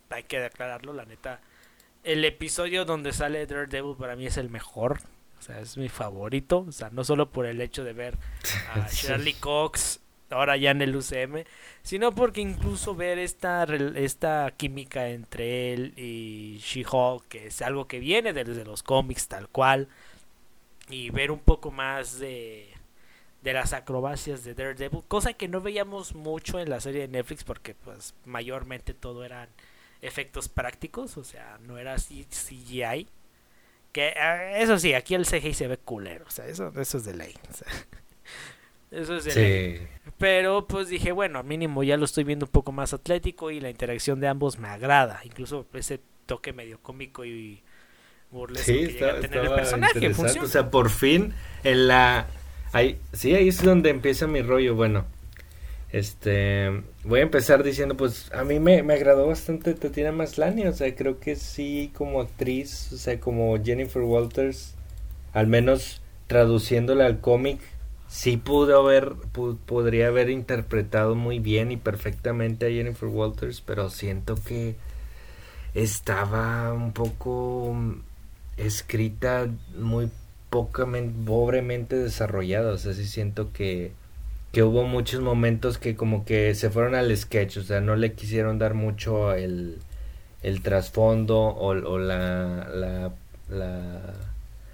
hay 0.09 0.23
que 0.23 0.39
declararlo, 0.39 0.93
la 0.93 1.05
neta. 1.05 1.39
El 2.03 2.25
episodio 2.25 2.85
donde 2.85 3.13
sale 3.13 3.45
Daredevil 3.45 3.95
para 3.97 4.15
mí 4.15 4.25
es 4.25 4.37
el 4.37 4.49
mejor. 4.49 4.99
O 5.39 5.43
sea, 5.43 5.59
es 5.59 5.77
mi 5.77 5.89
favorito. 5.89 6.65
O 6.67 6.71
sea, 6.71 6.89
no 6.91 7.03
solo 7.03 7.29
por 7.31 7.45
el 7.45 7.61
hecho 7.61 7.83
de 7.83 7.93
ver 7.93 8.17
a 8.73 8.87
Shirley 8.91 9.33
Cox 9.33 9.99
ahora 10.31 10.57
ya 10.57 10.71
en 10.71 10.81
el 10.81 10.95
UCM, 10.95 11.43
sino 11.83 12.13
porque 12.13 12.41
incluso 12.41 12.95
ver 12.95 13.19
esta, 13.19 13.63
esta 13.95 14.51
química 14.55 15.09
entre 15.09 15.73
él 15.73 15.93
y 15.97 16.59
She-Hulk, 16.59 17.27
que 17.27 17.47
es 17.47 17.61
algo 17.61 17.87
que 17.87 17.99
viene 17.99 18.33
desde 18.33 18.65
los 18.65 18.83
cómics 18.83 19.27
tal 19.27 19.49
cual, 19.49 19.87
y 20.89 21.09
ver 21.09 21.31
un 21.31 21.39
poco 21.39 21.71
más 21.71 22.19
de, 22.19 22.69
de 23.41 23.53
las 23.53 23.73
acrobacias 23.73 24.43
de 24.43 24.53
Daredevil, 24.53 25.03
cosa 25.07 25.33
que 25.33 25.47
no 25.47 25.61
veíamos 25.61 26.15
mucho 26.15 26.59
en 26.59 26.69
la 26.69 26.79
serie 26.79 27.01
de 27.01 27.07
Netflix 27.07 27.43
porque 27.43 27.73
pues 27.75 28.13
mayormente 28.25 28.93
todo 28.93 29.23
eran 29.23 29.49
efectos 30.01 30.49
prácticos, 30.49 31.17
o 31.17 31.23
sea, 31.23 31.59
no 31.61 31.77
era 31.77 31.95
CGI. 31.95 33.07
Que 33.91 34.13
eh, 34.15 34.61
eso 34.61 34.79
sí, 34.79 34.93
aquí 34.93 35.15
el 35.15 35.25
CGI 35.25 35.53
se 35.53 35.67
ve 35.67 35.77
culero, 35.77 36.25
o 36.27 36.31
sea, 36.31 36.45
eso, 36.45 36.71
eso 36.79 36.97
es 36.97 37.05
de 37.05 37.13
ley. 37.13 37.35
Eso 38.91 39.15
es 39.15 39.35
ley. 39.35 39.87
Pero 40.17 40.67
pues 40.67 40.89
dije, 40.89 41.11
bueno, 41.11 41.41
mínimo 41.43 41.83
ya 41.83 41.97
lo 41.97 42.05
estoy 42.05 42.23
viendo 42.23 42.45
un 42.45 42.51
poco 42.51 42.71
más 42.71 42.93
atlético 42.93 43.49
y 43.49 43.59
la 43.59 43.69
interacción 43.69 44.19
de 44.19 44.27
ambos 44.27 44.59
me 44.59 44.67
agrada, 44.67 45.21
incluso 45.23 45.65
ese 45.73 45.99
toque 46.25 46.53
medio 46.53 46.79
cómico 46.81 47.25
y 47.25 47.63
burlesco 48.29 48.71
que 48.71 48.87
llega 48.87 49.13
a 49.13 49.19
tener 49.19 49.45
el 49.45 49.51
personaje. 49.51 50.07
O 50.39 50.47
sea, 50.47 50.69
por 50.69 50.89
fin 50.89 51.33
en 51.63 51.87
la 51.87 52.27
ahí 52.73 52.99
sí, 53.13 53.35
ahí 53.35 53.47
es 53.47 53.63
donde 53.63 53.89
empieza 53.89 54.27
mi 54.27 54.41
rollo, 54.41 54.75
bueno. 54.75 55.05
Este, 55.91 56.83
voy 57.03 57.19
a 57.19 57.23
empezar 57.23 57.63
diciendo, 57.63 57.97
pues 57.97 58.31
a 58.31 58.45
mí 58.45 58.59
me, 58.61 58.81
me 58.81 58.93
agradó 58.93 59.27
bastante 59.27 59.73
Tatiana 59.73 60.13
Maslany, 60.13 60.65
o 60.67 60.73
sea, 60.73 60.93
creo 60.95 61.19
que 61.19 61.35
sí 61.35 61.91
como 61.93 62.21
actriz, 62.21 62.93
o 62.93 62.97
sea, 62.97 63.19
como 63.19 63.61
Jennifer 63.61 64.01
Walters, 64.01 64.75
al 65.33 65.47
menos 65.47 66.01
traduciéndola 66.27 67.05
al 67.07 67.19
cómic, 67.19 67.59
sí 68.11 68.35
pudo 68.35 68.77
haber, 68.77 69.13
podría 69.65 70.07
haber 70.07 70.29
interpretado 70.29 71.15
muy 71.15 71.39
bien 71.39 71.71
y 71.71 71.77
perfectamente 71.77 72.67
a 72.67 72.69
Jennifer 72.69 73.07
Walters, 73.07 73.61
pero 73.61 73.89
siento 73.89 74.35
que 74.35 74.75
estaba 75.73 76.73
un 76.73 76.91
poco 76.91 77.73
escrita 78.57 79.47
muy 79.77 80.09
pocamente, 80.49 81.13
pobremente 81.25 81.95
desarrollada, 81.95 82.73
o 82.73 82.77
sea, 82.77 82.93
sí 82.93 83.05
siento 83.07 83.53
que 83.53 83.93
que 84.51 84.63
hubo 84.63 84.83
muchos 84.83 85.21
momentos 85.21 85.77
que 85.77 85.95
como 85.95 86.25
que 86.25 86.53
se 86.55 86.69
fueron 86.69 86.95
al 86.95 87.15
sketch, 87.15 87.57
o 87.57 87.63
sea, 87.63 87.79
no 87.79 87.95
le 87.95 88.13
quisieron 88.13 88.59
dar 88.59 88.73
mucho 88.73 89.33
el, 89.33 89.77
el 90.43 90.61
trasfondo 90.61 91.39
o, 91.39 91.69
o 91.69 91.97
la, 91.97 92.67
la, 92.69 93.13
la, 93.49 94.13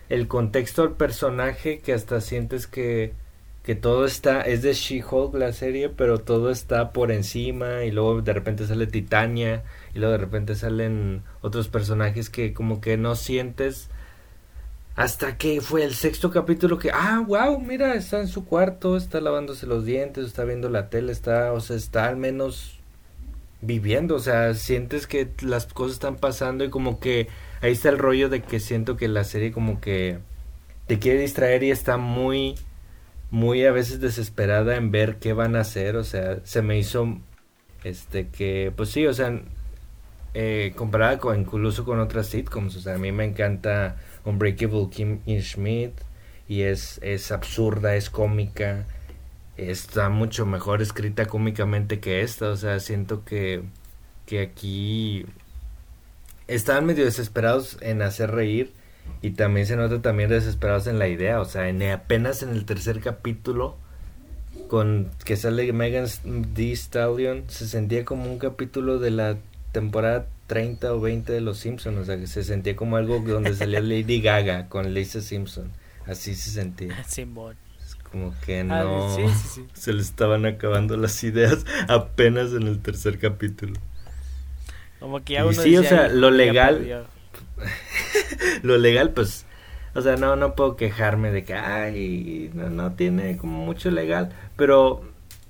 el 0.10 0.28
contexto 0.28 0.82
al 0.82 0.94
personaje 0.94 1.80
que 1.80 1.94
hasta 1.94 2.22
sientes 2.22 2.66
que, 2.66 3.14
que 3.68 3.76
todo 3.76 4.06
está, 4.06 4.44
es 4.44 4.62
de 4.62 4.72
She-Hulk 4.72 5.36
la 5.36 5.52
serie, 5.52 5.90
pero 5.90 6.20
todo 6.20 6.52
está 6.52 6.94
por 6.94 7.12
encima 7.12 7.84
y 7.84 7.92
luego 7.92 8.22
de 8.22 8.32
repente 8.32 8.66
sale 8.66 8.88
Titania 8.88 9.66
y 9.94 10.00
luego 10.00 10.14
de 10.14 10.20
repente 10.20 10.56
salen 10.56 11.24
otros 11.42 11.68
personajes 11.68 12.30
que 12.30 12.54
como 12.54 12.80
que 12.80 12.96
no 12.96 13.16
sientes 13.16 13.90
hasta 14.96 15.38
que 15.38 15.60
fue 15.60 15.84
el 15.84 15.96
sexto 15.96 16.32
capítulo 16.32 16.80
que, 16.80 16.92
ah, 16.94 17.22
wow, 17.28 17.60
mira, 17.60 17.96
está 17.96 18.22
en 18.22 18.30
su 18.30 18.46
cuarto, 18.46 18.96
está 18.96 19.20
lavándose 19.20 19.68
los 19.68 19.84
dientes, 19.84 20.28
está 20.28 20.46
viendo 20.46 20.70
la 20.70 20.90
tele, 20.90 21.12
está, 21.12 21.52
o 21.52 21.60
sea, 21.60 21.76
está 21.76 22.08
al 22.08 22.16
menos 22.16 22.80
viviendo, 23.60 24.16
o 24.16 24.20
sea, 24.20 24.54
sientes 24.54 25.08
que 25.08 25.30
las 25.42 25.66
cosas 25.66 25.96
están 25.96 26.16
pasando 26.16 26.64
y 26.64 26.70
como 26.70 27.02
que 27.02 27.28
ahí 27.60 27.74
está 27.74 27.90
el 27.90 27.98
rollo 27.98 28.30
de 28.30 28.42
que 28.42 28.62
siento 28.62 28.96
que 28.96 29.10
la 29.10 29.26
serie 29.26 29.52
como 29.52 29.82
que 29.82 30.20
te 30.88 31.00
quiere 31.00 31.20
distraer 31.20 31.64
y 31.64 31.72
está 31.72 31.98
muy, 31.98 32.56
muy 33.32 33.66
a 33.66 33.72
veces 33.72 34.00
desesperada 34.00 34.76
en 34.76 34.92
ver 34.92 35.18
qué 35.18 35.34
van 35.34 35.56
a 35.56 35.62
hacer, 35.62 35.98
o 35.98 36.04
sea, 36.04 36.40
se 36.44 36.62
me 36.62 36.78
hizo, 36.78 37.20
este, 37.84 38.30
que, 38.30 38.72
pues 38.76 38.90
sí, 38.90 39.06
o 39.06 39.14
sea, 39.14 39.42
eh, 40.34 40.74
comparada 40.76 41.20
con, 41.20 41.40
incluso 41.40 41.84
con 41.86 42.00
otras 42.00 42.28
sitcoms, 42.28 42.76
o 42.76 42.80
sea, 42.82 42.96
a 42.96 42.98
mí 42.98 43.12
me 43.12 43.26
encanta 43.26 43.98
Unbreakable 44.26 44.90
Kim 44.92 45.20
Schmidt 45.42 45.94
y 46.48 46.62
es, 46.62 47.00
es 47.04 47.32
absurda, 47.32 47.96
es 47.96 48.10
cómica, 48.10 48.86
está 49.58 50.10
mucho 50.10 50.46
mejor 50.46 50.82
escrita 50.82 51.26
cómicamente 51.26 52.00
que 52.00 52.22
esta, 52.22 52.50
o 52.50 52.56
sea, 52.56 52.80
siento 52.80 53.26
que, 53.26 53.64
que 54.26 54.42
aquí 54.42 55.26
están 56.48 56.86
medio 56.86 57.06
desesperados 57.06 57.78
en 57.82 58.02
hacer 58.02 58.32
reír 58.32 58.74
y 59.22 59.32
también 59.32 59.66
se 59.66 59.76
nota 59.76 60.02
también 60.02 60.30
desesperados 60.30 60.88
en 60.88 61.00
la 61.00 61.08
idea, 61.08 61.42
o 61.42 61.46
sea, 61.46 61.70
en, 61.70 61.82
apenas 61.84 62.44
en 62.44 62.50
el 62.50 62.66
tercer 62.66 63.00
capítulo 63.00 63.78
con 64.68 65.10
que 65.24 65.36
sale 65.38 65.72
Megan 65.74 66.08
D. 66.54 66.72
Stallion 66.74 67.44
se 67.48 67.68
sentía 67.68 68.06
como 68.06 68.32
un 68.32 68.40
capítulo 68.40 69.00
de 69.00 69.12
la 69.12 69.38
temporada 69.72 70.28
30 70.48 70.94
o 70.94 71.00
20 71.00 71.32
de 71.32 71.42
Los 71.42 71.60
Simpsons, 71.60 71.98
o 71.98 72.06
sea, 72.06 72.18
que 72.18 72.28
se 72.28 72.44
sentía 72.44 72.76
como 72.76 72.98
algo 72.98 73.20
donde 73.20 73.54
salía 73.54 73.82
Lady 73.82 74.22
Gaga 74.22 74.70
con 74.70 74.94
Lisa 74.94 75.22
Simpson, 75.22 75.72
así 76.06 76.36
se 76.36 76.52
sentía. 76.52 77.04
Simón. 77.06 77.56
Es 77.86 77.96
como 77.96 78.34
que 78.46 78.62
ah, 78.62 78.64
no, 78.64 79.16
se 79.74 79.94
le 79.94 80.02
estaban 80.02 80.46
acabando 80.46 80.98
las 80.98 81.24
ideas 81.24 81.66
apenas 81.88 82.54
en 82.54 82.64
el 82.64 82.80
tercer 82.80 83.20
capítulo. 83.20 83.74
Como 85.00 85.24
que 85.24 85.34
ya 85.34 85.46
uno 85.46 85.62
sí, 85.62 85.78
o 85.78 85.84
sea, 85.84 86.08
lo 86.08 86.32
legal, 86.32 87.08
lo 88.64 88.78
legal, 88.78 89.12
pues, 89.12 89.46
o 89.96 90.02
sea, 90.02 90.16
no, 90.16 90.36
no 90.36 90.56
puedo 90.56 90.76
quejarme 90.76 91.32
de 91.32 91.44
que, 91.44 91.54
ay, 91.54 92.52
no, 92.54 92.70
no 92.70 92.94
tiene 92.94 93.38
como 93.38 93.66
mucho 93.66 93.92
legal, 93.92 94.34
pero 94.56 95.04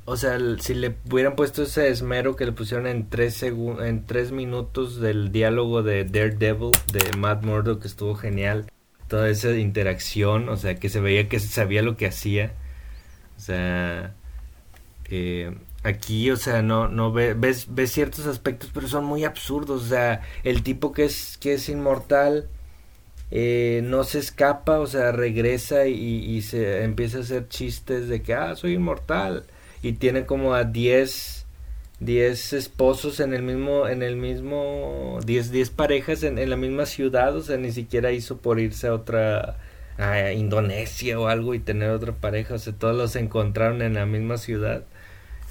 o 0.09 0.15
sea, 0.15 0.39
si 0.61 0.73
le 0.73 0.95
hubieran 1.11 1.35
puesto 1.35 1.63
ese 1.63 1.89
esmero 1.89 2.37
que 2.37 2.45
le 2.45 2.53
pusieron 2.53 2.87
en 2.87 3.09
tres, 3.09 3.43
en 3.43 4.05
tres 4.05 4.31
minutos 4.31 5.01
del 5.01 5.33
diálogo 5.33 5.83
de 5.83 6.05
Daredevil 6.05 6.71
de 6.93 7.17
Matt 7.17 7.43
Murdock, 7.43 7.81
que 7.81 7.89
estuvo 7.89 8.15
genial. 8.15 8.71
Toda 9.09 9.29
esa 9.29 9.51
interacción, 9.51 10.47
o 10.47 10.55
sea, 10.55 10.75
que 10.75 10.87
se 10.87 11.01
veía 11.01 11.27
que 11.27 11.41
sabía 11.41 11.81
lo 11.81 11.97
que 11.97 12.07
hacía. 12.07 12.53
O 13.35 13.41
sea, 13.41 14.15
eh, 15.09 15.57
aquí, 15.87 16.31
o 16.31 16.37
sea, 16.37 16.61
no, 16.61 16.87
no 16.87 17.11
ve, 17.11 17.33
ves, 17.33 17.67
ves 17.69 17.91
ciertos 17.91 18.27
aspectos, 18.27 18.71
pero 18.73 18.87
son 18.87 19.05
muy 19.05 19.23
absurdos. 19.25 19.83
O 19.83 19.87
sea, 19.87 20.21
el 20.43 20.63
tipo 20.63 20.91
que 20.93 21.05
es, 21.05 21.37
que 21.37 21.53
es 21.53 21.69
inmortal 21.69 22.49
eh, 23.31 23.81
no 23.83 24.03
se 24.03 24.19
escapa, 24.19 24.79
o 24.79 24.87
sea, 24.87 25.11
regresa 25.11 25.87
y, 25.87 25.93
y 25.93 26.41
se 26.43 26.83
empieza 26.83 27.19
a 27.19 27.21
hacer 27.21 27.47
chistes 27.49 28.07
de 28.07 28.21
que, 28.21 28.33
ah, 28.33 28.55
soy 28.55 28.73
inmortal 28.73 29.45
y 29.81 29.93
tiene 29.93 30.25
como 30.25 30.53
a 30.53 30.63
10 30.63 31.45
10 31.99 32.53
esposos 32.53 33.19
en 33.19 33.33
el 33.33 33.41
mismo 33.41 33.87
en 33.87 34.03
el 34.03 34.17
mismo 34.17 35.19
10 35.25 35.51
10 35.51 35.69
parejas 35.71 36.23
en, 36.23 36.37
en, 36.37 36.49
la 36.49 36.57
misma 36.57 36.85
ciudad, 36.85 37.35
o 37.35 37.41
sea, 37.41 37.57
ni 37.57 37.71
siquiera 37.71 38.11
hizo 38.11 38.37
por 38.37 38.59
irse 38.59 38.87
a 38.87 38.93
otra 38.93 39.57
a 39.97 40.31
Indonesia 40.33 41.19
o 41.19 41.27
algo 41.27 41.53
y 41.55 41.59
tener 41.59 41.89
otra 41.89 42.13
pareja, 42.13 42.55
o 42.55 42.59
sea, 42.59 42.73
todos 42.73 42.95
los 42.95 43.15
encontraron 43.15 43.81
en 43.81 43.95
la 43.95 44.05
misma 44.05 44.37
ciudad. 44.37 44.83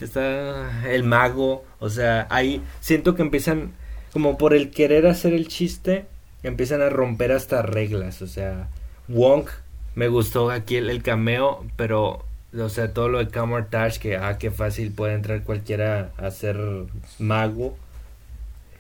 Está 0.01 0.90
el 0.90 1.05
mago, 1.05 1.64
o 1.78 1.88
sea, 1.88 2.26
ahí 2.30 2.62
siento 2.80 3.14
que 3.14 3.22
empiezan 3.22 3.72
como 4.12 4.38
por 4.38 4.55
el 4.55 4.70
querer 4.70 5.07
hacer 5.07 5.32
el 5.32 5.49
chiste, 5.49 6.07
empiezan 6.42 6.82
a 6.82 6.90
romper 6.90 7.32
hasta 7.32 7.62
reglas, 7.62 8.22
o 8.22 8.26
sea, 8.26 8.68
Wong 9.09 9.47
me 9.97 10.09
gustó 10.09 10.51
aquí 10.51 10.76
el, 10.76 11.03
cameo, 11.03 11.64
pero 11.76 12.24
o 12.57 12.68
sea, 12.68 12.92
todo 12.92 13.09
lo 13.09 13.18
de 13.18 13.28
Camartage, 13.28 13.99
que 13.99 14.16
ah, 14.16 14.36
qué 14.38 14.51
fácil 14.51 14.92
puede 14.92 15.14
entrar 15.14 15.42
cualquiera 15.42 16.12
a 16.18 16.30
ser 16.30 16.59
mago. 17.18 17.76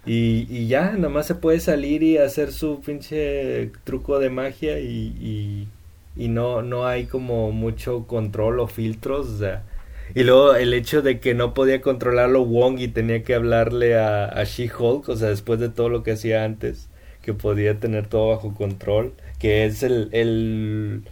Y, 0.04 0.46
y 0.48 0.68
ya, 0.68 0.92
nada 0.92 1.08
más 1.08 1.26
se 1.26 1.34
puede 1.34 1.58
salir 1.58 2.02
y 2.02 2.18
hacer 2.18 2.52
su 2.52 2.80
pinche 2.80 3.72
truco 3.84 4.18
de 4.18 4.30
magia 4.30 4.78
y, 4.78 5.68
y, 6.16 6.28
no, 6.28 6.62
no 6.62 6.86
hay 6.86 7.06
como 7.06 7.50
mucho 7.50 8.06
control 8.06 8.60
o 8.60 8.66
filtros, 8.68 9.26
o 9.28 9.38
sea. 9.38 9.64
Y 10.14 10.24
luego 10.24 10.54
el 10.54 10.72
hecho 10.72 11.02
de 11.02 11.20
que 11.20 11.34
no 11.34 11.52
podía 11.52 11.80
controlarlo 11.80 12.44
Wong 12.44 12.78
y 12.78 12.88
tenía 12.88 13.22
que 13.22 13.34
hablarle 13.34 13.98
a, 13.98 14.26
a 14.26 14.44
She-Hulk, 14.44 15.08
o 15.08 15.16
sea, 15.16 15.28
después 15.28 15.60
de 15.60 15.68
todo 15.68 15.88
lo 15.88 16.02
que 16.02 16.12
hacía 16.12 16.44
antes, 16.44 16.88
que 17.22 17.34
podía 17.34 17.78
tener 17.78 18.06
todo 18.06 18.28
bajo 18.28 18.54
control, 18.54 19.12
que 19.38 19.64
es 19.66 19.82
el, 19.82 20.08
el 20.12 21.02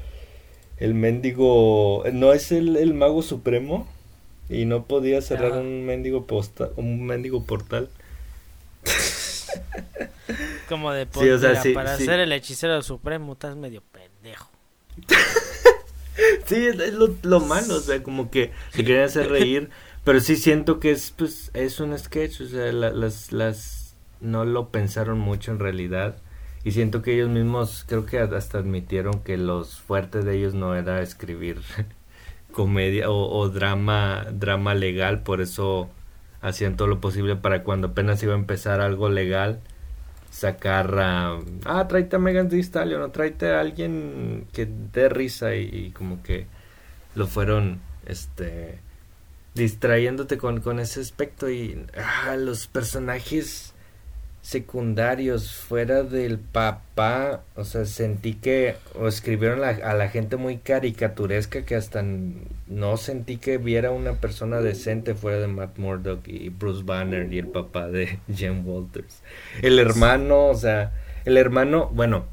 el 0.78 0.94
mendigo 0.94 2.04
no 2.12 2.32
es 2.32 2.52
el, 2.52 2.76
el 2.76 2.94
mago 2.94 3.22
supremo 3.22 3.88
y 4.48 4.64
no 4.64 4.84
podía 4.84 5.22
cerrar 5.22 5.52
un 5.52 5.86
mendigo 5.86 6.26
posta, 6.26 6.70
un 6.76 7.06
mendigo 7.06 7.44
portal. 7.44 7.88
Como 10.68 10.92
de 10.92 11.06
sí, 11.62 11.72
para 11.72 11.96
ser 11.96 12.20
el 12.20 12.32
hechicero 12.32 12.82
supremo 12.82 13.34
estás 13.34 13.56
medio 13.56 13.82
pendejo. 13.92 14.50
sí, 16.46 16.66
es, 16.66 16.94
lo, 16.94 17.14
lo, 17.22 17.40
malo, 17.40 17.76
o 17.76 17.80
sea, 17.80 18.02
como 18.02 18.30
que 18.30 18.52
se 18.70 18.84
querían 18.84 19.04
hacer 19.04 19.28
reír, 19.28 19.70
pero 20.04 20.20
sí 20.20 20.36
siento 20.36 20.80
que 20.80 20.90
es 20.90 21.10
pues 21.10 21.50
es 21.54 21.80
un 21.80 21.96
sketch, 21.98 22.40
o 22.42 22.46
sea, 22.46 22.72
las 22.72 23.32
las 23.32 23.84
no 24.20 24.44
lo 24.44 24.70
pensaron 24.70 25.18
mucho 25.18 25.52
en 25.52 25.58
realidad 25.58 26.16
Y 26.64 26.72
siento 26.72 27.02
que 27.02 27.14
ellos 27.14 27.28
mismos, 27.28 27.84
creo 27.86 28.06
que 28.06 28.18
hasta 28.18 28.58
admitieron 28.58 29.20
que 29.22 29.36
los 29.36 29.80
fuertes 29.80 30.24
de 30.24 30.36
ellos 30.38 30.54
no 30.54 30.74
era 30.74 31.02
escribir 31.02 31.60
comedia 32.52 33.10
o, 33.10 33.48
drama, 33.48 34.26
drama 34.32 34.74
legal, 34.74 35.22
por 35.22 35.40
eso 35.40 35.90
hacían 36.40 36.76
todo 36.76 36.88
lo 36.88 37.00
posible 37.00 37.36
para 37.36 37.64
cuando 37.64 37.88
apenas 37.88 38.22
iba 38.22 38.34
a 38.34 38.38
empezar 38.38 38.80
algo 38.80 39.08
legal, 39.08 39.60
sacar 40.34 40.98
a, 40.98 41.38
ah, 41.64 41.86
tráete 41.86 42.16
a 42.16 42.18
Megan 42.18 42.48
Thee 42.48 42.58
Stallion 42.58 43.02
o 43.02 43.10
tráete 43.10 43.50
a 43.54 43.60
alguien 43.60 44.48
que 44.52 44.66
dé 44.66 45.08
risa 45.08 45.54
y, 45.54 45.92
como 45.92 46.24
que 46.24 46.46
lo 47.14 47.28
fueron, 47.28 47.80
este, 48.04 48.80
distrayéndote 49.54 50.36
con, 50.36 50.60
con 50.60 50.80
ese 50.80 51.00
aspecto 51.00 51.48
y 51.48 51.86
ah, 51.96 52.34
los 52.36 52.66
personajes 52.66 53.73
secundarios 54.44 55.54
fuera 55.54 56.02
del 56.02 56.38
papá, 56.38 57.40
o 57.56 57.64
sea, 57.64 57.86
sentí 57.86 58.34
que 58.34 58.76
o 58.94 59.08
escribieron 59.08 59.64
a 59.64 59.94
la 59.94 60.08
gente 60.10 60.36
muy 60.36 60.58
caricaturesca 60.58 61.64
que 61.64 61.74
hasta 61.74 62.04
no 62.66 62.98
sentí 62.98 63.38
que 63.38 63.56
viera 63.56 63.90
una 63.90 64.12
persona 64.20 64.60
decente 64.60 65.14
fuera 65.14 65.38
de 65.38 65.46
Matt 65.46 65.78
Murdock 65.78 66.28
y 66.28 66.50
Bruce 66.50 66.82
Banner 66.84 67.32
y 67.32 67.38
el 67.38 67.46
papá 67.46 67.88
de 67.88 68.18
Jen 68.34 68.66
Walters. 68.66 69.22
El 69.62 69.78
hermano, 69.78 70.48
o 70.48 70.54
sea, 70.54 70.92
el 71.24 71.38
hermano, 71.38 71.90
bueno, 71.94 72.26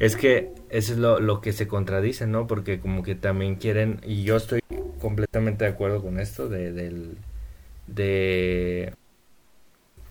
es 0.00 0.16
que 0.16 0.50
eso 0.70 0.92
es 0.92 0.98
lo, 0.98 1.20
lo 1.20 1.40
que 1.40 1.52
se 1.52 1.68
contradice, 1.68 2.26
¿no? 2.26 2.48
Porque 2.48 2.80
como 2.80 3.04
que 3.04 3.14
también 3.14 3.54
quieren, 3.54 4.00
y 4.04 4.24
yo 4.24 4.36
estoy 4.36 4.60
completamente 5.00 5.64
de 5.64 5.70
acuerdo 5.70 6.02
con 6.02 6.18
esto, 6.18 6.48
de, 6.48 6.72
del, 6.72 7.16
de 7.86 8.92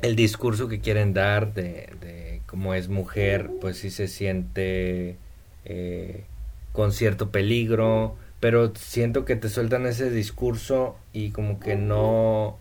el 0.01 0.15
discurso 0.15 0.67
que 0.67 0.79
quieren 0.79 1.13
dar 1.13 1.53
de, 1.53 1.89
de 2.01 2.41
cómo 2.45 2.73
es 2.73 2.87
mujer, 2.87 3.49
pues 3.61 3.77
sí 3.77 3.91
se 3.91 4.07
siente 4.07 5.17
eh, 5.65 6.23
con 6.71 6.91
cierto 6.91 7.29
peligro, 7.29 8.15
pero 8.39 8.73
siento 8.75 9.25
que 9.25 9.35
te 9.35 9.49
sueltan 9.49 9.85
ese 9.85 10.09
discurso 10.09 10.95
y 11.13 11.31
como 11.31 11.59
que 11.59 11.75
no, 11.75 12.57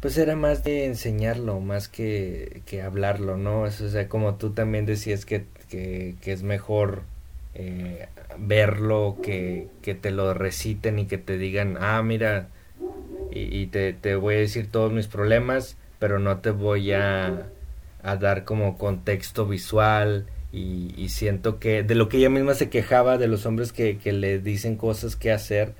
pues 0.00 0.18
era 0.18 0.36
más 0.36 0.64
de 0.64 0.84
enseñarlo, 0.84 1.60
más 1.60 1.88
que, 1.88 2.62
que 2.66 2.82
hablarlo, 2.82 3.36
¿no? 3.36 3.62
o 3.62 3.70
sea, 3.70 4.08
como 4.08 4.36
tú 4.36 4.50
también 4.50 4.86
decías 4.86 5.24
que, 5.24 5.46
que, 5.68 6.14
es 6.24 6.42
mejor 6.42 7.02
eh, 7.54 8.06
verlo, 8.38 9.16
que, 9.22 9.68
que 9.82 9.94
te 9.94 10.10
lo 10.10 10.34
reciten 10.34 10.98
y 10.98 11.06
que 11.06 11.18
te 11.18 11.38
digan, 11.38 11.78
ah, 11.80 12.02
mira, 12.02 12.48
y, 13.32 13.40
y 13.56 13.66
te, 13.66 13.94
te 13.94 14.14
voy 14.14 14.34
a 14.34 14.38
decir 14.38 14.70
todos 14.70 14.92
mis 14.92 15.06
problemas 15.06 15.76
pero 15.98 16.18
no 16.18 16.38
te 16.38 16.50
voy 16.50 16.92
a, 16.92 17.46
a 18.02 18.16
dar 18.16 18.44
como 18.44 18.78
contexto 18.78 19.46
visual 19.46 20.26
y, 20.52 21.08
siento 21.08 21.58
que 21.58 21.82
de 21.82 21.94
lo 21.94 22.08
que 22.08 22.18
ella 22.18 22.30
misma 22.30 22.54
se 22.54 22.70
quejaba 22.70 23.18
de 23.18 23.26
los 23.26 23.44
hombres 23.44 23.72
que, 23.72 23.98
que 23.98 24.12
le 24.12 24.38
dicen 24.38 24.76
cosas 24.76 25.16
que 25.16 25.32
hacer 25.32 25.74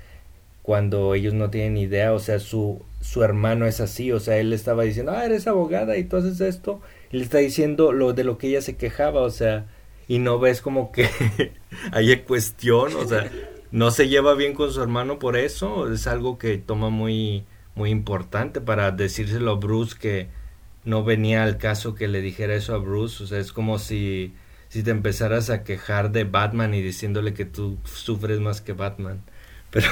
cuando 0.61 1.13
ellos 1.13 1.33
no 1.33 1.49
tienen 1.49 1.77
idea, 1.77 2.11
o 2.11 2.19
sea, 2.19 2.39
su, 2.39 2.81
su 2.99 3.23
hermano 3.23 3.67
es 3.67 3.79
así, 3.79 4.11
o 4.11 4.19
sea, 4.19 4.37
él 4.37 4.51
estaba 4.51 4.83
diciendo, 4.83 5.11
ah, 5.11 5.23
eres 5.23 5.45
abogada 5.45 5.95
y 5.95 6.05
tú 6.05 6.17
haces 6.17 6.41
esto, 6.41 6.81
y 7.11 7.17
le 7.17 7.23
está 7.23 7.37
diciendo 7.37 7.91
lo 7.91 8.13
de 8.13 8.23
lo 8.23 8.39
que 8.39 8.47
ella 8.47 8.61
se 8.61 8.75
quejaba, 8.75 9.21
o 9.21 9.29
sea, 9.29 9.67
y 10.07 10.17
no 10.17 10.39
ves 10.39 10.61
como 10.61 10.91
que 10.91 11.07
haya 11.91 12.25
cuestión, 12.25 12.95
o 12.95 13.05
sea, 13.05 13.29
no 13.71 13.91
se 13.91 14.07
lleva 14.07 14.33
bien 14.33 14.55
con 14.55 14.71
su 14.71 14.81
hermano 14.81 15.19
por 15.19 15.37
eso, 15.37 15.91
es 15.91 16.07
algo 16.07 16.39
que 16.39 16.57
toma 16.57 16.89
muy 16.89 17.45
muy 17.75 17.91
importante 17.91 18.61
para 18.61 18.91
decírselo 18.91 19.51
a 19.51 19.55
Bruce 19.55 19.95
que 19.99 20.27
no 20.85 21.03
venía 21.03 21.43
al 21.43 21.57
caso 21.57 21.95
que 21.95 22.07
le 22.07 22.21
dijera 22.21 22.55
eso 22.55 22.73
a 22.73 22.77
Bruce. 22.77 23.23
O 23.23 23.27
sea, 23.27 23.39
es 23.39 23.51
como 23.51 23.79
si, 23.79 24.33
si 24.69 24.83
te 24.83 24.91
empezaras 24.91 25.49
a 25.49 25.63
quejar 25.63 26.11
de 26.11 26.23
Batman 26.23 26.73
y 26.73 26.81
diciéndole 26.81 27.33
que 27.33 27.45
tú 27.45 27.77
sufres 27.83 28.39
más 28.39 28.61
que 28.61 28.73
Batman. 28.73 29.21
Pero... 29.71 29.87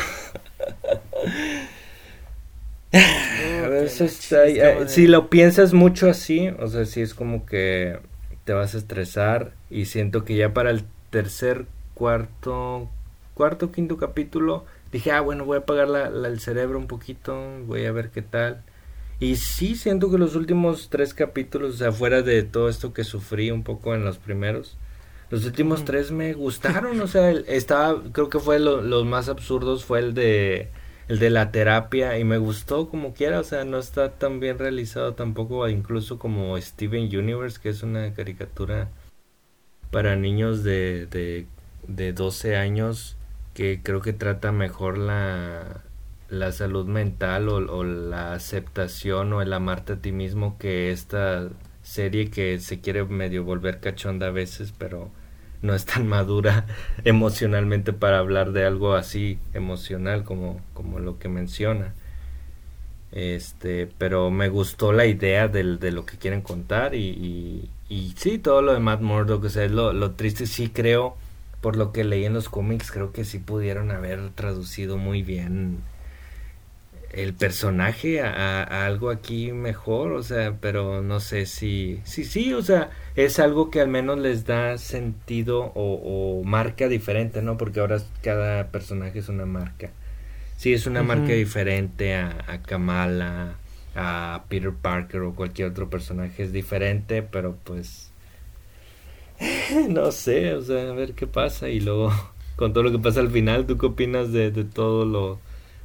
a 3.65 3.67
veces, 3.67 4.31
eh, 4.31 4.85
si 4.87 5.07
lo 5.07 5.29
piensas 5.29 5.73
mucho 5.73 6.09
así, 6.09 6.49
o 6.59 6.67
sea, 6.67 6.85
si 6.85 7.01
es 7.01 7.13
como 7.13 7.45
que 7.45 7.99
te 8.45 8.53
vas 8.53 8.75
a 8.75 8.77
estresar 8.77 9.53
y 9.69 9.85
siento 9.85 10.23
que 10.23 10.35
ya 10.35 10.53
para 10.53 10.69
el 10.69 10.83
tercer, 11.09 11.65
cuarto, 11.95 12.89
cuarto, 13.33 13.71
quinto 13.71 13.97
capítulo 13.97 14.65
dije, 14.93 15.11
ah, 15.11 15.21
bueno, 15.21 15.43
voy 15.43 15.57
a 15.57 15.61
apagar 15.61 15.89
la, 15.89 16.07
el 16.07 16.39
cerebro 16.39 16.77
un 16.77 16.87
poquito, 16.87 17.35
voy 17.65 17.85
a 17.85 17.91
ver 17.91 18.11
qué 18.11 18.21
tal. 18.21 18.63
Y 19.19 19.37
sí, 19.37 19.75
siento 19.75 20.11
que 20.11 20.17
los 20.17 20.35
últimos 20.35 20.89
tres 20.89 21.13
capítulos, 21.13 21.75
o 21.75 21.77
sea, 21.77 21.91
fuera 21.91 22.21
de 22.21 22.43
todo 22.43 22.69
esto 22.69 22.93
que 22.93 23.03
sufrí 23.03 23.51
un 23.51 23.63
poco 23.63 23.95
en 23.95 24.05
los 24.05 24.19
primeros, 24.19 24.77
los 25.31 25.45
últimos 25.45 25.83
tres 25.83 26.11
me 26.11 26.33
gustaron, 26.33 27.01
o 27.01 27.07
sea, 27.07 27.31
estaba, 27.31 28.03
creo 28.11 28.29
que 28.29 28.39
fue 28.39 28.59
lo, 28.59 28.81
los 28.81 29.03
más 29.05 29.29
absurdos, 29.29 29.83
fue 29.83 29.99
el 29.99 30.13
de, 30.13 30.69
el 31.07 31.17
de 31.17 31.29
la 31.31 31.51
terapia, 31.51 32.19
y 32.19 32.23
me 32.23 32.37
gustó 32.37 32.87
como 32.87 33.13
quiera, 33.13 33.39
o 33.39 33.43
sea, 33.43 33.65
no 33.65 33.79
está 33.79 34.11
tan 34.11 34.39
bien 34.39 34.59
realizado 34.59 35.15
tampoco, 35.15 35.67
incluso 35.69 36.19
como 36.19 36.59
Steven 36.61 37.05
Universe, 37.05 37.59
que 37.59 37.69
es 37.69 37.81
una 37.81 38.13
caricatura 38.13 38.89
para 39.89 40.15
niños 40.15 40.63
de, 40.63 41.07
de, 41.07 41.47
de 41.87 42.13
12 42.13 42.57
años, 42.57 43.17
que 43.53 43.81
creo 43.83 44.01
que 44.01 44.13
trata 44.13 44.51
mejor 44.51 44.97
la, 44.97 45.83
la 46.29 46.51
salud 46.51 46.87
mental 46.87 47.49
o, 47.49 47.83
la 47.83 48.33
aceptación 48.33 49.33
o 49.33 49.41
el 49.41 49.53
amarte 49.53 49.93
a 49.93 49.95
ti 49.97 50.11
mismo 50.11 50.57
que 50.57 50.91
esta 50.91 51.49
serie 51.83 52.29
que 52.29 52.59
se 52.59 52.81
quiere 52.81 53.03
medio 53.05 53.43
volver 53.43 53.79
cachonda 53.79 54.27
a 54.27 54.31
veces, 54.31 54.73
pero 54.77 55.09
no 55.61 55.75
es 55.75 55.85
tan 55.85 56.07
madura 56.09 56.65
emocionalmente 57.03 57.93
para 57.93 58.19
hablar 58.19 58.51
de 58.51 58.65
algo 58.65 58.95
así 58.95 59.37
emocional 59.53 60.23
como, 60.23 60.61
como 60.73 60.99
lo 60.99 61.19
que 61.19 61.29
menciona. 61.29 61.93
Este, 63.11 63.87
pero 63.99 64.31
me 64.31 64.49
gustó 64.49 64.91
la 64.91 65.05
idea 65.05 65.47
de, 65.47 65.77
de 65.77 65.91
lo 65.91 66.03
que 66.03 66.17
quieren 66.17 66.41
contar 66.41 66.95
y, 66.95 67.09
y, 67.09 67.69
y, 67.87 68.15
sí, 68.17 68.39
todo 68.39 68.63
lo 68.63 68.73
de 68.73 68.79
Matt 68.79 69.01
Murdock, 69.01 69.43
o 69.43 69.49
sea, 69.49 69.67
lo, 69.67 69.93
lo 69.93 70.11
triste 70.11 70.47
sí 70.47 70.69
creo 70.69 71.15
por 71.63 71.77
lo 71.77 71.93
que 71.93 72.03
leí 72.03 72.25
en 72.25 72.33
los 72.33 72.49
cómics, 72.49 72.91
creo 72.91 73.13
que 73.13 73.23
sí 73.23 73.39
pudieron 73.39 73.89
haber 73.89 74.31
traducido 74.31 74.97
muy 74.97 75.23
bien 75.23 75.77
el 77.13 77.33
personaje 77.33 78.21
a, 78.21 78.85
algo 78.85 79.09
aquí 79.09 79.53
mejor, 79.53 80.11
o 80.11 80.23
sea, 80.23 80.57
pero 80.59 81.01
no 81.01 81.21
sé 81.21 81.45
si, 81.45 82.01
sí, 82.03 82.25
sí, 82.25 82.53
o 82.53 82.61
sea, 82.61 82.89
es 83.15 83.39
algo 83.39 83.71
que 83.71 83.79
al 83.79 83.87
menos 83.87 84.19
les 84.19 84.45
da 84.45 84.77
sentido 84.77 85.71
o, 85.73 86.43
marca 86.43 86.89
diferente, 86.89 87.41
¿no? 87.41 87.57
Porque 87.57 87.79
ahora 87.79 87.99
cada 88.21 88.67
personaje 88.67 89.19
es 89.19 89.29
una 89.29 89.45
marca. 89.45 89.89
Sí, 90.57 90.73
es 90.73 90.85
una 90.85 91.01
marca 91.01 91.31
diferente 91.31 92.15
a, 92.15 92.43
a 92.45 92.61
Kamala, 92.61 93.55
a 93.95 94.43
Peter 94.49 94.73
Parker 94.73 95.21
o 95.21 95.33
cualquier 95.33 95.69
otro 95.69 95.89
personaje, 95.89 96.43
es 96.43 96.51
diferente, 96.51 97.23
pero 97.23 97.55
pues 97.63 98.12
no 99.89 100.11
sé, 100.11 100.53
o 100.53 100.61
sea, 100.61 100.89
a 100.89 100.93
ver 100.93 101.13
qué 101.13 101.27
pasa 101.27 101.69
y 101.69 101.79
luego 101.79 102.11
con 102.55 102.73
todo 102.73 102.83
lo 102.83 102.91
que 102.91 102.99
pasa 102.99 103.19
al 103.19 103.31
final, 103.31 103.65
¿tú 103.65 103.77
qué 103.77 103.87
opinas 103.87 104.31
de, 104.31 104.51
todo 104.63 105.05
lo 105.05 105.39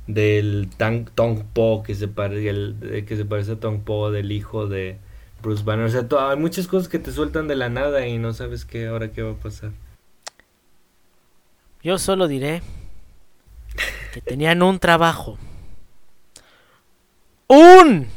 del 0.07 0.71
Tang, 0.77 1.11
Tong 1.15 1.45
Po 1.53 1.83
que 1.83 1.95
se, 1.95 2.09
parece, 2.09 2.49
el, 2.49 3.05
que 3.07 3.17
se 3.17 3.25
parece 3.25 3.53
a 3.53 3.61
Tong 3.61 3.81
Po 3.81 4.11
del 4.11 4.33
hijo 4.33 4.67
de 4.67 4.99
Bruce 5.43 5.65
Banner? 5.65 5.87
O 5.87 5.89
sea, 5.89 6.07
hay 6.31 6.37
muchas 6.37 6.67
cosas 6.67 6.89
que 6.89 6.99
te 6.99 7.13
sueltan 7.13 7.49
de 7.49 7.57
la 7.57 7.69
nada 7.69 8.07
y 8.07 8.19
no 8.19 8.33
sabes 8.33 8.65
qué 8.65 8.87
ahora 8.87 9.13
qué 9.13 9.23
va 9.23 9.33
a 9.33 9.37
pasar. 9.37 9.73
Yo 11.83 11.99
solo 11.99 12.29
diré 12.29 12.63
que 14.13 14.21
tenían 14.21 14.63
un 14.63 14.79
trabajo. 14.79 15.39
¡Un 17.47 18.09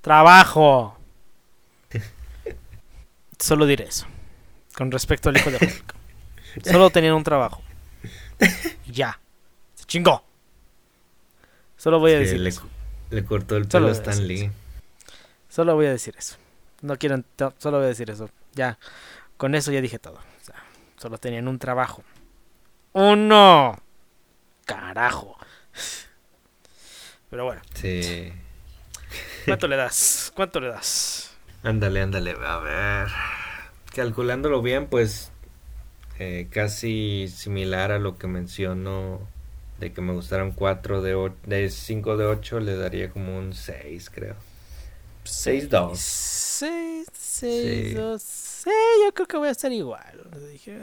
trabajo! 0.00 0.96
Solo 3.38 3.66
diré 3.66 3.84
eso 3.84 4.06
con 4.78 4.92
respecto 4.92 5.28
al 5.28 5.36
hijo 5.36 5.50
de 5.50 5.56
Hulk. 5.56 5.94
Solo 6.70 6.88
tenían 6.90 7.14
un 7.14 7.24
trabajo. 7.24 7.60
Ya. 8.86 9.18
Se 9.74 9.84
chingó. 9.86 10.24
Solo 11.76 11.98
voy 11.98 12.12
a 12.12 12.20
decir 12.20 12.38
le, 12.38 12.50
eso. 12.50 12.62
Le 13.10 13.24
cortó 13.24 13.56
el 13.56 13.66
pelo 13.66 13.88
a 13.88 13.90
Stan 13.90 14.24
Lee. 14.28 14.52
Solo 15.48 15.74
voy 15.74 15.86
a 15.86 15.90
decir 15.90 16.14
eso. 16.16 16.36
No 16.80 16.96
quiero, 16.96 17.24
solo 17.58 17.78
voy 17.78 17.86
a 17.86 17.88
decir 17.88 18.08
eso. 18.08 18.30
Ya, 18.54 18.78
con 19.36 19.56
eso 19.56 19.72
ya 19.72 19.80
dije 19.80 19.98
todo. 19.98 20.14
O 20.14 20.44
sea, 20.44 20.62
solo 20.96 21.18
tenían 21.18 21.48
un 21.48 21.58
trabajo. 21.58 22.04
¡Uno! 22.92 23.82
¡Carajo! 24.64 25.36
Pero 27.30 27.44
bueno. 27.46 27.62
Sí. 27.74 28.32
¿Cuánto 29.44 29.66
le 29.66 29.74
das? 29.74 30.32
¿Cuánto 30.36 30.60
le 30.60 30.68
das? 30.68 31.36
Ándale, 31.64 32.00
ándale. 32.00 32.36
A 32.40 32.58
ver 32.58 33.08
calculándolo 33.98 34.62
bien, 34.62 34.86
pues 34.86 35.32
eh, 36.20 36.46
casi 36.50 37.26
similar 37.28 37.90
a 37.90 37.98
lo 37.98 38.16
que 38.16 38.28
menciono 38.28 39.20
de 39.80 39.92
que 39.92 40.00
me 40.00 40.12
gustaron 40.12 40.52
4 40.52 41.02
de, 41.02 41.32
de 41.46 41.68
5 41.68 42.16
de 42.16 42.24
8, 42.26 42.60
le 42.60 42.76
daría 42.76 43.10
como 43.10 43.36
un 43.36 43.52
6, 43.54 44.10
creo. 44.10 44.36
6-2. 45.24 45.96
6, 45.96 47.06
6, 47.12 47.94
2. 47.96 48.22
Sí, 48.22 48.70
yo 49.04 49.12
creo 49.14 49.26
que 49.26 49.36
voy 49.36 49.48
a 49.48 49.50
estar 49.52 49.72
igual. 49.72 50.28
Dije, 50.52 50.78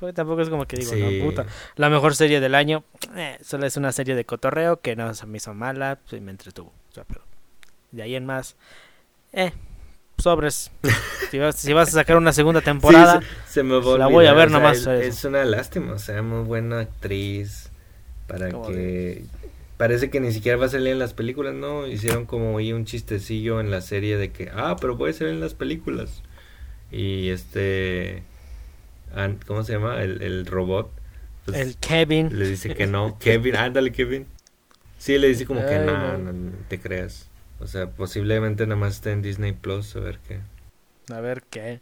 porque 0.00 0.12
tampoco 0.12 0.42
es 0.42 0.48
como 0.50 0.66
que 0.66 0.76
digo, 0.76 0.92
Sí. 0.92 1.00
no, 1.20 1.24
puta. 1.26 1.46
La 1.76 1.88
mejor 1.90 2.14
serie 2.14 2.40
del 2.40 2.54
año, 2.54 2.84
eh, 3.16 3.38
solo 3.42 3.66
es 3.66 3.76
una 3.76 3.92
serie 3.92 4.14
de 4.14 4.24
cotorreo 4.24 4.80
que 4.80 4.96
no 4.96 5.12
se 5.14 5.26
me 5.26 5.38
hizo 5.38 5.54
mala 5.54 5.98
pues, 6.08 6.20
y 6.20 6.24
me 6.24 6.30
entretuvo. 6.32 6.72
O 6.90 6.94
sea, 6.94 7.04
pero 7.04 7.22
de 7.92 8.02
ahí 8.02 8.14
en 8.14 8.26
más, 8.26 8.56
eh, 9.32 9.52
sobres. 10.18 10.70
si, 11.30 11.38
vas, 11.38 11.56
si 11.56 11.72
vas 11.72 11.88
a 11.88 11.92
sacar 11.92 12.16
una 12.16 12.32
segunda 12.32 12.60
temporada, 12.62 13.20
Sí, 13.20 13.26
se, 13.46 13.52
se 13.54 13.62
me 13.62 13.78
va 13.78 13.94
a 13.94 13.98
la 13.98 14.06
voy 14.08 14.26
a 14.26 14.32
ver 14.34 14.48
o 14.48 14.50
sea, 14.50 14.58
nomás, 14.58 14.76
Es, 14.78 14.82
eso. 14.86 14.92
es 14.92 15.24
una 15.24 15.44
lástima, 15.44 15.92
o 15.94 15.98
sea, 15.98 16.22
muy 16.22 16.44
buena 16.44 16.80
actriz. 16.80 17.70
Para 18.26 18.50
Como 18.50 18.68
que. 18.68 19.24
Parece 19.78 20.10
que 20.10 20.18
ni 20.20 20.32
siquiera 20.32 20.58
va 20.58 20.66
a 20.66 20.68
salir 20.68 20.88
en 20.88 20.98
las 20.98 21.14
películas, 21.14 21.54
¿no? 21.54 21.86
Hicieron 21.86 22.26
como 22.26 22.58
ahí 22.58 22.72
un 22.72 22.84
chistecillo 22.84 23.60
en 23.60 23.70
la 23.70 23.80
serie 23.80 24.16
de 24.18 24.32
que, 24.32 24.50
ah, 24.52 24.76
pero 24.80 24.98
puede 24.98 25.12
salir 25.12 25.34
en 25.34 25.40
las 25.40 25.54
películas. 25.54 26.22
Y 26.90 27.28
este. 27.30 28.22
¿Cómo 29.46 29.62
se 29.64 29.72
llama? 29.72 30.02
El, 30.02 30.20
el 30.22 30.46
robot. 30.46 30.90
pues, 31.46 31.56
el 31.58 31.76
Kevin. 31.76 32.36
Le 32.38 32.48
dice 32.48 32.74
que 32.74 32.86
no. 32.86 33.18
Kevin, 33.20 33.56
ándale, 33.56 33.92
Kevin. 33.92 34.26
Sí, 34.98 35.16
le 35.16 35.28
dice 35.28 35.46
como 35.46 35.60
que 35.60 35.76
Ay, 35.76 35.86
no, 35.86 35.96
no. 35.96 36.18
no, 36.18 36.32
no 36.32 36.50
te 36.68 36.80
creas. 36.80 37.27
O 37.60 37.66
sea, 37.66 37.90
posiblemente 37.90 38.66
nada 38.66 38.80
más 38.80 38.94
esté 38.94 39.12
en 39.12 39.22
Disney 39.22 39.52
Plus, 39.52 39.96
a 39.96 40.00
ver 40.00 40.18
qué. 40.26 40.40
A 41.12 41.20
ver 41.20 41.42
qué. 41.50 41.80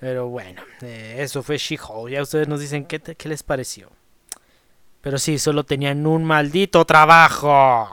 Pero 0.00 0.28
bueno, 0.28 0.62
eh, 0.80 1.16
eso 1.18 1.42
fue 1.42 1.58
She-Hulk. 1.58 2.10
Ya 2.10 2.22
ustedes 2.22 2.48
nos 2.48 2.60
dicen 2.60 2.84
qué, 2.86 2.98
te- 2.98 3.14
qué 3.14 3.28
les 3.28 3.42
pareció. 3.42 3.90
Pero 5.00 5.18
sí, 5.18 5.38
solo 5.38 5.64
tenían 5.64 6.06
un 6.06 6.24
maldito 6.24 6.84
trabajo. 6.84 7.92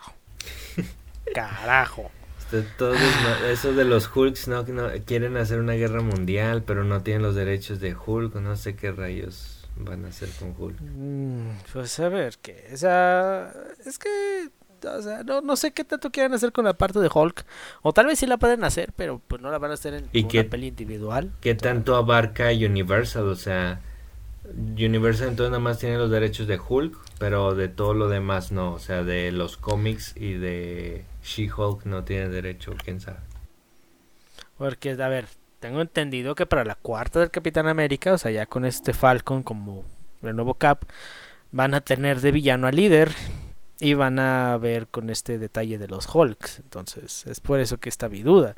Carajo. 1.33 2.09
Este, 2.39 2.63
todos 2.77 2.97
eso 3.47 3.73
de 3.73 3.85
los 3.85 4.09
Hulks 4.15 4.47
no, 4.47 4.63
no 4.63 4.89
quieren 5.05 5.37
hacer 5.37 5.59
una 5.59 5.73
guerra 5.73 6.01
mundial, 6.01 6.63
pero 6.63 6.83
no 6.83 7.03
tienen 7.03 7.21
los 7.21 7.35
derechos 7.35 7.79
de 7.79 7.95
Hulk, 7.95 8.35
no 8.35 8.55
sé 8.55 8.75
qué 8.75 8.91
rayos 8.91 9.67
van 9.75 10.05
a 10.05 10.07
hacer 10.07 10.29
con 10.39 10.55
Hulk. 10.57 10.79
Mm, 10.81 11.49
pues 11.71 11.99
a 11.99 12.09
ver 12.09 12.37
qué. 12.41 12.69
O 12.73 12.77
sea, 12.77 13.53
es 13.85 13.99
que. 13.99 14.49
O 14.85 15.01
sea, 15.01 15.23
no, 15.23 15.41
no 15.41 15.55
sé 15.55 15.71
qué 15.71 15.83
tanto 15.83 16.11
quieren 16.11 16.33
hacer 16.33 16.51
con 16.51 16.65
la 16.65 16.73
parte 16.73 16.99
de 16.99 17.09
Hulk. 17.13 17.45
O 17.81 17.93
tal 17.93 18.05
vez 18.07 18.19
sí 18.19 18.25
la 18.27 18.37
pueden 18.37 18.63
hacer, 18.63 18.93
pero 18.95 19.21
pues 19.27 19.41
no 19.41 19.51
la 19.51 19.57
van 19.57 19.71
a 19.71 19.75
hacer 19.75 19.93
en 19.93 20.09
¿Y 20.13 20.21
una 20.21 20.29
qué- 20.29 20.43
peli 20.43 20.67
individual. 20.67 21.31
¿Qué 21.41 21.55
tanto 21.55 21.95
abarca 21.95 22.49
Universal? 22.49 23.27
O 23.27 23.35
sea, 23.35 23.81
Universal 24.77 25.27
entonces 25.29 25.51
nada 25.51 25.59
más 25.61 25.77
tiene 25.79 25.97
los 25.97 26.09
derechos 26.09 26.47
de 26.47 26.59
Hulk, 26.59 26.97
pero 27.19 27.53
de 27.55 27.67
todo 27.67 27.93
lo 27.93 28.07
demás 28.09 28.51
no, 28.51 28.73
o 28.73 28.79
sea, 28.79 29.03
de 29.03 29.31
los 29.31 29.57
cómics 29.57 30.15
y 30.15 30.33
de 30.33 31.05
She-Hulk 31.23 31.85
no 31.85 32.03
tiene 32.03 32.29
derecho, 32.29 32.73
quién 32.83 32.99
sabe. 33.01 33.17
Porque, 34.57 34.91
a 34.91 35.07
ver, 35.07 35.25
tengo 35.59 35.81
entendido 35.81 36.35
que 36.35 36.45
para 36.45 36.65
la 36.65 36.75
cuarta 36.75 37.19
del 37.19 37.31
Capitán 37.31 37.67
América, 37.67 38.13
o 38.13 38.17
sea, 38.17 38.31
ya 38.31 38.45
con 38.45 38.65
este 38.65 38.93
Falcon 38.93 39.43
como 39.43 39.83
el 40.21 40.35
nuevo 40.35 40.53
Cap, 40.55 40.83
van 41.51 41.73
a 41.73 41.81
tener 41.81 42.19
de 42.21 42.31
villano 42.31 42.67
al 42.67 42.75
líder 42.75 43.11
y 43.79 43.93
van 43.93 44.19
a 44.19 44.57
ver 44.57 44.87
con 44.87 45.09
este 45.09 45.37
detalle 45.37 45.77
de 45.77 45.87
los 45.87 46.13
Hulks. 46.13 46.59
Entonces, 46.59 47.25
es 47.27 47.39
por 47.39 47.59
eso 47.59 47.77
que 47.77 47.89
está 47.89 48.09
mi 48.09 48.21
duda. 48.21 48.55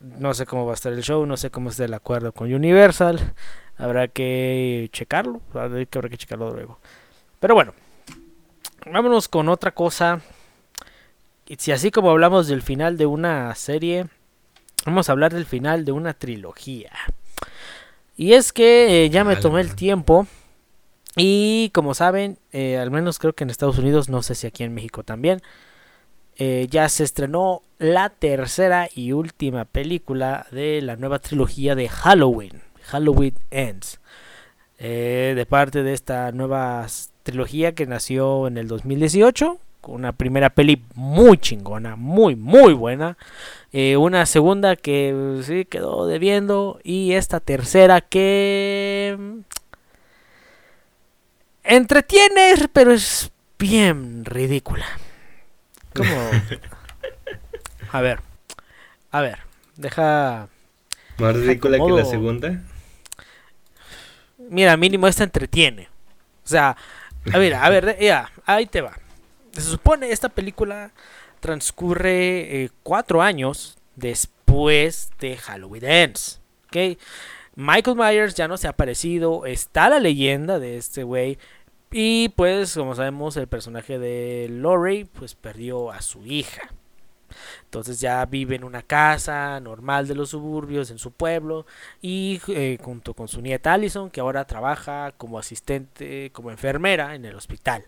No 0.00 0.32
sé 0.34 0.46
cómo 0.46 0.64
va 0.64 0.72
a 0.72 0.74
estar 0.74 0.92
el 0.92 1.02
show, 1.02 1.26
no 1.26 1.36
sé 1.36 1.50
cómo 1.50 1.70
está 1.70 1.84
el 1.84 1.94
acuerdo 1.94 2.32
con 2.32 2.52
Universal. 2.52 3.34
Habrá 3.76 4.08
que 4.08 4.88
checarlo, 4.92 5.40
habrá 5.54 5.84
que, 5.84 5.98
habrá 5.98 6.08
que 6.08 6.18
checarlo 6.18 6.52
luego. 6.52 6.78
Pero 7.40 7.54
bueno, 7.54 7.74
vámonos 8.90 9.28
con 9.28 9.48
otra 9.48 9.72
cosa. 9.72 10.20
Y 11.46 11.56
si 11.56 11.72
así 11.72 11.90
como 11.90 12.10
hablamos 12.10 12.46
del 12.46 12.62
final 12.62 12.96
de 12.96 13.06
una 13.06 13.54
serie, 13.54 14.06
Vamos 14.88 15.08
a 15.08 15.12
hablar 15.12 15.34
del 15.34 15.44
final 15.44 15.84
de 15.84 15.92
una 15.92 16.14
trilogía. 16.14 16.92
Y 18.16 18.32
es 18.32 18.52
que 18.52 19.04
eh, 19.04 19.10
ya 19.10 19.22
me 19.22 19.36
tomé 19.36 19.60
el 19.60 19.74
tiempo. 19.74 20.26
Y 21.18 21.70
como 21.70 21.94
saben, 21.94 22.38
eh, 22.52 22.78
al 22.78 22.90
menos 22.90 23.18
creo 23.18 23.32
que 23.32 23.44
en 23.44 23.50
Estados 23.50 23.78
Unidos, 23.78 24.08
no 24.08 24.22
sé 24.22 24.34
si 24.34 24.46
aquí 24.46 24.62
en 24.62 24.72
México 24.72 25.02
también, 25.02 25.42
eh, 26.36 26.68
ya 26.70 26.88
se 26.88 27.02
estrenó 27.02 27.62
la 27.78 28.10
tercera 28.10 28.88
y 28.94 29.12
última 29.12 29.64
película 29.64 30.46
de 30.52 30.80
la 30.80 30.94
nueva 30.94 31.18
trilogía 31.18 31.74
de 31.74 31.88
Halloween, 31.88 32.62
Halloween 32.84 33.34
Ends. 33.50 34.00
Eh, 34.78 35.32
de 35.34 35.44
parte 35.44 35.82
de 35.82 35.92
esta 35.92 36.30
nueva 36.30 36.86
trilogía 37.24 37.74
que 37.74 37.86
nació 37.86 38.46
en 38.46 38.56
el 38.56 38.68
2018, 38.68 39.58
con 39.80 39.96
una 39.96 40.12
primera 40.12 40.50
peli 40.50 40.84
muy 40.94 41.38
chingona, 41.38 41.96
muy, 41.96 42.36
muy 42.36 42.74
buena. 42.74 43.18
Una 43.72 44.24
segunda 44.24 44.76
que 44.76 45.40
sí 45.42 45.64
quedó 45.64 46.06
debiendo. 46.06 46.78
Y 46.84 47.12
esta 47.12 47.40
tercera 47.40 48.00
que... 48.00 49.42
Entretiene, 51.70 52.54
pero 52.72 52.92
es 52.92 53.30
bien 53.58 54.24
ridícula. 54.24 54.86
Como... 55.94 56.10
A 57.92 58.00
ver. 58.00 58.20
A 59.10 59.20
ver. 59.20 59.38
Deja... 59.76 60.48
Más 61.18 61.36
ridícula 61.36 61.76
que 61.76 61.92
la 61.92 62.04
segunda. 62.06 62.62
Mira, 64.48 64.78
mínimo 64.78 65.08
esta 65.08 65.24
entretiene. 65.24 65.88
O 66.42 66.48
sea, 66.48 66.74
a 67.34 67.38
ver, 67.38 67.54
a 67.54 67.68
ver, 67.68 67.98
ya, 68.00 68.30
ahí 68.46 68.64
te 68.64 68.80
va. 68.80 68.96
Se 69.52 69.60
supone 69.60 70.10
esta 70.10 70.30
película 70.30 70.92
transcurre 71.40 72.62
eh, 72.62 72.70
cuatro 72.82 73.20
años 73.20 73.76
después 73.94 75.10
de 75.20 75.36
Halloween 75.36 75.84
Ends. 75.84 76.40
¿ok? 76.68 76.98
Michael 77.56 77.96
Myers 77.96 78.34
ya 78.36 78.46
no 78.46 78.56
se 78.56 78.68
ha 78.68 78.70
aparecido. 78.70 79.44
Está 79.44 79.88
la 79.88 79.98
leyenda 79.98 80.58
de 80.60 80.78
este 80.78 81.02
güey. 81.02 81.38
Y 81.90 82.28
pues, 82.30 82.74
como 82.74 82.94
sabemos, 82.94 83.36
el 83.36 83.46
personaje 83.48 83.98
de 83.98 84.48
Laurie 84.50 85.06
pues 85.06 85.34
perdió 85.34 85.90
a 85.90 86.02
su 86.02 86.24
hija. 86.26 86.70
Entonces 87.64 88.00
ya 88.00 88.24
vive 88.26 88.56
en 88.56 88.64
una 88.64 88.82
casa 88.82 89.60
normal 89.60 90.08
de 90.08 90.14
los 90.14 90.30
suburbios, 90.30 90.90
en 90.90 90.98
su 90.98 91.12
pueblo, 91.12 91.66
y 92.00 92.40
eh, 92.48 92.78
junto 92.82 93.14
con 93.14 93.28
su 93.28 93.40
nieta 93.40 93.72
Allison, 93.74 94.10
que 94.10 94.20
ahora 94.20 94.46
trabaja 94.46 95.12
como 95.16 95.38
asistente, 95.38 96.30
como 96.32 96.50
enfermera 96.50 97.14
en 97.14 97.24
el 97.24 97.34
hospital. 97.34 97.84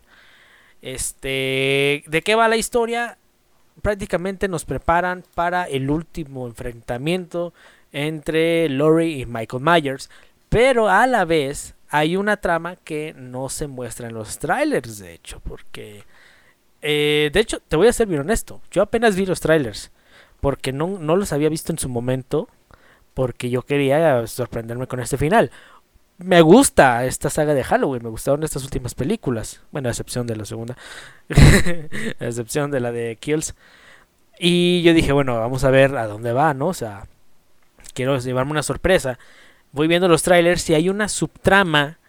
Este, 0.81 2.03
¿de 2.07 2.21
qué 2.23 2.35
va 2.35 2.47
la 2.47 2.57
historia? 2.57 3.17
Prácticamente 3.81 4.47
nos 4.47 4.65
preparan 4.65 5.23
para 5.35 5.65
el 5.65 5.89
último 5.89 6.47
enfrentamiento 6.47 7.53
entre 7.91 8.69
Laurie 8.69 9.19
y 9.19 9.25
Michael 9.25 9.63
Myers, 9.63 10.09
pero 10.49 10.89
a 10.89 11.07
la 11.07 11.25
vez 11.25 11.75
hay 11.91 12.17
una 12.17 12.37
trama 12.37 12.77
que 12.77 13.13
no 13.15 13.49
se 13.49 13.67
muestra 13.67 14.07
en 14.07 14.15
los 14.15 14.39
trailers, 14.39 14.97
de 14.97 15.13
hecho, 15.13 15.39
porque 15.41 16.03
eh, 16.81 17.29
de 17.31 17.39
hecho, 17.39 17.59
te 17.67 17.75
voy 17.75 17.87
a 17.87 17.93
ser 17.93 18.07
bien 18.07 18.21
honesto. 18.21 18.61
Yo 18.71 18.81
apenas 18.81 19.15
vi 19.15 19.25
los 19.25 19.39
trailers. 19.39 19.91
Porque 20.39 20.73
no, 20.73 20.87
no 20.99 21.15
los 21.15 21.33
había 21.33 21.49
visto 21.49 21.71
en 21.71 21.79
su 21.79 21.89
momento. 21.89 22.49
Porque 23.13 23.49
yo 23.49 23.61
quería 23.61 24.25
sorprenderme 24.27 24.87
con 24.87 24.99
este 24.99 25.17
final. 25.17 25.51
Me 26.17 26.41
gusta 26.41 27.05
esta 27.05 27.29
saga 27.29 27.53
de 27.53 27.63
Halloween. 27.63 28.03
Me 28.03 28.09
gustaron 28.09 28.43
estas 28.43 28.63
últimas 28.63 28.95
películas. 28.95 29.61
Bueno, 29.71 29.89
a 29.89 29.91
excepción 29.91 30.27
de 30.27 30.35
la 30.35 30.45
segunda. 30.45 30.77
a 31.29 32.25
excepción 32.25 32.71
de 32.71 32.79
la 32.79 32.91
de 32.91 33.17
Kills. 33.17 33.55
Y 34.39 34.81
yo 34.81 34.93
dije, 34.93 35.11
bueno, 35.11 35.39
vamos 35.39 35.63
a 35.63 35.69
ver 35.69 35.95
a 35.97 36.07
dónde 36.07 36.33
va, 36.33 36.53
¿no? 36.53 36.67
O 36.67 36.73
sea, 36.73 37.05
quiero 37.93 38.17
llevarme 38.17 38.51
una 38.51 38.63
sorpresa. 38.63 39.19
Voy 39.73 39.87
viendo 39.87 40.07
los 40.07 40.23
trailers 40.23 40.69
y 40.69 40.73
hay 40.73 40.89
una 40.89 41.07
subtrama 41.07 41.99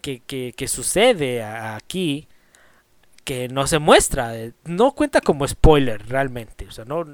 que, 0.00 0.68
sucede 0.68 1.42
aquí 1.42 2.28
que 3.24 3.48
no 3.48 3.66
se 3.66 3.78
muestra, 3.78 4.36
eh, 4.38 4.52
no 4.64 4.92
cuenta 4.92 5.20
como 5.20 5.46
spoiler 5.46 6.08
realmente, 6.08 6.66
o 6.66 6.70
sea, 6.70 6.86
no, 6.86 7.04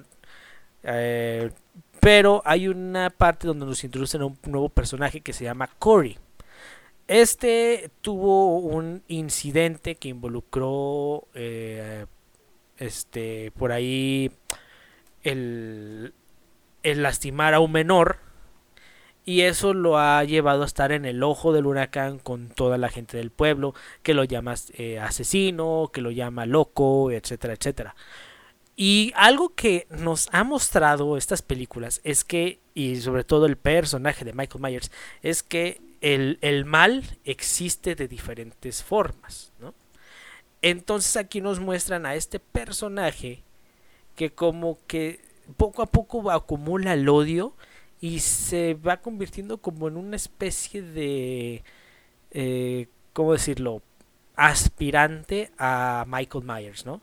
eh, 0.84 1.50
pero 1.98 2.40
hay 2.44 2.68
una 2.68 3.10
parte 3.10 3.48
donde 3.48 3.66
nos 3.66 3.82
introducen 3.82 4.20
a 4.22 4.26
un 4.26 4.38
nuevo 4.46 4.68
personaje 4.68 5.22
que 5.22 5.32
se 5.32 5.44
llama 5.44 5.68
Cory. 5.78 6.18
Este 7.08 7.90
tuvo 8.00 8.58
un 8.58 9.02
incidente 9.08 9.96
que 9.96 10.08
involucró, 10.08 11.26
eh, 11.34 12.06
este, 12.78 13.50
por 13.52 13.72
ahí 13.72 14.30
el 15.24 16.12
lastimar 16.82 17.54
a 17.54 17.60
un 17.60 17.72
menor 17.72 18.18
y 19.24 19.42
eso 19.42 19.72
lo 19.72 19.98
ha 19.98 20.22
llevado 20.24 20.62
a 20.62 20.66
estar 20.66 20.92
en 20.92 21.04
el 21.04 21.22
ojo 21.22 21.52
del 21.52 21.66
huracán 21.66 22.18
con 22.18 22.48
toda 22.48 22.76
la 22.76 22.90
gente 22.90 23.16
del 23.16 23.30
pueblo 23.30 23.74
que 24.02 24.14
lo 24.14 24.24
llama 24.24 24.54
eh, 24.74 24.98
asesino, 24.98 25.90
que 25.92 26.02
lo 26.02 26.10
llama 26.10 26.44
loco, 26.46 27.10
etcétera, 27.10 27.54
etcétera. 27.54 27.94
Y 28.76 29.12
algo 29.16 29.54
que 29.54 29.86
nos 29.88 30.28
ha 30.32 30.44
mostrado 30.44 31.16
estas 31.16 31.42
películas 31.42 32.00
es 32.04 32.24
que, 32.24 32.58
y 32.74 32.96
sobre 32.96 33.24
todo 33.24 33.46
el 33.46 33.56
personaje 33.56 34.24
de 34.24 34.32
Michael 34.32 34.62
Myers, 34.62 34.90
es 35.22 35.42
que 35.42 35.80
el, 36.00 36.38
el 36.42 36.64
mal 36.64 37.04
existe 37.24 37.94
de 37.94 38.08
diferentes 38.08 38.82
formas, 38.82 39.52
¿no? 39.58 39.74
Entonces 40.60 41.16
aquí 41.16 41.40
nos 41.40 41.60
muestran 41.60 42.04
a 42.04 42.14
este 42.14 42.40
personaje 42.40 43.42
que 44.16 44.32
como 44.32 44.78
que 44.86 45.20
poco 45.56 45.82
a 45.82 45.86
poco 45.86 46.30
acumula 46.30 46.94
el 46.94 47.08
odio 47.08 47.54
y 48.04 48.20
se 48.20 48.74
va 48.74 48.98
convirtiendo 48.98 49.56
como 49.56 49.88
en 49.88 49.96
una 49.96 50.16
especie 50.16 50.82
de, 50.82 51.64
eh, 52.32 52.86
¿cómo 53.14 53.32
decirlo? 53.32 53.80
Aspirante 54.36 55.50
a 55.56 56.04
Michael 56.06 56.44
Myers, 56.44 56.84
¿no? 56.84 56.96
O 56.96 57.00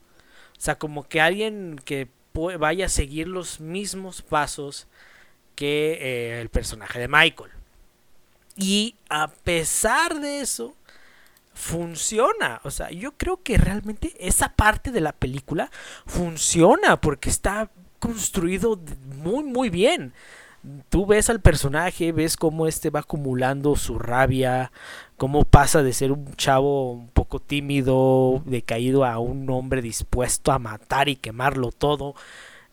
sea, 0.60 0.78
como 0.78 1.02
que 1.10 1.20
alguien 1.20 1.82
que 1.86 2.08
vaya 2.60 2.86
a 2.86 2.90
seguir 2.90 3.28
los 3.28 3.60
mismos 3.60 4.22
pasos 4.22 4.88
que 5.56 5.94
eh, 5.94 6.40
el 6.40 6.50
personaje 6.50 7.00
de 7.00 7.08
Michael. 7.08 7.50
Y 8.56 8.96
a 9.10 9.28
pesar 9.28 10.20
de 10.20 10.42
eso, 10.42 10.76
funciona. 11.56 12.62
O 12.64 12.70
sea, 12.70 12.92
yo 12.92 13.14
creo 13.14 13.42
que 13.42 13.58
realmente 13.58 14.14
esa 14.20 14.50
parte 14.50 14.92
de 14.92 15.02
la 15.02 15.14
película 15.14 15.72
funciona 16.06 17.02
porque 17.02 17.32
está 17.32 17.72
construido 17.98 18.80
muy, 19.16 19.44
muy 19.44 19.72
bien. 19.72 20.14
Tú 20.90 21.06
ves 21.06 21.30
al 21.30 21.42
personaje, 21.42 22.12
ves 22.12 22.38
cómo 22.38 22.68
este 22.68 22.90
va 22.92 23.00
acumulando 23.00 23.76
su 23.76 23.98
rabia, 23.98 24.72
cómo 25.18 25.44
pasa 25.44 25.82
de 25.82 25.94
ser 25.94 26.12
un 26.12 26.36
chavo 26.36 26.92
un 26.92 27.08
poco 27.08 27.40
tímido, 27.40 28.44
decaído 28.46 29.06
a 29.06 29.18
un 29.18 29.50
hombre 29.50 29.82
dispuesto 29.82 30.52
a 30.52 30.60
matar 30.60 31.10
y 31.10 31.16
quemarlo 31.16 31.72
todo. 31.72 32.16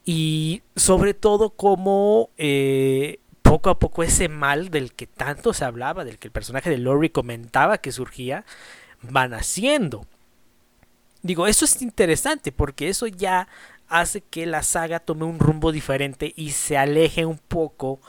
Y 0.04 0.62
sobre 0.76 1.14
todo 1.14 1.50
cómo 1.50 2.30
eh, 2.36 3.20
poco 3.42 3.70
a 3.70 3.78
poco 3.78 4.02
ese 4.02 4.28
mal 4.28 4.70
del 4.70 4.92
que 4.92 5.06
tanto 5.06 5.54
se 5.54 5.64
hablaba, 5.64 6.04
del 6.04 6.18
que 6.18 6.28
el 6.28 6.32
personaje 6.32 6.68
de 6.68 6.78
Lori 6.78 7.08
comentaba 7.08 7.78
que 7.78 7.92
surgía, 7.92 8.44
van 9.02 9.32
haciendo. 9.32 10.06
Digo, 11.22 11.46
eso 11.46 11.64
es 11.64 11.80
interesante 11.82 12.52
porque 12.52 12.88
eso 12.88 13.06
ya 13.06 13.48
hace 13.88 14.20
que 14.20 14.46
la 14.46 14.62
saga 14.62 15.00
tome 15.00 15.24
un 15.24 15.38
rumbo 15.38 15.72
diferente 15.72 16.32
y 16.36 16.50
se 16.50 16.76
aleje 16.76 17.24
un 17.24 17.38
poco 17.38 18.00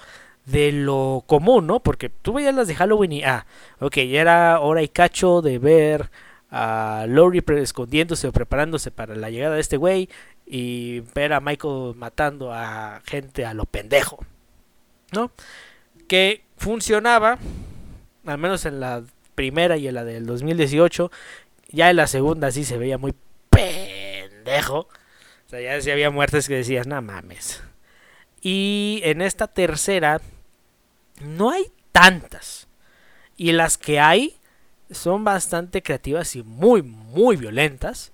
de 0.45 0.71
lo 0.71 1.23
común, 1.27 1.67
¿no? 1.67 1.79
Porque 1.79 2.09
tú 2.09 2.33
veías 2.33 2.55
las 2.55 2.67
de 2.67 2.75
Halloween 2.75 3.11
y, 3.11 3.23
ah, 3.23 3.45
ok, 3.79 3.95
ya 3.97 4.21
era 4.21 4.59
hora 4.59 4.81
y 4.81 4.87
cacho 4.87 5.41
de 5.41 5.59
ver 5.59 6.09
a 6.51 7.05
Lori 7.07 7.43
escondiéndose 7.57 8.27
o 8.27 8.31
preparándose 8.31 8.89
para 8.89 9.15
la 9.15 9.29
llegada 9.29 9.55
de 9.55 9.61
este 9.61 9.77
güey 9.77 10.09
y 10.45 11.01
ver 11.13 11.33
a 11.33 11.39
Michael 11.39 11.93
matando 11.95 12.51
a 12.51 13.01
gente 13.05 13.45
a 13.45 13.53
lo 13.53 13.65
pendejo, 13.65 14.25
¿no? 15.11 15.31
Que 16.07 16.43
funcionaba, 16.57 17.37
al 18.25 18.37
menos 18.39 18.65
en 18.65 18.79
la 18.79 19.03
primera 19.35 19.77
y 19.77 19.87
en 19.87 19.93
la 19.93 20.03
del 20.03 20.25
2018, 20.25 21.11
ya 21.71 21.91
en 21.91 21.97
la 21.97 22.07
segunda 22.07 22.51
sí 22.51 22.65
se 22.65 22.79
veía 22.79 22.97
muy 22.97 23.13
pendejo. 23.51 24.87
O 25.49 25.51
sea, 25.51 25.61
ya 25.61 25.81
si 25.81 25.89
había 25.89 26.11
muertes 26.11 26.47
que 26.47 26.57
decías, 26.57 26.85
no 26.85 27.01
mames. 27.01 27.63
Y 28.39 29.01
en 29.03 29.23
esta 29.23 29.47
tercera 29.47 30.21
no 31.21 31.49
hay 31.49 31.71
tantas. 31.91 32.67
Y 33.35 33.51
las 33.53 33.79
que 33.79 33.99
hay 33.99 34.35
son 34.91 35.23
bastante 35.23 35.81
creativas 35.81 36.35
y 36.35 36.43
muy, 36.43 36.83
muy 36.83 37.35
violentas. 37.35 38.11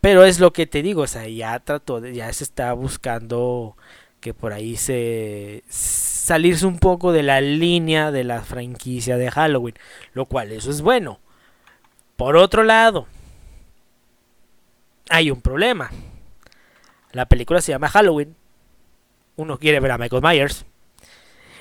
Pero 0.00 0.24
es 0.24 0.40
lo 0.40 0.54
que 0.54 0.66
te 0.66 0.80
digo, 0.80 1.02
o 1.02 1.06
sea, 1.06 1.28
ya 1.28 1.58
trató, 1.58 2.02
ya 2.06 2.32
se 2.32 2.44
está 2.44 2.72
buscando 2.72 3.76
que 4.20 4.32
por 4.32 4.54
ahí 4.54 4.78
se 4.78 5.62
salirse 5.68 6.64
un 6.64 6.78
poco 6.78 7.12
de 7.12 7.22
la 7.22 7.42
línea 7.42 8.10
de 8.10 8.24
la 8.24 8.40
franquicia 8.40 9.18
de 9.18 9.30
Halloween, 9.30 9.74
lo 10.14 10.24
cual 10.24 10.52
eso 10.52 10.70
es 10.70 10.80
bueno. 10.80 11.20
Por 12.16 12.34
otro 12.38 12.64
lado, 12.64 13.06
hay 15.10 15.30
un 15.30 15.42
problema. 15.42 15.90
La 17.16 17.24
película 17.24 17.62
se 17.62 17.72
llama 17.72 17.88
Halloween. 17.88 18.36
Uno 19.36 19.58
quiere 19.58 19.80
ver 19.80 19.90
a 19.90 19.96
Michael 19.96 20.20
Myers. 20.22 20.66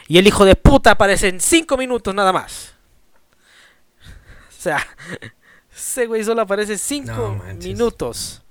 Y 0.10 0.18
el 0.18 0.28
hijo 0.28 0.44
de 0.44 0.58
puta 0.58 0.92
aparece 0.92 1.30
en 1.30 1.40
5 1.40 1.78
minutos 1.78 2.14
nada 2.14 2.34
más. 2.34 2.76
O 4.50 4.62
sea, 4.62 4.86
ese 5.74 6.08
güey 6.08 6.26
solo 6.26 6.42
aparece 6.42 6.78
5 6.78 7.42
minutos. 7.64 8.44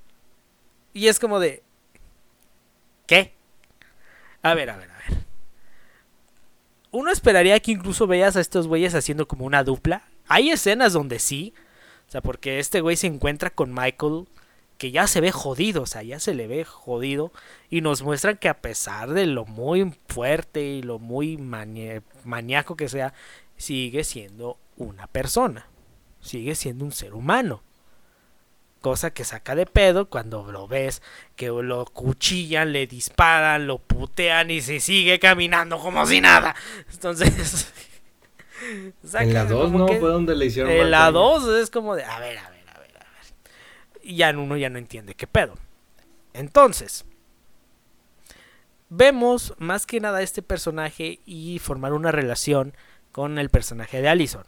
Y 0.94 1.08
es 1.08 1.20
como 1.20 1.40
de... 1.40 1.62
¿Qué? 3.06 3.34
A 4.40 4.54
ver, 4.54 4.70
a 4.70 4.78
ver, 4.78 4.90
a 4.90 4.94
ver. 4.96 5.24
Uno 6.90 7.10
esperaría 7.10 7.60
que 7.60 7.72
incluso 7.72 8.06
veas 8.06 8.34
a 8.36 8.40
estos 8.40 8.66
güeyes 8.66 8.94
haciendo 8.94 9.28
como 9.28 9.44
una 9.44 9.62
dupla. 9.62 10.08
Hay 10.26 10.48
escenas 10.48 10.94
donde 10.94 11.18
sí. 11.18 11.52
O 12.08 12.10
sea, 12.10 12.22
porque 12.22 12.60
este 12.60 12.80
güey 12.80 12.96
se 12.96 13.08
encuentra 13.08 13.50
con 13.50 13.74
Michael 13.74 14.26
que 14.78 14.90
ya 14.90 15.06
se 15.06 15.20
ve 15.20 15.32
jodido, 15.32 15.82
o 15.82 15.86
sea, 15.86 16.02
ya 16.02 16.18
se 16.18 16.34
le 16.34 16.46
ve 16.46 16.64
jodido 16.64 17.32
y 17.70 17.80
nos 17.80 18.02
muestran 18.02 18.36
que 18.36 18.48
a 18.48 18.60
pesar 18.60 19.10
de 19.10 19.26
lo 19.26 19.44
muy 19.44 19.94
fuerte 20.08 20.62
y 20.62 20.82
lo 20.82 20.98
muy 20.98 21.36
maníaco 21.36 22.76
que 22.76 22.88
sea, 22.88 23.14
sigue 23.56 24.04
siendo 24.04 24.58
una 24.76 25.06
persona, 25.06 25.68
sigue 26.20 26.54
siendo 26.54 26.84
un 26.84 26.92
ser 26.92 27.14
humano. 27.14 27.62
Cosa 28.80 29.14
que 29.14 29.24
saca 29.24 29.54
de 29.54 29.64
pedo 29.64 30.10
cuando 30.10 30.52
lo 30.52 30.68
ves, 30.68 31.00
que 31.36 31.46
lo 31.46 31.86
cuchillan, 31.86 32.72
le 32.72 32.86
disparan, 32.86 33.66
lo 33.66 33.78
putean 33.78 34.50
y 34.50 34.60
se 34.60 34.78
sigue 34.78 35.18
caminando 35.18 35.78
como 35.78 36.04
si 36.06 36.20
nada. 36.20 36.54
Entonces... 36.92 37.72
en 39.14 39.32
la 39.32 39.46
2 39.46 39.72
no 39.72 39.86
fue 39.86 40.10
donde 40.10 40.34
le 40.34 40.46
hicieron... 40.46 40.70
En 40.70 40.90
la 40.90 41.10
2 41.10 41.48
es 41.62 41.70
como 41.70 41.96
de, 41.96 42.04
a 42.04 42.18
ver, 42.18 42.36
a 42.36 42.50
ver 42.50 42.53
y 44.04 44.16
ya 44.16 44.30
uno 44.30 44.56
ya 44.56 44.70
no 44.70 44.78
entiende 44.78 45.14
qué 45.14 45.26
pedo. 45.26 45.54
Entonces, 46.32 47.04
vemos 48.88 49.54
más 49.58 49.86
que 49.86 50.00
nada 50.00 50.18
a 50.18 50.22
este 50.22 50.42
personaje 50.42 51.20
y 51.24 51.58
formar 51.58 51.92
una 51.92 52.12
relación 52.12 52.74
con 53.12 53.38
el 53.38 53.50
personaje 53.50 54.02
de 54.02 54.08
Allison. 54.08 54.44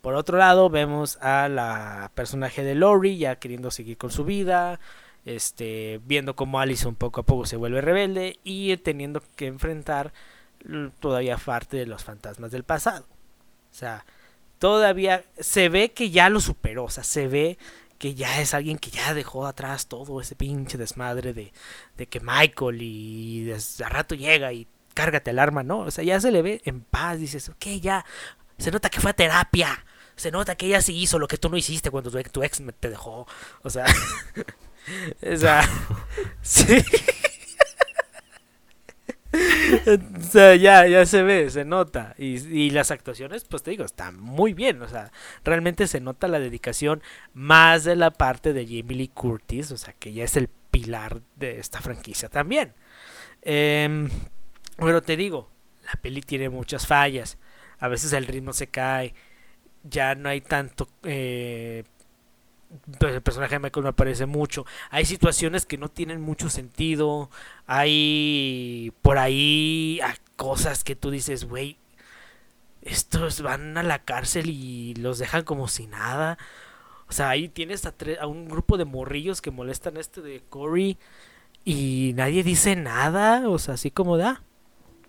Por 0.00 0.14
otro 0.14 0.38
lado, 0.38 0.70
vemos 0.70 1.16
a 1.20 1.48
la 1.48 2.12
personaje 2.14 2.62
de 2.62 2.74
Lori 2.74 3.18
ya 3.18 3.36
queriendo 3.36 3.70
seguir 3.70 3.96
con 3.96 4.10
su 4.10 4.24
vida, 4.24 4.78
este, 5.24 6.00
viendo 6.04 6.36
cómo 6.36 6.60
Allison 6.60 6.94
poco 6.94 7.20
a 7.20 7.26
poco 7.26 7.46
se 7.46 7.56
vuelve 7.56 7.80
rebelde 7.80 8.38
y 8.44 8.76
teniendo 8.78 9.22
que 9.36 9.46
enfrentar 9.46 10.12
todavía 11.00 11.36
parte 11.36 11.76
de 11.76 11.86
los 11.86 12.04
fantasmas 12.04 12.50
del 12.50 12.64
pasado. 12.64 13.06
O 13.70 13.74
sea, 13.74 14.04
todavía 14.58 15.24
se 15.38 15.68
ve 15.68 15.90
que 15.90 16.10
ya 16.10 16.28
lo 16.28 16.40
superó, 16.40 16.84
o 16.84 16.90
sea, 16.90 17.04
se 17.04 17.28
ve 17.28 17.58
que 17.98 18.14
ya 18.14 18.40
es 18.40 18.54
alguien 18.54 18.78
que 18.78 18.90
ya 18.90 19.12
dejó 19.14 19.46
atrás 19.46 19.86
todo 19.86 20.20
ese 20.20 20.36
pinche 20.36 20.78
desmadre 20.78 21.32
de, 21.32 21.52
de 21.96 22.06
que 22.06 22.20
Michael 22.20 22.80
y 22.80 23.52
a 23.52 23.88
rato 23.88 24.14
llega 24.14 24.52
y 24.52 24.68
cárgate 24.94 25.30
el 25.30 25.38
arma, 25.38 25.62
¿no? 25.62 25.80
O 25.80 25.90
sea, 25.90 26.04
ya 26.04 26.20
se 26.20 26.30
le 26.30 26.42
ve 26.42 26.60
en 26.64 26.80
paz, 26.80 27.18
dices, 27.18 27.48
ok, 27.48 27.66
ya, 27.80 28.04
se 28.58 28.70
nota 28.70 28.90
que 28.90 29.00
fue 29.00 29.10
a 29.10 29.14
terapia, 29.14 29.84
se 30.16 30.30
nota 30.30 30.56
que 30.56 30.66
ella 30.66 30.82
sí 30.82 30.96
hizo 30.96 31.18
lo 31.18 31.28
que 31.28 31.38
tú 31.38 31.48
no 31.48 31.56
hiciste 31.56 31.90
cuando 31.90 32.10
tu, 32.10 32.20
tu 32.22 32.42
ex 32.42 32.62
te 32.80 32.90
dejó, 32.90 33.26
o 33.62 33.70
sea, 33.70 33.86
o 35.32 35.36
sea, 35.36 35.68
sí. 36.42 36.82
o 40.18 40.20
sea, 40.22 40.56
ya, 40.56 40.86
ya 40.86 41.06
se 41.06 41.22
ve, 41.22 41.50
se 41.50 41.64
nota. 41.64 42.14
Y, 42.18 42.70
las 42.70 42.90
actuaciones, 42.90 43.44
pues 43.44 43.62
te 43.62 43.70
digo, 43.70 43.84
están 43.84 44.18
muy 44.20 44.54
bien. 44.54 44.82
O 44.82 44.88
sea, 44.88 45.12
realmente 45.44 45.86
se 45.86 46.00
nota 46.00 46.28
la 46.28 46.38
dedicación 46.38 47.02
más 47.34 47.84
de 47.84 47.96
la 47.96 48.10
parte 48.10 48.52
de 48.52 48.64
Jamie 48.64 48.96
Lee 48.96 49.08
Curtis. 49.08 49.70
O 49.72 49.76
sea, 49.76 49.94
que 49.98 50.12
ya 50.12 50.24
es 50.24 50.36
el 50.36 50.48
pilar 50.70 51.20
de 51.36 51.58
esta 51.58 51.80
franquicia 51.80 52.28
también. 52.28 52.74
Eh, 53.42 54.08
pero 54.76 55.02
te 55.02 55.16
digo, 55.16 55.50
la 55.84 56.00
peli 56.00 56.20
tiene 56.20 56.48
muchas 56.48 56.86
fallas. 56.86 57.38
A 57.78 57.88
veces 57.88 58.12
el 58.12 58.26
ritmo 58.26 58.52
se 58.52 58.68
cae. 58.68 59.14
Ya 59.84 60.14
no 60.14 60.28
hay 60.28 60.40
tanto 60.40 60.88
eh, 61.04 61.84
el 63.00 63.22
personaje 63.22 63.54
de 63.54 63.58
Michael 63.60 63.84
me 63.84 63.90
aparece 63.90 64.26
mucho. 64.26 64.66
Hay 64.90 65.04
situaciones 65.04 65.66
que 65.66 65.78
no 65.78 65.88
tienen 65.88 66.20
mucho 66.20 66.50
sentido. 66.50 67.30
Hay 67.66 68.92
por 69.02 69.18
ahí 69.18 70.00
cosas 70.36 70.84
que 70.84 70.96
tú 70.96 71.10
dices, 71.10 71.44
güey, 71.44 71.78
estos 72.82 73.42
van 73.42 73.76
a 73.76 73.82
la 73.82 74.00
cárcel 74.00 74.50
y 74.50 74.94
los 74.94 75.18
dejan 75.18 75.42
como 75.44 75.68
si 75.68 75.86
nada. 75.86 76.38
O 77.08 77.12
sea, 77.12 77.30
ahí 77.30 77.48
tienes 77.48 77.86
a, 77.86 77.94
a 78.20 78.26
un 78.26 78.48
grupo 78.48 78.76
de 78.76 78.84
morrillos 78.84 79.40
que 79.40 79.50
molestan 79.50 79.96
a 79.96 80.00
este 80.00 80.20
de 80.20 80.42
Corey 80.48 80.98
y 81.64 82.12
nadie 82.16 82.42
dice 82.42 82.76
nada. 82.76 83.48
O 83.48 83.58
sea, 83.58 83.74
así 83.74 83.90
como 83.90 84.16
de, 84.16 84.24
ah, 84.24 84.42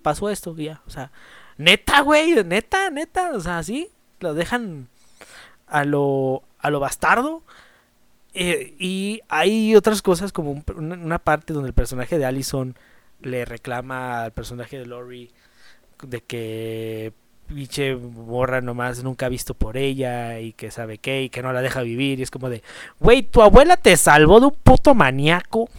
pasó 0.01 0.30
esto, 0.30 0.55
ya. 0.55 0.82
O 0.88 0.89
sea, 0.89 1.12
neta, 1.57 2.01
güey, 2.01 2.43
neta, 2.43 2.89
neta. 2.89 3.32
O 3.34 3.39
sea, 3.39 3.60
así, 3.60 3.91
lo 4.20 4.34
dejan 4.34 4.89
a 5.68 5.86
lo, 5.86 6.43
a 6.60 6.70
lo 6.70 6.80
bastardo. 6.80 7.43
Eh, 8.34 8.76
y 8.78 9.22
hay 9.28 9.76
otras 9.76 10.01
cosas 10.01 10.32
como 10.32 10.64
una 10.76 11.20
parte 11.20 11.53
donde 11.53 11.70
el 11.70 11.74
personaje 11.74 12.18
de 12.18 12.26
Allison 12.26 12.76
le 13.22 13.43
reclama 13.45 14.24
al 14.24 14.32
personaje 14.32 14.78
de 14.78 14.86
Lori 14.86 15.32
de 16.03 16.22
que 16.22 17.12
pinche 17.47 17.95
borra 17.95 18.62
nomás 18.62 19.03
nunca 19.03 19.26
ha 19.26 19.30
visto 19.30 19.55
por 19.55 19.76
ella 19.76 20.39
y 20.39 20.53
que 20.53 20.72
sabe 20.72 20.99
qué 20.99 21.24
y 21.24 21.30
que 21.30 21.41
no 21.41 21.51
la 21.51 21.62
deja 21.62 21.82
vivir 21.82 22.20
y 22.20 22.24
es 22.24 22.32
como 22.32 22.49
de, 22.49 22.62
güey, 22.99 23.24
tu 23.24 23.41
abuela 23.41 23.76
te 23.76 23.97
salvó 23.97 24.39
de 24.39 24.47
un 24.47 24.55
puto 24.64 24.93
maníaco. 24.93 25.70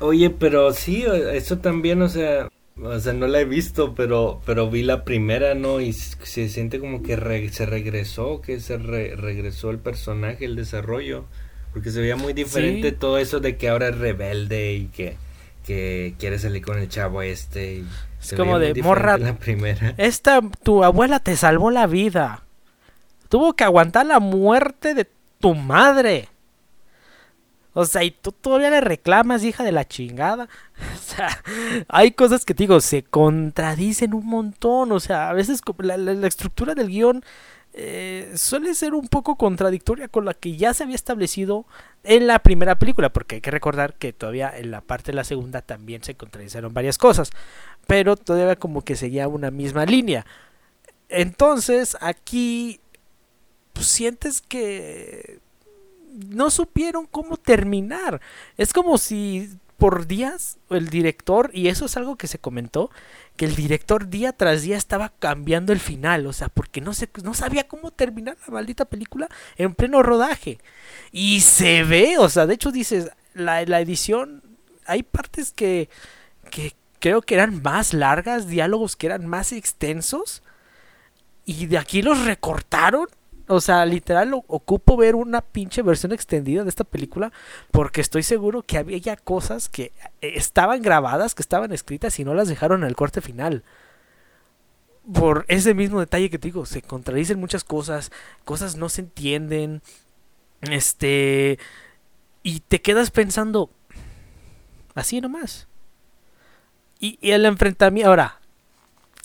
Oye, 0.00 0.30
pero 0.30 0.72
sí, 0.72 1.04
eso 1.32 1.58
también, 1.58 2.02
o 2.02 2.08
sea, 2.08 2.48
o 2.82 3.00
sea, 3.00 3.14
no 3.14 3.26
la 3.26 3.40
he 3.40 3.44
visto, 3.44 3.94
pero 3.94 4.40
pero 4.44 4.68
vi 4.70 4.82
la 4.82 5.04
primera, 5.04 5.54
¿no? 5.54 5.80
Y 5.80 5.92
se 5.92 6.48
siente 6.48 6.78
como 6.78 7.02
que 7.02 7.16
se 7.50 7.66
regresó, 7.66 8.42
que 8.42 8.60
se 8.60 8.76
regresó 8.76 9.70
el 9.70 9.78
personaje, 9.78 10.44
el 10.44 10.56
desarrollo, 10.56 11.24
porque 11.72 11.90
se 11.90 12.00
veía 12.00 12.16
muy 12.16 12.34
diferente 12.34 12.92
todo 12.92 13.18
eso 13.18 13.40
de 13.40 13.56
que 13.56 13.70
ahora 13.70 13.88
es 13.88 13.98
rebelde 13.98 14.74
y 14.74 14.86
que, 14.86 15.16
que 15.64 16.14
quiere 16.18 16.38
salir 16.38 16.62
con 16.62 16.78
el 16.78 16.88
chavo 16.88 17.22
este. 17.22 17.82
es 18.20 18.34
como 18.34 18.58
de 18.58 18.74
morra. 18.82 19.16
La 19.16 19.38
primera. 19.38 19.94
Esta, 19.98 20.40
tu 20.62 20.84
abuela 20.84 21.20
te 21.20 21.36
salvó 21.36 21.70
la 21.70 21.86
vida. 21.86 22.42
Tuvo 23.30 23.54
que 23.54 23.64
aguantar 23.64 24.06
la 24.06 24.20
muerte 24.20 24.94
de 24.94 25.08
tu 25.40 25.54
madre. 25.54 26.28
O 27.78 27.84
sea, 27.84 28.02
y 28.04 28.10
tú 28.10 28.32
todavía 28.32 28.70
le 28.70 28.80
reclamas, 28.80 29.44
hija 29.44 29.62
de 29.62 29.70
la 29.70 29.86
chingada. 29.86 30.48
O 30.94 30.98
sea, 30.98 31.42
hay 31.88 32.12
cosas 32.12 32.46
que 32.46 32.54
te 32.54 32.62
digo, 32.62 32.80
se 32.80 33.02
contradicen 33.02 34.14
un 34.14 34.26
montón. 34.26 34.92
O 34.92 34.98
sea, 34.98 35.28
a 35.28 35.34
veces 35.34 35.60
la, 35.80 36.26
estructura 36.26 36.74
del 36.74 36.88
guion 36.88 37.22
eh, 37.74 38.32
suele 38.34 38.74
ser 38.74 38.94
un 38.94 39.08
poco 39.08 39.36
contradictoria 39.36 40.08
con 40.08 40.24
la 40.24 40.32
que 40.32 40.56
ya 40.56 40.72
se 40.72 40.84
había 40.84 40.94
establecido 40.94 41.66
en 42.02 42.26
la 42.26 42.38
primera 42.38 42.78
película. 42.78 43.12
Porque 43.12 43.36
hay 43.36 43.40
que 43.42 43.50
recordar 43.50 43.92
que 43.96 44.14
todavía 44.14 44.50
en 44.56 44.70
la 44.70 44.80
parte 44.80 45.12
de 45.12 45.16
la 45.16 45.24
segunda 45.24 45.60
también 45.60 46.02
se 46.02 46.14
contradicieron 46.14 46.72
varias 46.72 46.96
cosas. 46.96 47.30
Pero 47.86 48.16
todavía 48.16 48.56
como 48.56 48.84
que 48.84 48.96
seguía 48.96 49.28
una 49.28 49.50
misma 49.50 49.84
línea. 49.84 50.24
Entonces, 51.10 51.94
aquí 52.00 52.80
pues, 53.74 53.86
sientes 53.86 54.40
que 54.40 55.40
no 56.16 56.50
supieron 56.50 57.06
cómo 57.06 57.36
terminar. 57.36 58.20
Es 58.56 58.72
como 58.72 58.98
si 58.98 59.50
por 59.76 60.06
días 60.06 60.58
el 60.70 60.88
director, 60.88 61.50
y 61.52 61.68
eso 61.68 61.84
es 61.86 61.96
algo 61.96 62.16
que 62.16 62.26
se 62.26 62.38
comentó, 62.38 62.90
que 63.36 63.44
el 63.44 63.54
director 63.54 64.08
día 64.08 64.32
tras 64.32 64.62
día 64.62 64.76
estaba 64.76 65.12
cambiando 65.18 65.72
el 65.72 65.80
final, 65.80 66.26
o 66.26 66.32
sea, 66.32 66.48
porque 66.48 66.80
no, 66.80 66.94
se, 66.94 67.10
no 67.22 67.34
sabía 67.34 67.68
cómo 67.68 67.90
terminar 67.90 68.38
la 68.46 68.54
maldita 68.54 68.86
película 68.86 69.28
en 69.56 69.74
pleno 69.74 70.02
rodaje. 70.02 70.58
Y 71.12 71.40
se 71.42 71.82
ve, 71.84 72.16
o 72.18 72.28
sea, 72.28 72.46
de 72.46 72.54
hecho 72.54 72.72
dices, 72.72 73.10
la, 73.34 73.64
la 73.64 73.80
edición, 73.80 74.42
hay 74.86 75.02
partes 75.02 75.52
que, 75.52 75.90
que 76.50 76.72
creo 76.98 77.20
que 77.20 77.34
eran 77.34 77.62
más 77.62 77.92
largas, 77.92 78.48
diálogos 78.48 78.96
que 78.96 79.06
eran 79.06 79.26
más 79.26 79.52
extensos, 79.52 80.42
y 81.44 81.66
de 81.66 81.78
aquí 81.78 82.00
los 82.00 82.24
recortaron 82.24 83.08
o 83.48 83.60
sea, 83.60 83.86
literal 83.86 84.32
ocupo 84.48 84.96
ver 84.96 85.14
una 85.14 85.40
pinche 85.40 85.82
versión 85.82 86.12
extendida 86.12 86.64
de 86.64 86.68
esta 86.68 86.84
película 86.84 87.32
porque 87.70 88.00
estoy 88.00 88.22
seguro 88.22 88.62
que 88.62 88.78
había 88.78 89.16
cosas 89.16 89.68
que 89.68 89.92
eh, 90.20 90.32
estaban 90.34 90.82
grabadas, 90.82 91.34
que 91.34 91.42
estaban 91.42 91.72
escritas 91.72 92.18
y 92.18 92.24
no 92.24 92.34
las 92.34 92.48
dejaron 92.48 92.82
en 92.82 92.88
el 92.88 92.96
corte 92.96 93.20
final. 93.20 93.62
Por 95.12 95.44
ese 95.46 95.74
mismo 95.74 96.00
detalle 96.00 96.30
que 96.30 96.38
te 96.38 96.48
digo, 96.48 96.66
se 96.66 96.82
contradicen 96.82 97.38
muchas 97.38 97.62
cosas, 97.62 98.10
cosas 98.44 98.76
no 98.76 98.88
se 98.88 99.02
entienden. 99.02 99.82
Este 100.62 101.58
y 102.42 102.60
te 102.60 102.80
quedas 102.80 103.12
pensando 103.12 103.70
así 104.94 105.20
nomás. 105.20 105.68
Y, 106.98 107.18
y 107.20 107.30
el 107.30 107.44
enfrentamiento 107.44 108.08
ahora, 108.08 108.40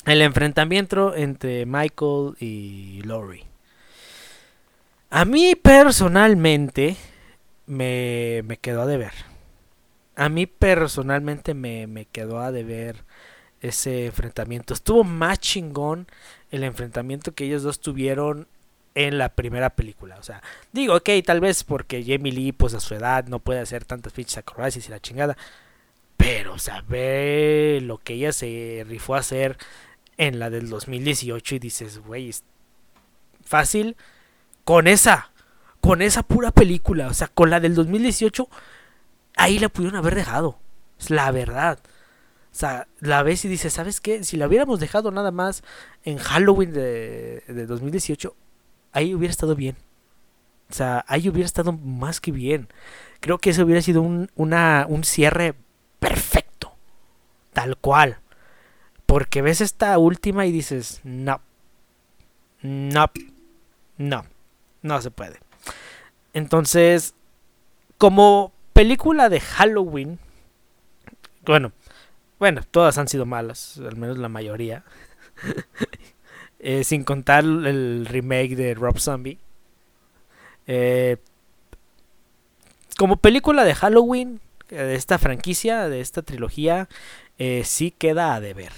el 0.05 0.21
enfrentamiento 0.21 1.15
entre 1.15 1.65
Michael 1.65 2.35
y 2.39 3.01
Laurie 3.03 3.50
a 5.11 5.25
mí 5.25 5.55
personalmente 5.55 6.95
me, 7.67 8.41
me 8.45 8.57
quedó 8.57 8.81
a 8.81 8.85
deber. 8.85 9.11
A 10.15 10.29
mí 10.29 10.45
personalmente 10.45 11.53
me, 11.53 11.85
me 11.85 12.05
quedó 12.05 12.39
a 12.39 12.53
deber 12.53 13.03
ese 13.59 14.05
enfrentamiento. 14.05 14.73
Estuvo 14.73 15.03
más 15.03 15.39
chingón 15.39 16.07
el 16.49 16.63
enfrentamiento 16.63 17.33
que 17.33 17.43
ellos 17.43 17.61
dos 17.61 17.81
tuvieron 17.81 18.47
en 18.95 19.17
la 19.17 19.35
primera 19.35 19.71
película. 19.71 20.17
O 20.17 20.23
sea, 20.23 20.41
digo, 20.71 20.95
ok, 20.95 21.09
tal 21.25 21.41
vez 21.41 21.65
porque 21.65 22.03
Jamie 22.05 22.31
Lee, 22.31 22.53
pues 22.53 22.73
a 22.73 22.79
su 22.79 22.95
edad, 22.95 23.27
no 23.27 23.39
puede 23.39 23.59
hacer 23.59 23.83
tantas 23.83 24.13
fichas 24.13 24.37
acrobacias 24.37 24.87
y 24.87 24.91
la 24.91 25.01
chingada. 25.01 25.37
Pero, 26.15 26.53
o 26.53 26.59
sea, 26.59 26.85
ve 26.87 27.79
lo 27.83 27.97
que 27.97 28.13
ella 28.13 28.31
se 28.31 28.85
rifó 28.87 29.15
a 29.15 29.19
hacer 29.19 29.57
en 30.15 30.39
la 30.39 30.49
del 30.49 30.69
2018 30.69 31.55
y 31.55 31.59
dices, 31.59 31.99
güey, 31.99 32.31
fácil 33.43 33.97
con 34.71 34.87
esa, 34.87 35.31
con 35.81 36.01
esa 36.01 36.23
pura 36.23 36.51
película, 36.51 37.07
o 37.07 37.13
sea, 37.13 37.27
con 37.27 37.49
la 37.49 37.59
del 37.59 37.75
2018, 37.75 38.47
ahí 39.35 39.59
la 39.59 39.67
pudieron 39.67 39.97
haber 39.97 40.15
dejado. 40.15 40.59
Es 40.97 41.09
la 41.09 41.29
verdad. 41.31 41.79
O 41.83 42.55
sea, 42.55 42.87
la 43.01 43.21
ves 43.21 43.43
y 43.43 43.49
dices, 43.49 43.73
¿sabes 43.73 43.99
qué? 43.99 44.23
Si 44.23 44.37
la 44.37 44.47
hubiéramos 44.47 44.79
dejado 44.79 45.11
nada 45.11 45.31
más 45.31 45.61
en 46.05 46.19
Halloween 46.19 46.71
de, 46.71 47.43
de 47.49 47.65
2018, 47.65 48.33
ahí 48.93 49.13
hubiera 49.13 49.33
estado 49.33 49.57
bien. 49.57 49.75
O 50.69 50.73
sea, 50.73 51.03
ahí 51.09 51.27
hubiera 51.27 51.47
estado 51.47 51.73
más 51.73 52.21
que 52.21 52.31
bien. 52.31 52.69
Creo 53.19 53.39
que 53.39 53.49
ese 53.49 53.63
hubiera 53.63 53.81
sido 53.81 54.01
un, 54.01 54.31
un 54.35 55.03
cierre 55.03 55.53
perfecto. 55.99 56.71
Tal 57.51 57.75
cual. 57.75 58.19
Porque 59.05 59.41
ves 59.41 59.59
esta 59.59 59.97
última 59.97 60.45
y 60.45 60.53
dices, 60.53 61.01
no. 61.03 61.41
No. 62.61 63.11
No. 63.97 64.23
No 64.81 65.01
se 65.01 65.11
puede. 65.11 65.39
Entonces, 66.33 67.13
como 67.97 68.51
película 68.73 69.29
de 69.29 69.39
Halloween, 69.39 70.19
bueno, 71.45 71.71
bueno, 72.39 72.61
todas 72.71 72.97
han 72.97 73.07
sido 73.07 73.25
malas, 73.25 73.77
al 73.77 73.95
menos 73.95 74.17
la 74.17 74.29
mayoría. 74.29 74.83
Eh, 76.63 76.83
sin 76.83 77.03
contar 77.03 77.43
el 77.43 78.05
remake 78.05 78.55
de 78.55 78.75
Rob 78.75 78.99
Zombie. 78.99 79.39
Eh, 80.67 81.17
como 82.97 83.17
película 83.17 83.63
de 83.63 83.73
Halloween, 83.73 84.39
eh, 84.69 84.75
de 84.75 84.93
esta 84.93 85.17
franquicia, 85.17 85.89
de 85.89 86.01
esta 86.01 86.21
trilogía, 86.21 86.87
sí 87.63 87.89
queda 87.89 88.35
a 88.35 88.39
deber. 88.39 88.73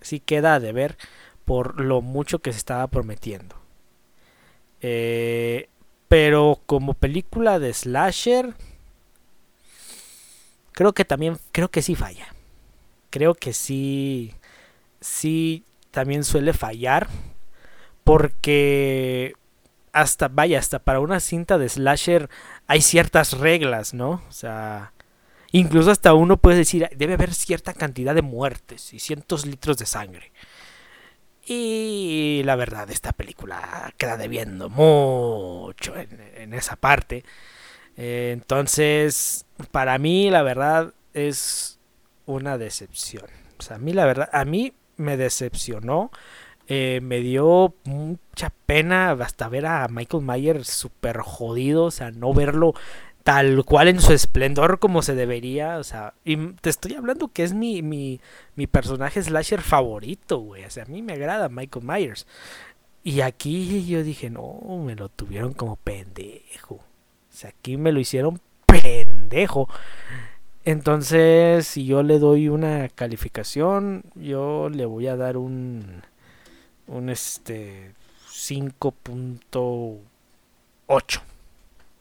Sí 0.00 0.20
queda 0.20 0.54
a 0.54 0.60
deber 0.60 0.96
por 1.44 1.80
lo 1.80 2.02
mucho 2.02 2.38
que 2.38 2.52
se 2.52 2.58
estaba 2.58 2.86
prometiendo. 2.86 3.61
Eh, 4.82 5.68
pero 6.08 6.60
como 6.66 6.94
película 6.94 7.58
de 7.58 7.72
slasher, 7.72 8.54
creo 10.72 10.92
que 10.92 11.04
también, 11.04 11.38
creo 11.52 11.70
que 11.70 11.80
sí 11.80 11.94
falla. 11.94 12.26
Creo 13.10 13.34
que 13.34 13.52
sí, 13.52 14.34
sí 15.00 15.64
también 15.90 16.24
suele 16.24 16.52
fallar. 16.52 17.08
Porque 18.04 19.34
hasta, 19.92 20.28
vaya, 20.28 20.58
hasta 20.58 20.80
para 20.80 21.00
una 21.00 21.20
cinta 21.20 21.58
de 21.58 21.68
slasher 21.68 22.28
hay 22.66 22.80
ciertas 22.80 23.38
reglas, 23.38 23.94
¿no? 23.94 24.22
O 24.28 24.32
sea, 24.32 24.92
incluso 25.52 25.90
hasta 25.90 26.14
uno 26.14 26.36
puede 26.36 26.58
decir, 26.58 26.88
debe 26.96 27.14
haber 27.14 27.34
cierta 27.34 27.74
cantidad 27.74 28.14
de 28.14 28.22
muertes 28.22 28.92
y 28.92 28.98
cientos 28.98 29.46
litros 29.46 29.78
de 29.78 29.86
sangre. 29.86 30.32
Y 31.44 32.42
la 32.44 32.54
verdad, 32.56 32.90
esta 32.90 33.12
película 33.12 33.92
queda 33.96 34.16
debiendo 34.16 34.68
mucho 34.68 35.94
en, 35.96 36.54
esa 36.54 36.76
parte. 36.76 37.24
Eh, 37.96 38.30
entonces, 38.32 39.44
para 39.70 39.98
mí, 39.98 40.30
la 40.30 40.42
verdad, 40.42 40.94
es 41.14 41.80
una 42.26 42.58
decepción. 42.58 43.26
O 43.58 43.62
sea, 43.62 43.76
a 43.76 43.78
mí, 43.78 43.92
la 43.92 44.06
verdad, 44.06 44.28
a 44.32 44.44
mí 44.44 44.74
me 44.96 45.16
decepcionó. 45.16 46.10
Eh, 46.68 47.00
me 47.02 47.18
dio 47.18 47.74
mucha 47.84 48.52
pena 48.66 49.10
hasta 49.10 49.48
ver 49.48 49.66
a 49.66 49.88
Michael 49.88 50.22
Myers 50.22 50.68
súper 50.68 51.18
jodido. 51.18 51.84
O 51.86 51.90
sea, 51.90 52.12
no 52.12 52.32
verlo 52.32 52.74
tal 53.24 53.64
cual 53.64 53.88
en 53.88 54.00
su 54.00 54.12
esplendor 54.12 54.78
como 54.78 55.02
se 55.02 55.14
debería, 55.14 55.78
o 55.78 55.84
sea, 55.84 56.14
y 56.24 56.36
te 56.54 56.70
estoy 56.70 56.94
hablando 56.94 57.28
que 57.28 57.44
es 57.44 57.54
mi, 57.54 57.82
mi, 57.82 58.20
mi 58.56 58.66
personaje 58.66 59.22
slasher 59.22 59.62
favorito, 59.62 60.38
güey, 60.38 60.64
o 60.64 60.70
sea, 60.70 60.84
a 60.84 60.86
mí 60.86 61.02
me 61.02 61.14
agrada 61.14 61.48
Michael 61.48 61.84
Myers. 61.84 62.26
Y 63.04 63.20
aquí 63.22 63.84
yo 63.86 64.04
dije, 64.04 64.30
no, 64.30 64.60
me 64.84 64.94
lo 64.94 65.08
tuvieron 65.08 65.54
como 65.54 65.74
pendejo. 65.76 66.76
O 66.76 66.84
sea, 67.30 67.50
aquí 67.50 67.76
me 67.76 67.90
lo 67.90 67.98
hicieron 67.98 68.40
pendejo. 68.66 69.68
Entonces, 70.64 71.66
si 71.66 71.84
yo 71.84 72.04
le 72.04 72.20
doy 72.20 72.48
una 72.48 72.88
calificación, 72.88 74.04
yo 74.14 74.68
le 74.70 74.86
voy 74.86 75.08
a 75.08 75.16
dar 75.16 75.36
un 75.36 76.02
un 76.86 77.08
este 77.08 77.92
5.8. 78.30 81.20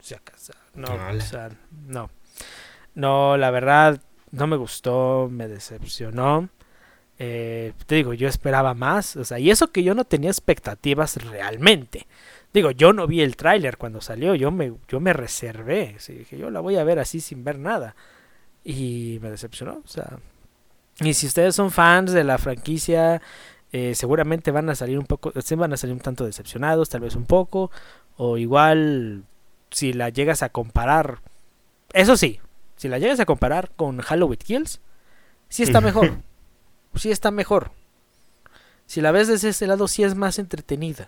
Si 0.01 0.13
acaso. 0.13 0.53
No, 0.73 0.87
o 0.87 1.21
sea, 1.21 1.49
no. 1.87 2.09
No, 2.95 3.37
la 3.37 3.51
verdad, 3.51 4.01
no 4.31 4.47
me 4.47 4.57
gustó, 4.57 5.29
me 5.31 5.47
decepcionó. 5.47 6.49
Eh, 7.19 7.73
te 7.85 7.95
digo, 7.95 8.13
yo 8.13 8.27
esperaba 8.27 8.73
más. 8.73 9.15
O 9.15 9.25
sea, 9.25 9.39
y 9.39 9.51
eso 9.51 9.71
que 9.71 9.83
yo 9.83 9.93
no 9.93 10.05
tenía 10.05 10.29
expectativas 10.29 11.17
realmente. 11.23 12.07
Digo, 12.53 12.71
yo 12.71 12.93
no 12.93 13.07
vi 13.07 13.21
el 13.21 13.35
tráiler 13.37 13.77
cuando 13.77 14.01
salió, 14.01 14.35
yo 14.35 14.51
me, 14.51 14.73
yo 14.87 14.99
me 14.99 15.13
reservé. 15.13 15.97
dije, 16.07 16.37
yo 16.37 16.49
la 16.49 16.59
voy 16.59 16.77
a 16.77 16.83
ver 16.83 16.99
así 16.99 17.21
sin 17.21 17.43
ver 17.43 17.59
nada. 17.59 17.95
y 18.63 19.19
me 19.21 19.29
decepcionó. 19.31 19.81
O 19.85 19.87
sea, 19.87 20.19
y 20.99 21.13
si 21.13 21.27
ustedes 21.27 21.55
son 21.55 21.71
fans 21.71 22.11
de 22.11 22.23
la 22.23 22.37
franquicia, 22.37 23.21
eh, 23.71 23.95
seguramente 23.95 24.51
van 24.51 24.69
a 24.69 24.75
salir 24.75 24.99
un 24.99 25.05
poco, 25.05 25.31
van 25.57 25.73
a 25.73 25.77
salir 25.77 25.93
un 25.93 26.01
tanto 26.01 26.25
decepcionados, 26.25 26.89
tal 26.89 27.01
vez 27.01 27.15
un 27.15 27.25
poco, 27.25 27.71
o 28.17 28.37
igual 28.37 29.23
si 29.71 29.93
la 29.93 30.09
llegas 30.09 30.43
a 30.43 30.49
comparar, 30.49 31.21
eso 31.93 32.17
sí, 32.17 32.39
si 32.75 32.87
la 32.87 32.99
llegas 32.99 33.19
a 33.19 33.25
comparar 33.25 33.71
con 33.75 33.99
Halloween 33.99 34.39
Kills, 34.39 34.81
sí 35.49 35.63
está 35.63 35.81
mejor, 35.81 36.17
sí 36.95 37.11
está 37.11 37.31
mejor. 37.31 37.71
Si 38.85 38.99
la 38.99 39.11
ves 39.11 39.29
desde 39.29 39.49
ese 39.49 39.67
lado, 39.67 39.87
sí 39.87 40.03
es 40.03 40.15
más 40.15 40.37
entretenida. 40.37 41.07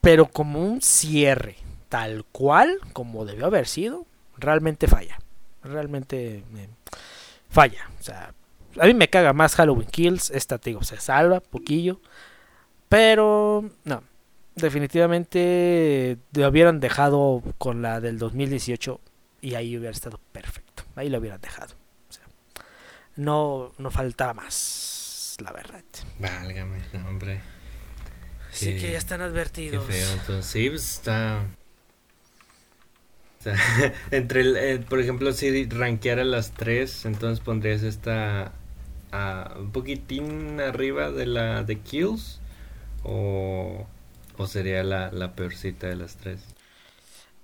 Pero 0.00 0.26
como 0.26 0.64
un 0.64 0.80
cierre, 0.80 1.56
tal 1.88 2.24
cual, 2.24 2.78
como 2.92 3.24
debió 3.24 3.46
haber 3.46 3.66
sido, 3.66 4.06
realmente 4.38 4.86
falla. 4.86 5.18
Realmente 5.62 6.44
falla. 7.48 7.90
O 7.98 8.02
sea, 8.02 8.32
a 8.80 8.86
mí 8.86 8.94
me 8.94 9.10
caga 9.10 9.32
más 9.32 9.56
Halloween 9.56 9.88
Kills. 9.88 10.30
Esta, 10.30 10.58
te 10.58 10.70
digo, 10.70 10.82
se 10.84 10.98
salva 10.98 11.40
poquillo. 11.40 12.00
Pero, 12.88 13.68
no. 13.84 14.02
Definitivamente 14.60 16.18
lo 16.32 16.48
hubieran 16.48 16.80
dejado 16.80 17.42
con 17.58 17.82
la 17.82 18.00
del 18.00 18.18
2018 18.18 19.00
y 19.40 19.54
ahí 19.54 19.76
hubiera 19.76 19.92
estado 19.92 20.20
perfecto. 20.32 20.84
Ahí 20.94 21.08
lo 21.08 21.18
hubieran 21.18 21.40
dejado. 21.40 21.74
O 22.08 22.12
sea, 22.12 22.24
no, 23.16 23.72
no 23.78 23.90
faltaba 23.90 24.34
más 24.34 25.36
la 25.42 25.52
verdad. 25.52 25.82
Válgame, 26.18 26.80
hombre. 27.06 27.40
Sí, 28.52 28.76
que 28.76 28.92
ya 28.92 28.98
están 28.98 29.20
advertidos. 29.20 29.86
Qué 29.86 29.92
feo, 29.92 30.12
entonces 30.12 30.46
sí, 30.46 30.68
pues 30.68 30.92
está... 30.96 31.46
entre 34.10 34.42
el, 34.42 34.56
eh, 34.56 34.78
por 34.86 35.00
ejemplo, 35.00 35.32
si 35.32 35.66
rankeara 35.66 36.24
las 36.24 36.52
tres, 36.52 37.06
entonces 37.06 37.42
pondrías 37.42 37.82
esta 37.82 38.52
a 39.12 39.54
un 39.58 39.72
poquitín 39.72 40.60
arriba 40.60 41.10
de 41.10 41.26
la 41.26 41.64
de 41.64 41.78
Kills 41.78 42.40
o, 43.02 43.86
o 44.40 44.46
sería 44.46 44.82
la, 44.82 45.12
la 45.12 45.34
peorcita 45.34 45.86
de 45.86 45.96
las 45.96 46.16
tres. 46.16 46.40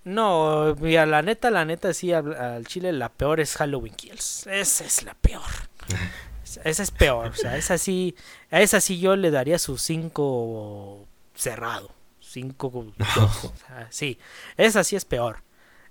No, 0.04 0.74
mira, 0.76 1.04
la 1.04 1.20
neta, 1.20 1.50
la 1.50 1.66
neta, 1.66 1.92
sí, 1.92 2.10
al, 2.12 2.64
chile 2.66 2.92
la 2.92 3.10
peor 3.10 3.38
es 3.38 3.54
Halloween 3.56 3.94
Kills. 3.94 4.46
Esa 4.46 4.84
es 4.84 5.02
la 5.02 5.14
peor. 5.14 5.42
Esa 6.64 6.82
es 6.82 6.90
peor, 6.90 7.26
o 7.26 7.34
sea, 7.34 7.58
esa 7.58 7.76
sí, 7.76 8.16
a 8.50 8.62
esa 8.62 8.80
sí 8.80 8.98
yo 8.98 9.14
le 9.14 9.30
daría 9.30 9.58
su 9.58 9.76
5 9.76 11.06
cerrado. 11.34 11.90
5 12.20 12.94
sí, 13.90 14.18
esa 14.56 14.82
sí 14.82 14.96
es 14.96 15.04
peor. 15.04 15.42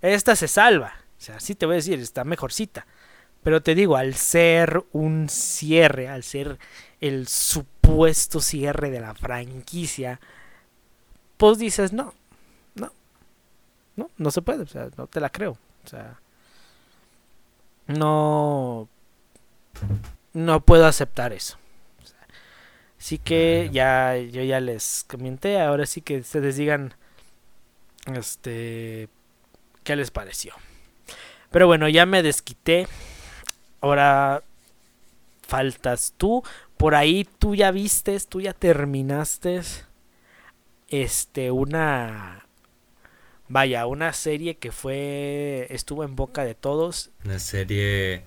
Esta 0.02 0.36
se 0.36 0.48
salva, 0.48 0.96
o 1.20 1.22
sea, 1.22 1.40
sí 1.40 1.54
te 1.54 1.68
voy 1.68 1.74
a 1.74 1.76
decir, 1.76 2.00
está 2.00 2.24
mejorcita. 2.24 2.88
Pero 3.44 3.62
te 3.62 3.76
digo, 3.76 3.96
al 3.96 4.16
ser 4.16 4.84
un 4.92 5.30
cierre, 5.30 6.08
al 6.08 6.24
ser 6.24 6.58
el 7.00 7.28
supuesto 7.28 8.42
cierre 8.42 8.90
de 8.90 9.02
la 9.02 9.14
franquicia, 9.14 10.20
pues 11.38 11.58
dices, 11.58 11.94
no, 11.94 12.14
no, 12.76 12.92
no, 13.96 14.10
no 14.18 14.32
se 14.32 14.42
puede, 14.42 14.64
o 14.64 14.68
sea, 14.68 14.90
no 14.98 15.08
te 15.08 15.20
la 15.20 15.30
creo. 15.30 15.58
O 15.84 15.88
sea, 15.88 16.20
no 17.88 18.88
no 20.34 20.60
puedo 20.62 20.86
aceptar 20.86 21.34
eso. 21.34 21.58
Así 23.00 23.18
que 23.20 23.70
ya 23.72 24.18
yo 24.18 24.44
ya 24.44 24.60
les 24.60 25.06
comenté, 25.08 25.60
ahora 25.62 25.86
sí 25.86 26.02
que 26.02 26.20
ustedes 26.20 26.58
digan 26.58 26.94
este 28.14 29.10
qué 29.84 29.96
les 29.96 30.12
pareció. 30.12 30.56
Pero 31.52 31.68
bueno, 31.68 31.88
ya 31.88 32.06
me 32.06 32.24
desquité. 32.24 32.88
Ahora 33.80 34.44
faltas 35.48 36.14
tú. 36.18 36.44
Por 36.78 36.96
ahí 36.96 37.28
tú 37.40 37.56
ya 37.56 37.72
vistes, 37.72 38.28
tú 38.28 38.42
ya 38.42 38.54
terminaste 38.54 39.62
este 40.90 41.52
una 41.52 42.48
vaya, 43.48 43.86
una 43.86 44.14
serie 44.14 44.58
que 44.58 44.72
fue 44.72 45.68
estuvo 45.70 46.04
en 46.04 46.16
boca 46.16 46.44
de 46.46 46.56
todos. 46.56 47.12
Una 47.24 47.40
serie 47.40 48.24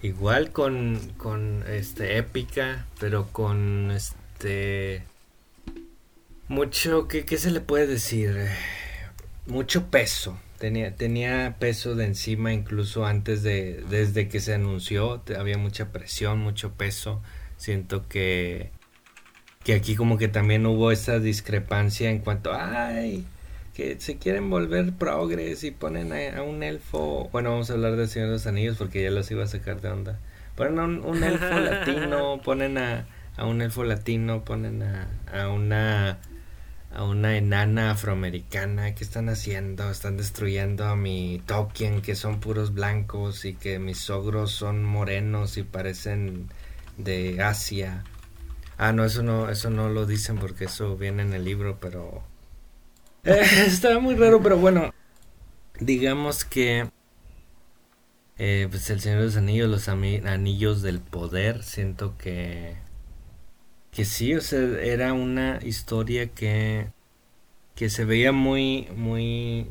Igual 0.00 0.52
con, 0.52 1.00
con 1.16 1.64
este 1.68 2.18
épica, 2.18 2.86
pero 3.00 3.26
con 3.32 3.90
este 3.90 5.02
mucho 6.46 7.08
¿qué, 7.08 7.24
qué 7.24 7.36
se 7.36 7.50
le 7.50 7.60
puede 7.60 7.88
decir? 7.88 8.48
Mucho 9.46 9.90
peso. 9.90 10.38
Tenía, 10.58 10.94
tenía 10.94 11.56
peso 11.58 11.96
de 11.96 12.04
encima 12.04 12.52
incluso 12.52 13.06
antes 13.06 13.42
de 13.42 13.84
desde 13.90 14.28
que 14.28 14.40
se 14.40 14.54
anunció, 14.54 15.22
había 15.36 15.58
mucha 15.58 15.90
presión, 15.90 16.38
mucho 16.38 16.72
peso. 16.74 17.20
Siento 17.56 18.06
que 18.08 18.70
que 19.68 19.74
aquí 19.74 19.96
como 19.96 20.16
que 20.16 20.28
también 20.28 20.64
hubo 20.64 20.92
esa 20.92 21.18
discrepancia 21.18 22.08
en 22.08 22.20
cuanto, 22.20 22.54
ay, 22.54 23.26
que 23.74 24.00
se 24.00 24.16
quieren 24.16 24.48
volver 24.48 24.94
progres 24.94 25.62
y 25.62 25.72
ponen 25.72 26.10
a, 26.10 26.42
un 26.42 26.62
elfo. 26.62 27.28
Bueno, 27.32 27.50
vamos 27.50 27.68
a 27.68 27.74
hablar 27.74 27.96
del 27.96 28.08
Señor 28.08 28.28
de 28.28 28.32
los 28.36 28.46
Anillos 28.46 28.78
porque 28.78 29.02
ya 29.02 29.10
los 29.10 29.30
iba 29.30 29.44
a 29.44 29.46
sacar 29.46 29.82
de 29.82 29.90
onda. 29.90 30.18
Ponen 30.56 30.78
a 30.78 30.84
un, 30.84 31.22
elfo 31.22 31.60
latino, 31.60 32.40
ponen 32.42 32.78
a, 32.78 33.08
a, 33.36 33.44
un 33.44 33.60
elfo 33.60 33.84
latino, 33.84 34.42
ponen 34.42 34.82
a, 34.82 35.06
a 35.30 35.50
una 35.50 36.18
a 36.90 37.04
una 37.04 37.36
enana 37.36 37.90
afroamericana 37.90 38.94
que 38.94 39.04
están 39.04 39.28
haciendo, 39.28 39.90
están 39.90 40.16
destruyendo 40.16 40.86
a 40.86 40.96
mi 40.96 41.42
Tolkien 41.44 42.00
que 42.00 42.14
son 42.14 42.40
puros 42.40 42.72
blancos 42.72 43.44
y 43.44 43.52
que 43.52 43.78
mis 43.78 44.08
ogros 44.08 44.50
son 44.50 44.82
morenos 44.82 45.58
y 45.58 45.62
parecen 45.62 46.48
de 46.96 47.42
Asia. 47.42 48.02
Ah, 48.78 48.92
no, 48.92 49.04
eso 49.04 49.22
no, 49.22 49.50
eso 49.50 49.68
no 49.70 49.88
lo 49.90 50.06
dicen 50.06 50.38
porque 50.38 50.64
eso 50.64 50.96
viene 50.96 51.22
en 51.22 51.32
el 51.34 51.44
libro, 51.44 51.78
pero 51.80 52.22
eh, 53.24 53.42
estaba 53.66 53.98
muy 54.00 54.14
raro, 54.14 54.42
pero 54.42 54.56
bueno, 54.58 54.92
digamos 55.80 56.44
que 56.44 56.88
eh, 58.38 58.68
pues 58.70 58.88
el 58.90 59.00
Señor 59.00 59.20
de 59.20 59.24
los 59.26 59.36
Anillos, 59.36 59.68
los 59.68 59.88
anillos 59.88 60.82
del 60.82 61.00
poder, 61.00 61.62
siento 61.62 62.16
que 62.18 62.76
que 63.90 64.04
sí, 64.04 64.34
o 64.34 64.40
sea, 64.40 64.60
era 64.82 65.12
una 65.12 65.58
historia 65.62 66.28
que 66.28 66.90
que 67.76 67.90
se 67.90 68.04
veía 68.04 68.32
muy 68.32 68.88
muy 68.96 69.68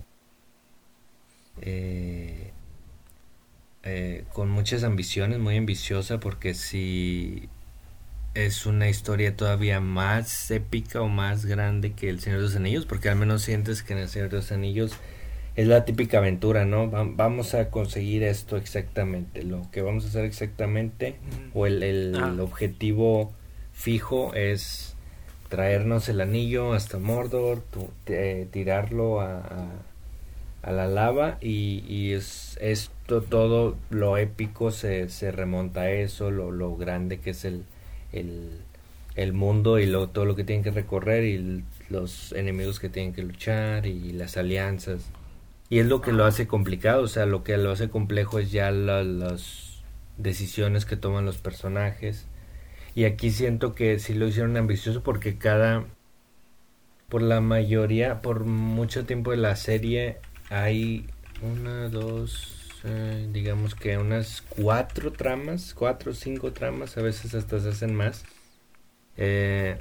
eh, 1.61 2.51
con 4.34 4.49
muchas 4.49 4.84
ambiciones, 4.84 5.39
muy 5.39 5.57
ambiciosa, 5.57 6.19
porque 6.19 6.53
si 6.53 7.49
es 8.38 8.68
una 8.68 8.88
historia 8.88 9.35
todavía 9.35 9.80
más 9.80 10.51
épica 10.51 11.01
o 11.01 11.07
más 11.07 11.47
grande 11.47 11.93
que 11.93 12.07
El 12.07 12.19
Señor 12.19 12.39
de 12.39 12.45
los 12.45 12.55
Anillos, 12.55 12.85
porque 12.85 13.09
al 13.09 13.15
menos 13.15 13.41
sientes 13.41 13.81
que 13.81 13.93
en 13.93 13.99
El 13.99 14.09
Señor 14.09 14.30
de 14.30 14.38
los 14.38 14.51
Anillos 14.51 14.91
es 15.55 15.65
la 15.65 15.85
típica 15.85 16.19
aventura, 16.19 16.64
¿no? 16.64 16.88
vamos 16.88 17.55
a 17.55 17.72
conseguir 17.72 18.22
esto 18.22 18.55
exactamente, 18.57 19.41
lo 19.41 19.68
que 19.72 19.81
vamos 19.81 20.05
a 20.05 20.09
hacer 20.09 20.26
exactamente, 20.26 21.15
o 21.55 21.65
el, 21.65 21.81
el 21.81 22.15
ah. 22.15 22.35
objetivo 22.39 23.34
fijo 23.73 24.35
es 24.35 24.95
traernos 25.49 26.07
el 26.07 26.22
anillo 26.22 26.73
hasta 26.73 26.99
Mordor, 26.99 27.64
tirarlo 28.51 29.19
a, 29.19 29.72
a, 30.61 30.72
la 30.72 30.85
lava 30.85 31.39
y, 31.41 31.84
y, 31.88 32.14
es 32.14 32.59
esto 32.61 33.22
todo 33.22 33.77
lo 33.89 34.18
épico 34.18 34.69
se, 34.69 35.09
se 35.09 35.31
remonta 35.31 35.81
a 35.81 35.91
eso, 35.91 36.30
lo, 36.30 36.51
lo 36.51 36.76
grande 36.76 37.19
que 37.19 37.31
es 37.31 37.45
el, 37.45 37.64
el, 38.19 39.34
mundo 39.34 39.80
y 39.80 39.85
lo, 39.85 40.10
todo 40.10 40.26
lo 40.26 40.35
que 40.35 40.44
tienen 40.44 40.64
que 40.64 40.72
recorrer 40.72 41.23
y 41.23 41.64
los 41.89 42.34
enemigos 42.34 42.80
que 42.80 42.89
tienen 42.89 43.14
que 43.14 43.23
luchar 43.23 43.85
y 43.85 44.11
las 44.11 44.38
alianzas. 44.38 45.10
Y 45.69 45.80
es 45.80 45.88
lo 45.88 46.02
que 46.02 46.14
lo 46.14 46.26
hace 46.26 46.48
complicado, 46.48 47.03
o 47.03 47.07
sea, 47.07 47.26
lo 47.26 47.44
que 47.44 47.57
lo 47.57 47.72
hace 47.72 47.89
complejo 47.89 48.39
es 48.39 48.52
ya 48.52 48.72
las 48.72 49.81
decisiones 50.18 50.85
que 50.85 50.95
toman 50.95 51.26
los 51.26 51.38
personajes. 51.38 52.27
Y 52.95 53.06
aquí 53.06 53.31
siento 53.31 53.76
que 53.76 53.99
sí 53.99 54.14
lo 54.14 54.27
hicieron 54.27 54.57
ambicioso 54.57 55.03
porque 55.03 55.38
cada, 55.38 55.85
por 57.10 57.22
la 57.22 57.41
mayoría, 57.41 58.22
por 58.22 58.45
mucho 58.45 59.06
tiempo 59.06 59.31
de 59.31 59.38
la 59.38 59.56
serie 59.56 60.18
hay 60.49 61.06
una, 61.41 61.89
dos, 61.89 62.56
eh, 62.88 63.27
digamos 63.31 63.76
que 63.76 63.97
unas 63.97 64.41
cuatro 64.47 65.11
tramas, 65.11 65.73
cuatro 65.73 66.11
o 66.11 66.15
cinco 66.15 66.53
tramas, 66.53 66.97
a 66.97 67.01
veces 67.01 67.34
hasta 67.34 67.59
se 67.59 67.69
hacen 67.69 67.93
más. 67.93 68.23
Eh, 69.18 69.77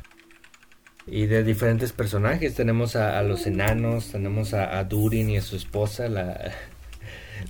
y 1.06 1.26
de 1.26 1.44
diferentes 1.44 1.92
personajes. 1.92 2.54
Tenemos 2.54 2.96
a, 2.96 3.22
los 3.22 3.46
enanos, 3.46 4.10
tenemos 4.12 4.54
a, 4.54 4.82
Durin 4.84 5.30
y 5.30 5.36
a 5.36 5.42
su 5.42 5.56
esposa, 5.56 6.08
la, 6.08 6.52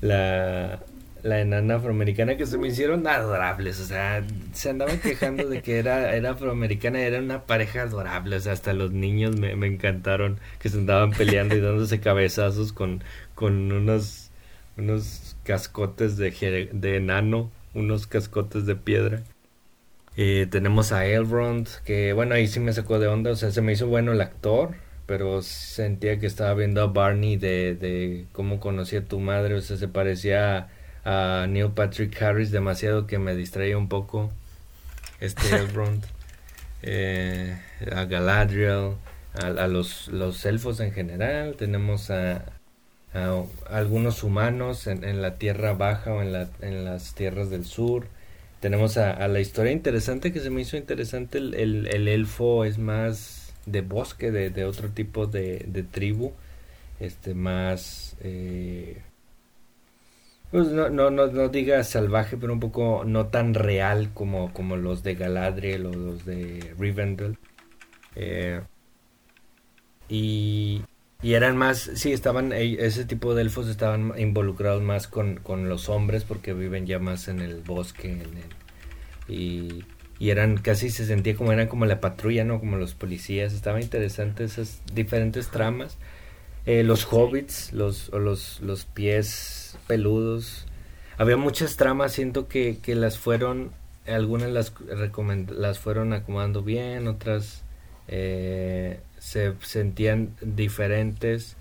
la, 0.03 0.81
la 1.23 1.41
enana 1.41 1.77
afroamericana, 1.77 2.37
que 2.37 2.47
se 2.47 2.59
me 2.59 2.69
hicieron 2.69 3.07
adorables. 3.07 3.81
O 3.81 3.87
sea, 3.87 4.25
se 4.53 4.71
andaban 4.71 4.99
quejando 5.01 5.49
de 5.49 5.63
que 5.63 5.79
era, 5.79 6.15
era 6.15 6.33
afroamericana, 6.33 7.01
era 7.01 7.19
una 7.19 7.47
pareja 7.47 7.83
adorable. 7.83 8.37
O 8.37 8.41
sea, 8.41 8.53
hasta 8.53 8.75
los 8.75 8.93
niños 8.93 9.37
me, 9.39 9.53
encantaron 9.67 10.39
que 10.59 10.69
se 10.69 10.77
andaban 10.79 11.13
peleando 11.13 11.57
y 11.57 11.61
dándose 11.61 12.01
cabezazos 12.01 12.73
con, 12.73 13.03
con 13.35 13.73
unos 13.73 14.27
unos 14.77 15.26
cascotes 15.47 16.17
de, 16.17 16.69
de 16.73 16.97
enano, 16.97 17.51
unos 17.73 18.07
cascotes 18.07 18.67
de 18.67 18.75
piedra. 18.75 19.23
Eh, 20.17 20.47
tenemos 20.51 20.93
a 20.93 21.07
Elrond, 21.07 21.69
que 21.85 22.13
bueno, 22.13 22.35
ahí 22.35 22.49
sí 22.49 22.59
me 22.59 22.73
sacó 22.73 22.99
de 22.99 23.07
onda, 23.07 23.31
o 23.31 23.37
sea, 23.37 23.51
se 23.51 23.63
me 23.63 23.73
hizo 23.73 23.87
bueno 23.87 24.13
el 24.13 24.21
actor, 24.21 24.75
pero 25.07 25.43
sentía 25.43 26.19
que 26.19 26.27
estaba 26.27 26.55
viendo 26.55 26.83
a 26.83 26.87
Barney 26.87 27.37
de, 27.37 27.75
de 27.75 28.27
cómo 28.33 28.59
conocía 28.59 29.01
a 29.01 29.05
tu 29.05 29.21
madre, 29.21 29.55
o 29.55 29.61
sea, 29.61 29.77
se 29.77 29.89
parecía 29.89 30.69
a, 31.05 31.47
Neil 31.49 31.71
Patrick 31.71 32.21
Harris 32.21 32.51
demasiado 32.51 33.07
que 33.07 33.19
me 33.19 33.37
distraía 33.37 33.79
un 33.79 33.89
poco. 33.89 34.33
Este 35.21 35.55
Elrond, 35.57 36.05
eh, 36.83 37.61
a 37.93 38.05
Galadriel, 38.07 38.95
a, 39.35 39.67
los, 39.67 40.09
los, 40.09 40.45
elfos 40.47 40.81
en 40.81 40.93
general, 40.93 41.57
tenemos 41.57 42.11
a, 42.11 42.56
a 43.17 43.43
algunos 43.71 44.23
humanos 44.23 44.87
en, 44.87 45.23
la 45.23 45.37
tierra 45.37 45.73
baja 45.73 46.13
o 46.13 46.23
en, 46.23 46.33
la, 46.33 46.49
en 46.61 46.85
las 46.85 47.15
tierras 47.15 47.51
del 47.51 47.65
sur. 47.65 48.07
Tenemos 48.61 48.97
a, 48.99 49.27
la 49.29 49.41
historia 49.41 49.73
interesante 49.73 50.33
que 50.33 50.41
se 50.41 50.51
me 50.51 50.61
hizo 50.61 50.77
interesante. 50.77 51.39
El, 51.39 51.55
el, 51.55 52.09
elfo 52.09 52.65
es 52.65 52.79
más 52.79 53.55
de 53.65 53.81
bosque, 53.81 54.31
de, 54.31 54.65
otro 54.65 54.91
tipo 54.91 55.27
de, 55.27 55.87
tribu. 55.91 56.33
Este, 57.01 57.35
más. 57.35 58.17
Eh, 58.21 59.03
pues 60.51 60.69
no, 60.69 60.89
no, 60.89 61.11
no, 61.11 61.27
no, 61.27 61.49
diga 61.49 61.83
salvaje, 61.85 62.37
pero 62.37 62.53
un 62.53 62.61
poco 62.61 63.03
no 63.05 63.27
tan 63.27 63.55
real 63.55 64.11
como, 64.15 64.53
como 64.53 64.77
los 64.77 65.03
de 65.03 65.15
Galadriel 65.15 65.87
o 65.87 65.93
los 65.93 66.25
de 66.25 66.75
Rivendell. 66.79 67.39
Eh, 68.15 68.63
y, 70.09 70.83
y 71.23 71.35
eran 71.35 71.57
más, 71.57 71.91
sí, 71.95 72.13
estaban, 72.13 72.53
ese 72.53 73.05
tipo 73.05 73.35
de 73.35 73.43
elfos 73.43 73.69
estaban 73.69 74.13
involucrados 74.19 74.83
más 74.83 75.09
con, 75.09 75.37
con 75.37 75.69
los 75.69 75.89
hombres 75.89 76.25
porque 76.25 76.53
viven 76.53 76.87
ya 76.87 76.99
más 76.99 77.29
en 77.29 77.41
el 77.41 77.63
bosque 77.63 78.13
en 78.13 78.21
el, 78.21 79.35
y, 79.35 79.85
y, 80.19 80.31
eran 80.31 80.59
casi 80.59 80.91
se 80.91 81.07
sentía 81.07 81.35
como 81.35 81.53
eran 81.53 81.69
como 81.69 81.87
la 81.87 82.01
patrulla, 82.01 82.45
¿no? 82.45 82.61
Como 82.61 82.77
los 82.77 82.95
policías. 82.95 83.53
Estaba 83.55 83.81
interesante 83.81 84.45
esas 84.45 84.81
diferentes 84.93 85.49
tramas. 85.49 85.99
Eh, 86.67 86.83
los 86.85 87.07
hobbits, 87.13 87.73
los, 87.73 88.11
o 88.11 88.19
los, 88.19 88.61
los 88.61 88.85
pies 88.85 89.79
peludos. 89.87 90.67
Había 91.17 91.37
muchas 91.37 91.77
tramas, 91.77 92.13
siento 92.13 92.47
que, 92.47 92.79
que 92.79 92.95
las 92.95 93.19
fueron, 93.19 93.73
algunas 94.07 94.51
las, 94.51 94.73
las 95.51 95.79
fueron 95.79 96.13
acomodando 96.13 96.63
bien, 96.63 97.09
otras 97.09 97.63
eh, 98.09 99.01
se 99.27 99.55
sentían 99.61 100.31
diferentes. 100.41 101.57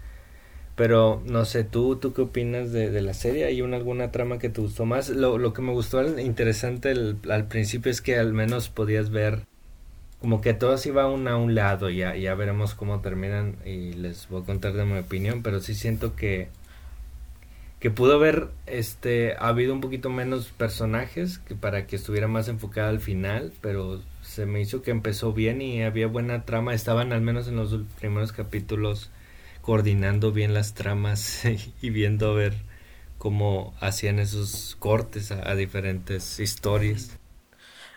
Pero 0.76 1.24
no 1.26 1.46
sé, 1.46 1.64
¿tú, 1.64 1.96
tú 1.96 2.14
qué 2.14 2.22
opinas 2.22 2.72
de, 2.72 3.02
la 3.02 3.14
serie? 3.14 3.46
¿Hay 3.46 3.62
una, 3.62 3.78
alguna 3.78 4.12
trama 4.12 4.38
que 4.40 4.50
te 4.50 4.62
gustó 4.62 4.86
más? 4.86 5.10
Lo, 5.10 5.38
lo 5.38 5.54
que 5.54 5.62
me 5.62 5.72
gustó 5.72 6.06
interesante 6.20 6.92
al 6.92 7.48
principio 7.48 7.92
es 7.92 8.02
que 8.02 8.18
al 8.18 8.34
menos 8.34 8.70
podías 8.70 9.10
ver 9.10 9.46
como 10.20 10.42
que 10.42 10.54
todos 10.54 10.86
iban 10.86 11.28
a 11.28 11.38
un 11.38 11.56
lado, 11.56 11.90
ya, 11.90 12.16
ya 12.16 12.36
veremos 12.36 12.76
cómo 12.76 13.00
terminan 13.02 13.58
y 13.66 13.94
les 13.94 14.28
voy 14.30 14.42
a 14.42 14.46
contar 14.46 14.74
de 14.74 14.86
mi 14.86 14.98
opinión, 14.98 15.44
pero 15.44 15.60
sí 15.60 15.76
siento 15.76 16.16
que 16.16 16.50
que 17.80 17.92
pudo 17.92 18.16
haber 18.16 18.48
este 18.66 19.36
habido 19.38 19.74
un 19.74 19.82
poquito 19.82 20.10
menos 20.10 20.48
personajes 20.48 21.38
que 21.40 21.54
para 21.56 21.86
que 21.86 21.96
estuviera 21.96 22.28
más 22.28 22.48
enfocada 22.48 22.90
al 22.90 23.02
final, 23.02 23.54
pero 23.62 24.02
se 24.36 24.46
me 24.46 24.60
hizo 24.60 24.82
que 24.82 24.92
empezó 24.92 25.32
bien 25.32 25.62
y 25.62 25.82
había 25.82 26.08
buena 26.08 26.44
trama. 26.44 26.74
Estaban 26.74 27.14
al 27.14 27.22
menos 27.22 27.48
en 27.48 27.56
los 27.56 27.74
primeros 27.98 28.34
capítulos 28.34 29.10
coordinando 29.62 30.34
bien 30.34 30.54
las 30.54 30.74
tramas 30.74 31.44
y 31.82 31.90
viendo 31.90 32.30
a 32.30 32.34
ver 32.34 32.54
cómo 33.18 33.74
hacían 33.80 34.20
esos 34.20 34.76
cortes 34.78 35.32
a, 35.32 35.56
diferentes 35.56 36.42
historias. 36.42 37.18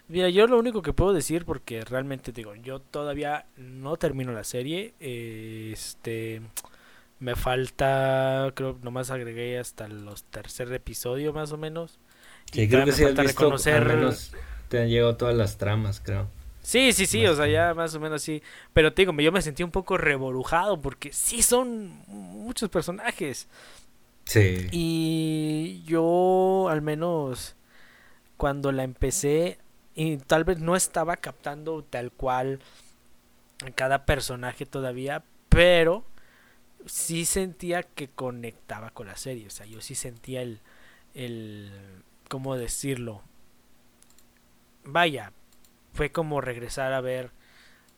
Mira, 0.07 0.29
yo 0.31 0.47
lo 0.47 0.61
único 0.61 0.81
que 0.81 0.93
puedo 0.93 1.13
decir, 1.13 1.45
porque 1.45 1.81
realmente 1.83 2.31
digo, 2.31 2.55
yo 2.55 2.81
todavía 2.81 3.47
no 3.57 3.97
termino 3.97 4.33
la 4.33 4.45
serie, 4.45 4.95
este, 5.01 6.41
me 7.19 7.35
falta, 7.35 8.53
creo, 8.55 8.79
nomás 8.83 9.11
agregué 9.11 9.59
hasta 9.59 9.89
los 9.89 10.23
tercer 10.23 10.73
episodio 10.73 11.33
más 11.33 11.51
o 11.51 11.59
menos. 11.59 11.99
Sí, 12.53 12.69
creo 12.69 12.85
que 12.85 12.93
sí 12.93 13.03
has 13.03 13.15
visto, 13.15 13.53
al 13.53 13.87
menos 13.87 14.33
te 14.69 14.81
han 14.81 14.89
llegado 14.89 15.17
todas 15.17 15.35
las 15.35 15.59
tramas, 15.59 16.01
creo. 16.01 16.29
Sí, 16.63 16.93
sí, 16.93 17.07
sí, 17.07 17.27
o 17.27 17.35
sea, 17.35 17.47
ya 17.47 17.73
más 17.73 17.95
o 17.95 18.01
menos 18.01 18.23
sí. 18.23 18.43
Pero 18.75 18.93
te 18.93 19.03
digo, 19.03 19.13
yo 19.19 19.33
me 19.33 19.41
sentí 19.41 19.63
un 19.63 19.71
poco 19.71 19.97
reborujado 19.97 20.81
porque 20.81 21.13
sí 21.13 21.41
son 21.43 22.03
muchos 22.07 22.69
personajes. 22.69 23.49
Sí. 24.25 24.67
Y 24.71 25.83
yo, 25.87 26.69
al 26.71 26.83
menos, 26.83 27.57
cuando 28.37 28.71
la 28.73 28.85
empecé, 28.85 29.59
y 29.95 30.19
tal 30.19 30.45
vez 30.45 30.59
no 30.59 30.77
estaba 30.77 31.17
captando 31.17 31.83
tal 31.83 32.13
cual 32.13 32.61
cada 33.75 34.05
personaje 34.05 34.67
todavía, 34.67 35.25
pero 35.49 36.05
sí 36.85 37.25
sentía 37.25 37.83
que 37.83 38.09
conectaba 38.09 38.91
con 38.91 39.07
la 39.07 39.17
serie. 39.17 39.47
O 39.47 39.51
sea, 39.51 39.65
yo 39.65 39.81
sí 39.81 39.95
sentía 39.95 40.43
el, 40.43 40.61
el 41.15 41.73
¿cómo 42.29 42.57
decirlo? 42.57 43.23
Vaya, 44.91 45.33
fue 45.93 46.11
como 46.11 46.41
regresar 46.41 46.95
a 46.95 47.03
ver 47.03 47.31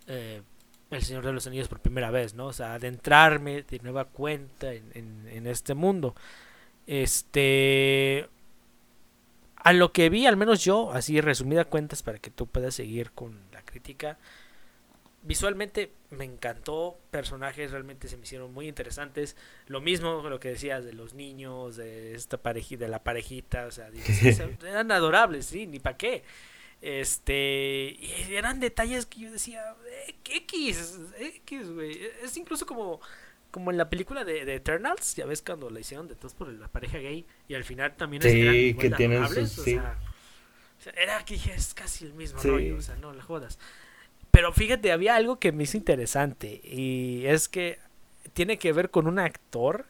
eh, 0.09 0.43
El 0.91 1.03
Señor 1.05 1.25
de 1.25 1.33
los 1.33 1.47
Anillos 1.47 1.69
por 1.69 1.79
primera 1.79 2.11
vez, 2.11 2.35
¿no? 2.35 2.47
O 2.47 2.53
sea, 2.53 2.75
adentrarme 2.75 3.63
de 3.63 3.79
nueva 3.79 4.07
cuenta 4.07 4.73
en, 4.73 4.91
en, 4.95 5.47
este 5.47 5.75
mundo. 5.75 6.17
Este... 6.87 8.29
A 9.55 9.73
lo 9.73 9.93
que 9.93 10.09
vi, 10.09 10.27
al 10.27 10.37
menos 10.37 10.65
yo, 10.65 10.91
así 10.93 11.21
resumida 11.21 11.65
cuentas 11.65 12.03
para 12.03 12.19
que 12.19 12.31
tú 12.31 12.47
puedas 12.47 12.75
seguir 12.75 13.13
con 13.13 13.39
la 13.53 13.63
crítica. 13.63 14.19
Visualmente 15.23 15.93
me 16.09 16.25
encantó, 16.25 16.99
personajes 17.13 17.71
realmente 17.71 18.09
se 18.09 18.17
me 18.17 18.25
hicieron 18.25 18.53
muy 18.53 18.67
interesantes. 18.67 19.37
Lo 19.67 19.81
mismo 19.81 20.29
lo 20.29 20.41
que 20.41 20.49
decías 20.49 20.85
de 20.85 20.95
los 20.95 21.15
niños, 21.15 21.77
de 21.77 22.15
esta 22.15 22.39
parejita, 22.39 22.87
de 22.87 22.91
la 22.91 23.05
parejita, 23.05 23.67
o 23.67 23.71
sea, 23.71 23.91
eran 24.67 24.91
adorables, 24.91 25.47
sí, 25.47 25.69
ni 25.69 25.79
para 25.79 25.97
qué. 25.97 26.25
Este, 26.81 27.97
y 27.99 28.35
eran 28.35 28.59
detalles 28.59 29.05
que 29.05 29.21
yo 29.21 29.31
decía, 29.31 29.75
eh, 30.07 30.15
X, 30.25 30.99
X, 31.19 31.73
güey. 31.73 32.01
Es 32.23 32.37
incluso 32.37 32.65
como, 32.65 33.01
como 33.51 33.71
en 33.71 33.77
la 33.77 33.91
película 33.91 34.25
de, 34.25 34.45
de, 34.45 34.55
Eternals, 34.55 35.15
ya 35.15 35.27
ves 35.27 35.43
cuando 35.43 35.69
la 35.69 35.81
hicieron 35.81 36.09
de 36.09 36.15
todos 36.15 36.35
por 36.35 36.49
la 36.49 36.69
pareja 36.69 36.99
gay 36.99 37.27
y 37.49 37.55
al 37.55 37.65
final 37.65 37.97
también 37.97 38.23
sí, 38.23 38.75
que 38.79 38.91
tienen 38.91 39.29
sus, 39.29 39.51
sí. 39.51 39.77
o, 39.77 40.83
sea, 40.83 40.93
era 40.97 41.23
que 41.25 41.35
dije, 41.35 41.53
es 41.55 41.75
casi 41.75 42.07
el 42.07 42.15
mismo 42.15 42.41
rollo, 42.43 42.79
o 42.79 42.83
sea, 42.83 42.97
no 42.97 43.13
la 43.13 43.23
jodas. 43.23 43.59
Pero 44.31 44.53
fíjate, 44.53 44.93
había 44.93 45.17
algo 45.17 45.39
que 45.39 45.53
me 45.53 45.65
hizo 45.65 45.77
interesante 45.77 46.61
y 46.65 47.27
es 47.27 47.49
que 47.49 47.79
tiene 48.33 48.59
que 48.59 48.73
ver 48.73 48.91
con 48.91 49.07
un 49.07 49.19
actor 49.19 49.87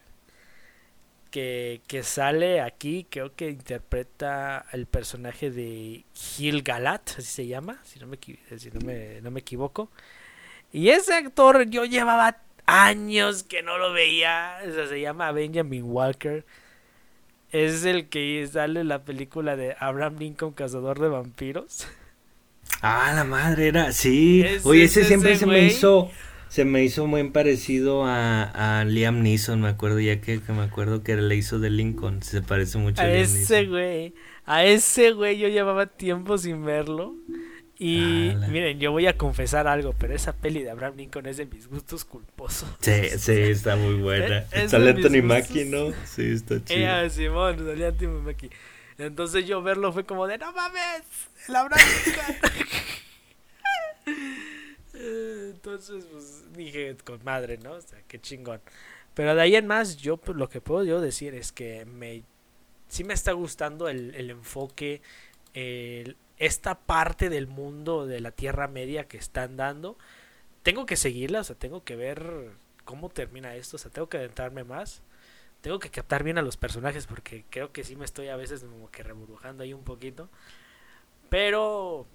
que, 1.31 1.81
que 1.87 2.03
sale 2.03 2.61
aquí, 2.61 3.07
creo 3.09 3.35
que 3.35 3.51
interpreta 3.51 4.67
el 4.73 4.87
personaje 4.87 5.51
de 5.51 6.05
Gil 6.15 6.63
Galat, 6.63 7.11
así 7.19 7.23
se 7.23 7.47
llama, 7.47 7.79
si 7.85 7.99
no 7.99 8.07
me, 8.07 8.19
si 8.59 8.71
no 8.71 8.81
me, 8.81 9.21
no 9.21 9.31
me 9.31 9.41
equivoco. 9.41 9.91
Y 10.73 10.91
ese 10.91 11.15
actor 11.15 11.69
yo 11.69 11.85
llevaba 11.85 12.39
años 12.67 13.43
que 13.43 13.63
no 13.63 13.79
lo 13.79 13.93
veía, 13.93 14.59
o 14.69 14.73
sea, 14.73 14.87
se 14.87 15.01
llama 15.01 15.33
Benjamin 15.33 15.85
Walker. 15.85 16.45
Es 17.51 17.85
el 17.85 18.09
que 18.09 18.49
sale 18.51 18.81
en 18.81 18.89
la 18.89 19.03
película 19.03 19.57
de 19.57 19.75
Abraham 19.81 20.19
Lincoln, 20.19 20.53
Cazador 20.53 21.01
de 21.01 21.09
Vampiros. 21.09 21.89
Ah, 22.83 23.13
la 23.15 23.25
madre 23.25 23.69
era, 23.69 23.93
sí. 23.93 24.45
Oye, 24.63 24.85
ese 24.85 25.05
siempre 25.05 25.37
se 25.37 25.47
me 25.47 25.65
hizo 25.65 26.11
se 26.51 26.65
me 26.65 26.83
hizo 26.83 27.07
muy 27.07 27.23
parecido 27.31 28.05
a, 28.05 28.81
a 28.81 28.85
Liam 28.85 29.23
Neeson, 29.23 29.61
me 29.61 29.69
acuerdo, 29.69 30.01
ya 30.01 30.21
que, 30.21 30.41
me 30.49 30.63
acuerdo 30.63 31.05
que 31.05 31.15
le 31.15 31.37
hizo 31.37 31.61
de 31.61 31.71
Lincoln, 31.71 32.25
se 32.25 32.43
parece 32.43 32.77
mucho 32.77 33.01
a, 33.01 33.05
a 33.05 33.13
ese 33.13 33.67
güey, 33.67 34.15
a 34.47 34.65
ese 34.65 35.13
güey 35.13 35.39
yo 35.39 35.47
llevaba 35.47 35.87
tiempo 35.87 36.37
sin 36.37 36.65
verlo. 36.65 37.15
Y 37.83 38.35
miren, 38.51 38.79
yo 38.79 38.93
voy 38.93 39.07
a 39.07 39.17
confesar 39.17 39.67
algo, 39.67 39.95
pero 39.99 40.13
esa 40.13 40.35
peli 40.35 40.63
de 40.63 40.71
Abraham 40.71 40.97
Lincoln 40.97 41.25
es 41.25 41.39
de 41.39 41.47
mis 41.47 41.67
gustos 41.67 42.05
culposos. 42.05 42.69
Sí, 42.81 43.09
sí, 43.17 43.33
está 43.33 43.77
muy 43.77 43.95
buena. 43.95 44.45
Sale 44.69 44.91
Anthony 44.91 45.23
Mackie, 45.23 45.65
¿no? 45.65 45.93
Sí, 46.05 46.33
está 46.33 46.63
chido. 46.63 46.79
Eh, 46.79 47.09
Simón, 47.09 47.57
salía 47.65 47.89
Anthony 47.89 48.21
Mackie. 48.23 48.51
Entonces 48.99 49.47
yo 49.47 49.63
verlo 49.63 49.93
fue 49.95 50.05
como 50.05 50.27
de, 50.27 50.37
no 50.37 50.53
mames, 50.53 51.05
el 51.49 51.57
Abraham 51.57 51.89
Lincoln. 52.05 52.37
Entonces, 55.01 56.05
pues 56.11 56.53
dije 56.53 56.97
con 57.05 57.23
madre, 57.25 57.59
¿no? 57.59 57.73
O 57.73 57.81
sea, 57.81 58.01
qué 58.09 58.21
chingón. 58.21 58.61
Pero 59.15 59.35
de 59.35 59.43
ahí 59.43 59.57
en 59.57 59.67
más, 59.67 59.97
yo 59.97 60.17
pues, 60.19 60.37
lo 60.37 60.49
que 60.49 60.61
puedo 60.61 60.85
yo 60.85 61.01
decir 61.01 61.35
es 61.35 61.53
que 61.53 61.85
me 61.87 62.23
sí 62.89 63.05
me 63.05 63.15
está 63.15 63.33
gustando 63.33 63.89
el, 63.89 64.15
el 64.17 64.31
enfoque, 64.31 65.03
esta 66.39 66.75
parte 66.79 67.29
del 67.29 67.47
mundo 67.47 68.07
de 68.07 68.21
la 68.21 68.31
Tierra 68.33 68.69
Media 68.69 69.09
que 69.09 69.19
están 69.19 69.57
dando. 69.57 69.97
Tengo 70.63 70.87
que 70.87 70.97
seguirla, 70.97 71.41
o 71.41 71.45
sea, 71.45 71.57
tengo 71.57 71.85
que 71.85 71.97
ver 71.97 72.51
cómo 72.85 73.09
termina 73.11 73.55
esto, 73.57 73.77
o 73.77 73.79
sea, 73.79 73.91
tengo 73.91 74.09
que 74.09 74.19
adentrarme 74.19 74.65
más. 74.65 75.03
tengo 75.63 75.79
que 75.81 75.91
captar 75.91 76.25
bien 76.25 76.39
a 76.39 76.43
los 76.43 76.57
personajes 76.57 77.07
porque 77.07 77.45
creo 77.51 77.73
que 77.73 77.85
sí 77.85 77.97
me 77.97 78.05
estoy 78.07 78.29
a 78.29 78.37
veces 78.37 78.63
como 78.65 78.91
que 78.91 79.03
reburujando 79.03 79.63
ahí 79.65 79.75
un 79.75 79.85
poquito. 79.85 80.29
Pero 81.29 82.07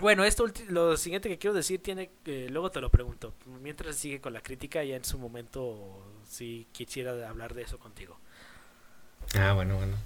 bueno, 0.00 0.24
esto 0.24 0.46
lo 0.68 0.96
siguiente 0.96 1.28
que 1.28 1.38
quiero 1.38 1.54
decir 1.54 1.82
tiene 1.82 2.10
eh, 2.26 2.48
luego 2.50 2.70
te 2.70 2.80
lo 2.80 2.90
pregunto. 2.90 3.34
Mientras 3.62 3.96
sigue 3.96 4.20
con 4.20 4.32
la 4.32 4.42
crítica 4.42 4.84
ya 4.84 4.96
en 4.96 5.04
su 5.04 5.18
momento 5.18 6.02
si 6.28 6.66
quisiera 6.72 7.28
hablar 7.28 7.54
de 7.54 7.62
eso 7.62 7.78
contigo. 7.78 8.18
Ah, 9.34 9.52
bueno, 9.54 9.76
bueno. 9.76 9.96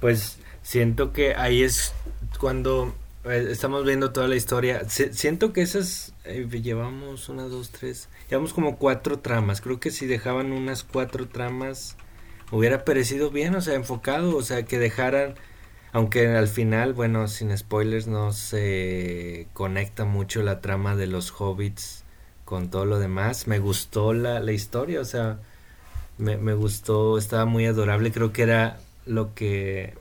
Pues 0.00 0.38
siento 0.62 1.12
que 1.12 1.34
ahí 1.34 1.62
es 1.62 1.92
cuando 2.38 2.94
eh, 3.24 3.48
estamos 3.50 3.84
viendo 3.84 4.12
toda 4.12 4.28
la 4.28 4.36
historia. 4.36 4.88
siento 4.88 5.52
que 5.52 5.62
esas 5.62 6.12
eh, 6.24 6.46
llevamos 6.62 7.28
una, 7.28 7.44
dos, 7.44 7.70
tres, 7.70 8.08
llevamos 8.28 8.52
como 8.52 8.76
cuatro 8.76 9.18
tramas. 9.18 9.60
Creo 9.60 9.80
que 9.80 9.90
si 9.90 10.06
dejaban 10.06 10.52
unas 10.52 10.84
cuatro 10.84 11.28
tramas 11.28 11.96
hubiera 12.50 12.84
parecido 12.84 13.30
bien, 13.30 13.54
o 13.54 13.60
sea, 13.60 13.74
enfocado, 13.74 14.36
o 14.36 14.42
sea, 14.42 14.64
que 14.64 14.78
dejaran, 14.78 15.34
aunque 15.94 16.26
al 16.26 16.48
final, 16.48 16.92
bueno, 16.92 17.28
sin 17.28 17.56
spoilers, 17.56 18.08
no 18.08 18.32
se 18.32 19.46
conecta 19.52 20.04
mucho 20.04 20.42
la 20.42 20.60
trama 20.60 20.96
de 20.96 21.06
los 21.06 21.30
hobbits 21.40 22.04
con 22.44 22.68
todo 22.68 22.84
lo 22.84 22.98
demás. 22.98 23.46
Me 23.46 23.60
gustó 23.60 24.12
la, 24.12 24.40
la 24.40 24.50
historia, 24.52 25.00
o 25.00 25.04
sea, 25.04 25.38
me, 26.18 26.36
me 26.36 26.54
gustó, 26.54 27.16
estaba 27.18 27.46
muy 27.46 27.66
adorable, 27.66 28.12
creo 28.12 28.32
que 28.32 28.42
era 28.42 28.80
lo 29.06 29.34
que 29.34 29.94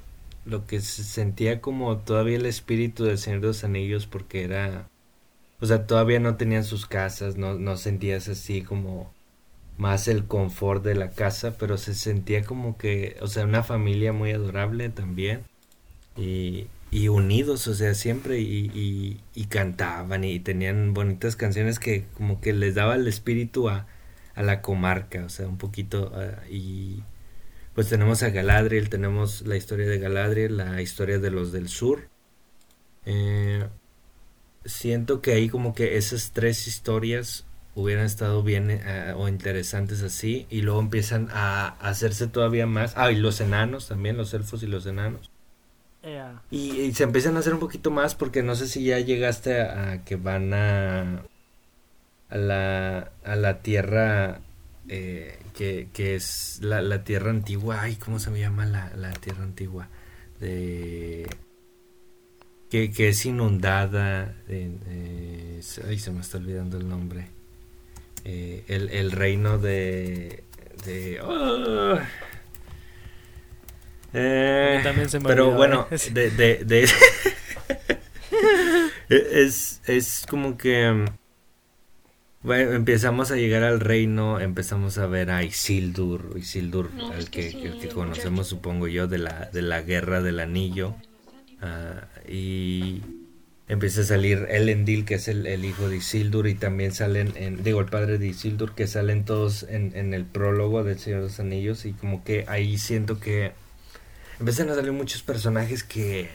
lo 0.45 0.65
que 0.68 0.82
se 0.82 1.03
sentía 1.03 1.61
como 1.61 1.98
todavía 1.99 2.38
el 2.38 2.48
espíritu 2.48 3.06
del 3.06 3.18
Señor 3.20 3.41
de 3.41 3.48
los 3.48 3.64
Anillos 3.64 4.07
porque 4.07 4.44
era 4.44 4.90
o 5.61 5.65
sea 5.65 5.88
todavía 5.88 6.20
no 6.20 6.36
tenían 6.38 6.64
sus 6.65 6.86
casas 6.86 7.38
no, 7.38 7.56
no 7.56 7.78
sentías 7.78 8.28
así 8.30 8.61
como 8.61 9.14
más 9.78 10.07
el 10.10 10.26
confort 10.26 10.84
de 10.84 10.95
la 10.95 11.11
casa 11.11 11.56
pero 11.57 11.78
se 11.78 11.94
sentía 11.95 12.44
como 12.44 12.78
que 12.78 13.18
o 13.22 13.28
sea 13.28 13.45
una 13.45 13.64
familia 13.64 14.14
muy 14.14 14.32
adorable 14.32 14.90
también 14.90 15.45
y, 16.18 16.68
y 16.91 17.07
unidos 17.07 17.68
o 17.68 17.73
sea 17.73 17.94
siempre 17.95 18.40
y, 18.40 18.72
y, 18.73 19.19
y, 19.34 19.45
cantaban 19.45 20.23
y 20.23 20.40
tenían 20.40 20.94
bonitas 20.94 21.35
canciones 21.35 21.80
que 21.80 22.06
como 22.15 22.40
que 22.41 22.53
les 22.53 22.76
daba 22.76 22.95
el 22.95 23.07
espíritu 23.07 23.69
a, 23.69 23.88
la 24.35 24.61
comarca 24.61 25.26
o 25.26 25.30
sea 25.30 25.48
un 25.48 25.57
poquito 25.57 26.11
uh, 26.15 26.52
y 26.52 27.03
pues 27.73 27.90
tenemos 27.90 28.22
a 28.22 28.30
Galadriel, 28.30 28.90
tenemos 28.90 29.41
la 29.48 29.56
historia 29.56 29.88
de 29.88 29.98
Galadriel, 29.98 30.57
la 30.57 30.81
historia 30.81 31.18
de 31.18 31.31
los 31.31 31.52
del 31.52 31.69
sur. 31.69 32.07
Eh, 33.06 33.68
siento 34.64 35.22
que 35.22 35.34
ahí 35.34 35.49
como 35.49 35.73
que 35.73 35.98
esas 35.98 36.31
tres 36.31 36.68
historias 36.68 37.45
hubieran 37.76 38.06
estado 38.06 38.44
bien 38.44 38.69
eh, 38.69 39.14
o 39.18 39.27
interesantes 39.27 40.03
así 40.03 40.45
y 40.52 40.61
luego 40.61 40.80
empiezan 40.80 41.30
a, 41.31 41.69
hacerse 41.80 42.27
todavía 42.27 42.68
más. 42.68 42.94
Ah, 42.95 43.11
y 43.11 43.15
los 43.15 43.41
enanos 43.41 43.88
también, 43.88 44.18
los 44.18 44.34
elfos 44.35 44.61
y 44.61 44.68
los 44.68 44.85
enanos. 44.85 45.31
Y, 46.51 46.91
se 46.93 47.03
empiezan 47.03 47.38
a 47.38 47.39
hacer 47.39 47.53
un 47.53 47.59
poquito 47.59 47.89
más 47.89 48.13
porque 48.13 48.43
no 48.43 48.55
sé 48.55 48.67
si 48.67 48.84
ya 48.84 48.99
llegaste 48.99 49.61
a, 49.61 50.03
que 50.03 50.17
van 50.17 50.53
a, 50.53 51.23
a, 52.30 52.38
la, 52.38 53.11
a 53.23 53.35
la 53.35 53.61
tierra 53.61 54.41
eh, 54.89 55.39
que, 55.53 55.88
que, 55.93 56.15
es 56.15 56.59
la, 56.61 56.81
la, 56.81 57.03
tierra 57.03 57.30
antigua. 57.30 57.81
Ay, 57.81 57.95
¿cómo 57.95 58.19
se 58.19 58.30
me 58.31 58.39
llama 58.39 58.65
la, 58.65 58.91
la 58.95 59.11
tierra 59.13 59.43
antigua? 59.43 59.88
De. 60.39 61.27
Que, 62.69 62.91
que 62.91 63.09
es 63.09 63.25
inundada. 63.25 64.35
Eh, 64.49 65.61
ay, 65.88 65.99
se 65.99 66.11
me 66.11 66.19
está 66.19 66.38
olvidando 66.38 66.77
el 66.77 66.89
nombre. 66.89 67.27
Eh, 68.25 68.65
el, 68.67 68.89
el, 68.89 69.11
reino 69.11 69.57
de. 69.57 70.43
de 70.85 71.21
oh. 71.21 71.97
También 74.14 75.10
se 75.10 75.19
me 75.19 75.27
pero 75.27 75.52
bueno, 75.52 75.88
de, 76.11 76.30
de, 76.31 76.64
de 76.64 76.88
es, 79.10 79.81
es 79.88 80.26
como 80.30 80.57
que 80.57 81.06
bueno, 82.44 82.73
empezamos 82.73 83.31
a 83.31 83.38
llegar 83.38 83.64
al 83.64 83.80
reino, 83.80 84.41
empezamos 84.41 84.98
a 84.98 85.07
ver 85.07 85.31
a 85.31 85.44
Isildur, 85.44 86.34
Isildur, 86.35 86.91
el 87.18 87.30
que, 87.30 87.48
el 87.48 87.80
que 87.80 87.88
conocemos 87.88 88.48
supongo 88.48 88.90
yo 88.90 89.07
de 89.07 89.18
la, 89.18 89.49
de 89.53 89.61
la 89.61 89.81
guerra 89.81 90.22
del 90.22 90.41
anillo. 90.41 90.94
Uh, 91.61 92.30
y 92.30 93.02
empieza 93.69 94.02
a 94.02 94.03
salir 94.03 94.45
Elendil, 94.49 95.06
que 95.06 95.15
es 95.15 95.30
el, 95.30 95.48
el, 95.48 95.64
hijo 95.64 95.88
de 95.88 95.98
Isildur, 95.98 96.48
y 96.48 96.56
también 96.56 96.91
salen, 96.91 97.31
en, 97.38 97.64
digo, 97.64 97.80
el 97.80 97.85
padre 97.85 98.18
de 98.18 98.27
Isildur, 98.27 98.76
que 98.76 98.88
salen 98.88 99.23
todos 99.23 99.64
en, 99.64 99.95
en 99.95 100.14
el 100.14 100.26
prólogo 100.26 100.84
del 100.84 100.99
Señor 100.99 101.22
de 101.22 101.27
los 101.27 101.40
Anillos, 101.40 101.85
y 101.85 101.94
como 101.94 102.26
que 102.26 102.44
ahí 102.49 102.77
siento 102.77 103.22
que 103.22 103.53
empiezan 104.39 104.69
a 104.69 104.76
salir 104.76 104.91
muchos 104.91 105.23
personajes 105.23 105.84
que 105.84 106.30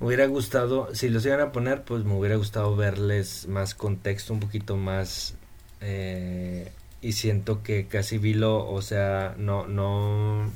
me 0.00 0.06
hubiera 0.06 0.26
gustado, 0.26 0.94
si 0.94 1.08
los 1.08 1.26
iban 1.26 1.40
a 1.40 1.52
poner, 1.52 1.82
pues 1.82 2.04
me 2.04 2.14
hubiera 2.14 2.36
gustado 2.36 2.76
verles 2.76 3.48
más 3.48 3.74
contexto, 3.74 4.32
un 4.32 4.40
poquito 4.40 4.76
más... 4.76 5.34
Eh, 5.80 6.70
y 7.00 7.12
siento 7.12 7.62
que 7.62 7.86
casi 7.86 8.18
Vilo, 8.18 8.68
o 8.68 8.82
sea, 8.82 9.34
no, 9.38 9.66
no... 9.66 10.50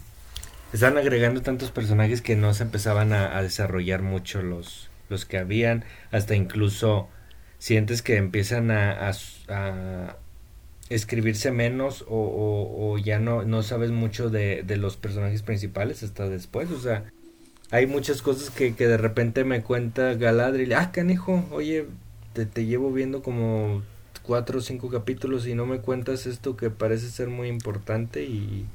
Están 0.73 0.97
agregando 0.97 1.43
tantos 1.43 1.71
personajes 1.71 2.23
que 2.23 2.37
no 2.37 2.55
se 2.55 2.63
empezaban 2.63 3.13
a, 3.13 3.41
desarrollar 3.43 4.03
mucho 4.03 4.43
los, 4.43 4.91
los 5.09 5.27
que 5.27 5.39
habían, 5.39 5.85
hasta 6.11 6.35
incluso 6.35 7.09
sientes 7.59 8.01
que 8.01 8.17
empiezan 8.17 8.71
a, 8.71 9.11
a, 9.49 10.17
escribirse 10.95 11.51
menos 11.51 12.05
o, 12.09 12.93
o, 12.93 12.99
ya 12.99 13.19
no, 13.19 13.45
no 13.45 13.63
sabes 13.63 13.91
mucho 13.91 14.31
de, 14.31 14.63
de 14.63 14.77
los 14.77 14.97
personajes 14.97 15.43
principales 15.43 16.03
hasta 16.03 16.29
después, 16.29 16.71
o 16.71 16.81
sea 16.81 17.05
hay 17.73 17.87
muchas 17.87 18.21
cosas 18.21 18.51
que, 18.51 18.75
que 18.75 18.87
de 18.87 18.99
repente 18.99 19.45
me 19.45 19.63
cuenta 19.63 20.13
Galadriel, 20.13 20.75
ah, 20.75 20.93
canijo, 20.93 21.43
oye, 21.51 21.87
te, 22.35 22.45
te 22.45 22.67
llevo 22.67 22.93
viendo 22.93 23.23
como 23.23 23.83
cuatro 24.23 24.59
o 24.59 24.63
cinco 24.63 24.91
capítulos 24.91 25.47
y 25.47 25.55
no 25.55 25.65
me 25.65 25.81
cuentas 25.81 26.27
esto 26.27 26.55
que 26.55 26.69
parece 26.69 27.09
ser 27.09 27.29
muy 27.29 27.49
importante 27.49 28.25
y... 28.25 28.67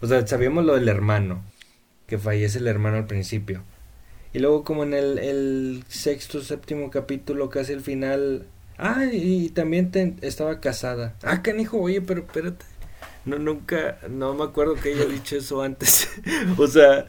O 0.00 0.06
sea, 0.06 0.26
sabíamos 0.26 0.64
lo 0.64 0.74
del 0.74 0.88
hermano, 0.88 1.44
que 2.06 2.16
fallece 2.16 2.58
el 2.58 2.66
hermano 2.66 2.96
al 2.96 3.06
principio. 3.06 3.62
Y 4.32 4.38
luego 4.38 4.64
como 4.64 4.84
en 4.84 4.94
el, 4.94 5.18
el 5.18 5.84
sexto, 5.88 6.40
séptimo 6.40 6.90
capítulo, 6.90 7.50
casi 7.50 7.74
al 7.74 7.82
final... 7.82 8.46
Ah, 8.78 9.04
y, 9.10 9.48
también 9.50 9.90
te, 9.90 10.14
estaba 10.22 10.60
casada. 10.60 11.14
Ah, 11.22 11.42
canijo, 11.42 11.78
oye, 11.80 12.00
pero 12.00 12.20
espérate. 12.20 12.64
No, 13.24 13.38
nunca, 13.38 13.98
no 14.08 14.34
me 14.34 14.44
acuerdo 14.44 14.74
que 14.74 14.92
haya 14.92 15.06
dicho 15.06 15.36
eso 15.36 15.62
antes. 15.62 16.08
o 16.58 16.66
sea, 16.66 17.06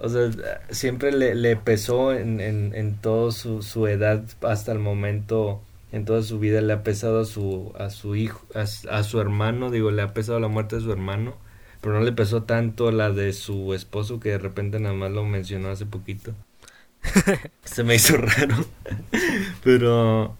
o 0.00 0.08
sea, 0.08 0.30
siempre 0.70 1.12
le, 1.12 1.34
le 1.34 1.56
pesó 1.56 2.12
en, 2.12 2.40
en, 2.40 2.74
en 2.74 2.96
toda 2.96 3.32
su, 3.32 3.62
su, 3.62 3.86
edad 3.86 4.24
hasta 4.42 4.72
el 4.72 4.78
momento, 4.78 5.62
en 5.92 6.04
toda 6.04 6.22
su 6.22 6.38
vida, 6.38 6.60
le 6.60 6.72
ha 6.72 6.82
pesado 6.82 7.20
a 7.20 7.24
su, 7.24 7.72
a 7.78 7.90
su 7.90 8.16
hijo, 8.16 8.44
a, 8.54 9.02
su 9.02 9.20
hermano, 9.20 9.70
digo, 9.70 9.90
le 9.90 10.02
ha 10.02 10.12
pesado 10.12 10.40
la 10.40 10.48
muerte 10.48 10.76
de 10.76 10.82
su 10.82 10.92
hermano, 10.92 11.36
pero 11.80 11.94
no 11.94 12.00
le 12.00 12.12
pesó 12.12 12.42
tanto 12.42 12.90
la 12.90 13.10
de 13.10 13.32
su 13.32 13.72
esposo 13.74 14.20
que 14.20 14.30
de 14.30 14.38
repente 14.38 14.80
nada 14.80 14.94
más 14.94 15.12
lo 15.12 15.24
mencionó 15.24 15.70
hace 15.70 15.86
poquito. 15.86 16.34
Se 17.64 17.84
me 17.84 17.94
hizo 17.94 18.16
raro. 18.16 18.56
pero, 19.64 20.36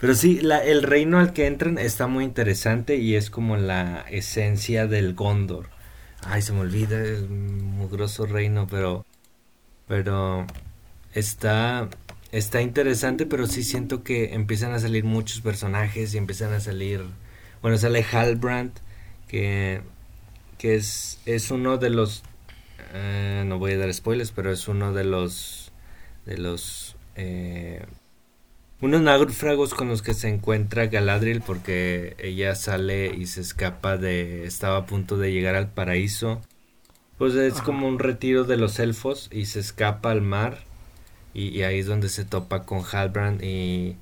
pero 0.00 0.14
sí, 0.14 0.40
la, 0.40 0.64
el 0.64 0.82
reino 0.82 1.18
al 1.18 1.32
que 1.32 1.46
entran 1.46 1.78
está 1.78 2.06
muy 2.06 2.24
interesante 2.24 2.96
y 2.96 3.14
es 3.16 3.30
como 3.30 3.56
la 3.56 4.04
esencia 4.08 4.86
del 4.86 5.14
Gondor 5.14 5.68
Ay, 6.22 6.42
se 6.42 6.52
me 6.52 6.60
olvida 6.60 7.00
el 7.02 7.28
mugroso 7.28 8.26
reino, 8.26 8.66
pero. 8.68 9.06
Pero. 9.88 10.46
Está. 11.14 11.88
Está 12.32 12.62
interesante, 12.62 13.26
pero 13.26 13.46
sí 13.46 13.64
siento 13.64 14.04
que 14.04 14.34
empiezan 14.34 14.72
a 14.72 14.78
salir 14.78 15.04
muchos 15.04 15.40
personajes 15.40 16.14
y 16.14 16.18
empiezan 16.18 16.52
a 16.52 16.60
salir. 16.60 17.04
Bueno, 17.62 17.78
sale 17.78 18.04
Halbrand, 18.04 18.72
que. 19.28 19.82
Que 20.58 20.74
es, 20.74 21.20
es 21.26 21.50
uno 21.50 21.78
de 21.78 21.90
los. 21.90 22.22
Eh, 22.92 23.44
no 23.46 23.58
voy 23.58 23.72
a 23.72 23.78
dar 23.78 23.92
spoilers, 23.92 24.32
pero 24.32 24.52
es 24.52 24.68
uno 24.68 24.92
de 24.92 25.04
los. 25.04 25.72
De 26.26 26.36
los. 26.36 26.96
Eh, 27.16 27.84
unos 28.80 29.02
náufragos 29.02 29.74
con 29.74 29.88
los 29.88 30.02
que 30.02 30.14
se 30.14 30.28
encuentra 30.28 30.86
Galadriel 30.86 31.42
porque 31.42 32.16
ella 32.18 32.54
sale 32.54 33.14
y 33.14 33.26
se 33.26 33.42
escapa 33.42 33.98
de 33.98 34.46
estaba 34.46 34.78
a 34.78 34.86
punto 34.86 35.18
de 35.18 35.32
llegar 35.32 35.54
al 35.54 35.70
paraíso. 35.70 36.40
Pues 37.18 37.34
es 37.34 37.60
como 37.60 37.86
un 37.86 37.98
retiro 37.98 38.44
de 38.44 38.56
los 38.56 38.78
elfos 38.78 39.28
y 39.30 39.44
se 39.44 39.60
escapa 39.60 40.10
al 40.10 40.22
mar 40.22 40.64
y, 41.34 41.62
ahí 41.62 41.80
es 41.80 41.86
donde 41.86 42.08
se 42.08 42.24
topa 42.24 42.64
con 42.64 42.82
Halbrand 42.82 43.44
y 43.44 43.96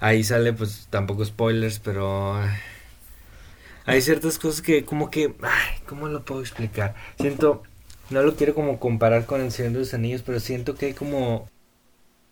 ahí 0.00 0.24
sale 0.24 0.52
pues 0.52 0.88
tampoco 0.90 1.24
spoilers 1.24 1.78
pero 1.78 2.36
hay 3.86 4.02
ciertas 4.02 4.38
cosas 4.38 4.60
que 4.60 4.84
como 4.84 5.10
que 5.10 5.34
ay, 5.42 5.80
cómo 5.86 6.08
lo 6.08 6.24
puedo 6.24 6.40
explicar 6.40 6.94
siento 7.18 7.62
no 8.10 8.22
lo 8.22 8.34
quiero 8.34 8.54
como 8.54 8.80
comparar 8.80 9.24
con 9.24 9.40
el 9.40 9.52
Señor 9.52 9.72
de 9.72 9.78
los 9.78 9.94
Anillos 9.94 10.22
pero 10.22 10.40
siento 10.40 10.74
que 10.74 10.86
hay 10.86 10.94
como 10.94 11.48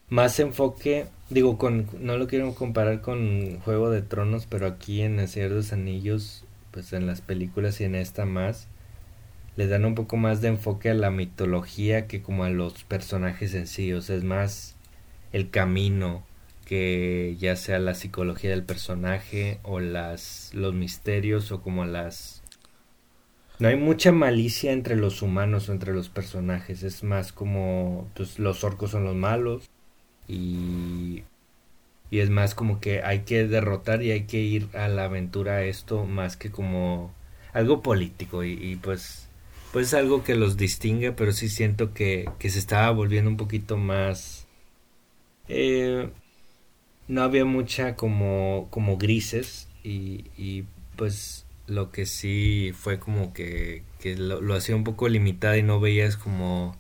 más 0.09 0.39
enfoque 0.41 1.07
Digo, 1.29 1.59
con, 1.59 1.89
no 1.99 2.17
lo 2.19 2.29
quiero 2.29 2.55
comparar 2.55 3.01
con 3.01 3.59
Juego 3.61 3.91
de 3.91 4.01
Tronos, 4.01 4.47
pero 4.47 4.69
aquí 4.69 5.03
en 5.03 5.19
El 5.19 5.27
Señor 5.27 5.51
de 5.51 5.57
los 5.57 5.73
Anillos 5.73 6.45
pues 6.77 6.93
en 6.93 7.07
las 7.07 7.23
películas 7.23 7.81
y 7.81 7.85
en 7.85 7.95
esta 7.95 8.27
más, 8.27 8.69
le 9.57 9.67
dan 9.67 9.87
un 9.87 9.95
poco 9.95 10.19
más 10.19 10.43
de 10.43 10.49
enfoque 10.49 10.91
a 10.91 10.95
la 10.95 11.11
mitología 11.11 12.07
que 12.07 12.21
como 12.21 12.45
a 12.45 12.51
los 12.51 12.85
personajes 12.85 13.55
en 13.55 13.63
es 13.63 14.25
más 14.25 14.77
el 15.33 15.49
camino 15.49 16.23
que 16.67 17.35
ya 17.41 17.57
sea 17.57 17.79
la 17.79 17.95
psicología 17.95 18.51
del 18.51 18.63
personaje 18.63 19.59
o 19.63 19.81
las 19.81 20.51
los 20.53 20.75
misterios 20.75 21.51
o 21.51 21.63
como 21.63 21.87
las 21.87 22.43
no 23.59 23.69
hay 23.69 23.77
mucha 23.77 24.13
malicia 24.13 24.73
entre 24.73 24.97
los 24.97 25.23
humanos 25.23 25.71
o 25.71 25.73
entre 25.73 25.95
los 25.95 26.11
personajes, 26.11 26.83
es 26.83 27.03
más 27.03 27.33
como 27.33 28.11
pues 28.15 28.39
los 28.39 28.65
orcos 28.65 28.91
son 28.91 29.05
los 29.05 29.17
malos 29.17 29.71
y 30.29 31.23
y 32.11 32.21
es 32.21 32.31
más 32.31 32.55
como 32.55 32.81
que 32.81 33.03
hay 33.03 33.21
que 33.21 33.47
derrotar 33.47 34.03
y 34.03 34.13
hay 34.13 34.25
que 34.25 34.39
ir 34.39 34.69
a 34.75 34.89
la 34.89 35.05
aventura 35.05 35.65
esto 35.65 36.05
más 36.05 36.37
que 36.37 36.51
como 36.51 37.13
algo 37.53 37.83
político 37.83 38.45
y, 38.45 38.77
pues 38.77 39.29
pues 39.73 39.89
es 39.89 39.95
algo 39.95 40.23
que 40.25 40.35
los 40.37 40.57
distingue 40.57 41.13
pero 41.13 41.33
sí 41.33 41.49
siento 41.49 41.93
que, 41.95 42.31
que 42.39 42.51
se 42.51 42.59
estaba 42.59 42.91
volviendo 42.93 43.31
un 43.31 43.37
poquito 43.37 43.77
más 43.77 44.47
eh, 45.49 46.11
no 47.09 47.23
había 47.23 47.45
mucha 47.45 47.97
como 47.97 48.69
como 48.71 48.97
grises 48.99 49.69
y, 49.83 50.27
y 50.37 50.65
pues 50.97 51.47
lo 51.67 51.91
que 51.91 52.07
sí 52.07 52.73
fue 52.75 52.99
como 52.99 53.33
que, 53.33 53.83
que 54.01 54.17
lo, 54.17 54.41
lo 54.41 54.55
hacía 54.55 54.77
un 54.77 54.85
poco 54.85 55.09
limitado 55.09 55.57
y 55.57 55.63
no 55.63 55.81
veías 55.81 56.17
como 56.17 56.77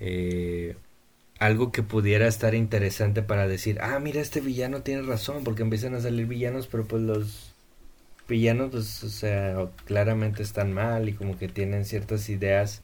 eh, 0.00 0.76
algo 1.38 1.70
que 1.72 1.82
pudiera 1.82 2.26
estar 2.26 2.54
interesante 2.54 3.22
para 3.22 3.46
decir, 3.46 3.78
ah, 3.80 3.98
mira, 3.98 4.20
este 4.20 4.40
villano 4.40 4.82
tiene 4.82 5.02
razón, 5.02 5.44
porque 5.44 5.62
empiezan 5.62 5.94
a 5.94 6.00
salir 6.00 6.26
villanos, 6.26 6.66
pero 6.66 6.84
pues 6.84 7.02
los 7.02 7.54
villanos, 8.28 8.70
pues, 8.70 9.04
o 9.04 9.08
sea, 9.08 9.68
claramente 9.84 10.42
están 10.42 10.72
mal 10.72 11.08
y 11.08 11.12
como 11.12 11.38
que 11.38 11.48
tienen 11.48 11.84
ciertas 11.84 12.28
ideas 12.28 12.82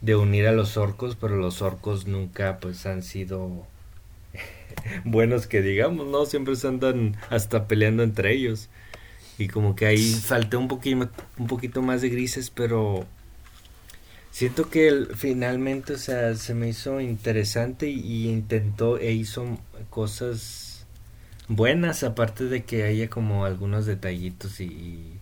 de 0.00 0.16
unir 0.16 0.46
a 0.46 0.52
los 0.52 0.76
orcos, 0.76 1.16
pero 1.16 1.36
los 1.36 1.62
orcos 1.62 2.06
nunca, 2.06 2.58
pues, 2.58 2.86
han 2.86 3.02
sido 3.02 3.66
buenos 5.04 5.46
que 5.46 5.62
digamos, 5.62 6.06
¿no? 6.06 6.26
Siempre 6.26 6.56
se 6.56 6.68
andan 6.68 7.16
hasta 7.30 7.66
peleando 7.66 8.02
entre 8.02 8.32
ellos. 8.32 8.68
Y 9.38 9.48
como 9.48 9.74
que 9.74 9.86
ahí 9.86 10.12
falté 10.12 10.58
un 10.58 10.68
poquito, 10.68 11.08
un 11.38 11.46
poquito 11.46 11.80
más 11.80 12.02
de 12.02 12.10
grises, 12.10 12.50
pero 12.50 13.06
Siento 14.30 14.70
que 14.70 15.08
finalmente, 15.16 15.94
o 15.94 15.98
sea, 15.98 16.34
se 16.34 16.54
me 16.54 16.68
hizo 16.68 17.00
interesante 17.00 17.88
y, 17.88 18.28
intentó 18.28 18.98
e 18.98 19.12
hizo 19.12 19.58
cosas 19.90 20.86
buenas, 21.48 22.04
aparte 22.04 22.44
de 22.44 22.62
que 22.64 22.84
haya 22.84 23.10
como 23.10 23.44
algunos 23.44 23.86
detallitos 23.86 24.60
y, 24.60 25.18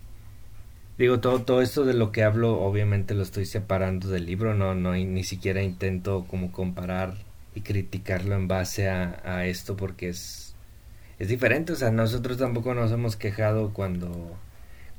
digo, 0.97 1.19
todo, 1.19 1.41
todo 1.41 1.61
esto 1.61 1.85
de 1.85 1.95
lo 1.95 2.11
que 2.11 2.23
hablo, 2.23 2.61
obviamente 2.61 3.15
lo 3.15 3.23
estoy 3.23 3.45
separando 3.45 4.09
del 4.09 4.27
libro, 4.27 4.53
no, 4.53 4.75
no, 4.75 4.93
ni 4.93 5.23
siquiera 5.23 5.63
intento 5.63 6.25
como 6.29 6.51
comparar 6.51 7.15
y 7.55 7.61
criticarlo 7.61 8.35
en 8.35 8.47
base 8.47 8.89
a, 8.89 9.21
a 9.25 9.47
esto 9.47 9.75
porque 9.75 10.09
es, 10.09 10.55
es 11.17 11.27
diferente, 11.29 11.73
o 11.73 11.75
sea, 11.75 11.91
nosotros 11.91 12.37
tampoco 12.37 12.75
nos 12.75 12.91
hemos 12.91 13.15
quejado 13.15 13.73
cuando 13.73 14.37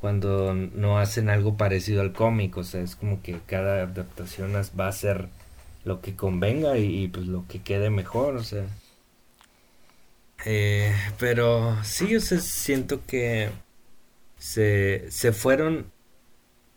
cuando 0.01 0.55
no 0.55 0.99
hacen 0.99 1.29
algo 1.29 1.57
parecido 1.57 2.01
al 2.01 2.13
cómic, 2.13 2.57
o 2.57 2.65
sea, 2.65 2.81
es 2.81 2.97
como 2.97 3.23
que 3.23 3.39
cada 3.47 3.83
adaptación 3.83 4.53
va 4.79 4.89
a 4.89 4.93
ser 4.93 5.29
lo 5.85 6.01
que 6.01 6.17
convenga 6.17 6.79
y, 6.79 7.09
pues 7.09 7.27
lo 7.27 7.47
que 7.47 7.63
quede 7.63 7.91
mejor, 7.91 8.37
o 8.37 8.45
sea. 8.45 8.67
Eh, 10.47 10.95
pero 11.19 11.77
sí, 11.85 12.17
o 12.17 12.21
sea, 12.21 12.41
siento 12.41 13.05
que 13.07 13.51
se, 14.39 15.07
se 15.11 15.33
fueron, 15.33 15.93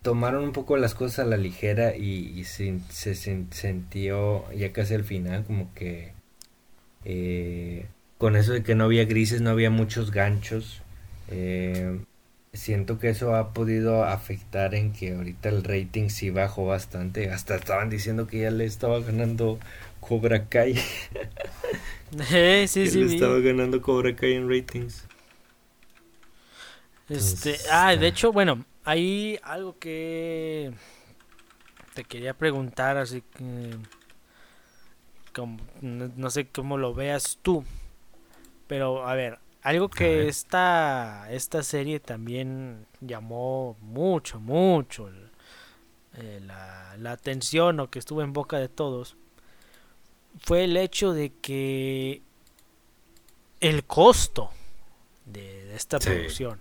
tomaron 0.02 0.44
un 0.44 0.52
poco 0.52 0.76
las 0.78 0.94
cosas 0.96 1.20
a 1.20 1.30
la 1.30 1.38
ligera 1.38 1.96
y, 1.96 2.44
se, 2.44 2.80
se, 2.90 3.16
sintió 3.16 4.52
ya 4.52 4.74
casi 4.74 4.96
al 4.96 5.06
final 5.06 5.46
como 5.46 5.74
que 5.74 6.12
eh, 7.06 7.88
con 8.18 8.36
eso 8.36 8.54
de 8.54 8.64
que 8.64 8.76
no 8.76 8.86
había 8.86 9.06
grises, 9.06 9.42
no 9.42 9.50
había 9.50 9.70
muchos 9.70 10.12
ganchos. 10.12 10.82
Eh, 11.30 12.00
siento 12.54 13.00
que 13.00 13.10
eso 13.10 13.36
ha 13.36 13.54
podido 13.54 14.04
afectar 14.06 14.76
en 14.76 14.94
que 14.94 15.14
ahorita 15.14 15.50
el 15.50 15.64
rating 15.64 16.10
sí 16.10 16.30
bajó 16.30 16.66
bastante. 16.66 17.30
Hasta 17.30 17.56
estaban 17.56 17.90
diciendo 17.90 18.28
que 18.28 18.42
ya 18.42 18.52
le 18.52 18.66
estaba 18.66 19.00
ganando 19.00 19.60
Cobra 20.00 20.46
Kai. 20.48 20.76
Eh, 22.32 22.68
sí, 22.68 22.88
sí, 22.88 23.00
le 23.00 23.16
estaba 23.16 23.40
ganando 23.40 23.82
Cobra 23.82 24.16
Kai 24.16 24.34
en 24.34 24.48
ratings. 24.48 25.04
Este, 27.10 27.58
ah, 27.72 27.96
de 27.96 28.06
hecho, 28.06 28.32
bueno, 28.32 28.64
hay 28.84 29.40
algo 29.42 29.80
que 29.80 30.72
te 31.96 32.04
quería 32.04 32.36
preguntar, 32.36 32.98
así 32.98 33.24
que 33.36 33.76
no 35.82 36.30
sé 36.30 36.48
cómo 36.50 36.78
lo 36.78 36.94
veas 36.94 37.40
tú. 37.42 37.66
Pero, 38.68 39.08
a 39.08 39.16
ver, 39.16 39.40
algo 39.64 39.90
que 39.90 40.28
esta, 40.28 41.28
esta 41.32 41.64
serie 41.64 42.02
también 42.02 42.86
llamó 43.00 43.78
mucho, 43.80 44.42
mucho 44.42 45.10
eh, 46.16 46.42
la, 46.46 47.12
atención 47.12 47.80
o 47.80 47.90
que 47.90 48.00
estuvo 48.00 48.22
en 48.22 48.34
boca 48.34 48.58
de 48.60 48.68
todos 48.68 49.16
fue 50.42 50.66
el 50.66 50.76
hecho 50.76 51.14
de 51.14 51.32
que 51.32 52.22
el 53.62 53.86
costo 53.86 54.50
de, 55.26 55.74
esta 55.76 55.98
producción, 55.98 56.60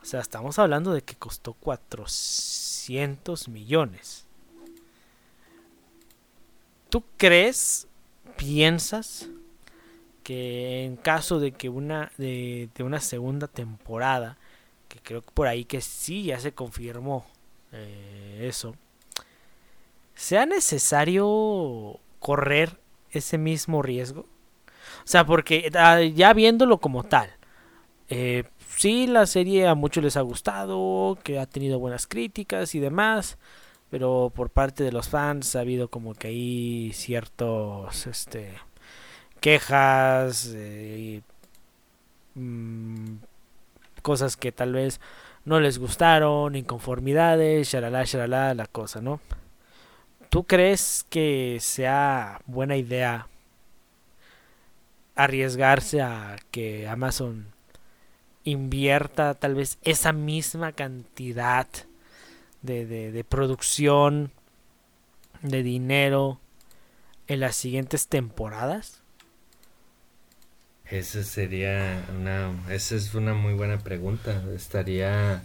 o 0.00 0.04
sea, 0.04 0.20
estamos 0.20 0.58
hablando 0.60 0.92
de 0.92 1.02
que 1.02 1.16
costó 1.16 1.54
400 1.54 3.48
millones. 3.48 4.24
¿Tú 6.90 7.02
crees, 7.16 7.88
piensas 8.36 9.28
que 10.24 10.84
en 10.84 10.96
caso 10.96 11.38
de 11.38 11.52
que 11.52 11.68
una 11.68 12.10
de, 12.16 12.68
una 12.80 12.98
segunda 12.98 13.46
temporada 13.46 14.38
que 14.88 14.98
creo 14.98 15.22
que 15.22 15.30
por 15.32 15.46
ahí 15.46 15.64
que 15.64 15.80
sí 15.80 16.24
ya 16.24 16.40
se 16.40 16.52
confirmó 16.52 17.26
eh, 17.70 18.46
eso 18.48 18.74
sea 20.14 20.46
necesario 20.46 22.00
correr 22.18 22.80
ese 23.10 23.38
mismo 23.38 23.82
riesgo 23.82 24.22
o 24.22 25.06
sea 25.06 25.24
porque 25.26 25.70
ah, 25.74 26.00
ya 26.00 26.32
viéndolo 26.32 26.78
como 26.78 27.04
tal 27.04 27.30
eh, 28.08 28.44
sí 28.76 29.06
la 29.06 29.26
serie 29.26 29.68
a 29.68 29.74
muchos 29.74 30.02
les 30.02 30.16
ha 30.16 30.22
gustado 30.22 31.18
que 31.22 31.38
ha 31.38 31.46
tenido 31.46 31.78
buenas 31.78 32.06
críticas 32.06 32.74
y 32.74 32.80
demás 32.80 33.38
pero 33.90 34.32
por 34.34 34.48
parte 34.50 34.84
de 34.84 34.92
los 34.92 35.08
fans 35.08 35.54
ha 35.54 35.60
habido 35.60 35.88
como 35.88 36.14
que 36.14 36.28
hay 36.28 36.92
ciertos 36.94 38.06
este 38.06 38.54
quejas, 39.44 40.52
eh, 40.54 41.20
mm, 42.34 43.16
cosas 44.00 44.38
que 44.38 44.52
tal 44.52 44.72
vez 44.72 45.02
no 45.44 45.60
les 45.60 45.78
gustaron, 45.78 46.56
inconformidades, 46.56 47.68
shalala, 47.70 48.04
shalala, 48.04 48.54
la 48.54 48.66
cosa, 48.66 49.02
¿no? 49.02 49.20
¿Tú 50.30 50.44
crees 50.44 51.04
que 51.10 51.58
sea 51.60 52.40
buena 52.46 52.78
idea 52.78 53.28
arriesgarse 55.14 56.00
a 56.00 56.36
que 56.50 56.88
Amazon 56.88 57.48
invierta 58.44 59.34
tal 59.34 59.54
vez 59.56 59.76
esa 59.82 60.14
misma 60.14 60.72
cantidad 60.72 61.68
de, 62.62 62.86
de, 62.86 63.12
de 63.12 63.24
producción, 63.24 64.32
de 65.42 65.62
dinero 65.62 66.40
en 67.26 67.40
las 67.40 67.56
siguientes 67.56 68.08
temporadas? 68.08 69.03
Esa 70.90 71.22
sería 71.24 72.06
una, 72.16 72.52
esa 72.72 72.94
es 72.96 73.14
una 73.14 73.34
muy 73.34 73.52
buena 73.54 73.82
pregunta. 73.82 74.42
Estaría, 74.54 75.42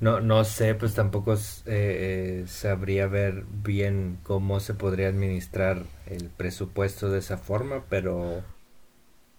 no, 0.00 0.20
no 0.20 0.44
sé, 0.44 0.74
pues 0.74 0.94
tampoco 0.94 1.34
eh, 1.34 1.38
eh, 1.66 2.44
sabría 2.46 3.06
ver 3.06 3.44
bien 3.50 4.18
cómo 4.22 4.60
se 4.60 4.74
podría 4.74 5.08
administrar 5.08 5.84
el 6.06 6.30
presupuesto 6.30 7.10
de 7.10 7.18
esa 7.18 7.36
forma, 7.38 7.84
pero 7.88 8.42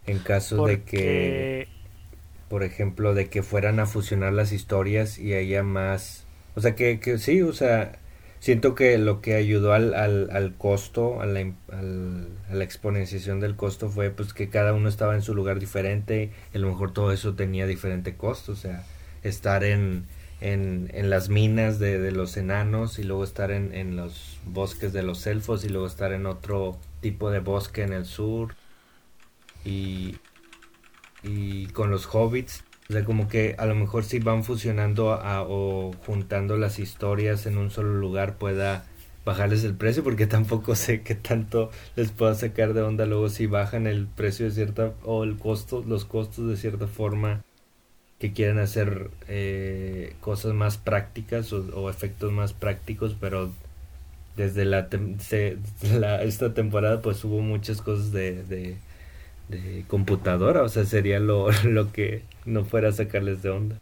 en 0.06 0.20
caso 0.20 0.62
de 0.62 0.84
que, 0.84 1.68
por 2.50 2.64
ejemplo, 2.64 3.16
de 3.16 3.30
que 3.30 3.44
fueran 3.44 3.80
a 3.80 3.88
fusionar 3.88 4.34
las 4.34 4.54
historias 4.54 5.20
y 5.20 5.36
haya 5.36 5.64
más, 5.64 6.28
o 6.56 6.62
sea, 6.62 6.76
que, 6.76 7.00
que 7.02 7.20
sí, 7.20 7.44
o 7.44 7.54
sea, 7.54 8.01
siento 8.42 8.74
que 8.76 8.98
lo 8.98 9.22
que 9.22 9.36
ayudó 9.36 9.72
al, 9.72 9.94
al, 9.94 10.30
al 10.32 10.56
costo, 10.58 11.22
a 11.22 11.26
la, 11.28 11.40
al, 11.72 12.28
a 12.50 12.56
la 12.56 12.64
exponenciación 12.64 13.40
del 13.40 13.56
costo 13.56 13.88
fue 13.88 14.10
pues 14.10 14.34
que 14.34 14.50
cada 14.50 14.74
uno 14.74 14.90
estaba 14.90 15.16
en 15.16 15.22
su 15.22 15.34
lugar 15.36 15.60
diferente 15.60 16.32
y 16.54 16.58
a 16.58 16.60
lo 16.60 16.68
mejor 16.68 16.92
todo 16.92 17.14
eso 17.14 17.36
tenía 17.36 17.68
diferente 17.68 18.18
costo, 18.18 18.54
o 18.54 18.56
sea, 18.56 18.84
estar 19.24 19.64
en, 19.64 20.06
en, 20.42 20.90
en 20.94 21.12
las 21.12 21.30
minas 21.30 21.78
de, 21.78 22.00
de, 22.00 22.12
los 22.12 22.36
enanos 22.36 22.98
y 22.98 23.04
luego 23.04 23.24
estar 23.24 23.52
en, 23.52 23.76
en 23.76 23.96
los 23.96 24.40
bosques 24.46 24.92
de 24.92 25.04
los 25.04 25.28
elfos 25.28 25.64
y 25.64 25.70
luego 25.70 25.86
estar 25.86 26.12
en 26.12 26.26
otro 26.26 26.80
tipo 27.00 27.30
de 27.30 27.40
bosque 27.40 27.84
en 27.84 27.94
el 27.94 28.06
sur 28.06 28.56
y, 29.64 30.18
y 31.22 31.68
con 31.68 31.92
los 31.92 32.08
hobbits 32.08 32.64
O 32.92 32.94
sea, 32.94 33.06
como 33.06 33.30
que 33.30 33.56
a 33.58 33.66
lo 33.68 33.74
mejor 33.74 34.04
si 34.04 34.20
van 34.20 34.44
fusionando 34.44 35.18
o 35.48 35.94
juntando 36.06 36.58
las 36.58 36.78
historias 36.78 37.46
en 37.46 37.58
un 37.58 37.72
solo 37.72 37.94
lugar 37.94 38.36
pueda 38.36 38.84
bajarles 39.24 39.64
el 39.64 39.76
precio 39.76 40.04
porque 40.04 40.28
tampoco 40.28 40.76
sé 40.76 41.02
qué 41.02 41.16
tanto 41.16 41.72
les 41.96 42.12
pueda 42.12 42.36
sacar 42.36 42.74
de 42.74 42.82
onda 42.82 43.06
luego 43.06 43.30
si 43.30 43.46
bajan 43.46 43.88
el 43.88 44.08
precio 44.08 44.46
de 44.46 44.52
cierta 44.52 44.92
o 45.06 45.24
el 45.24 45.38
costo 45.38 45.86
los 45.88 46.04
costos 46.04 46.50
de 46.50 46.58
cierta 46.58 46.86
forma 46.86 47.46
que 48.20 48.34
quieren 48.34 48.60
hacer 48.60 49.10
eh, 49.30 50.14
cosas 50.20 50.54
más 50.54 50.78
prácticas 50.78 51.54
o, 51.54 51.90
efectos 51.90 52.34
más 52.34 52.52
prácticos 52.52 53.16
pero 53.18 53.54
desde 54.36 54.66
la, 55.98 56.24
esta 56.24 56.54
temporada 56.54 57.02
pues 57.02 57.24
hubo 57.24 57.40
muchas 57.40 57.82
cosas 57.82 58.12
de, 58.12 58.76
computadora 59.88 60.64
o 60.64 60.70
sea 60.70 60.86
sería 60.86 61.20
lo, 61.20 61.52
lo 61.64 61.92
que 61.92 62.24
no 62.46 62.66
fuera 62.66 62.90
a 62.90 62.94
sacarles 62.94 63.42
de 63.42 63.50
onda. 63.50 63.82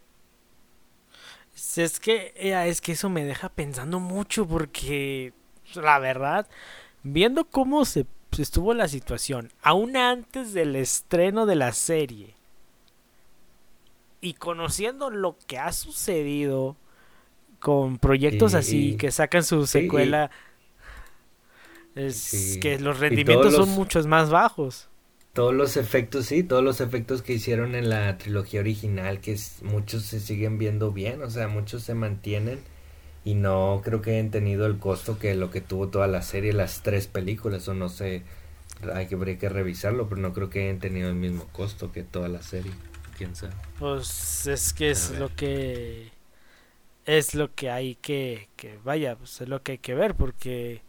Es 1.76 2.00
que, 2.00 2.32
es 2.36 2.80
que 2.80 2.92
eso 2.92 3.10
me 3.10 3.24
deja 3.24 3.48
pensando 3.50 4.00
mucho 4.00 4.46
porque, 4.46 5.32
la 5.74 5.98
verdad, 5.98 6.48
viendo 7.02 7.44
cómo 7.44 7.84
se 7.84 8.06
estuvo 8.38 8.72
la 8.72 8.88
situación, 8.88 9.52
aún 9.62 9.96
antes 9.96 10.54
del 10.54 10.74
estreno 10.74 11.44
de 11.44 11.56
la 11.56 11.72
serie, 11.72 12.34
y 14.22 14.34
conociendo 14.34 15.10
lo 15.10 15.36
que 15.46 15.58
ha 15.58 15.72
sucedido 15.72 16.76
con 17.58 17.98
proyectos 17.98 18.54
así, 18.54 18.96
que 18.96 19.10
sacan 19.10 19.44
su 19.44 19.66
secuela, 19.66 20.30
es 21.94 22.58
que 22.62 22.78
los 22.78 23.00
rendimientos 23.00 23.54
son 23.54 23.68
muchos 23.70 24.06
más 24.06 24.30
bajos 24.30 24.88
todos 25.32 25.54
los 25.54 25.76
efectos, 25.76 26.26
sí, 26.26 26.42
todos 26.42 26.62
los 26.62 26.80
efectos 26.80 27.22
que 27.22 27.34
hicieron 27.34 27.74
en 27.74 27.88
la 27.88 28.18
trilogía 28.18 28.60
original, 28.60 29.20
que 29.20 29.38
muchos 29.62 30.02
se 30.02 30.20
siguen 30.20 30.58
viendo 30.58 30.92
bien, 30.92 31.22
o 31.22 31.30
sea, 31.30 31.48
muchos 31.48 31.82
se 31.82 31.94
mantienen 31.94 32.58
y 33.24 33.34
no 33.34 33.80
creo 33.84 34.02
que 34.02 34.12
hayan 34.12 34.30
tenido 34.30 34.66
el 34.66 34.78
costo 34.78 35.18
que 35.18 35.34
lo 35.34 35.50
que 35.50 35.60
tuvo 35.60 35.88
toda 35.88 36.08
la 36.08 36.22
serie, 36.22 36.52
las 36.52 36.82
tres 36.82 37.06
películas, 37.06 37.68
o 37.68 37.74
no 37.74 37.88
sé, 37.88 38.22
hay 38.92 39.06
que, 39.06 39.14
habría 39.14 39.38
que 39.38 39.48
revisarlo, 39.48 40.08
pero 40.08 40.20
no 40.20 40.32
creo 40.32 40.50
que 40.50 40.64
hayan 40.64 40.80
tenido 40.80 41.08
el 41.08 41.16
mismo 41.16 41.46
costo 41.52 41.92
que 41.92 42.02
toda 42.02 42.28
la 42.28 42.42
serie, 42.42 42.72
quién 43.16 43.36
sabe. 43.36 43.54
Pues 43.78 44.46
es 44.46 44.72
que 44.72 44.90
es 44.90 45.10
lo 45.18 45.34
que 45.34 46.10
es 47.06 47.34
lo 47.34 47.54
que 47.54 47.70
hay 47.70 47.94
que, 47.96 48.48
que 48.56 48.78
vaya, 48.84 49.16
pues 49.16 49.40
es 49.40 49.48
lo 49.48 49.62
que 49.62 49.72
hay 49.72 49.78
que 49.78 49.94
ver, 49.94 50.14
porque 50.14 50.82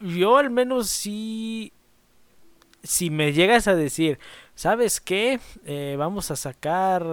yo 0.00 0.36
al 0.36 0.50
menos 0.50 0.88
sí 0.88 1.72
si 2.84 3.10
me 3.10 3.32
llegas 3.32 3.66
a 3.66 3.74
decir, 3.74 4.18
¿sabes 4.54 5.00
qué? 5.00 5.40
Eh, 5.66 5.96
vamos 5.98 6.30
a 6.30 6.36
sacar 6.36 7.04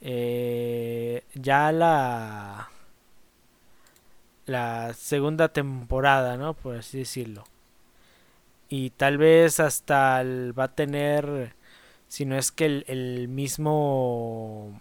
eh, 0.00 1.22
ya 1.34 1.70
la 1.70 2.70
la 4.46 4.94
segunda 4.94 5.48
temporada, 5.50 6.36
¿no? 6.36 6.54
Por 6.54 6.76
así 6.76 6.98
decirlo. 6.98 7.44
Y 8.70 8.90
tal 8.90 9.18
vez 9.18 9.60
hasta 9.60 10.22
va 10.58 10.64
a 10.64 10.74
tener, 10.74 11.54
si 12.08 12.24
no 12.24 12.36
es 12.36 12.50
que 12.52 12.66
el, 12.66 12.84
el, 12.88 13.28
mismo 13.28 14.80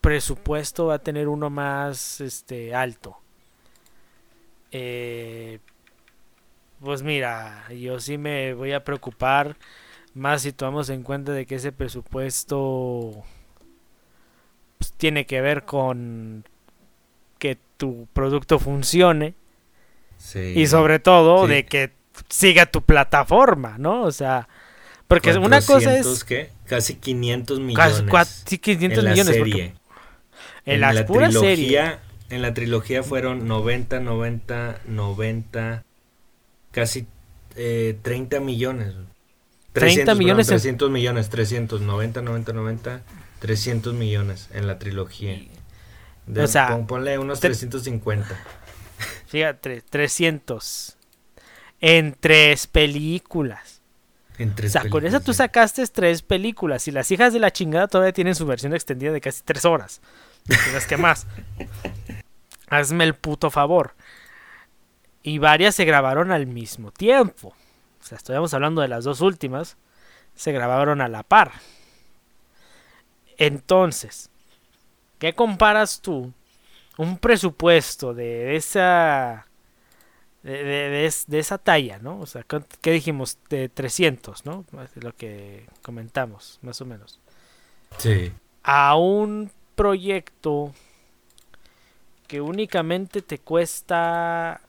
presupuesto 0.00 0.86
va 0.86 0.94
a 0.94 0.98
tener 1.00 1.28
uno 1.28 1.50
más 1.50 2.20
este 2.20 2.74
alto. 2.74 3.18
Eh, 4.72 5.60
pues 6.82 7.02
mira, 7.02 7.66
yo 7.70 8.00
sí 8.00 8.18
me 8.18 8.54
voy 8.54 8.72
a 8.72 8.84
preocupar 8.84 9.56
más 10.14 10.42
si 10.42 10.52
tomamos 10.52 10.88
en 10.90 11.02
cuenta 11.02 11.32
de 11.32 11.46
que 11.46 11.56
ese 11.56 11.72
presupuesto 11.72 13.22
pues, 14.78 14.92
tiene 14.94 15.26
que 15.26 15.40
ver 15.40 15.64
con 15.64 16.44
que 17.38 17.58
tu 17.76 18.08
producto 18.12 18.58
funcione 18.58 19.34
y 20.34 20.66
sobre 20.66 20.98
todo 20.98 21.46
de 21.46 21.64
que 21.64 21.92
siga 22.28 22.66
tu 22.66 22.82
plataforma, 22.82 23.76
¿no? 23.78 24.02
O 24.02 24.12
sea, 24.12 24.48
porque 25.08 25.32
una 25.38 25.62
cosa 25.62 25.96
es 25.96 26.24
¿qué? 26.24 26.50
casi 26.66 26.94
500 26.96 27.60
millones. 27.60 28.04
Casi 28.10 28.58
500 28.58 29.04
en 29.04 29.10
millones 29.10 29.26
la 29.26 29.44
serie. 29.44 29.74
en, 30.66 30.80
la, 30.80 31.06
trilogía, 31.06 32.00
En 32.28 32.42
la 32.42 32.52
trilogía 32.52 33.02
fueron 33.02 33.48
90, 33.48 34.00
90, 34.00 34.80
90 34.86 35.84
casi 36.70 37.06
eh, 37.56 37.98
30 38.02 38.40
millones. 38.40 38.94
30 39.72 40.14
millones. 40.14 40.46
300 40.48 40.90
millones, 40.90 41.30
300, 41.30 41.80
90, 41.80 42.22
90, 42.22 42.52
90, 42.52 43.02
300 43.38 43.94
millones 43.94 44.48
en 44.52 44.66
la 44.66 44.78
trilogía. 44.78 45.38
o 46.36 46.46
sea, 46.46 46.86
ponle 46.86 47.18
unos 47.18 47.40
350. 47.40 48.28
Fíjate, 49.26 49.82
300. 49.82 50.96
En 51.82 52.14
tres 52.18 52.66
películas. 52.66 53.80
En 54.36 54.54
tres 54.54 54.74
o 54.74 54.80
sea, 54.80 54.90
con 54.90 55.06
eso 55.06 55.20
tú 55.20 55.32
sacaste 55.32 55.86
tres 55.86 56.22
películas. 56.22 56.88
Y 56.88 56.90
las 56.90 57.10
hijas 57.10 57.32
de 57.32 57.38
la 57.38 57.50
chingada 57.52 57.88
todavía 57.88 58.12
tienen 58.12 58.34
su 58.34 58.44
versión 58.46 58.74
extendida 58.74 59.12
de 59.12 59.20
casi 59.20 59.42
tres 59.44 59.64
horas. 59.64 60.00
¿Tienes 60.44 60.86
que 60.86 60.96
más? 60.96 61.26
Hazme 62.68 63.04
el 63.04 63.14
puto 63.14 63.50
favor 63.50 63.94
y 65.22 65.38
varias 65.38 65.74
se 65.74 65.84
grabaron 65.84 66.32
al 66.32 66.46
mismo 66.46 66.90
tiempo. 66.90 67.48
O 68.00 68.04
sea, 68.04 68.16
estamos 68.16 68.54
hablando 68.54 68.82
de 68.82 68.88
las 68.88 69.04
dos 69.04 69.20
últimas. 69.20 69.76
Se 70.34 70.52
grabaron 70.52 71.00
a 71.00 71.08
la 71.08 71.22
par. 71.22 71.52
Entonces, 73.36 74.30
¿qué 75.18 75.34
comparas 75.34 76.00
tú? 76.00 76.32
Un 76.96 77.18
presupuesto 77.18 78.14
de 78.14 78.56
esa 78.56 79.46
de, 80.42 81.06
esa 81.06 81.58
talla, 81.58 81.98
¿no? 81.98 82.18
O 82.20 82.26
sea, 82.26 82.44
¿qué 82.80 82.90
dijimos? 82.92 83.38
De 83.48 83.68
300, 83.68 84.46
¿no? 84.46 84.64
De 84.94 85.00
lo 85.02 85.14
que 85.14 85.66
comentamos, 85.82 86.58
más 86.62 86.80
o 86.80 86.86
menos. 86.86 87.20
Sí. 87.98 88.32
A 88.62 88.96
un 88.96 89.50
proyecto 89.74 90.72
que 92.26 92.40
únicamente 92.40 93.22
te 93.22 93.38
cuesta 93.38 94.60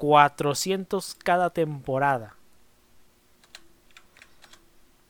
400 0.00 1.14
cada 1.22 1.50
temporada. 1.50 2.34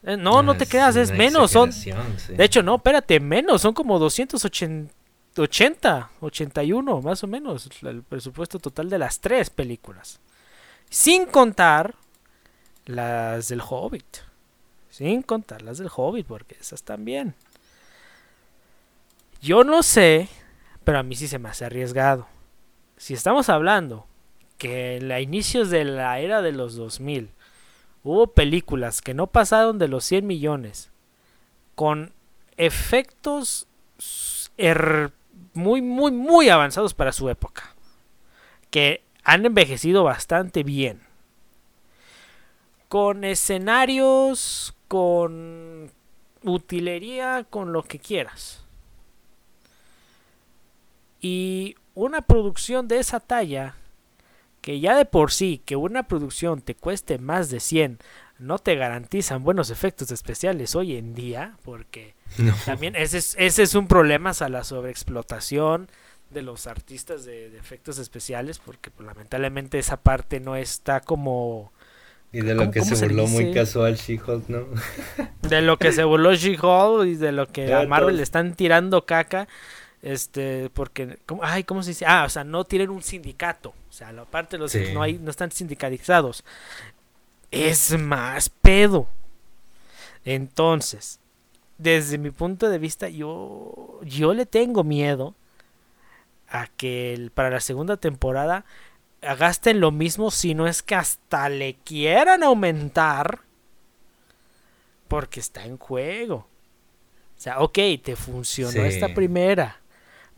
Eh, 0.03 0.17
no, 0.17 0.43
no 0.43 0.57
te 0.57 0.67
quedas, 0.67 0.97
es 0.97 1.12
menos. 1.12 1.53
Son, 1.53 1.71
De 1.71 2.45
hecho, 2.45 2.61
no, 2.61 2.75
espérate, 2.75 3.21
menos. 3.21 3.62
Son 3.62 3.73
como 3.73 4.01
280, 4.01 4.93
80, 5.37 6.11
81, 6.21 7.03
más 7.03 7.23
o 7.23 7.29
menos. 7.29 7.71
El 7.83 8.03
presupuesto 8.03 8.59
total 8.59 8.91
de 8.91 8.99
las 8.99 9.21
tres 9.21 9.49
películas. 9.49 10.19
Sin 10.89 11.27
contar 11.27 11.95
las 12.87 13.47
del 13.47 13.62
Hobbit. 13.65 14.17
Sin 14.91 15.23
contar 15.23 15.62
las 15.62 15.79
del 15.79 15.91
Hobbit, 15.95 16.27
porque 16.27 16.57
esas 16.61 16.83
también. 16.83 17.37
Yo 19.41 19.62
no 19.62 19.85
sé, 19.85 20.29
pero 20.83 20.99
a 20.99 21.05
mí 21.05 21.15
sí 21.15 21.29
se 21.29 21.39
me 21.39 21.49
hace 21.49 21.65
arriesgado. 21.65 22.27
Si 22.97 23.15
estamos 23.15 23.49
hablando 23.49 24.10
que 24.61 25.01
a 25.11 25.20
inicios 25.20 25.70
de 25.70 25.87
la 25.87 26.20
era 26.20 26.43
de 26.43 26.53
los 26.53 26.77
2000 26.77 27.31
hubo 28.05 28.27
películas 28.27 29.01
que 29.01 29.15
no 29.15 29.27
pasaron 29.27 29.78
de 29.78 29.89
los 29.89 30.05
100 30.05 30.27
millones 30.27 30.91
con 31.74 32.12
efectos 32.59 33.66
muy, 35.55 35.81
muy, 35.81 36.12
muy 36.12 36.51
avanzados 36.51 36.93
para 36.93 37.12
su 37.12 37.31
época, 37.31 37.74
que 38.70 39.03
han 39.24 39.47
envejecido 39.47 40.05
bastante 40.05 40.62
bien, 40.62 41.01
con 42.89 43.24
escenarios, 43.24 44.74
con 44.89 45.91
utilería, 46.43 47.47
con 47.49 47.73
lo 47.73 47.82
que 47.82 47.99
quieras. 47.99 48.62
Y 51.23 51.77
una 51.95 52.20
producción 52.20 52.89
de 52.89 52.99
esa 52.99 53.20
talla 53.20 53.74
que 54.61 54.81
ya 54.81 54.97
de 54.97 55.05
por 55.05 55.32
sí 55.32 55.62
que 55.65 55.77
una 55.77 56.05
producción 56.05 56.61
te 56.61 56.74
cueste 56.74 57.19
más 57.19 57.51
de 57.51 57.61
100 57.61 57.99
no 58.39 58.59
te 58.59 58.74
garantizan 58.74 59.45
buenos 59.45 59.70
efectos 59.70 60.11
especiales 60.11 60.74
hoy 60.74 60.97
en 60.97 61.15
día, 61.15 61.57
porque 61.62 62.15
también 62.65 62.97
ese 62.97 63.19
es, 63.19 63.37
ese 63.39 63.62
es 63.62 63.74
un 63.74 63.87
problema 63.87 64.32
a 64.39 64.49
la 64.49 64.65
sobreexplotación 64.65 65.89
de 66.31 66.43
los 66.43 66.66
artistas 66.66 67.24
de, 67.24 67.57
efectos 67.59 67.99
especiales, 67.99 68.59
porque 68.59 68.91
pues, 68.91 69.07
lamentablemente 69.07 69.78
esa 69.78 69.99
parte 69.99 70.41
no 70.41 70.57
está 70.57 71.01
como... 71.01 71.73
Y 72.32 72.43
de 72.43 72.55
lo 72.55 72.70
que 72.70 72.82
se 72.82 72.95
burló 72.95 73.27
muy 73.27 73.53
casual 73.53 73.97
She-Hulk, 73.97 74.49
¿no? 74.49 74.66
de 75.43 75.62
lo 75.62 75.78
que 75.78 75.91
se 75.91 76.05
burló 76.05 76.32
She-Hulk 76.32 77.09
y 77.09 77.15
de 77.16 77.32
lo 77.32 77.49
que 77.49 77.74
a 77.74 77.85
Marvel 77.89 78.19
le 78.19 78.23
están 78.23 78.55
tirando 78.55 79.05
caca 79.05 79.49
este 80.02 80.70
porque 80.70 81.18
¿cómo, 81.27 81.44
ay 81.44 81.64
cómo 81.64 81.82
se 81.82 81.90
dice 81.90 82.06
ah 82.06 82.24
o 82.24 82.31
sea 82.31 82.44
no 82.44 82.64
tienen 82.64 82.90
un 82.90 83.02
sindicato. 83.02 83.70
O 83.89 83.93
sea 83.93 84.12
la 84.12 84.24
parte 84.24 84.56
de 84.56 84.60
los 84.60 84.72
que 84.72 84.93
no 84.93 85.02
hay 85.02 85.18
no 85.18 85.31
están 85.31 85.51
sindicalizados. 85.51 86.44
Es 87.51 87.98
más 87.98 88.48
pedo. 88.48 89.09
Entonces, 90.24 91.18
desde 91.78 92.18
mi 92.18 92.31
punto 92.31 92.68
de 92.68 92.78
vista, 92.78 93.09
yo, 93.09 94.01
yo 94.02 94.35
le 94.35 94.47
tengo 94.47 94.85
miedo 94.85 95.35
a 96.48 96.66
que 96.66 97.31
para 97.35 97.51
la 97.51 97.60
segunda 97.60 97.97
temporada 97.97 98.64
gasten 99.22 99.81
lo 99.81 99.90
mismo, 99.90 100.31
si 100.31 100.55
no 100.55 100.66
es 100.66 100.82
que 100.82 100.94
hasta 100.94 101.48
le 101.48 101.74
quieran 101.85 102.43
aumentar, 102.43 103.40
porque 105.09 105.40
está 105.40 105.64
en 105.64 105.78
juego. 105.78 106.47
O 107.36 107.43
sea, 107.43 107.60
ok, 107.60 107.78
te 108.02 108.16
funcionó 108.16 108.85
esta 108.85 109.14
primera, 109.14 109.80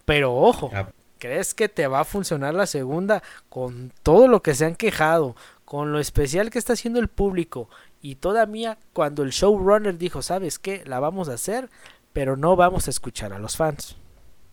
pero 0.05 0.35
ojo, 0.35 0.71
ah. 0.75 0.89
¿crees 1.19 1.55
que 1.55 1.69
te 1.69 1.87
va 1.87 2.01
a 2.01 2.05
funcionar 2.05 2.55
la 2.55 2.67
segunda 2.67 3.23
con 3.49 3.93
todo 4.03 4.29
lo 4.29 4.43
que 4.43 4.55
se 4.55 4.65
han 4.65 4.75
quejado, 4.75 5.37
con 5.65 5.93
lo 5.93 5.99
especial 5.99 6.51
que 6.51 6.59
está 6.59 6.75
haciendo 6.75 7.01
el 7.01 7.09
público 7.09 7.69
y 8.03 8.17
todavía 8.17 8.79
cuando 8.93 9.23
el 9.23 9.31
showrunner 9.31 9.97
dijo, 9.97 10.23
¿sabes 10.23 10.59
qué? 10.59 10.83
La 10.85 10.99
vamos 10.99 11.29
a 11.29 11.35
hacer, 11.35 11.71
pero 12.13 12.37
no 12.37 12.57
vamos 12.57 12.89
a 12.89 12.91
escuchar 12.91 13.33
a 13.33 13.39
los 13.39 13.57
fans. 13.57 13.97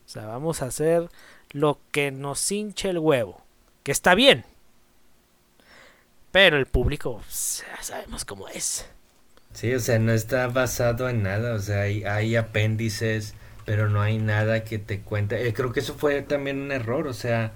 O 0.06 0.10
sea, 0.10 0.28
vamos 0.28 0.62
a 0.62 0.68
hacer 0.68 1.10
lo 1.50 1.80
que 1.92 2.12
nos 2.12 2.52
hinche 2.52 2.90
el 2.90 3.00
huevo. 3.00 3.42
Que 3.84 3.92
está 3.92 4.14
bien. 4.14 4.46
Pero 6.32 6.58
el 6.58 6.68
público, 6.68 7.24
sabemos 7.28 8.24
cómo 8.24 8.48
es. 8.48 8.86
Sí, 9.54 9.74
o 9.74 9.80
sea, 9.80 9.98
no 9.98 10.14
está 10.14 10.48
basado 10.48 11.10
en 11.10 11.24
nada. 11.24 11.56
O 11.56 11.60
sea, 11.60 11.82
hay, 11.82 12.04
hay 12.04 12.36
apéndices, 12.36 13.34
pero 13.70 13.88
no 13.88 14.02
hay 14.02 14.18
nada 14.18 14.64
que 14.64 14.80
te 14.80 15.02
cuente. 15.02 15.48
Eh, 15.48 15.54
creo 15.54 15.72
que 15.72 15.82
eso 15.82 15.94
fue 15.94 16.24
también 16.24 16.60
un 16.60 16.72
error. 16.72 17.06
O 17.06 17.14
sea, 17.14 17.54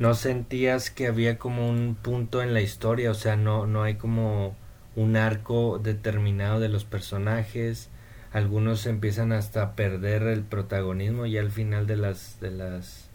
no 0.00 0.14
sentías 0.14 0.90
que 0.90 1.06
había 1.06 1.38
como 1.38 1.70
un 1.70 1.94
punto 1.94 2.42
en 2.42 2.54
la 2.54 2.60
historia. 2.60 3.12
O 3.12 3.14
sea, 3.14 3.36
no, 3.36 3.64
no 3.64 3.84
hay 3.84 3.94
como 3.94 4.56
un 4.96 5.14
arco 5.14 5.78
determinado 5.78 6.58
de 6.58 6.68
los 6.68 6.84
personajes 6.84 7.88
algunos 8.32 8.84
empiezan 8.86 9.30
hasta 9.30 9.62
a 9.62 9.76
perder 9.76 10.22
el 10.22 10.42
protagonismo 10.42 11.24
ya 11.24 11.40
al 11.40 11.52
final 11.52 11.86
de 11.86 11.96
las 11.98 12.40
de 12.40 12.50
las 12.50 13.08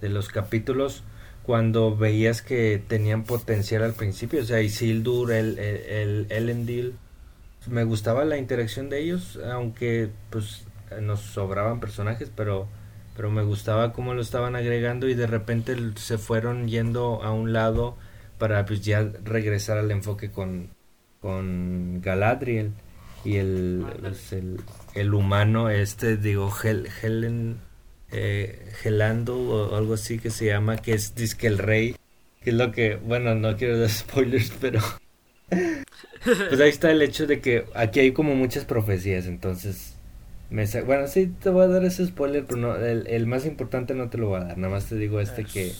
de 0.00 0.08
los 0.10 0.28
capítulos 0.28 1.02
cuando 1.42 1.96
veías 1.96 2.40
que 2.40 2.80
tenían 2.86 3.24
potencial 3.24 3.82
al 3.82 3.94
principio 3.94 4.42
o 4.42 4.44
sea 4.44 4.60
Isildur 4.60 5.32
el 5.32 5.58
el, 5.58 5.86
el 5.88 6.26
Elendil 6.30 6.94
me 7.68 7.82
gustaba 7.82 8.24
la 8.24 8.38
interacción 8.38 8.90
de 8.90 9.00
ellos 9.00 9.40
aunque 9.52 10.10
pues 10.30 10.64
nos 11.00 11.20
sobraban 11.20 11.80
personajes 11.80 12.30
pero 12.34 12.68
pero 13.16 13.30
me 13.30 13.42
gustaba 13.42 13.92
cómo 13.92 14.14
lo 14.14 14.22
estaban 14.22 14.56
agregando 14.56 15.08
y 15.08 15.14
de 15.14 15.26
repente 15.26 15.76
se 15.96 16.18
fueron 16.18 16.68
yendo 16.68 17.22
a 17.22 17.32
un 17.32 17.52
lado 17.52 17.96
para 18.38 18.64
pues 18.64 18.82
ya 18.82 19.02
regresar 19.24 19.78
al 19.78 19.90
enfoque 19.90 20.30
con 20.30 20.70
con 21.20 22.00
Galadriel 22.00 22.72
y 23.24 23.36
el, 23.36 23.84
pues, 24.00 24.32
el, 24.32 25.14
humano 25.14 25.68
este, 25.68 26.16
digo, 26.16 26.52
Helen, 26.62 27.58
eh, 28.10 28.72
Gelando 28.80 29.36
o 29.36 29.76
algo 29.76 29.94
así 29.94 30.18
que 30.18 30.30
se 30.30 30.46
llama, 30.46 30.78
que 30.78 30.94
es 30.94 31.14
disque 31.14 31.46
el 31.46 31.58
rey, 31.58 31.96
que 32.42 32.50
es 32.50 32.56
lo 32.56 32.72
que, 32.72 32.96
bueno, 32.96 33.34
no 33.34 33.56
quiero 33.56 33.78
dar 33.78 33.90
spoilers, 33.90 34.52
pero... 34.60 34.80
pues 35.50 36.60
ahí 36.60 36.70
está 36.70 36.90
el 36.90 37.02
hecho 37.02 37.26
de 37.26 37.40
que 37.40 37.66
aquí 37.74 38.00
hay 38.00 38.12
como 38.12 38.34
muchas 38.34 38.64
profecías, 38.64 39.26
entonces... 39.26 39.96
Me 40.50 40.66
bueno, 40.82 41.06
sí, 41.06 41.32
te 41.40 41.48
voy 41.48 41.64
a 41.64 41.68
dar 41.68 41.84
ese 41.84 42.04
spoiler, 42.06 42.44
pero 42.44 42.60
no, 42.60 42.76
el, 42.76 43.26
más 43.26 43.46
importante 43.46 43.94
no 43.94 44.10
te 44.10 44.18
lo 44.18 44.28
voy 44.28 44.40
a 44.40 44.44
dar, 44.44 44.58
nada 44.58 44.72
más 44.72 44.86
te 44.86 44.96
digo 44.96 45.20
este 45.20 45.44
que... 45.44 45.72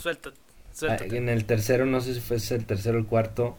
Ah, 0.88 0.96
en 1.00 1.28
el 1.28 1.44
tercero, 1.44 1.84
no 1.84 2.00
sé 2.00 2.14
si 2.14 2.20
fue 2.20 2.36
el 2.36 2.64
tercero 2.64 2.96
o 2.96 3.00
el 3.00 3.06
cuarto, 3.06 3.58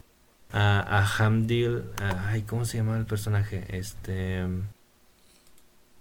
a, 0.54 1.00
a 1.00 1.06
Hamdil. 1.06 1.84
ay, 1.98 2.42
¿cómo 2.42 2.66
se 2.66 2.78
llama 2.78 2.98
el 2.98 3.06
personaje? 3.06 3.64
Este. 3.70 4.46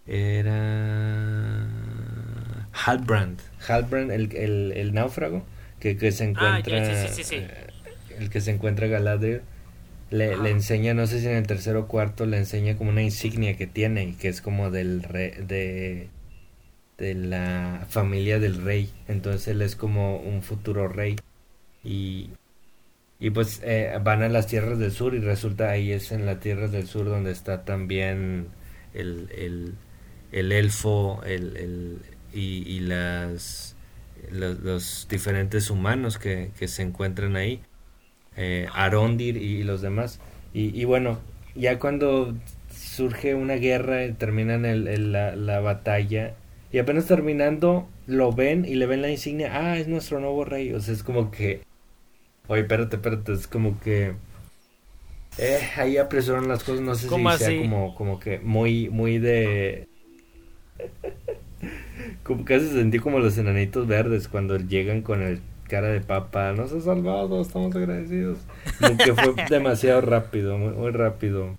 Era. 0.07 1.69
Halbrand. 2.73 3.41
Halbrand, 3.69 4.11
el, 4.11 4.35
el, 4.35 4.73
el 4.75 4.95
náufrago 4.95 5.45
que, 5.79 5.97
que 5.97 6.11
se 6.11 6.25
ah, 6.25 6.29
encuentra. 6.29 6.79
Eh, 6.79 7.67
el 8.19 8.31
que 8.31 8.41
se 8.41 8.51
encuentra 8.51 8.89
Galadriel. 8.89 9.43
Le, 10.11 10.37
le, 10.37 10.51
enseña, 10.51 10.93
no 10.93 11.07
sé 11.07 11.21
si 11.21 11.27
en 11.27 11.37
el 11.37 11.47
tercero 11.47 11.81
o 11.81 11.89
cuarto, 11.89 12.27
le 12.27 12.37
enseña 12.37 12.77
como 12.77 12.91
una 12.91 13.03
insignia 13.03 13.57
que 13.57 13.67
tiene 13.67 14.05
y 14.05 14.13
que 14.15 14.29
es 14.29 14.41
como 14.41 14.71
del 14.71 15.03
rey, 15.05 15.33
de, 15.47 16.09
de 16.99 17.15
la 17.15 17.87
familia 17.89 18.39
del 18.41 18.63
rey. 18.63 18.91
Entonces 19.09 19.49
él 19.49 19.63
es 19.63 19.77
como 19.77 20.19
un 20.19 20.43
futuro 20.43 20.89
rey. 20.89 21.17
Y 21.85 22.31
y 23.21 23.31
pues 23.31 23.61
eh, 23.63 23.93
van 24.03 24.23
a 24.23 24.31
las 24.31 24.47
tierras 24.47 24.79
del 24.79 24.93
sur 24.93 25.15
y 25.15 25.21
resulta 25.21 25.69
ahí 25.71 25.93
es 25.93 26.11
en 26.11 26.25
las 26.25 26.41
tierras 26.41 26.73
del 26.73 26.87
sur 26.89 27.05
donde 27.05 27.31
está 27.31 27.65
también 27.67 28.49
el, 28.95 29.29
el, 29.37 29.75
el 30.33 30.53
elfo 30.53 31.23
el, 31.27 31.57
el, 31.59 31.99
y, 32.33 32.63
y 32.67 32.81
las 32.81 33.77
los, 34.31 35.07
diferentes 35.09 35.69
humanos 35.71 36.19
que, 36.19 36.51
que, 36.59 36.69
se 36.69 36.83
encuentran 36.83 37.37
ahí, 37.37 37.63
eh, 38.37 38.67
Arondir 38.73 39.37
y, 39.37 39.63
los 39.63 39.83
demás. 39.83 40.21
Y, 40.53 40.79
y, 40.79 40.85
bueno, 40.85 41.19
ya 41.55 41.79
cuando 41.79 42.35
surge 42.71 43.35
una 43.35 43.55
guerra, 43.55 44.13
terminan 44.15 44.65
el, 44.65 45.13
la, 45.13 45.37
la 45.37 45.61
batalla 45.61 46.35
y 46.73 46.79
apenas 46.79 47.07
terminando 47.07 47.89
lo 48.07 48.33
ven 48.33 48.65
y 48.65 48.75
le 48.75 48.87
ven 48.87 49.03
la 49.03 49.11
insignia, 49.11 49.51
ah, 49.53 49.79
es 49.79 49.89
nuestro 49.89 50.21
nuevo 50.21 50.45
rey. 50.45 50.73
O 50.73 50.81
sea, 50.81 50.95
es 50.95 51.03
como 51.03 51.31
que 51.31 51.63
Oye, 52.51 52.63
espérate, 52.63 52.97
espérate, 52.97 53.33
es 53.33 53.47
como 53.47 53.79
que... 53.79 54.15
Eh, 55.39 55.61
ahí 55.77 55.99
apresuraron 55.99 56.49
las 56.49 56.65
cosas, 56.65 56.81
no 56.81 56.97
sé 56.97 57.09
si 57.09 57.39
sea 57.39 57.61
como, 57.61 57.95
como 57.95 58.19
que 58.19 58.41
muy, 58.41 58.89
muy 58.89 59.21
de... 59.21 59.87
como 62.25 62.45
casi 62.45 62.67
sentí 62.67 62.99
como 62.99 63.21
los 63.21 63.39
enanitos 63.39 63.87
verdes 63.87 64.27
cuando 64.27 64.57
llegan 64.57 65.03
con 65.03 65.23
el 65.23 65.41
cara 65.71 65.89
de 65.89 66.01
papa, 66.01 66.53
nos 66.53 66.73
ha 66.73 66.81
salvado, 66.81 67.41
estamos 67.41 67.75
agradecidos. 67.77 68.41
Como 68.81 68.97
que 68.97 69.15
fue 69.15 69.35
demasiado 69.49 70.01
rápido, 70.01 70.59
muy, 70.59 70.73
muy 70.73 70.91
rápido. 70.91 71.57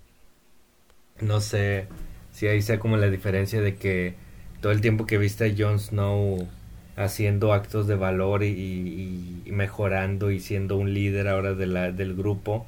No 1.22 1.40
sé 1.40 1.88
si 2.34 2.48
ahí 2.48 2.62
sea 2.62 2.78
como 2.78 2.98
la 2.98 3.10
diferencia 3.10 3.62
de 3.62 3.76
que 3.76 4.16
todo 4.60 4.74
el 4.74 4.82
tiempo 4.82 5.06
que 5.06 5.18
viste 5.18 5.46
a 5.46 5.54
Jon 5.58 5.80
Snow 5.80 6.46
haciendo 6.98 7.54
actos 7.54 7.88
de 7.88 7.96
valor 7.96 8.44
y, 8.44 9.44
mejorando 9.46 10.30
y 10.30 10.42
siendo 10.42 10.76
un 10.76 10.94
líder 10.94 11.30
ahora 11.30 11.54
de 11.54 11.66
la, 11.66 11.92
del 11.94 12.14
grupo, 12.14 12.68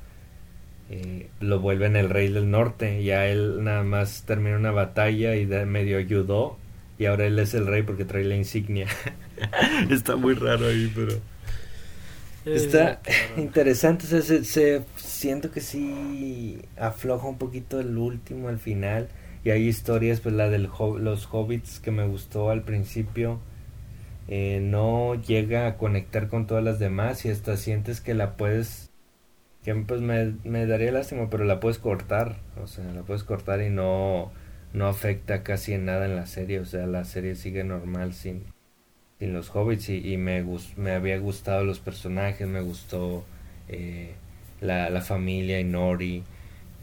eh, 0.90 1.28
lo 1.42 1.60
vuelven 1.60 1.98
el 1.98 2.10
rey 2.10 2.30
del 2.30 2.50
norte. 2.50 3.04
Ya 3.04 3.28
él 3.28 3.66
nada 3.66 3.84
más 3.84 4.24
terminó 4.26 4.56
una 4.56 4.72
batalla 4.72 5.36
y 5.36 5.46
de 5.46 5.66
medio 5.66 5.98
ayudó 5.98 6.58
y 6.98 7.06
ahora 7.06 7.26
él 7.26 7.38
es 7.38 7.54
el 7.54 7.68
rey 7.68 7.84
porque 7.84 8.06
trae 8.06 8.24
la 8.24 8.36
insignia. 8.36 8.88
Está 9.90 10.16
muy 10.16 10.36
raro 10.36 10.68
ahí, 10.68 10.90
pero... 10.96 11.33
Está 12.46 13.02
interesante, 13.38 14.06
se, 14.06 14.84
siento 14.98 15.52
que 15.52 15.62
sí 15.62 16.60
afloja 16.78 17.28
un 17.28 17.38
poquito 17.38 17.80
el 17.80 17.98
último 17.98 18.50
al 18.50 18.60
final 18.60 19.08
y 19.44 19.52
hay 19.52 19.68
historias, 19.68 20.20
pues 20.20 20.36
la 20.36 20.50
de 20.50 20.60
los 20.60 21.28
hobbits 21.32 21.80
que 21.80 21.92
me 21.92 22.08
gustó 22.08 22.50
al 22.50 22.64
principio, 22.64 23.40
eh, 24.28 24.60
no 24.62 25.16
llega 25.16 25.68
a 25.68 25.78
conectar 25.78 26.30
con 26.30 26.48
todas 26.48 26.64
las 26.64 26.80
demás 26.80 27.26
y 27.26 27.30
hasta 27.30 27.58
sientes 27.58 28.00
que 28.00 28.14
la 28.14 28.38
puedes 28.38 28.90
que 29.64 29.74
pues 29.76 30.02
me, 30.02 30.36
me 30.44 30.66
daría 30.66 30.92
lástima 30.92 31.30
pero 31.30 31.46
la 31.46 31.60
puedes 31.60 31.78
cortar 31.78 32.38
o 32.62 32.68
sea 32.68 32.86
la 32.94 33.04
puedes 33.04 33.24
cortar 33.24 33.62
y 33.62 33.70
no 33.70 34.32
no 34.74 34.88
afecta 34.88 35.44
casi 35.44 35.74
en 35.74 35.86
nada 35.86 36.06
en 36.06 36.16
la 36.16 36.26
serie 36.26 36.60
o 36.60 36.66
sea 36.66 36.88
la 36.88 37.06
serie 37.06 37.36
sigue 37.36 37.64
normal 37.64 38.14
sin 38.14 38.46
sin 39.24 39.32
los 39.32 39.56
hobbits 39.56 39.88
y, 39.88 40.18
me 40.18 40.44
me 40.76 40.92
había 40.92 41.18
gustado 41.18 41.64
los 41.64 41.80
personajes 41.80 42.46
me 42.46 42.60
gustó 42.60 43.24
eh, 43.70 44.16
la, 44.60 44.90
la 44.90 45.00
familia 45.00 45.62
y 45.62 45.64
Nori 45.64 46.24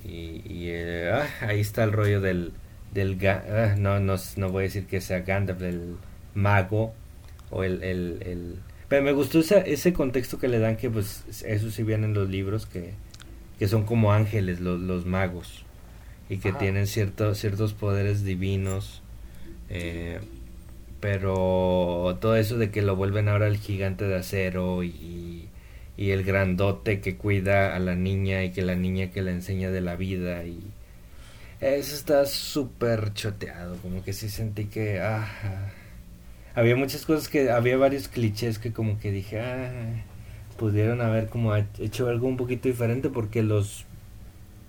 y, 0.03 0.09
y 0.09 0.71
eh, 0.71 1.11
ah, 1.13 1.29
ahí 1.43 1.61
está 1.61 1.85
el 1.85 1.93
rollo 1.93 2.23
del 2.23 2.53
del 2.95 3.19
ah, 3.27 3.75
no, 3.77 4.01
no 4.01 4.17
no 4.37 4.49
voy 4.49 4.61
a 4.61 4.63
decir 4.63 4.87
que 4.87 5.03
sea 5.03 5.21
Gandalf 5.21 5.61
del 5.61 5.97
mago 6.35 6.95
o 7.51 7.63
el, 7.63 7.83
el, 7.83 8.23
el... 8.25 8.57
Pero 8.89 9.03
me 9.03 9.13
gustó 9.13 9.41
ese, 9.41 9.71
ese 9.71 9.93
contexto 9.93 10.39
que 10.39 10.49
le 10.49 10.59
dan 10.59 10.77
que 10.77 10.89
pues 10.89 11.43
eso 11.45 11.71
sí 11.71 11.83
viene 11.83 12.07
en 12.07 12.15
los 12.15 12.31
libros 12.31 12.65
que, 12.65 12.95
que 13.59 13.69
son 13.69 13.85
como 13.85 14.15
ángeles 14.15 14.61
los, 14.61 14.81
los 14.81 15.05
magos 15.05 15.67
y 16.31 16.39
que 16.39 16.53
tienen 16.53 16.87
ciertos 16.87 17.37
ciertos 17.37 17.75
poderes 17.75 18.25
divinos 18.25 19.03
eh, 19.69 20.21
pero 21.01 22.19
todo 22.21 22.37
eso 22.37 22.59
de 22.59 22.71
que 22.71 22.83
lo 22.83 22.97
vuelven 22.97 23.29
ahora 23.29 23.47
el 23.47 23.57
gigante 23.57 24.07
de 24.07 24.17
acero 24.17 24.85
y, 24.85 25.49
y 25.97 26.11
el 26.11 26.25
grandote 26.25 27.01
que 27.01 27.17
cuida 27.17 27.75
a 27.75 27.79
la 27.79 27.95
niña 27.95 28.45
y 28.45 28.51
que 28.51 28.63
la 28.63 28.75
niña 28.75 29.11
que 29.11 29.23
le 29.23 29.33
enseña 29.33 29.71
de 29.71 29.81
la 29.81 29.97
vida 29.97 30.45
y 30.45 30.61
eso 31.61 31.95
está 31.95 32.25
súper 32.27 33.13
choteado 33.15 33.77
como 33.79 34.03
que 34.03 34.13
sí 34.13 34.29
sentí 34.29 34.67
que 34.67 35.01
ah, 35.01 35.29
había 36.55 36.77
muchas 36.77 37.05
cosas 37.05 37.29
que, 37.29 37.51
había 37.51 37.77
varios 37.77 38.09
clichés 38.09 38.59
que 38.59 38.73
como 38.73 38.99
que 38.99 39.11
dije, 39.13 39.41
ah, 39.41 40.05
pudieron 40.59 41.01
haber 41.01 41.29
como 41.29 41.55
hecho 41.57 42.09
algo 42.09 42.27
un 42.27 42.37
poquito 42.37 42.69
diferente 42.69 43.09
porque 43.09 43.43
los 43.43 43.87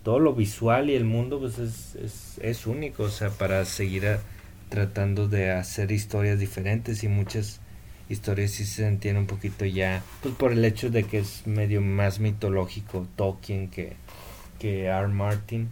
todo 0.04 0.20
lo 0.20 0.34
visual 0.34 0.90
y 0.90 0.96
el 0.96 1.06
mundo 1.06 1.40
pues 1.40 1.60
es, 1.60 1.96
es, 1.96 2.40
es 2.42 2.66
único, 2.66 3.04
o 3.04 3.10
sea, 3.10 3.30
para 3.30 3.66
seguir 3.66 4.18
tratando 4.72 5.28
de 5.28 5.52
hacer 5.52 5.92
historias 5.92 6.40
diferentes 6.40 7.04
y 7.04 7.10
muchas 7.10 7.60
historias 8.08 8.52
sí 8.52 8.66
se 8.66 8.88
entienden 8.88 9.24
un 9.24 9.28
poquito 9.28 9.66
ya, 9.66 10.02
pues 10.24 10.34
por 10.34 10.54
el 10.54 10.64
hecho 10.64 10.90
de 10.90 11.04
que 11.04 11.20
es 11.20 11.46
medio 11.46 11.82
más 11.82 12.22
mitológico 12.22 13.06
Tolkien 13.18 13.70
que, 13.70 13.94
que 14.60 14.86
R. 14.86 15.10
Martin, 15.10 15.68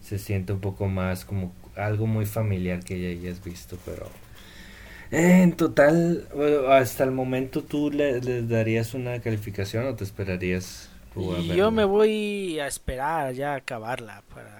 se 0.00 0.20
siente 0.20 0.52
un 0.52 0.60
poco 0.60 0.86
más 0.86 1.24
como 1.24 1.52
algo 1.76 2.06
muy 2.06 2.26
familiar 2.26 2.84
que 2.84 3.00
ya 3.00 3.08
hayas 3.08 3.42
visto, 3.42 3.76
pero 3.84 4.06
eh, 5.10 5.42
en 5.42 5.52
total, 5.54 6.28
hasta 6.68 7.02
el 7.02 7.10
momento 7.10 7.64
tú 7.64 7.90
le, 7.90 8.20
darías 8.42 8.94
una 8.94 9.18
calificación 9.20 9.84
o 9.86 9.96
te 9.96 10.04
esperarías? 10.04 10.90
Yo 11.56 11.72
me 11.72 11.84
voy 11.84 12.60
a 12.60 12.68
esperar 12.68 13.34
ya 13.34 13.54
a 13.54 13.56
acabarla 13.56 14.22
para, 14.32 14.57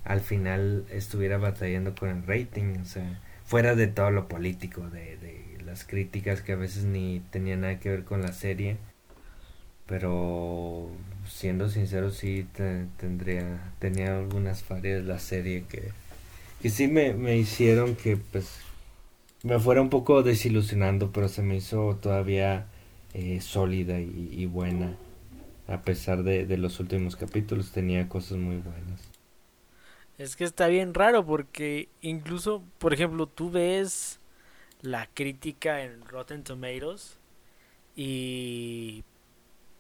al 0.04 0.22
final 0.22 0.86
estuviera 0.92 1.38
batallando 1.38 1.96
con 1.96 2.10
el 2.10 2.26
rating, 2.28 2.80
o 2.82 2.86
sea, 2.86 3.22
fuera 3.46 3.76
de 3.76 3.88
todo 3.88 4.12
lo 4.12 4.28
político, 4.28 4.90
de, 4.90 5.18
las 5.66 5.86
críticas 5.86 6.42
que 6.42 6.54
a 6.54 6.56
veces 6.58 6.86
ni 6.86 7.22
tenían 7.32 7.62
nada 7.62 7.80
que 7.80 7.90
ver 7.90 8.04
con 8.04 8.22
la 8.22 8.34
serie. 8.34 8.78
Pero 9.86 10.90
siendo 11.28 11.70
sincero, 11.70 12.12
sí 12.12 12.48
tendría, 12.98 13.74
tenía 13.80 14.18
algunas 14.18 14.64
fallas 14.64 15.04
la 15.04 15.20
serie 15.20 15.66
que, 15.70 15.92
que 16.64 16.70
sí 16.70 16.88
me, 16.88 17.14
me 17.14 17.36
hicieron 17.36 17.98
que 17.98 18.16
pues 18.16 18.58
me 19.44 19.60
fuera 19.60 19.82
un 19.82 19.90
poco 19.90 20.24
desilusionando, 20.24 21.12
pero 21.12 21.28
se 21.28 21.42
me 21.42 21.58
hizo 21.58 21.98
todavía 22.02 22.68
eh, 23.14 23.42
sólida 23.42 24.00
y, 24.00 24.30
y, 24.32 24.46
buena. 24.46 24.96
A 25.68 25.82
pesar 25.82 26.24
de, 26.24 26.46
de 26.46 26.58
los 26.58 26.80
últimos 26.80 27.18
capítulos, 27.18 27.74
tenía 27.74 28.08
cosas 28.08 28.38
muy 28.38 28.56
buenas. 28.56 29.02
Es 30.18 30.38
que 30.38 30.46
está 30.46 30.68
bien 30.68 30.94
raro 30.94 31.26
porque 31.26 31.90
incluso, 32.00 32.64
por 32.78 32.94
ejemplo, 32.94 33.28
tú 33.28 33.52
ves 33.52 34.22
la 34.82 35.10
crítica 35.14 35.84
en 35.84 36.06
Rotten 36.06 36.46
Tomatoes 36.46 37.18
y 37.94 39.04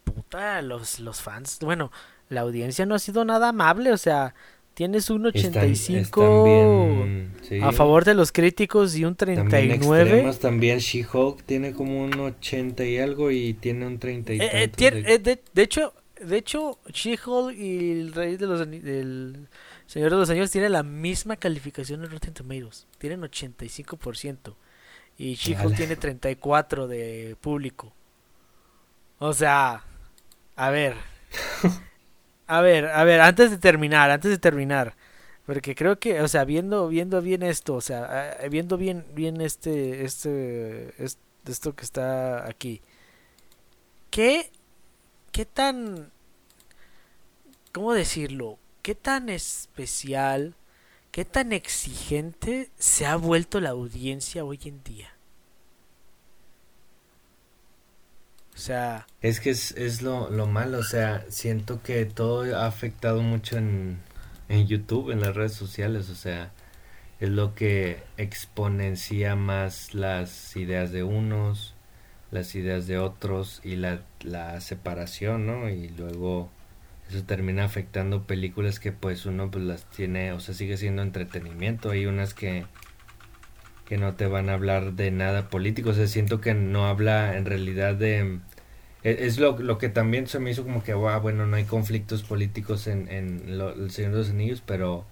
puta, 0.04 0.62
los, 0.62 1.00
los 1.00 1.22
fans, 1.22 1.60
bueno, 1.62 1.94
la 2.28 2.42
audiencia 2.42 2.86
no 2.86 2.96
ha 2.96 3.00
sido 3.00 3.24
nada 3.24 3.50
amable, 3.50 3.94
o 3.94 3.98
sea, 3.98 4.36
tienes 4.74 5.10
un 5.10 5.26
85 5.26 7.06
a 7.62 7.72
favor 7.72 8.06
de 8.06 8.14
los 8.14 8.32
críticos 8.32 8.96
y 8.96 9.06
un 9.06 9.16
39. 9.16 10.06
También, 10.06 10.40
también 10.40 10.80
She-Hulk 10.80 11.44
tiene 11.44 11.74
como 11.74 12.04
un 12.04 12.20
80 12.20 12.84
y 12.86 12.98
algo 12.98 13.32
y 13.32 13.54
tiene 13.54 13.86
un 13.86 14.00
30 14.00 14.34
y 14.34 14.40
eh, 14.40 14.50
eh, 14.64 14.72
eh, 14.78 15.20
de... 15.20 15.40
de... 15.54 15.62
hecho, 15.62 15.94
de 16.20 16.38
hecho, 16.38 16.80
She-Hulk 16.92 17.58
y 17.58 17.92
el 17.92 18.14
Rey 18.14 18.38
de 18.38 18.48
los 18.48 18.60
del 18.60 19.48
Señor 19.88 20.10
de 20.12 20.18
los 20.18 20.30
Años 20.30 20.50
tiene 20.50 20.70
la 20.70 20.84
misma 20.84 21.36
calificación 21.36 22.04
en 22.04 22.10
Rotten 22.10 22.34
Tomatoes. 22.34 22.88
Tienen 22.98 23.22
85%. 23.22 24.56
Y 25.18 25.36
Chico 25.36 25.70
tiene 25.70 25.96
34 25.96 26.88
de 26.88 27.36
público. 27.40 27.94
O 29.20 29.34
sea, 29.34 29.84
a 30.56 30.70
ver. 30.72 30.96
A 32.48 32.62
ver, 32.62 32.88
a 32.88 33.04
ver, 33.04 33.22
antes 33.22 33.52
de 33.52 33.58
terminar, 33.58 34.12
antes 34.12 34.32
de 34.32 34.38
terminar. 34.38 34.96
Porque 35.46 35.76
creo 35.76 36.00
que, 36.00 36.22
o 36.22 36.28
sea, 36.28 36.46
viendo, 36.46 36.88
viendo 36.88 37.22
bien 37.22 37.44
esto, 37.44 37.76
o 37.76 37.82
sea, 37.82 38.38
viendo 38.50 38.78
bien, 38.78 39.06
bien 39.14 39.42
este, 39.42 40.06
este, 40.06 40.94
esto 41.46 41.76
que 41.76 41.84
está 41.84 42.48
aquí. 42.48 42.82
¿Qué, 44.10 44.52
qué 45.32 45.46
tan, 45.46 46.12
cómo 47.72 47.94
decirlo? 47.94 48.60
¿Qué 48.82 48.96
tan 48.96 49.30
especial, 49.30 50.56
qué 51.12 51.26
tan 51.26 51.52
exigente 51.52 52.70
se 52.78 53.06
ha 53.06 53.16
vuelto 53.18 53.60
la 53.60 53.72
audiencia 53.72 54.46
hoy 54.46 54.60
en 54.66 54.84
día? 54.84 55.13
O 58.54 58.58
sea... 58.58 59.08
Es 59.22 59.40
que 59.40 59.50
es, 59.50 59.72
es 59.72 60.02
lo, 60.02 60.30
lo, 60.30 60.48
malo, 60.48 60.80
o 60.80 60.84
sea, 60.84 61.26
siento 61.30 61.82
que 61.82 62.06
todo 62.06 62.58
ha 62.58 62.68
afectado 62.68 63.22
mucho 63.22 63.58
en, 63.58 64.00
en 64.50 64.68
YouTube, 64.68 65.12
en 65.12 65.22
las 65.22 65.36
redes 65.36 65.54
sociales, 65.54 66.10
o 66.10 66.16
sea, 66.16 66.52
es 67.20 67.30
lo 67.30 67.56
que 67.56 68.04
exponencia 68.18 69.36
más 69.36 69.94
las 69.94 70.56
ideas 70.56 70.92
de 70.92 71.04
unos, 71.04 71.74
las 72.32 72.54
ideas 72.56 72.88
de 72.88 72.98
otros 72.98 73.62
y 73.64 73.76
la, 73.76 74.02
la 74.22 74.60
separación, 74.60 75.46
¿no? 75.46 75.70
Y 75.70 75.90
luego 75.90 76.50
eso 77.10 77.24
termina 77.24 77.64
afectando 77.64 78.24
películas 78.24 78.80
que 78.80 78.92
pues 78.92 79.26
uno 79.26 79.52
pues 79.52 79.64
las 79.64 79.86
tiene, 79.86 80.32
o 80.34 80.40
sea, 80.40 80.56
sigue 80.56 80.78
siendo 80.78 81.02
entretenimiento. 81.02 81.92
Hay 81.92 82.06
unas 82.06 82.34
que 82.34 82.66
que 83.94 84.00
no 84.00 84.16
te 84.16 84.26
van 84.26 84.50
a 84.50 84.54
hablar 84.54 84.94
de 84.94 85.12
nada 85.12 85.50
político, 85.50 85.92
o 85.92 85.94
sea, 85.94 86.08
siento 86.08 86.42
que 86.42 86.56
no 86.56 86.88
habla 86.88 87.38
en 87.38 87.46
realidad 87.46 87.94
de 87.94 88.40
e, 89.04 89.28
es 89.28 89.38
lo, 89.38 89.60
lo 89.60 89.78
que 89.78 89.88
también 89.88 90.26
se 90.26 90.40
me 90.40 90.50
hizo 90.50 90.64
como 90.64 90.84
que, 90.84 90.96
bueno, 90.96 91.46
no 91.46 91.56
hay 91.56 91.66
conflictos 91.66 92.24
políticos 92.24 92.88
en, 92.88 93.08
en 93.10 93.44
El 93.48 93.92
Señor 93.92 94.14
de 94.14 94.18
los 94.18 94.32
Anillos, 94.32 94.64
pero 94.66 95.06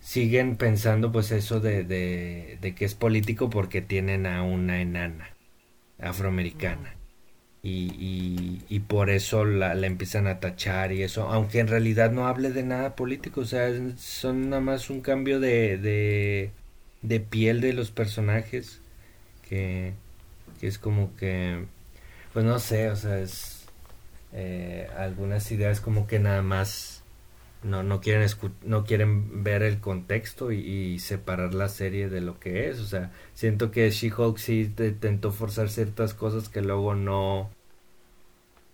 siguen 0.00 0.56
pensando 0.56 1.12
pues 1.12 1.32
eso 1.32 1.60
de, 1.60 1.84
de, 1.84 2.74
que 2.74 2.86
es 2.86 2.94
político 2.94 3.50
porque 3.50 3.82
tienen 3.82 4.24
a 4.24 4.42
una 4.42 4.80
enana 4.80 5.28
afroamericana. 6.00 6.94
Y, 7.62 8.62
y, 8.70 8.80
por 8.80 9.10
eso 9.10 9.44
la, 9.44 9.74
empiezan 9.86 10.28
a 10.28 10.40
tachar 10.40 10.92
y 10.92 11.02
eso, 11.02 11.28
aunque 11.28 11.58
en 11.58 11.68
realidad 11.68 12.10
no 12.10 12.26
hable 12.26 12.52
de 12.52 12.62
nada 12.62 12.96
político, 12.96 13.42
o 13.42 13.44
sea, 13.44 13.68
son 13.98 14.48
nada 14.48 14.62
más 14.62 14.88
un 14.88 15.02
cambio 15.02 15.40
de, 15.40 16.52
de 17.02 17.20
piel 17.20 17.60
de 17.60 17.72
los 17.72 17.90
personajes 17.90 18.80
que, 19.48 19.94
es 20.60 20.78
como 20.78 21.14
que, 21.16 21.64
pues 22.32 22.44
no 22.44 22.58
sé, 22.58 22.90
o 22.90 22.96
sea, 22.96 23.18
es 23.18 23.66
eh, 24.32 24.88
algunas 24.96 25.50
ideas 25.52 25.80
como 25.80 26.06
que 26.06 26.18
nada 26.18 26.42
más 26.42 27.02
no, 27.62 27.82
no 27.82 28.00
quieren 28.00 28.28
no 28.64 28.84
quieren 28.84 29.42
ver 29.44 29.62
el 29.62 29.80
contexto 29.80 30.52
y, 30.52 30.98
separar 30.98 31.54
la 31.54 31.68
serie 31.68 32.08
de 32.08 32.20
lo 32.20 32.38
que 32.40 32.68
es. 32.68 32.80
O 32.80 32.86
sea, 32.86 33.12
siento 33.34 33.70
que 33.70 33.90
She-Hulk 33.90 34.38
sí 34.38 34.72
intentó 34.78 35.32
forzar 35.32 35.68
ciertas 35.68 36.14
cosas 36.14 36.48
que 36.48 36.62
luego 36.62 36.94
no, 36.94 37.50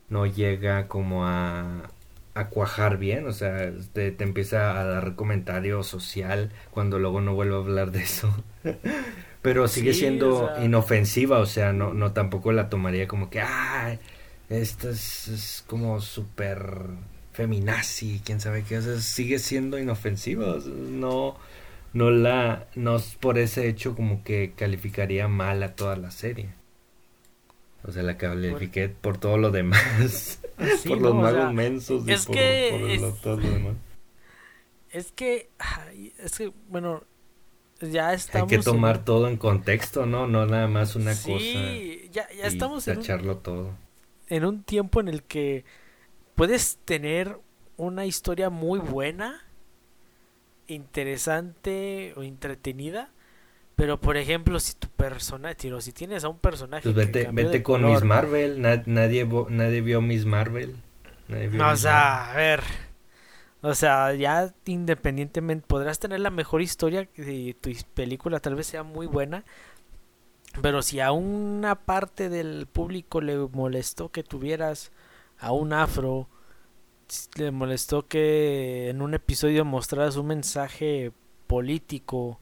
no 0.09 0.27
llega 0.27 0.89
como 0.89 1.27
a, 1.27 1.91
a 2.35 2.49
cuajar 2.49 2.99
bien. 2.99 3.27
O 3.27 3.33
sea, 3.33 3.73
te, 3.93 4.11
te 4.11 4.25
empieza 4.25 4.81
a 4.81 4.85
dar 4.85 5.15
comentario 5.15 5.83
social 5.83 6.51
cuando 6.71 6.99
luego 6.99 7.21
no 7.21 7.35
vuelvo 7.35 7.57
a 7.57 7.61
hablar 7.61 7.93
de 7.93 8.03
eso. 8.03 8.33
Pero 9.43 9.67
sigue 9.67 9.93
siendo 9.93 10.53
inofensiva, 10.63 11.41
o 11.41 11.47
sea, 11.47 11.73
no, 11.73 11.93
no 11.95 12.13
tampoco 12.13 12.53
la 12.53 12.69
tomaría 12.69 13.09
como 13.09 13.29
que, 13.29 13.41
ah, 13.41 13.99
esto 14.49 14.89
es, 14.89 15.27
es 15.27 15.65
como 15.67 16.01
súper 16.01 16.87
feminazi, 17.33 18.21
quién 18.25 18.41
sabe 18.41 18.63
qué, 18.63 18.79
o 18.79 18.83
sea, 18.83 19.01
sigue 19.01 19.41
siendo 19.41 19.81
inofensiva, 19.81 20.59
no, 20.65 21.37
no 21.93 22.11
la, 22.13 22.69
no 22.77 22.99
por 23.19 23.37
ese 23.37 23.69
hecho 23.69 23.97
como 23.97 24.23
que 24.23 24.53
calificaría 24.57 25.27
mal 25.27 25.61
a 25.65 25.75
toda 25.75 25.97
la 25.97 26.13
serie. 26.13 26.51
O 27.85 27.91
sea, 27.91 28.05
la 28.05 28.17
califiqué 28.17 28.89
por, 28.89 29.19
todo 29.19 29.39
lo 29.39 29.51
demás, 29.51 30.41
por 30.89 31.01
los 31.01 31.15
magos 31.15 31.53
mensos 31.53 32.03
y 32.03 32.27
por, 32.27 32.37
es, 32.37 33.21
todo 33.21 33.37
lo 33.37 33.51
demás. 33.51 33.77
Es 34.91 35.13
que, 35.13 35.51
es 36.19 36.37
que, 36.37 36.53
bueno, 36.69 37.05
ya 37.81 38.13
estamos. 38.13 38.51
Hay 38.51 38.59
que 38.59 38.63
tomar 38.63 39.05
todo 39.05 39.29
en 39.29 39.37
contexto, 39.37 40.07
¿no? 40.07 40.27
No 40.27 40.47
nada 40.47 40.69
más 40.69 40.97
una 40.97 41.13
cosa. 41.13 41.39
Sí, 41.39 42.09
ya, 42.13 42.29
ya 42.37 42.47
estamos 42.47 42.87
en 42.89 43.03
todo. 43.43 43.71
En 44.29 44.45
un 44.45 44.63
tiempo 44.63 45.01
en 45.01 45.09
el 45.09 45.23
que 45.23 45.65
puedes 46.35 46.79
tener 46.85 47.39
una 47.77 48.07
historia 48.07 48.51
muy 48.51 48.79
buena, 48.79 49.45
interesante 50.67 52.15
o 52.17 52.23
entretenida, 52.23 53.11
pero 53.83 54.01
por 54.01 54.17
ejemplo, 54.17 54.61
si 54.61 54.75
tu 54.75 54.87
personaje, 54.87 55.81
si 55.81 55.93
tienes 55.93 56.23
a 56.23 56.29
un 56.29 56.39
personaje. 56.39 56.85
Pues 56.85 56.95
vete, 56.95 57.29
vete 57.33 57.65
con 57.65 57.85
Miss 57.85 58.05
Marvel, 58.05 58.63
nadie, 58.63 59.27
nadie 59.49 59.81
vio 59.81 60.01
Miss 60.01 60.25
Marvel. 60.25 60.77
no, 61.27 61.69
o 61.69 61.75
sea, 61.75 62.31
a 62.31 62.37
ver. 62.37 62.63
O 63.61 63.75
sea, 63.75 64.15
ya 64.15 64.55
independientemente 64.67 65.67
podrás 65.67 65.99
tener 65.99 66.21
la 66.21 66.31
mejor 66.31 66.63
historia 66.63 67.09
y 67.17 67.55
tu 67.55 67.73
película 67.93 68.39
tal 68.39 68.55
vez 68.55 68.69
sea 68.69 68.85
muy 68.85 69.09
buena, 69.09 69.43
pero 70.61 70.81
si 70.83 71.01
a 71.01 71.11
una 71.11 71.75
parte 71.75 72.29
del 72.29 72.69
público 72.69 73.21
le 73.21 73.37
molestó 73.37 74.11
que 74.13 74.23
tuvieras 74.23 74.93
a 75.41 75.51
un 75.51 75.73
afro, 75.73 76.29
le 77.35 77.51
molestó 77.51 78.07
que 78.07 78.91
en 78.91 79.03
un 79.03 79.15
episodio 79.15 79.65
mostraras 79.65 80.15
un 80.15 80.29
mensaje 80.29 81.11
político 81.49 82.39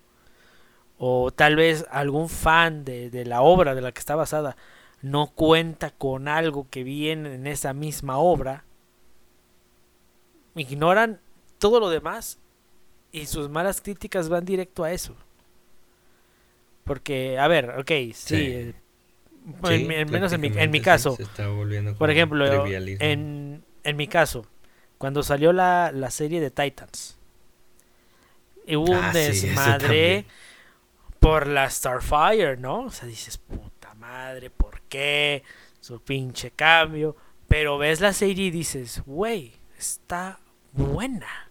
o 1.02 1.31
tal 1.31 1.56
vez 1.56 1.86
algún 1.90 2.28
fan 2.28 2.85
de, 2.85 3.09
de, 3.09 3.24
la 3.24 3.40
obra 3.40 3.74
de 3.74 3.81
la 3.81 3.90
que 3.90 4.01
está 4.01 4.16
basada 4.16 4.55
no 5.01 5.28
cuenta 5.28 5.90
con 5.93 6.28
algo 6.28 6.66
que 6.68 6.85
viene 6.85 7.36
en 7.36 7.47
esa 7.47 7.72
misma 7.72 8.18
obra, 8.18 8.64
ignoran 10.55 11.18
todo 11.59 11.81
lo 11.81 11.89
demás 11.89 12.39
y 13.12 13.24
sus 13.24 13.48
malas 13.48 13.81
críticas 13.81 14.28
van 14.28 14.44
directo 14.44 14.85
a 14.85 14.93
eso. 14.93 15.16
Porque, 16.85 17.39
a 17.39 17.48
ver, 17.48 17.70
ok, 17.78 17.90
sí, 18.12 18.36
eh, 18.36 18.74
menos 20.06 20.35
en 20.35 20.40
mi, 20.43 20.48
en 20.55 20.70
mi 20.70 20.82
caso. 20.82 21.16
por 21.98 22.10
ejemplo, 22.10 22.66
en, 22.66 23.64
en 23.85 23.97
mi 23.97 24.06
caso, 24.06 24.44
cuando 24.98 25.22
salió 25.22 25.55
la, 25.55 25.93
la 25.94 26.10
serie 26.10 26.43
de 26.43 26.51
Titans, 26.51 27.16
hubo 28.66 28.93
un 28.93 29.02
ah, 29.02 29.12
desmadre 29.14 30.27
por 31.21 31.47
la 31.47 31.71
Starfire, 31.71 32.57
¿no? 32.57 32.81
O 32.81 32.91
sea, 32.91 33.07
dices, 33.07 33.39
puta 33.39 33.95
madre, 33.95 34.51
¿por 34.51 34.81
qué? 34.83 35.43
Su 35.81 36.01
pinche 36.01 36.51
cambio. 36.51 37.17
Pero 37.47 37.79
ves 37.79 38.01
la 38.01 38.13
serie 38.13 38.47
y 38.47 38.51
dices, 38.51 39.03
güey, 39.07 39.53
está 39.79 40.41
buena. 40.73 41.51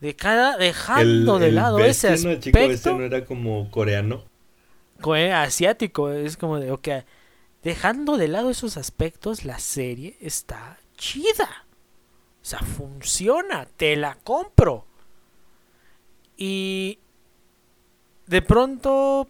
De 0.00 0.14
cada, 0.14 0.56
dejando 0.56 1.38
de 1.38 1.52
lado 1.52 1.80
ese 1.80 2.08
aspecto. 2.08 2.40
Chico, 2.40 2.58
ese 2.58 2.94
no 2.94 3.02
era 3.02 3.24
como 3.24 3.70
coreano 3.70 4.24
asiático. 5.34 6.10
Es 6.10 6.36
como 6.36 6.58
de, 6.58 6.70
ok, 6.70 6.88
dejando 7.62 8.16
de 8.16 8.28
lado 8.28 8.50
esos 8.50 8.76
aspectos, 8.76 9.44
la 9.44 9.58
serie 9.58 10.16
está 10.20 10.78
chida. 10.96 11.66
O 12.42 12.44
sea, 12.44 12.60
funciona, 12.60 13.66
te 13.76 13.96
la 13.96 14.16
compro. 14.16 14.86
Y 16.36 16.98
de 18.28 18.42
pronto 18.42 19.28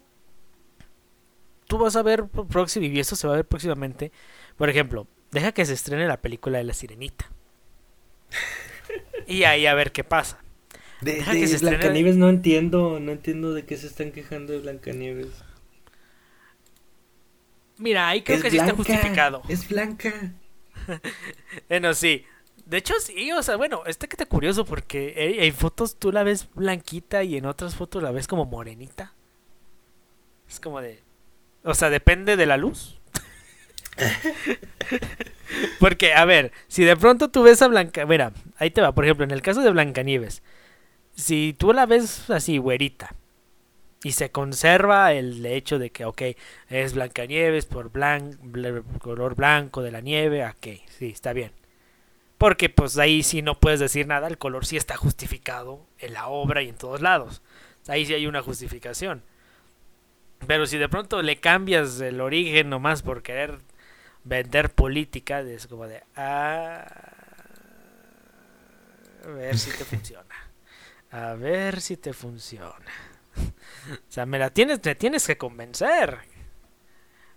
tú 1.67 1.77
vas 1.77 1.95
a 1.95 2.03
ver 2.03 2.25
próximo 2.25 2.85
y 2.85 2.99
esto 2.99 3.15
se 3.15 3.27
va 3.27 3.33
a 3.33 3.37
ver 3.37 3.45
próximamente. 3.45 4.11
Por 4.57 4.69
ejemplo, 4.69 5.07
deja 5.31 5.51
que 5.51 5.65
se 5.65 5.73
estrene 5.73 6.07
la 6.07 6.17
película 6.17 6.57
de 6.57 6.65
la 6.65 6.73
Sirenita. 6.73 7.29
y 9.27 9.43
ahí 9.43 9.65
a 9.65 9.73
ver 9.73 9.91
qué 9.91 10.03
pasa. 10.03 10.39
De, 11.01 11.23
Blancanieves 11.61 12.17
no 12.17 12.27
entiendo, 12.27 12.99
no 12.99 13.13
entiendo 13.13 13.53
de 13.53 13.65
qué 13.65 13.77
se 13.77 13.87
están 13.87 14.11
quejando 14.11 14.51
de 14.51 14.59
Blancanieves. 14.59 15.29
Mira, 17.77 18.09
ahí 18.09 18.23
creo 18.23 18.41
que 18.41 18.51
sí 18.51 18.57
está 18.57 18.75
justificado. 18.75 19.41
Es 19.47 19.69
blanca. 19.69 20.33
bueno, 21.69 21.93
sí. 21.93 22.25
De 22.65 22.77
hecho, 22.77 22.93
sí, 22.99 23.31
o 23.31 23.41
sea, 23.43 23.55
bueno, 23.55 23.83
está 23.85 24.07
que 24.07 24.13
está 24.13 24.25
curioso 24.25 24.65
porque 24.65 25.13
en 25.45 25.53
fotos 25.53 25.97
tú 25.97 26.11
la 26.11 26.23
ves 26.23 26.47
blanquita 26.53 27.23
y 27.23 27.37
en 27.37 27.45
otras 27.45 27.75
fotos 27.75 28.03
la 28.03 28.11
ves 28.11 28.27
como 28.27 28.45
morenita. 28.45 29.13
Es 30.47 30.59
como 30.59 30.81
de. 30.81 31.01
O 31.63 31.73
sea, 31.73 31.89
depende 31.89 32.35
de 32.35 32.45
la 32.45 32.57
luz. 32.57 32.99
porque, 35.79 36.13
a 36.13 36.25
ver, 36.25 36.51
si 36.67 36.83
de 36.83 36.95
pronto 36.95 37.29
tú 37.29 37.43
ves 37.43 37.61
a 37.61 37.67
Blanca. 37.67 38.05
Mira, 38.05 38.33
ahí 38.57 38.71
te 38.71 38.81
va, 38.81 38.93
por 38.93 39.05
ejemplo, 39.05 39.25
en 39.25 39.31
el 39.31 39.41
caso 39.41 39.61
de 39.61 39.71
Blancanieves. 39.71 40.41
Si 41.15 41.53
tú 41.57 41.73
la 41.73 41.85
ves 41.85 42.29
así, 42.29 42.57
güerita, 42.57 43.13
y 44.03 44.13
se 44.13 44.31
conserva 44.31 45.13
el 45.13 45.45
hecho 45.45 45.79
de 45.79 45.89
que, 45.91 46.05
ok, 46.05 46.21
es 46.69 46.93
Blancanieves 46.93 47.65
por 47.65 47.91
blan 47.91 48.39
color 48.99 49.35
blanco 49.35 49.81
de 49.81 49.91
la 49.91 50.01
nieve, 50.01 50.45
ok, 50.45 50.67
sí, 50.87 51.07
está 51.07 51.33
bien. 51.33 51.51
Porque 52.39 52.69
pues 52.69 52.97
ahí 52.97 53.21
sí 53.21 53.41
no 53.41 53.59
puedes 53.59 53.81
decir 53.81 54.07
nada, 54.07 54.27
el 54.27 54.37
color 54.37 54.65
sí 54.65 54.77
está 54.77 54.95
justificado 54.95 55.85
en 55.99 56.13
la 56.13 56.29
obra 56.29 56.63
y 56.63 56.69
en 56.69 56.77
todos 56.77 57.01
lados. 57.01 57.41
Ahí 57.89 58.05
sí 58.05 58.13
hay 58.13 58.27
una 58.27 58.41
justificación. 58.41 59.23
Pero 60.47 60.65
si 60.65 60.77
de 60.77 60.87
pronto 60.87 61.21
le 61.21 61.41
cambias 61.41 61.99
el 61.99 62.21
origen 62.21 62.69
nomás 62.69 63.01
por 63.01 63.23
querer 63.23 63.59
vender 64.23 64.73
política, 64.73 65.41
es 65.41 65.67
como 65.67 65.85
de... 65.85 66.01
Ah, 66.15 66.87
a 69.25 69.27
ver 69.27 69.57
si 69.57 69.71
te 69.71 69.83
funciona. 69.85 70.35
A 71.11 71.33
ver 71.33 71.81
si 71.81 71.97
te 71.97 72.13
funciona. 72.13 72.93
o 73.35 73.97
sea, 74.11 74.25
me 74.25 74.39
la 74.39 74.49
tienes, 74.49 74.79
me 74.85 74.95
tienes 74.95 75.27
que 75.27 75.37
convencer. 75.37 76.19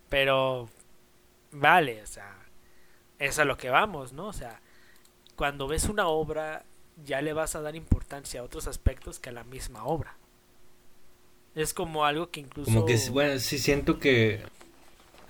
Pero, 0.08 0.68
vale, 1.50 2.02
o 2.02 2.06
sea, 2.06 2.36
es 3.18 3.40
a 3.40 3.44
lo 3.44 3.56
que 3.56 3.68
vamos, 3.68 4.12
¿no? 4.12 4.26
O 4.28 4.32
sea, 4.32 4.60
cuando 5.42 5.66
ves 5.66 5.88
una 5.88 6.06
obra, 6.06 6.64
ya 7.04 7.20
le 7.20 7.32
vas 7.32 7.56
a 7.56 7.60
dar 7.60 7.74
importancia 7.74 8.38
a 8.38 8.44
otros 8.44 8.68
aspectos 8.68 9.18
que 9.18 9.30
a 9.30 9.32
la 9.32 9.42
misma 9.42 9.82
obra. 9.82 10.16
Es 11.56 11.74
como 11.74 12.04
algo 12.04 12.30
que 12.30 12.38
incluso... 12.38 12.70
Como 12.70 12.86
que, 12.86 12.96
bueno, 13.10 13.40
sí 13.40 13.58
siento 13.58 13.98
que 13.98 14.44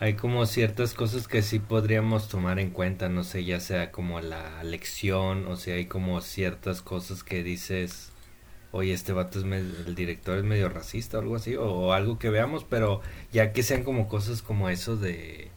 hay 0.00 0.12
como 0.12 0.44
ciertas 0.44 0.92
cosas 0.92 1.26
que 1.26 1.40
sí 1.40 1.60
podríamos 1.60 2.28
tomar 2.28 2.58
en 2.58 2.72
cuenta, 2.72 3.08
no 3.08 3.24
sé, 3.24 3.46
ya 3.46 3.58
sea 3.58 3.90
como 3.90 4.20
la 4.20 4.62
lección, 4.64 5.46
o 5.46 5.56
sea, 5.56 5.76
hay 5.76 5.86
como 5.86 6.20
ciertas 6.20 6.82
cosas 6.82 7.24
que 7.24 7.42
dices, 7.42 8.12
oye, 8.70 8.92
este 8.92 9.14
vato 9.14 9.38
es 9.38 9.46
el 9.46 9.94
director 9.94 10.36
es 10.36 10.44
medio 10.44 10.68
racista 10.68 11.16
o 11.16 11.20
algo 11.22 11.36
así, 11.36 11.56
o, 11.56 11.94
algo 11.94 12.18
que 12.18 12.28
veamos, 12.28 12.64
pero 12.64 13.00
ya 13.32 13.54
que 13.54 13.62
sean 13.62 13.82
como 13.82 14.08
cosas 14.08 14.42
como 14.42 14.68
eso 14.68 14.98
de... 14.98 15.50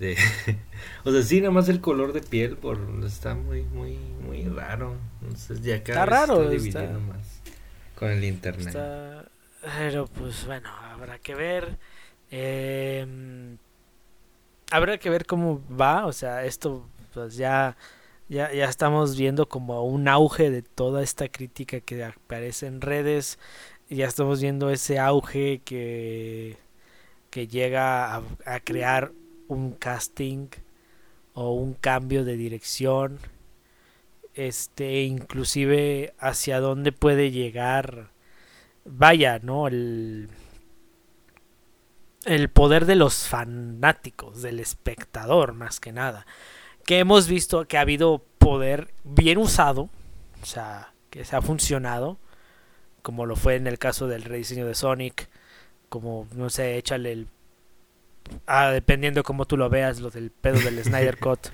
de 0.00 0.16
o 1.04 1.12
sea, 1.12 1.22
sí, 1.22 1.40
nada 1.40 1.52
más 1.52 1.68
el 1.68 1.80
color 1.80 2.12
de 2.12 2.22
piel 2.22 2.56
por 2.56 2.78
está 3.04 3.34
muy, 3.34 3.62
muy, 3.62 3.96
muy 4.24 4.44
raro. 4.44 4.96
Entonces 5.22 5.62
ya 5.62 5.82
cada 5.84 6.04
está 6.04 6.06
raro, 6.06 6.42
está 6.42 6.50
dividiendo 6.50 7.00
más 7.00 7.40
con 7.94 8.10
el 8.10 8.24
internet. 8.24 8.76
pero 9.78 10.06
pues 10.06 10.46
bueno, 10.46 10.70
habrá 10.70 11.18
que 11.18 11.34
ver. 11.34 11.78
Eh, 12.30 13.06
habrá 14.70 14.98
que 14.98 15.10
ver 15.10 15.26
cómo 15.26 15.62
va, 15.68 16.06
o 16.06 16.12
sea, 16.12 16.44
esto 16.44 16.88
pues 17.12 17.36
ya 17.36 17.76
ya, 18.28 18.52
ya 18.52 18.66
estamos 18.66 19.16
viendo 19.16 19.48
como 19.48 19.82
un 19.84 20.06
auge 20.08 20.50
de 20.50 20.62
toda 20.62 21.02
esta 21.02 21.28
crítica 21.28 21.80
que 21.80 22.02
aparece 22.04 22.66
en 22.66 22.80
redes. 22.80 23.38
Ya 23.90 24.06
estamos 24.06 24.40
viendo 24.40 24.70
ese 24.70 25.00
auge 25.00 25.62
que, 25.64 26.56
que 27.30 27.48
llega 27.48 28.14
a, 28.16 28.22
a 28.46 28.60
crear 28.60 29.12
un 29.54 29.72
casting 29.72 30.48
o 31.34 31.52
un 31.52 31.74
cambio 31.74 32.24
de 32.24 32.36
dirección. 32.36 33.18
este 34.34 35.02
inclusive 35.02 36.14
hacia 36.18 36.60
dónde 36.60 36.92
puede 36.92 37.30
llegar 37.30 38.10
vaya, 38.84 39.38
¿no? 39.40 39.66
El 39.68 40.30
el 42.24 42.50
poder 42.50 42.86
de 42.86 42.96
los 42.96 43.26
fanáticos, 43.28 44.42
del 44.42 44.60
espectador 44.60 45.54
más 45.54 45.80
que 45.80 45.92
nada. 45.92 46.26
Que 46.84 46.98
hemos 46.98 47.28
visto 47.28 47.66
que 47.66 47.78
ha 47.78 47.82
habido 47.82 48.22
poder 48.38 48.92
bien 49.04 49.38
usado, 49.38 49.88
o 50.42 50.46
sea, 50.46 50.92
que 51.10 51.24
se 51.24 51.36
ha 51.36 51.42
funcionado, 51.42 52.18
como 53.02 53.26
lo 53.26 53.36
fue 53.36 53.56
en 53.56 53.66
el 53.66 53.78
caso 53.78 54.06
del 54.06 54.22
rediseño 54.22 54.66
de 54.66 54.74
Sonic, 54.74 55.28
como, 55.88 56.26
no 56.34 56.50
sé, 56.50 56.76
échale 56.76 57.12
el... 57.12 57.28
Ah, 58.46 58.70
dependiendo 58.70 59.22
cómo 59.22 59.46
tú 59.46 59.56
lo 59.56 59.68
veas, 59.68 60.00
lo 60.00 60.10
del 60.10 60.30
pedo 60.30 60.58
del 60.60 60.78
Snyder 60.84 61.18
Cut. 61.18 61.48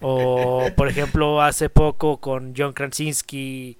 O, 0.00 0.68
por 0.76 0.88
ejemplo, 0.88 1.42
hace 1.42 1.68
poco 1.68 2.20
con 2.20 2.54
John 2.56 2.72
Krasinski 2.72 3.78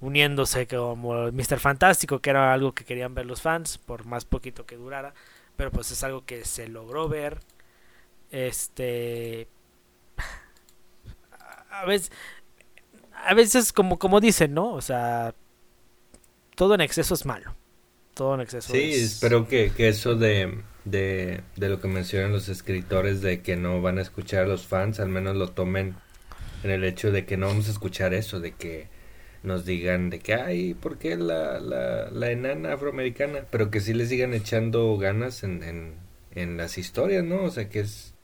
uniéndose 0.00 0.66
como 0.66 1.30
Mr. 1.30 1.58
Fantástico, 1.58 2.20
que 2.20 2.30
era 2.30 2.52
algo 2.52 2.72
que 2.72 2.84
querían 2.84 3.14
ver 3.14 3.26
los 3.26 3.42
fans, 3.42 3.78
por 3.78 4.06
más 4.06 4.24
poquito 4.24 4.64
que 4.66 4.76
durara 4.76 5.14
pero 5.60 5.70
pues 5.70 5.90
es 5.90 6.02
algo 6.04 6.24
que 6.24 6.46
se 6.46 6.68
logró 6.68 7.06
ver. 7.06 7.38
Este 8.30 9.46
a 11.70 11.84
veces 11.84 12.10
a 13.12 13.34
veces 13.34 13.70
como 13.74 13.98
como 13.98 14.20
dicen, 14.20 14.54
¿no? 14.54 14.72
O 14.72 14.80
sea, 14.80 15.34
todo 16.54 16.74
en 16.74 16.80
exceso 16.80 17.12
es 17.12 17.26
malo. 17.26 17.54
Todo 18.14 18.36
en 18.36 18.40
exceso 18.40 18.72
Sí, 18.72 18.90
espero 18.90 19.46
que, 19.46 19.70
que 19.72 19.88
eso 19.88 20.14
de, 20.14 20.62
de, 20.90 21.42
de 21.56 21.68
lo 21.68 21.80
que 21.80 21.88
mencionan 21.88 22.32
los 22.32 22.48
escritores 22.48 23.20
de 23.22 23.42
que 23.42 23.56
no 23.56 23.80
van 23.82 23.98
a 23.98 24.02
escuchar 24.02 24.44
a 24.44 24.48
los 24.48 24.66
fans, 24.66 25.00
al 25.00 25.08
menos 25.08 25.36
lo 25.36 25.48
tomen 25.50 25.94
en 26.62 26.70
el 26.70 26.84
hecho 26.84 27.10
de 27.12 27.24
que 27.24 27.36
no 27.36 27.46
vamos 27.46 27.68
a 27.68 27.72
escuchar 27.72 28.14
eso, 28.14 28.40
de 28.40 28.52
que 28.52 28.88
nos 29.42 29.64
digan 29.64 30.10
de 30.10 30.18
que, 30.18 30.34
ay, 30.34 30.74
¿por 30.74 30.98
qué 30.98 31.16
la, 31.16 31.60
la, 31.60 32.10
la 32.10 32.30
enana 32.30 32.74
afroamericana? 32.74 33.46
Pero 33.50 33.70
que 33.70 33.80
sí 33.80 33.94
les 33.94 34.10
sigan 34.10 34.34
echando 34.34 34.96
ganas 34.98 35.42
en, 35.42 35.62
en, 35.62 35.94
en 36.34 36.56
las 36.56 36.76
historias, 36.78 37.24
¿no? 37.24 37.44
O 37.44 37.50
sea, 37.50 37.68
que 37.68 37.80
es... 37.80 38.14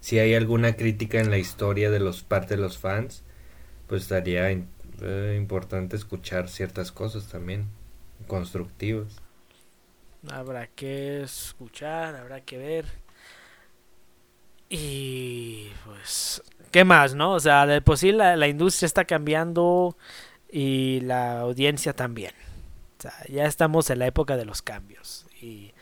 Si 0.00 0.20
hay 0.20 0.34
alguna 0.34 0.76
crítica 0.76 1.18
en 1.20 1.30
la 1.30 1.38
historia 1.38 1.90
de 1.90 1.98
los 1.98 2.22
parte 2.22 2.54
de 2.54 2.62
los 2.62 2.78
fans, 2.78 3.24
pues 3.88 4.02
estaría 4.02 4.50
eh, 4.52 5.34
importante 5.36 5.96
escuchar 5.96 6.48
ciertas 6.48 6.92
cosas 6.92 7.26
también, 7.28 7.66
constructivas. 8.28 9.20
Habrá 10.30 10.66
que 10.66 11.22
escuchar, 11.22 12.16
habrá 12.16 12.40
que 12.40 12.58
ver. 12.58 12.86
Y 14.68 15.68
pues, 15.84 16.42
¿qué 16.70 16.84
más, 16.84 17.14
no? 17.14 17.32
O 17.32 17.40
sea, 17.40 17.66
de 17.66 17.80
por 17.80 17.98
sí 17.98 18.12
la, 18.12 18.36
la 18.36 18.48
industria 18.48 18.86
está 18.86 19.04
cambiando 19.04 19.96
y 20.50 21.00
la 21.02 21.40
audiencia 21.40 21.92
también. 21.92 22.32
O 22.98 23.02
sea, 23.02 23.12
ya 23.28 23.44
estamos 23.44 23.90
en 23.90 23.98
la 24.00 24.06
época 24.06 24.36
de 24.36 24.44
los 24.44 24.62
cambios 24.62 25.26
y 25.40 25.72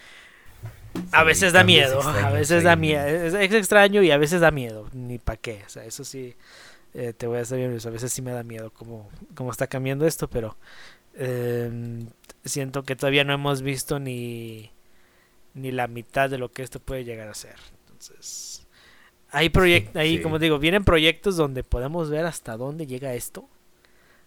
a 1.13 1.25
veces 1.25 1.53
da 1.53 1.65
miedo, 1.65 2.03
a 2.03 2.31
veces 2.31 2.63
da 2.63 2.77
miedo, 2.77 3.05
es, 3.05 3.35
extraño 3.35 4.03
y 4.03 4.11
a 4.11 4.17
veces 4.17 4.41
da 4.41 4.51
miedo, 4.51 4.89
ni 4.93 5.19
para 5.19 5.37
qué, 5.37 5.63
o 5.67 5.69
sea, 5.69 5.85
eso 5.85 6.05
sí, 6.05 6.37
eh, 6.95 7.13
te 7.13 7.27
voy 7.27 7.37
a 7.37 7.41
decir 7.41 7.57
bien, 7.57 7.77
a 7.85 7.91
veces 7.91 8.13
sí 8.13 8.23
me 8.23 8.33
da 8.33 8.43
miedo 8.43 8.71
cómo, 8.73 9.11
cómo 9.35 9.51
está 9.51 9.67
cambiando 9.67 10.07
esto, 10.07 10.29
pero 10.29 10.57
eh, 11.17 12.07
siento 12.45 12.83
que 12.83 12.97
todavía 12.97 13.25
no 13.25 13.33
hemos 13.33 13.63
visto 13.63 13.99
ni, 13.99 14.71
ni 15.55 15.73
la 15.73 15.87
mitad 15.87 16.31
de 16.31 16.39
lo 16.39 16.51
que 16.53 16.63
esto 16.63 16.81
puede 16.81 17.05
llegar 17.05 17.29
a 17.29 17.35
ser. 17.35 17.57
Entonces, 17.87 18.67
hay 19.31 19.49
proyectos, 19.49 19.97
ahí 19.97 20.21
como 20.21 20.39
digo, 20.39 20.59
vienen 20.59 20.85
proyectos 20.85 21.37
donde 21.37 21.65
podemos 21.65 22.11
ver 22.11 22.27
hasta 22.27 22.57
dónde 22.57 22.87
llega 22.87 23.15
esto 23.15 23.49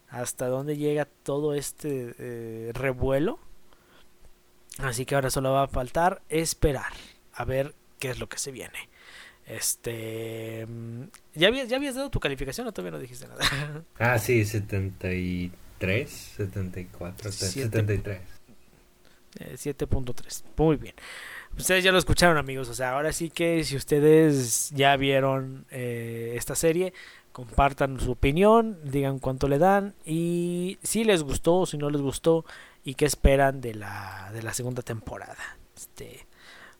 hasta 0.10 0.48
dónde 0.48 0.78
llega 0.78 1.06
todo 1.06 1.54
este 1.54 2.16
eh, 2.18 2.72
revuelo. 2.74 3.40
Así 4.80 5.06
que 5.06 5.16
ahora 5.16 5.30
solo 5.30 5.52
va 5.52 5.64
a 5.64 5.68
faltar 5.68 6.22
esperar 6.30 6.94
a 7.34 7.46
ver 7.46 7.74
qué 8.00 8.10
es 8.10 8.20
lo 8.20 8.30
que 8.30 8.38
se 8.38 8.52
viene. 8.52 8.90
Este. 9.46 10.66
Mm, 10.68 11.04
¿Ya 11.36 11.48
habías, 11.48 11.70
ya 11.70 11.78
habías 11.78 11.96
dado 11.96 12.10
tu 12.10 12.20
calificación 12.20 12.68
o 12.68 12.72
todavía 12.72 12.92
no 12.92 13.00
dijiste 13.00 13.28
nada? 13.28 13.84
Ah, 14.00 14.20
sí, 14.20 14.46
73, 15.80 16.10
74, 16.38 17.32
73. 17.32 18.22
7.3. 19.38 20.44
Muy 20.58 20.78
bien. 20.78 20.95
Ustedes 21.58 21.84
ya 21.84 21.91
lo 21.91 21.98
escucharon, 21.98 22.38
amigos. 22.38 22.70
O 22.70 22.74
sea, 22.74 22.94
ahora 22.94 23.12
sí 23.14 23.30
que 23.30 23.64
si 23.64 23.76
ustedes 23.76 24.72
ya 24.72 24.95
vieron 24.95 25.66
eh, 25.70 26.34
esta 26.36 26.56
serie, 26.56 26.94
compartan 27.32 27.99
su 27.99 28.12
opinión, 28.12 28.80
digan 28.84 29.20
cuánto 29.20 29.48
le 29.48 29.60
dan 29.60 29.94
y 30.06 30.80
si 30.82 31.04
les 31.04 31.24
gustó, 31.24 31.66
si 31.66 31.78
no 31.78 31.90
les 31.90 32.02
gustó 32.02 32.45
y 32.84 32.95
qué 32.95 33.06
esperan 33.06 33.62
de 33.62 33.76
la, 33.76 34.32
de 34.34 34.41
la 34.41 34.54
segunda 34.54 34.82
temporada. 34.82 35.58
Este, 35.76 36.26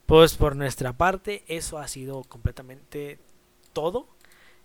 pues 0.06 0.36
por 0.36 0.56
nuestra 0.56 0.94
parte, 0.94 1.44
eso 1.48 1.78
ha 1.78 1.88
sido 1.88 2.24
completamente 2.24 3.20
todo. 3.74 4.08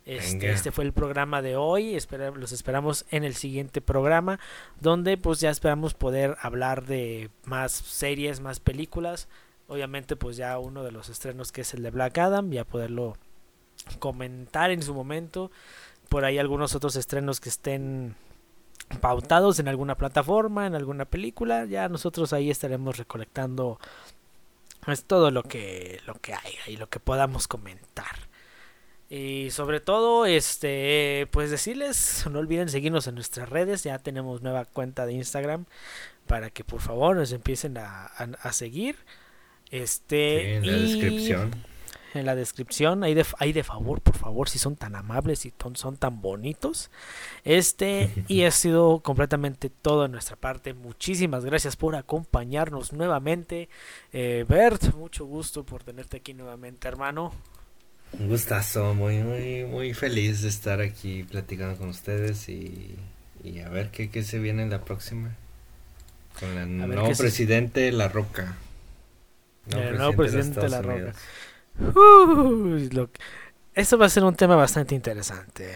Este, 0.05 0.51
este 0.51 0.73
fue 0.73 0.85
el 0.85 0.93
programa 0.93 1.43
de 1.43 1.57
hoy. 1.57 1.97
los 2.35 2.53
esperamos 2.53 3.05
en 3.11 3.25
el 3.25 3.35
siguiente 3.35 3.81
programa. 3.81 4.41
Donde 4.81 5.17
pues 5.17 5.41
ya 5.41 5.51
esperamos 5.51 5.95
poder 5.95 6.37
hablar 6.41 6.87
de 6.87 7.31
más 7.45 7.73
series, 7.73 8.41
más 8.41 8.61
películas. 8.61 9.29
Obviamente 9.69 10.17
pues 10.17 10.37
ya 10.37 10.59
uno 10.59 10.83
de 10.83 10.93
los 10.93 11.09
estrenos 11.09 11.53
que 11.53 11.61
es 11.63 11.75
el 11.75 11.83
de 11.83 11.91
Black 11.91 12.19
Adam. 12.19 12.51
Ya 12.51 12.65
poderlo 12.65 13.17
comentar 13.99 14.71
en 14.71 14.83
su 14.83 14.95
momento. 14.95 15.51
Por 16.09 16.25
ahí 16.25 16.39
algunos 16.39 16.75
otros 16.75 16.97
estrenos 16.97 17.41
que 17.41 17.49
estén 17.49 18.17
pautados 19.01 19.59
en 19.59 19.69
alguna 19.69 19.97
plataforma, 19.97 20.67
en 20.67 20.75
alguna 20.75 21.05
película. 21.05 21.65
Ya 21.65 21.89
nosotros 21.89 22.33
ahí 22.33 22.51
estaremos 22.51 22.99
recolectando 22.99 23.79
es 24.89 25.05
todo 25.05 25.31
lo 25.31 25.45
que 25.45 26.01
lo 26.07 26.15
que 26.15 26.35
haya 26.35 26.67
y 26.67 26.77
lo 26.77 26.89
que 26.89 26.99
podamos 26.99 27.47
comentar. 27.47 28.32
Y 29.15 29.51
sobre 29.51 29.81
todo, 29.81 30.25
este, 30.25 31.29
pues 31.33 31.51
decirles, 31.51 32.25
no 32.31 32.39
olviden 32.39 32.71
seguirnos 32.71 33.07
en 33.07 33.15
nuestras 33.15 33.51
redes, 33.51 33.85
ya 33.85 33.99
tenemos 33.99 34.41
nueva 34.41 34.65
cuenta 34.65 35.05
de 35.05 35.13
Instagram 35.13 35.67
para 36.27 36.49
que 36.49 36.65
por 36.65 36.81
favor 36.81 37.15
nos 37.15 37.31
empiecen 37.33 37.77
a, 37.77 38.11
seguir. 38.53 38.97
Este, 39.71 40.57
en 40.57 40.67
la 40.67 40.73
descripción 40.73 41.51
en 42.15 42.25
la 42.25 42.35
descripción. 42.35 43.05
Ahí 43.05 43.13
de, 43.13 43.27
ahí 43.39 43.53
de 43.53 43.65
favor, 43.65 44.01
por 44.01 44.17
favor, 44.17 44.49
si 44.49 44.59
son 44.59 44.77
tan 44.77 44.95
amables 44.95 45.45
y 45.45 45.53
son 45.75 45.97
tan 45.99 46.23
bonitos. 46.23 46.91
Este, 47.45 48.11
y 48.29 48.45
ha 48.45 48.51
sido 48.51 49.01
completamente 49.01 49.69
todo 49.69 50.07
en 50.07 50.13
nuestra 50.13 50.37
parte. 50.37 50.73
Muchísimas 50.73 51.45
gracias 51.45 51.77
por 51.77 51.97
acompañarnos 51.97 52.95
nuevamente. 52.95 53.69
Eh, 54.13 54.47
Bert, 54.49 54.95
mucho 54.95 55.27
gusto 55.27 55.65
por 55.65 55.85
tenerte 55.85 56.19
aquí 56.19 56.33
nuevamente, 56.33 56.89
hermano. 56.89 57.33
Un 58.19 58.29
gustazo, 58.29 58.95
muy, 58.95 59.19
muy, 59.19 59.65
muy 59.65 59.95
feliz 59.95 60.43
de 60.43 60.49
estar 60.49 60.81
aquí 60.81 61.25
platicando 61.25 61.77
con 61.79 61.89
ustedes 61.89 62.49
y, 62.49 62.97
y 63.43 63.61
a 63.61 63.69
ver 63.69 63.91
qué, 63.91 64.11
qué 64.11 64.23
se 64.23 64.39
viene 64.39 64.63
en 64.63 64.71
la 64.71 64.85
próxima. 64.85 65.35
Con 66.39 66.57
el 66.59 66.79
nuevo 66.79 67.13
presidente 67.17 67.91
La 67.93 68.09
Roca. 68.09 68.57
el 69.71 69.97
nuevo 69.97 70.15
presidente 70.15 70.61
de 70.61 70.69
La 70.69 70.83
Roca. 70.83 71.15
Uh, 71.79 73.09
eso 73.75 73.97
va 73.97 74.07
a 74.07 74.11
ser 74.11 74.25
un 74.25 74.35
tema 74.35 74.57
bastante 74.57 74.95
interesante. 74.95 75.73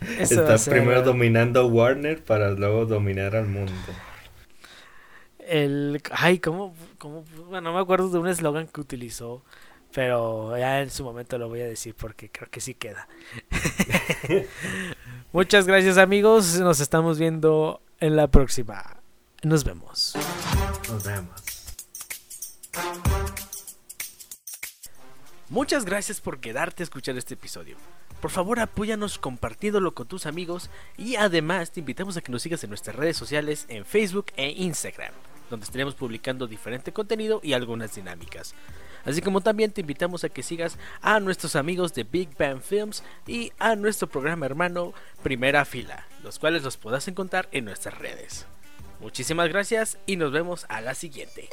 Está 0.18 0.56
primero 0.58 1.02
dominando 1.02 1.66
Warner 1.66 2.22
para 2.22 2.50
luego 2.52 2.86
dominar 2.86 3.34
al 3.34 3.46
mundo. 3.46 3.72
El, 5.38 6.00
ay, 6.12 6.38
¿cómo, 6.38 6.74
cómo? 6.98 7.24
Bueno, 7.48 7.70
no 7.70 7.74
me 7.74 7.80
acuerdo 7.80 8.08
de 8.10 8.18
un 8.18 8.28
eslogan 8.28 8.68
que 8.68 8.80
utilizó, 8.80 9.42
pero 9.92 10.56
ya 10.56 10.80
en 10.80 10.90
su 10.90 11.04
momento 11.04 11.38
lo 11.38 11.48
voy 11.48 11.60
a 11.60 11.66
decir 11.66 11.94
porque 11.94 12.30
creo 12.30 12.48
que 12.50 12.60
sí 12.60 12.74
queda. 12.74 13.08
Muchas 15.32 15.66
gracias 15.66 15.98
amigos, 15.98 16.58
nos 16.60 16.80
estamos 16.80 17.18
viendo 17.18 17.82
en 18.00 18.16
la 18.16 18.28
próxima. 18.28 19.00
Nos 19.42 19.64
vemos. 19.64 20.14
Nos 20.88 21.04
vemos. 21.04 21.40
Muchas 25.48 25.84
gracias 25.84 26.20
por 26.20 26.38
quedarte 26.38 26.82
a 26.82 26.84
escuchar 26.84 27.16
este 27.16 27.34
episodio. 27.34 27.76
Por 28.20 28.30
favor 28.30 28.60
apóyanos 28.60 29.18
compartiéndolo 29.18 29.94
con 29.94 30.06
tus 30.06 30.26
amigos 30.26 30.70
y 30.96 31.16
además 31.16 31.72
te 31.72 31.80
invitamos 31.80 32.16
a 32.16 32.20
que 32.20 32.30
nos 32.30 32.42
sigas 32.42 32.62
en 32.62 32.70
nuestras 32.70 32.94
redes 32.94 33.16
sociales 33.16 33.64
en 33.68 33.84
Facebook 33.84 34.26
e 34.36 34.50
Instagram, 34.50 35.12
donde 35.48 35.64
estaremos 35.64 35.94
publicando 35.94 36.46
diferente 36.46 36.92
contenido 36.92 37.40
y 37.42 37.54
algunas 37.54 37.94
dinámicas. 37.94 38.54
Así 39.04 39.20
como 39.22 39.40
también 39.40 39.72
te 39.72 39.80
invitamos 39.80 40.24
a 40.24 40.28
que 40.28 40.42
sigas 40.42 40.78
a 41.00 41.20
nuestros 41.20 41.56
amigos 41.56 41.94
de 41.94 42.04
Big 42.04 42.36
Bang 42.38 42.60
Films 42.60 43.02
y 43.26 43.52
a 43.58 43.76
nuestro 43.76 44.08
programa 44.08 44.46
hermano 44.46 44.92
Primera 45.22 45.64
Fila, 45.64 46.06
los 46.22 46.38
cuales 46.38 46.62
los 46.62 46.76
podrás 46.76 47.08
encontrar 47.08 47.48
en 47.52 47.64
nuestras 47.64 47.98
redes. 47.98 48.46
Muchísimas 49.00 49.48
gracias 49.48 49.98
y 50.06 50.16
nos 50.16 50.30
vemos 50.30 50.66
a 50.68 50.80
la 50.80 50.94
siguiente. 50.94 51.48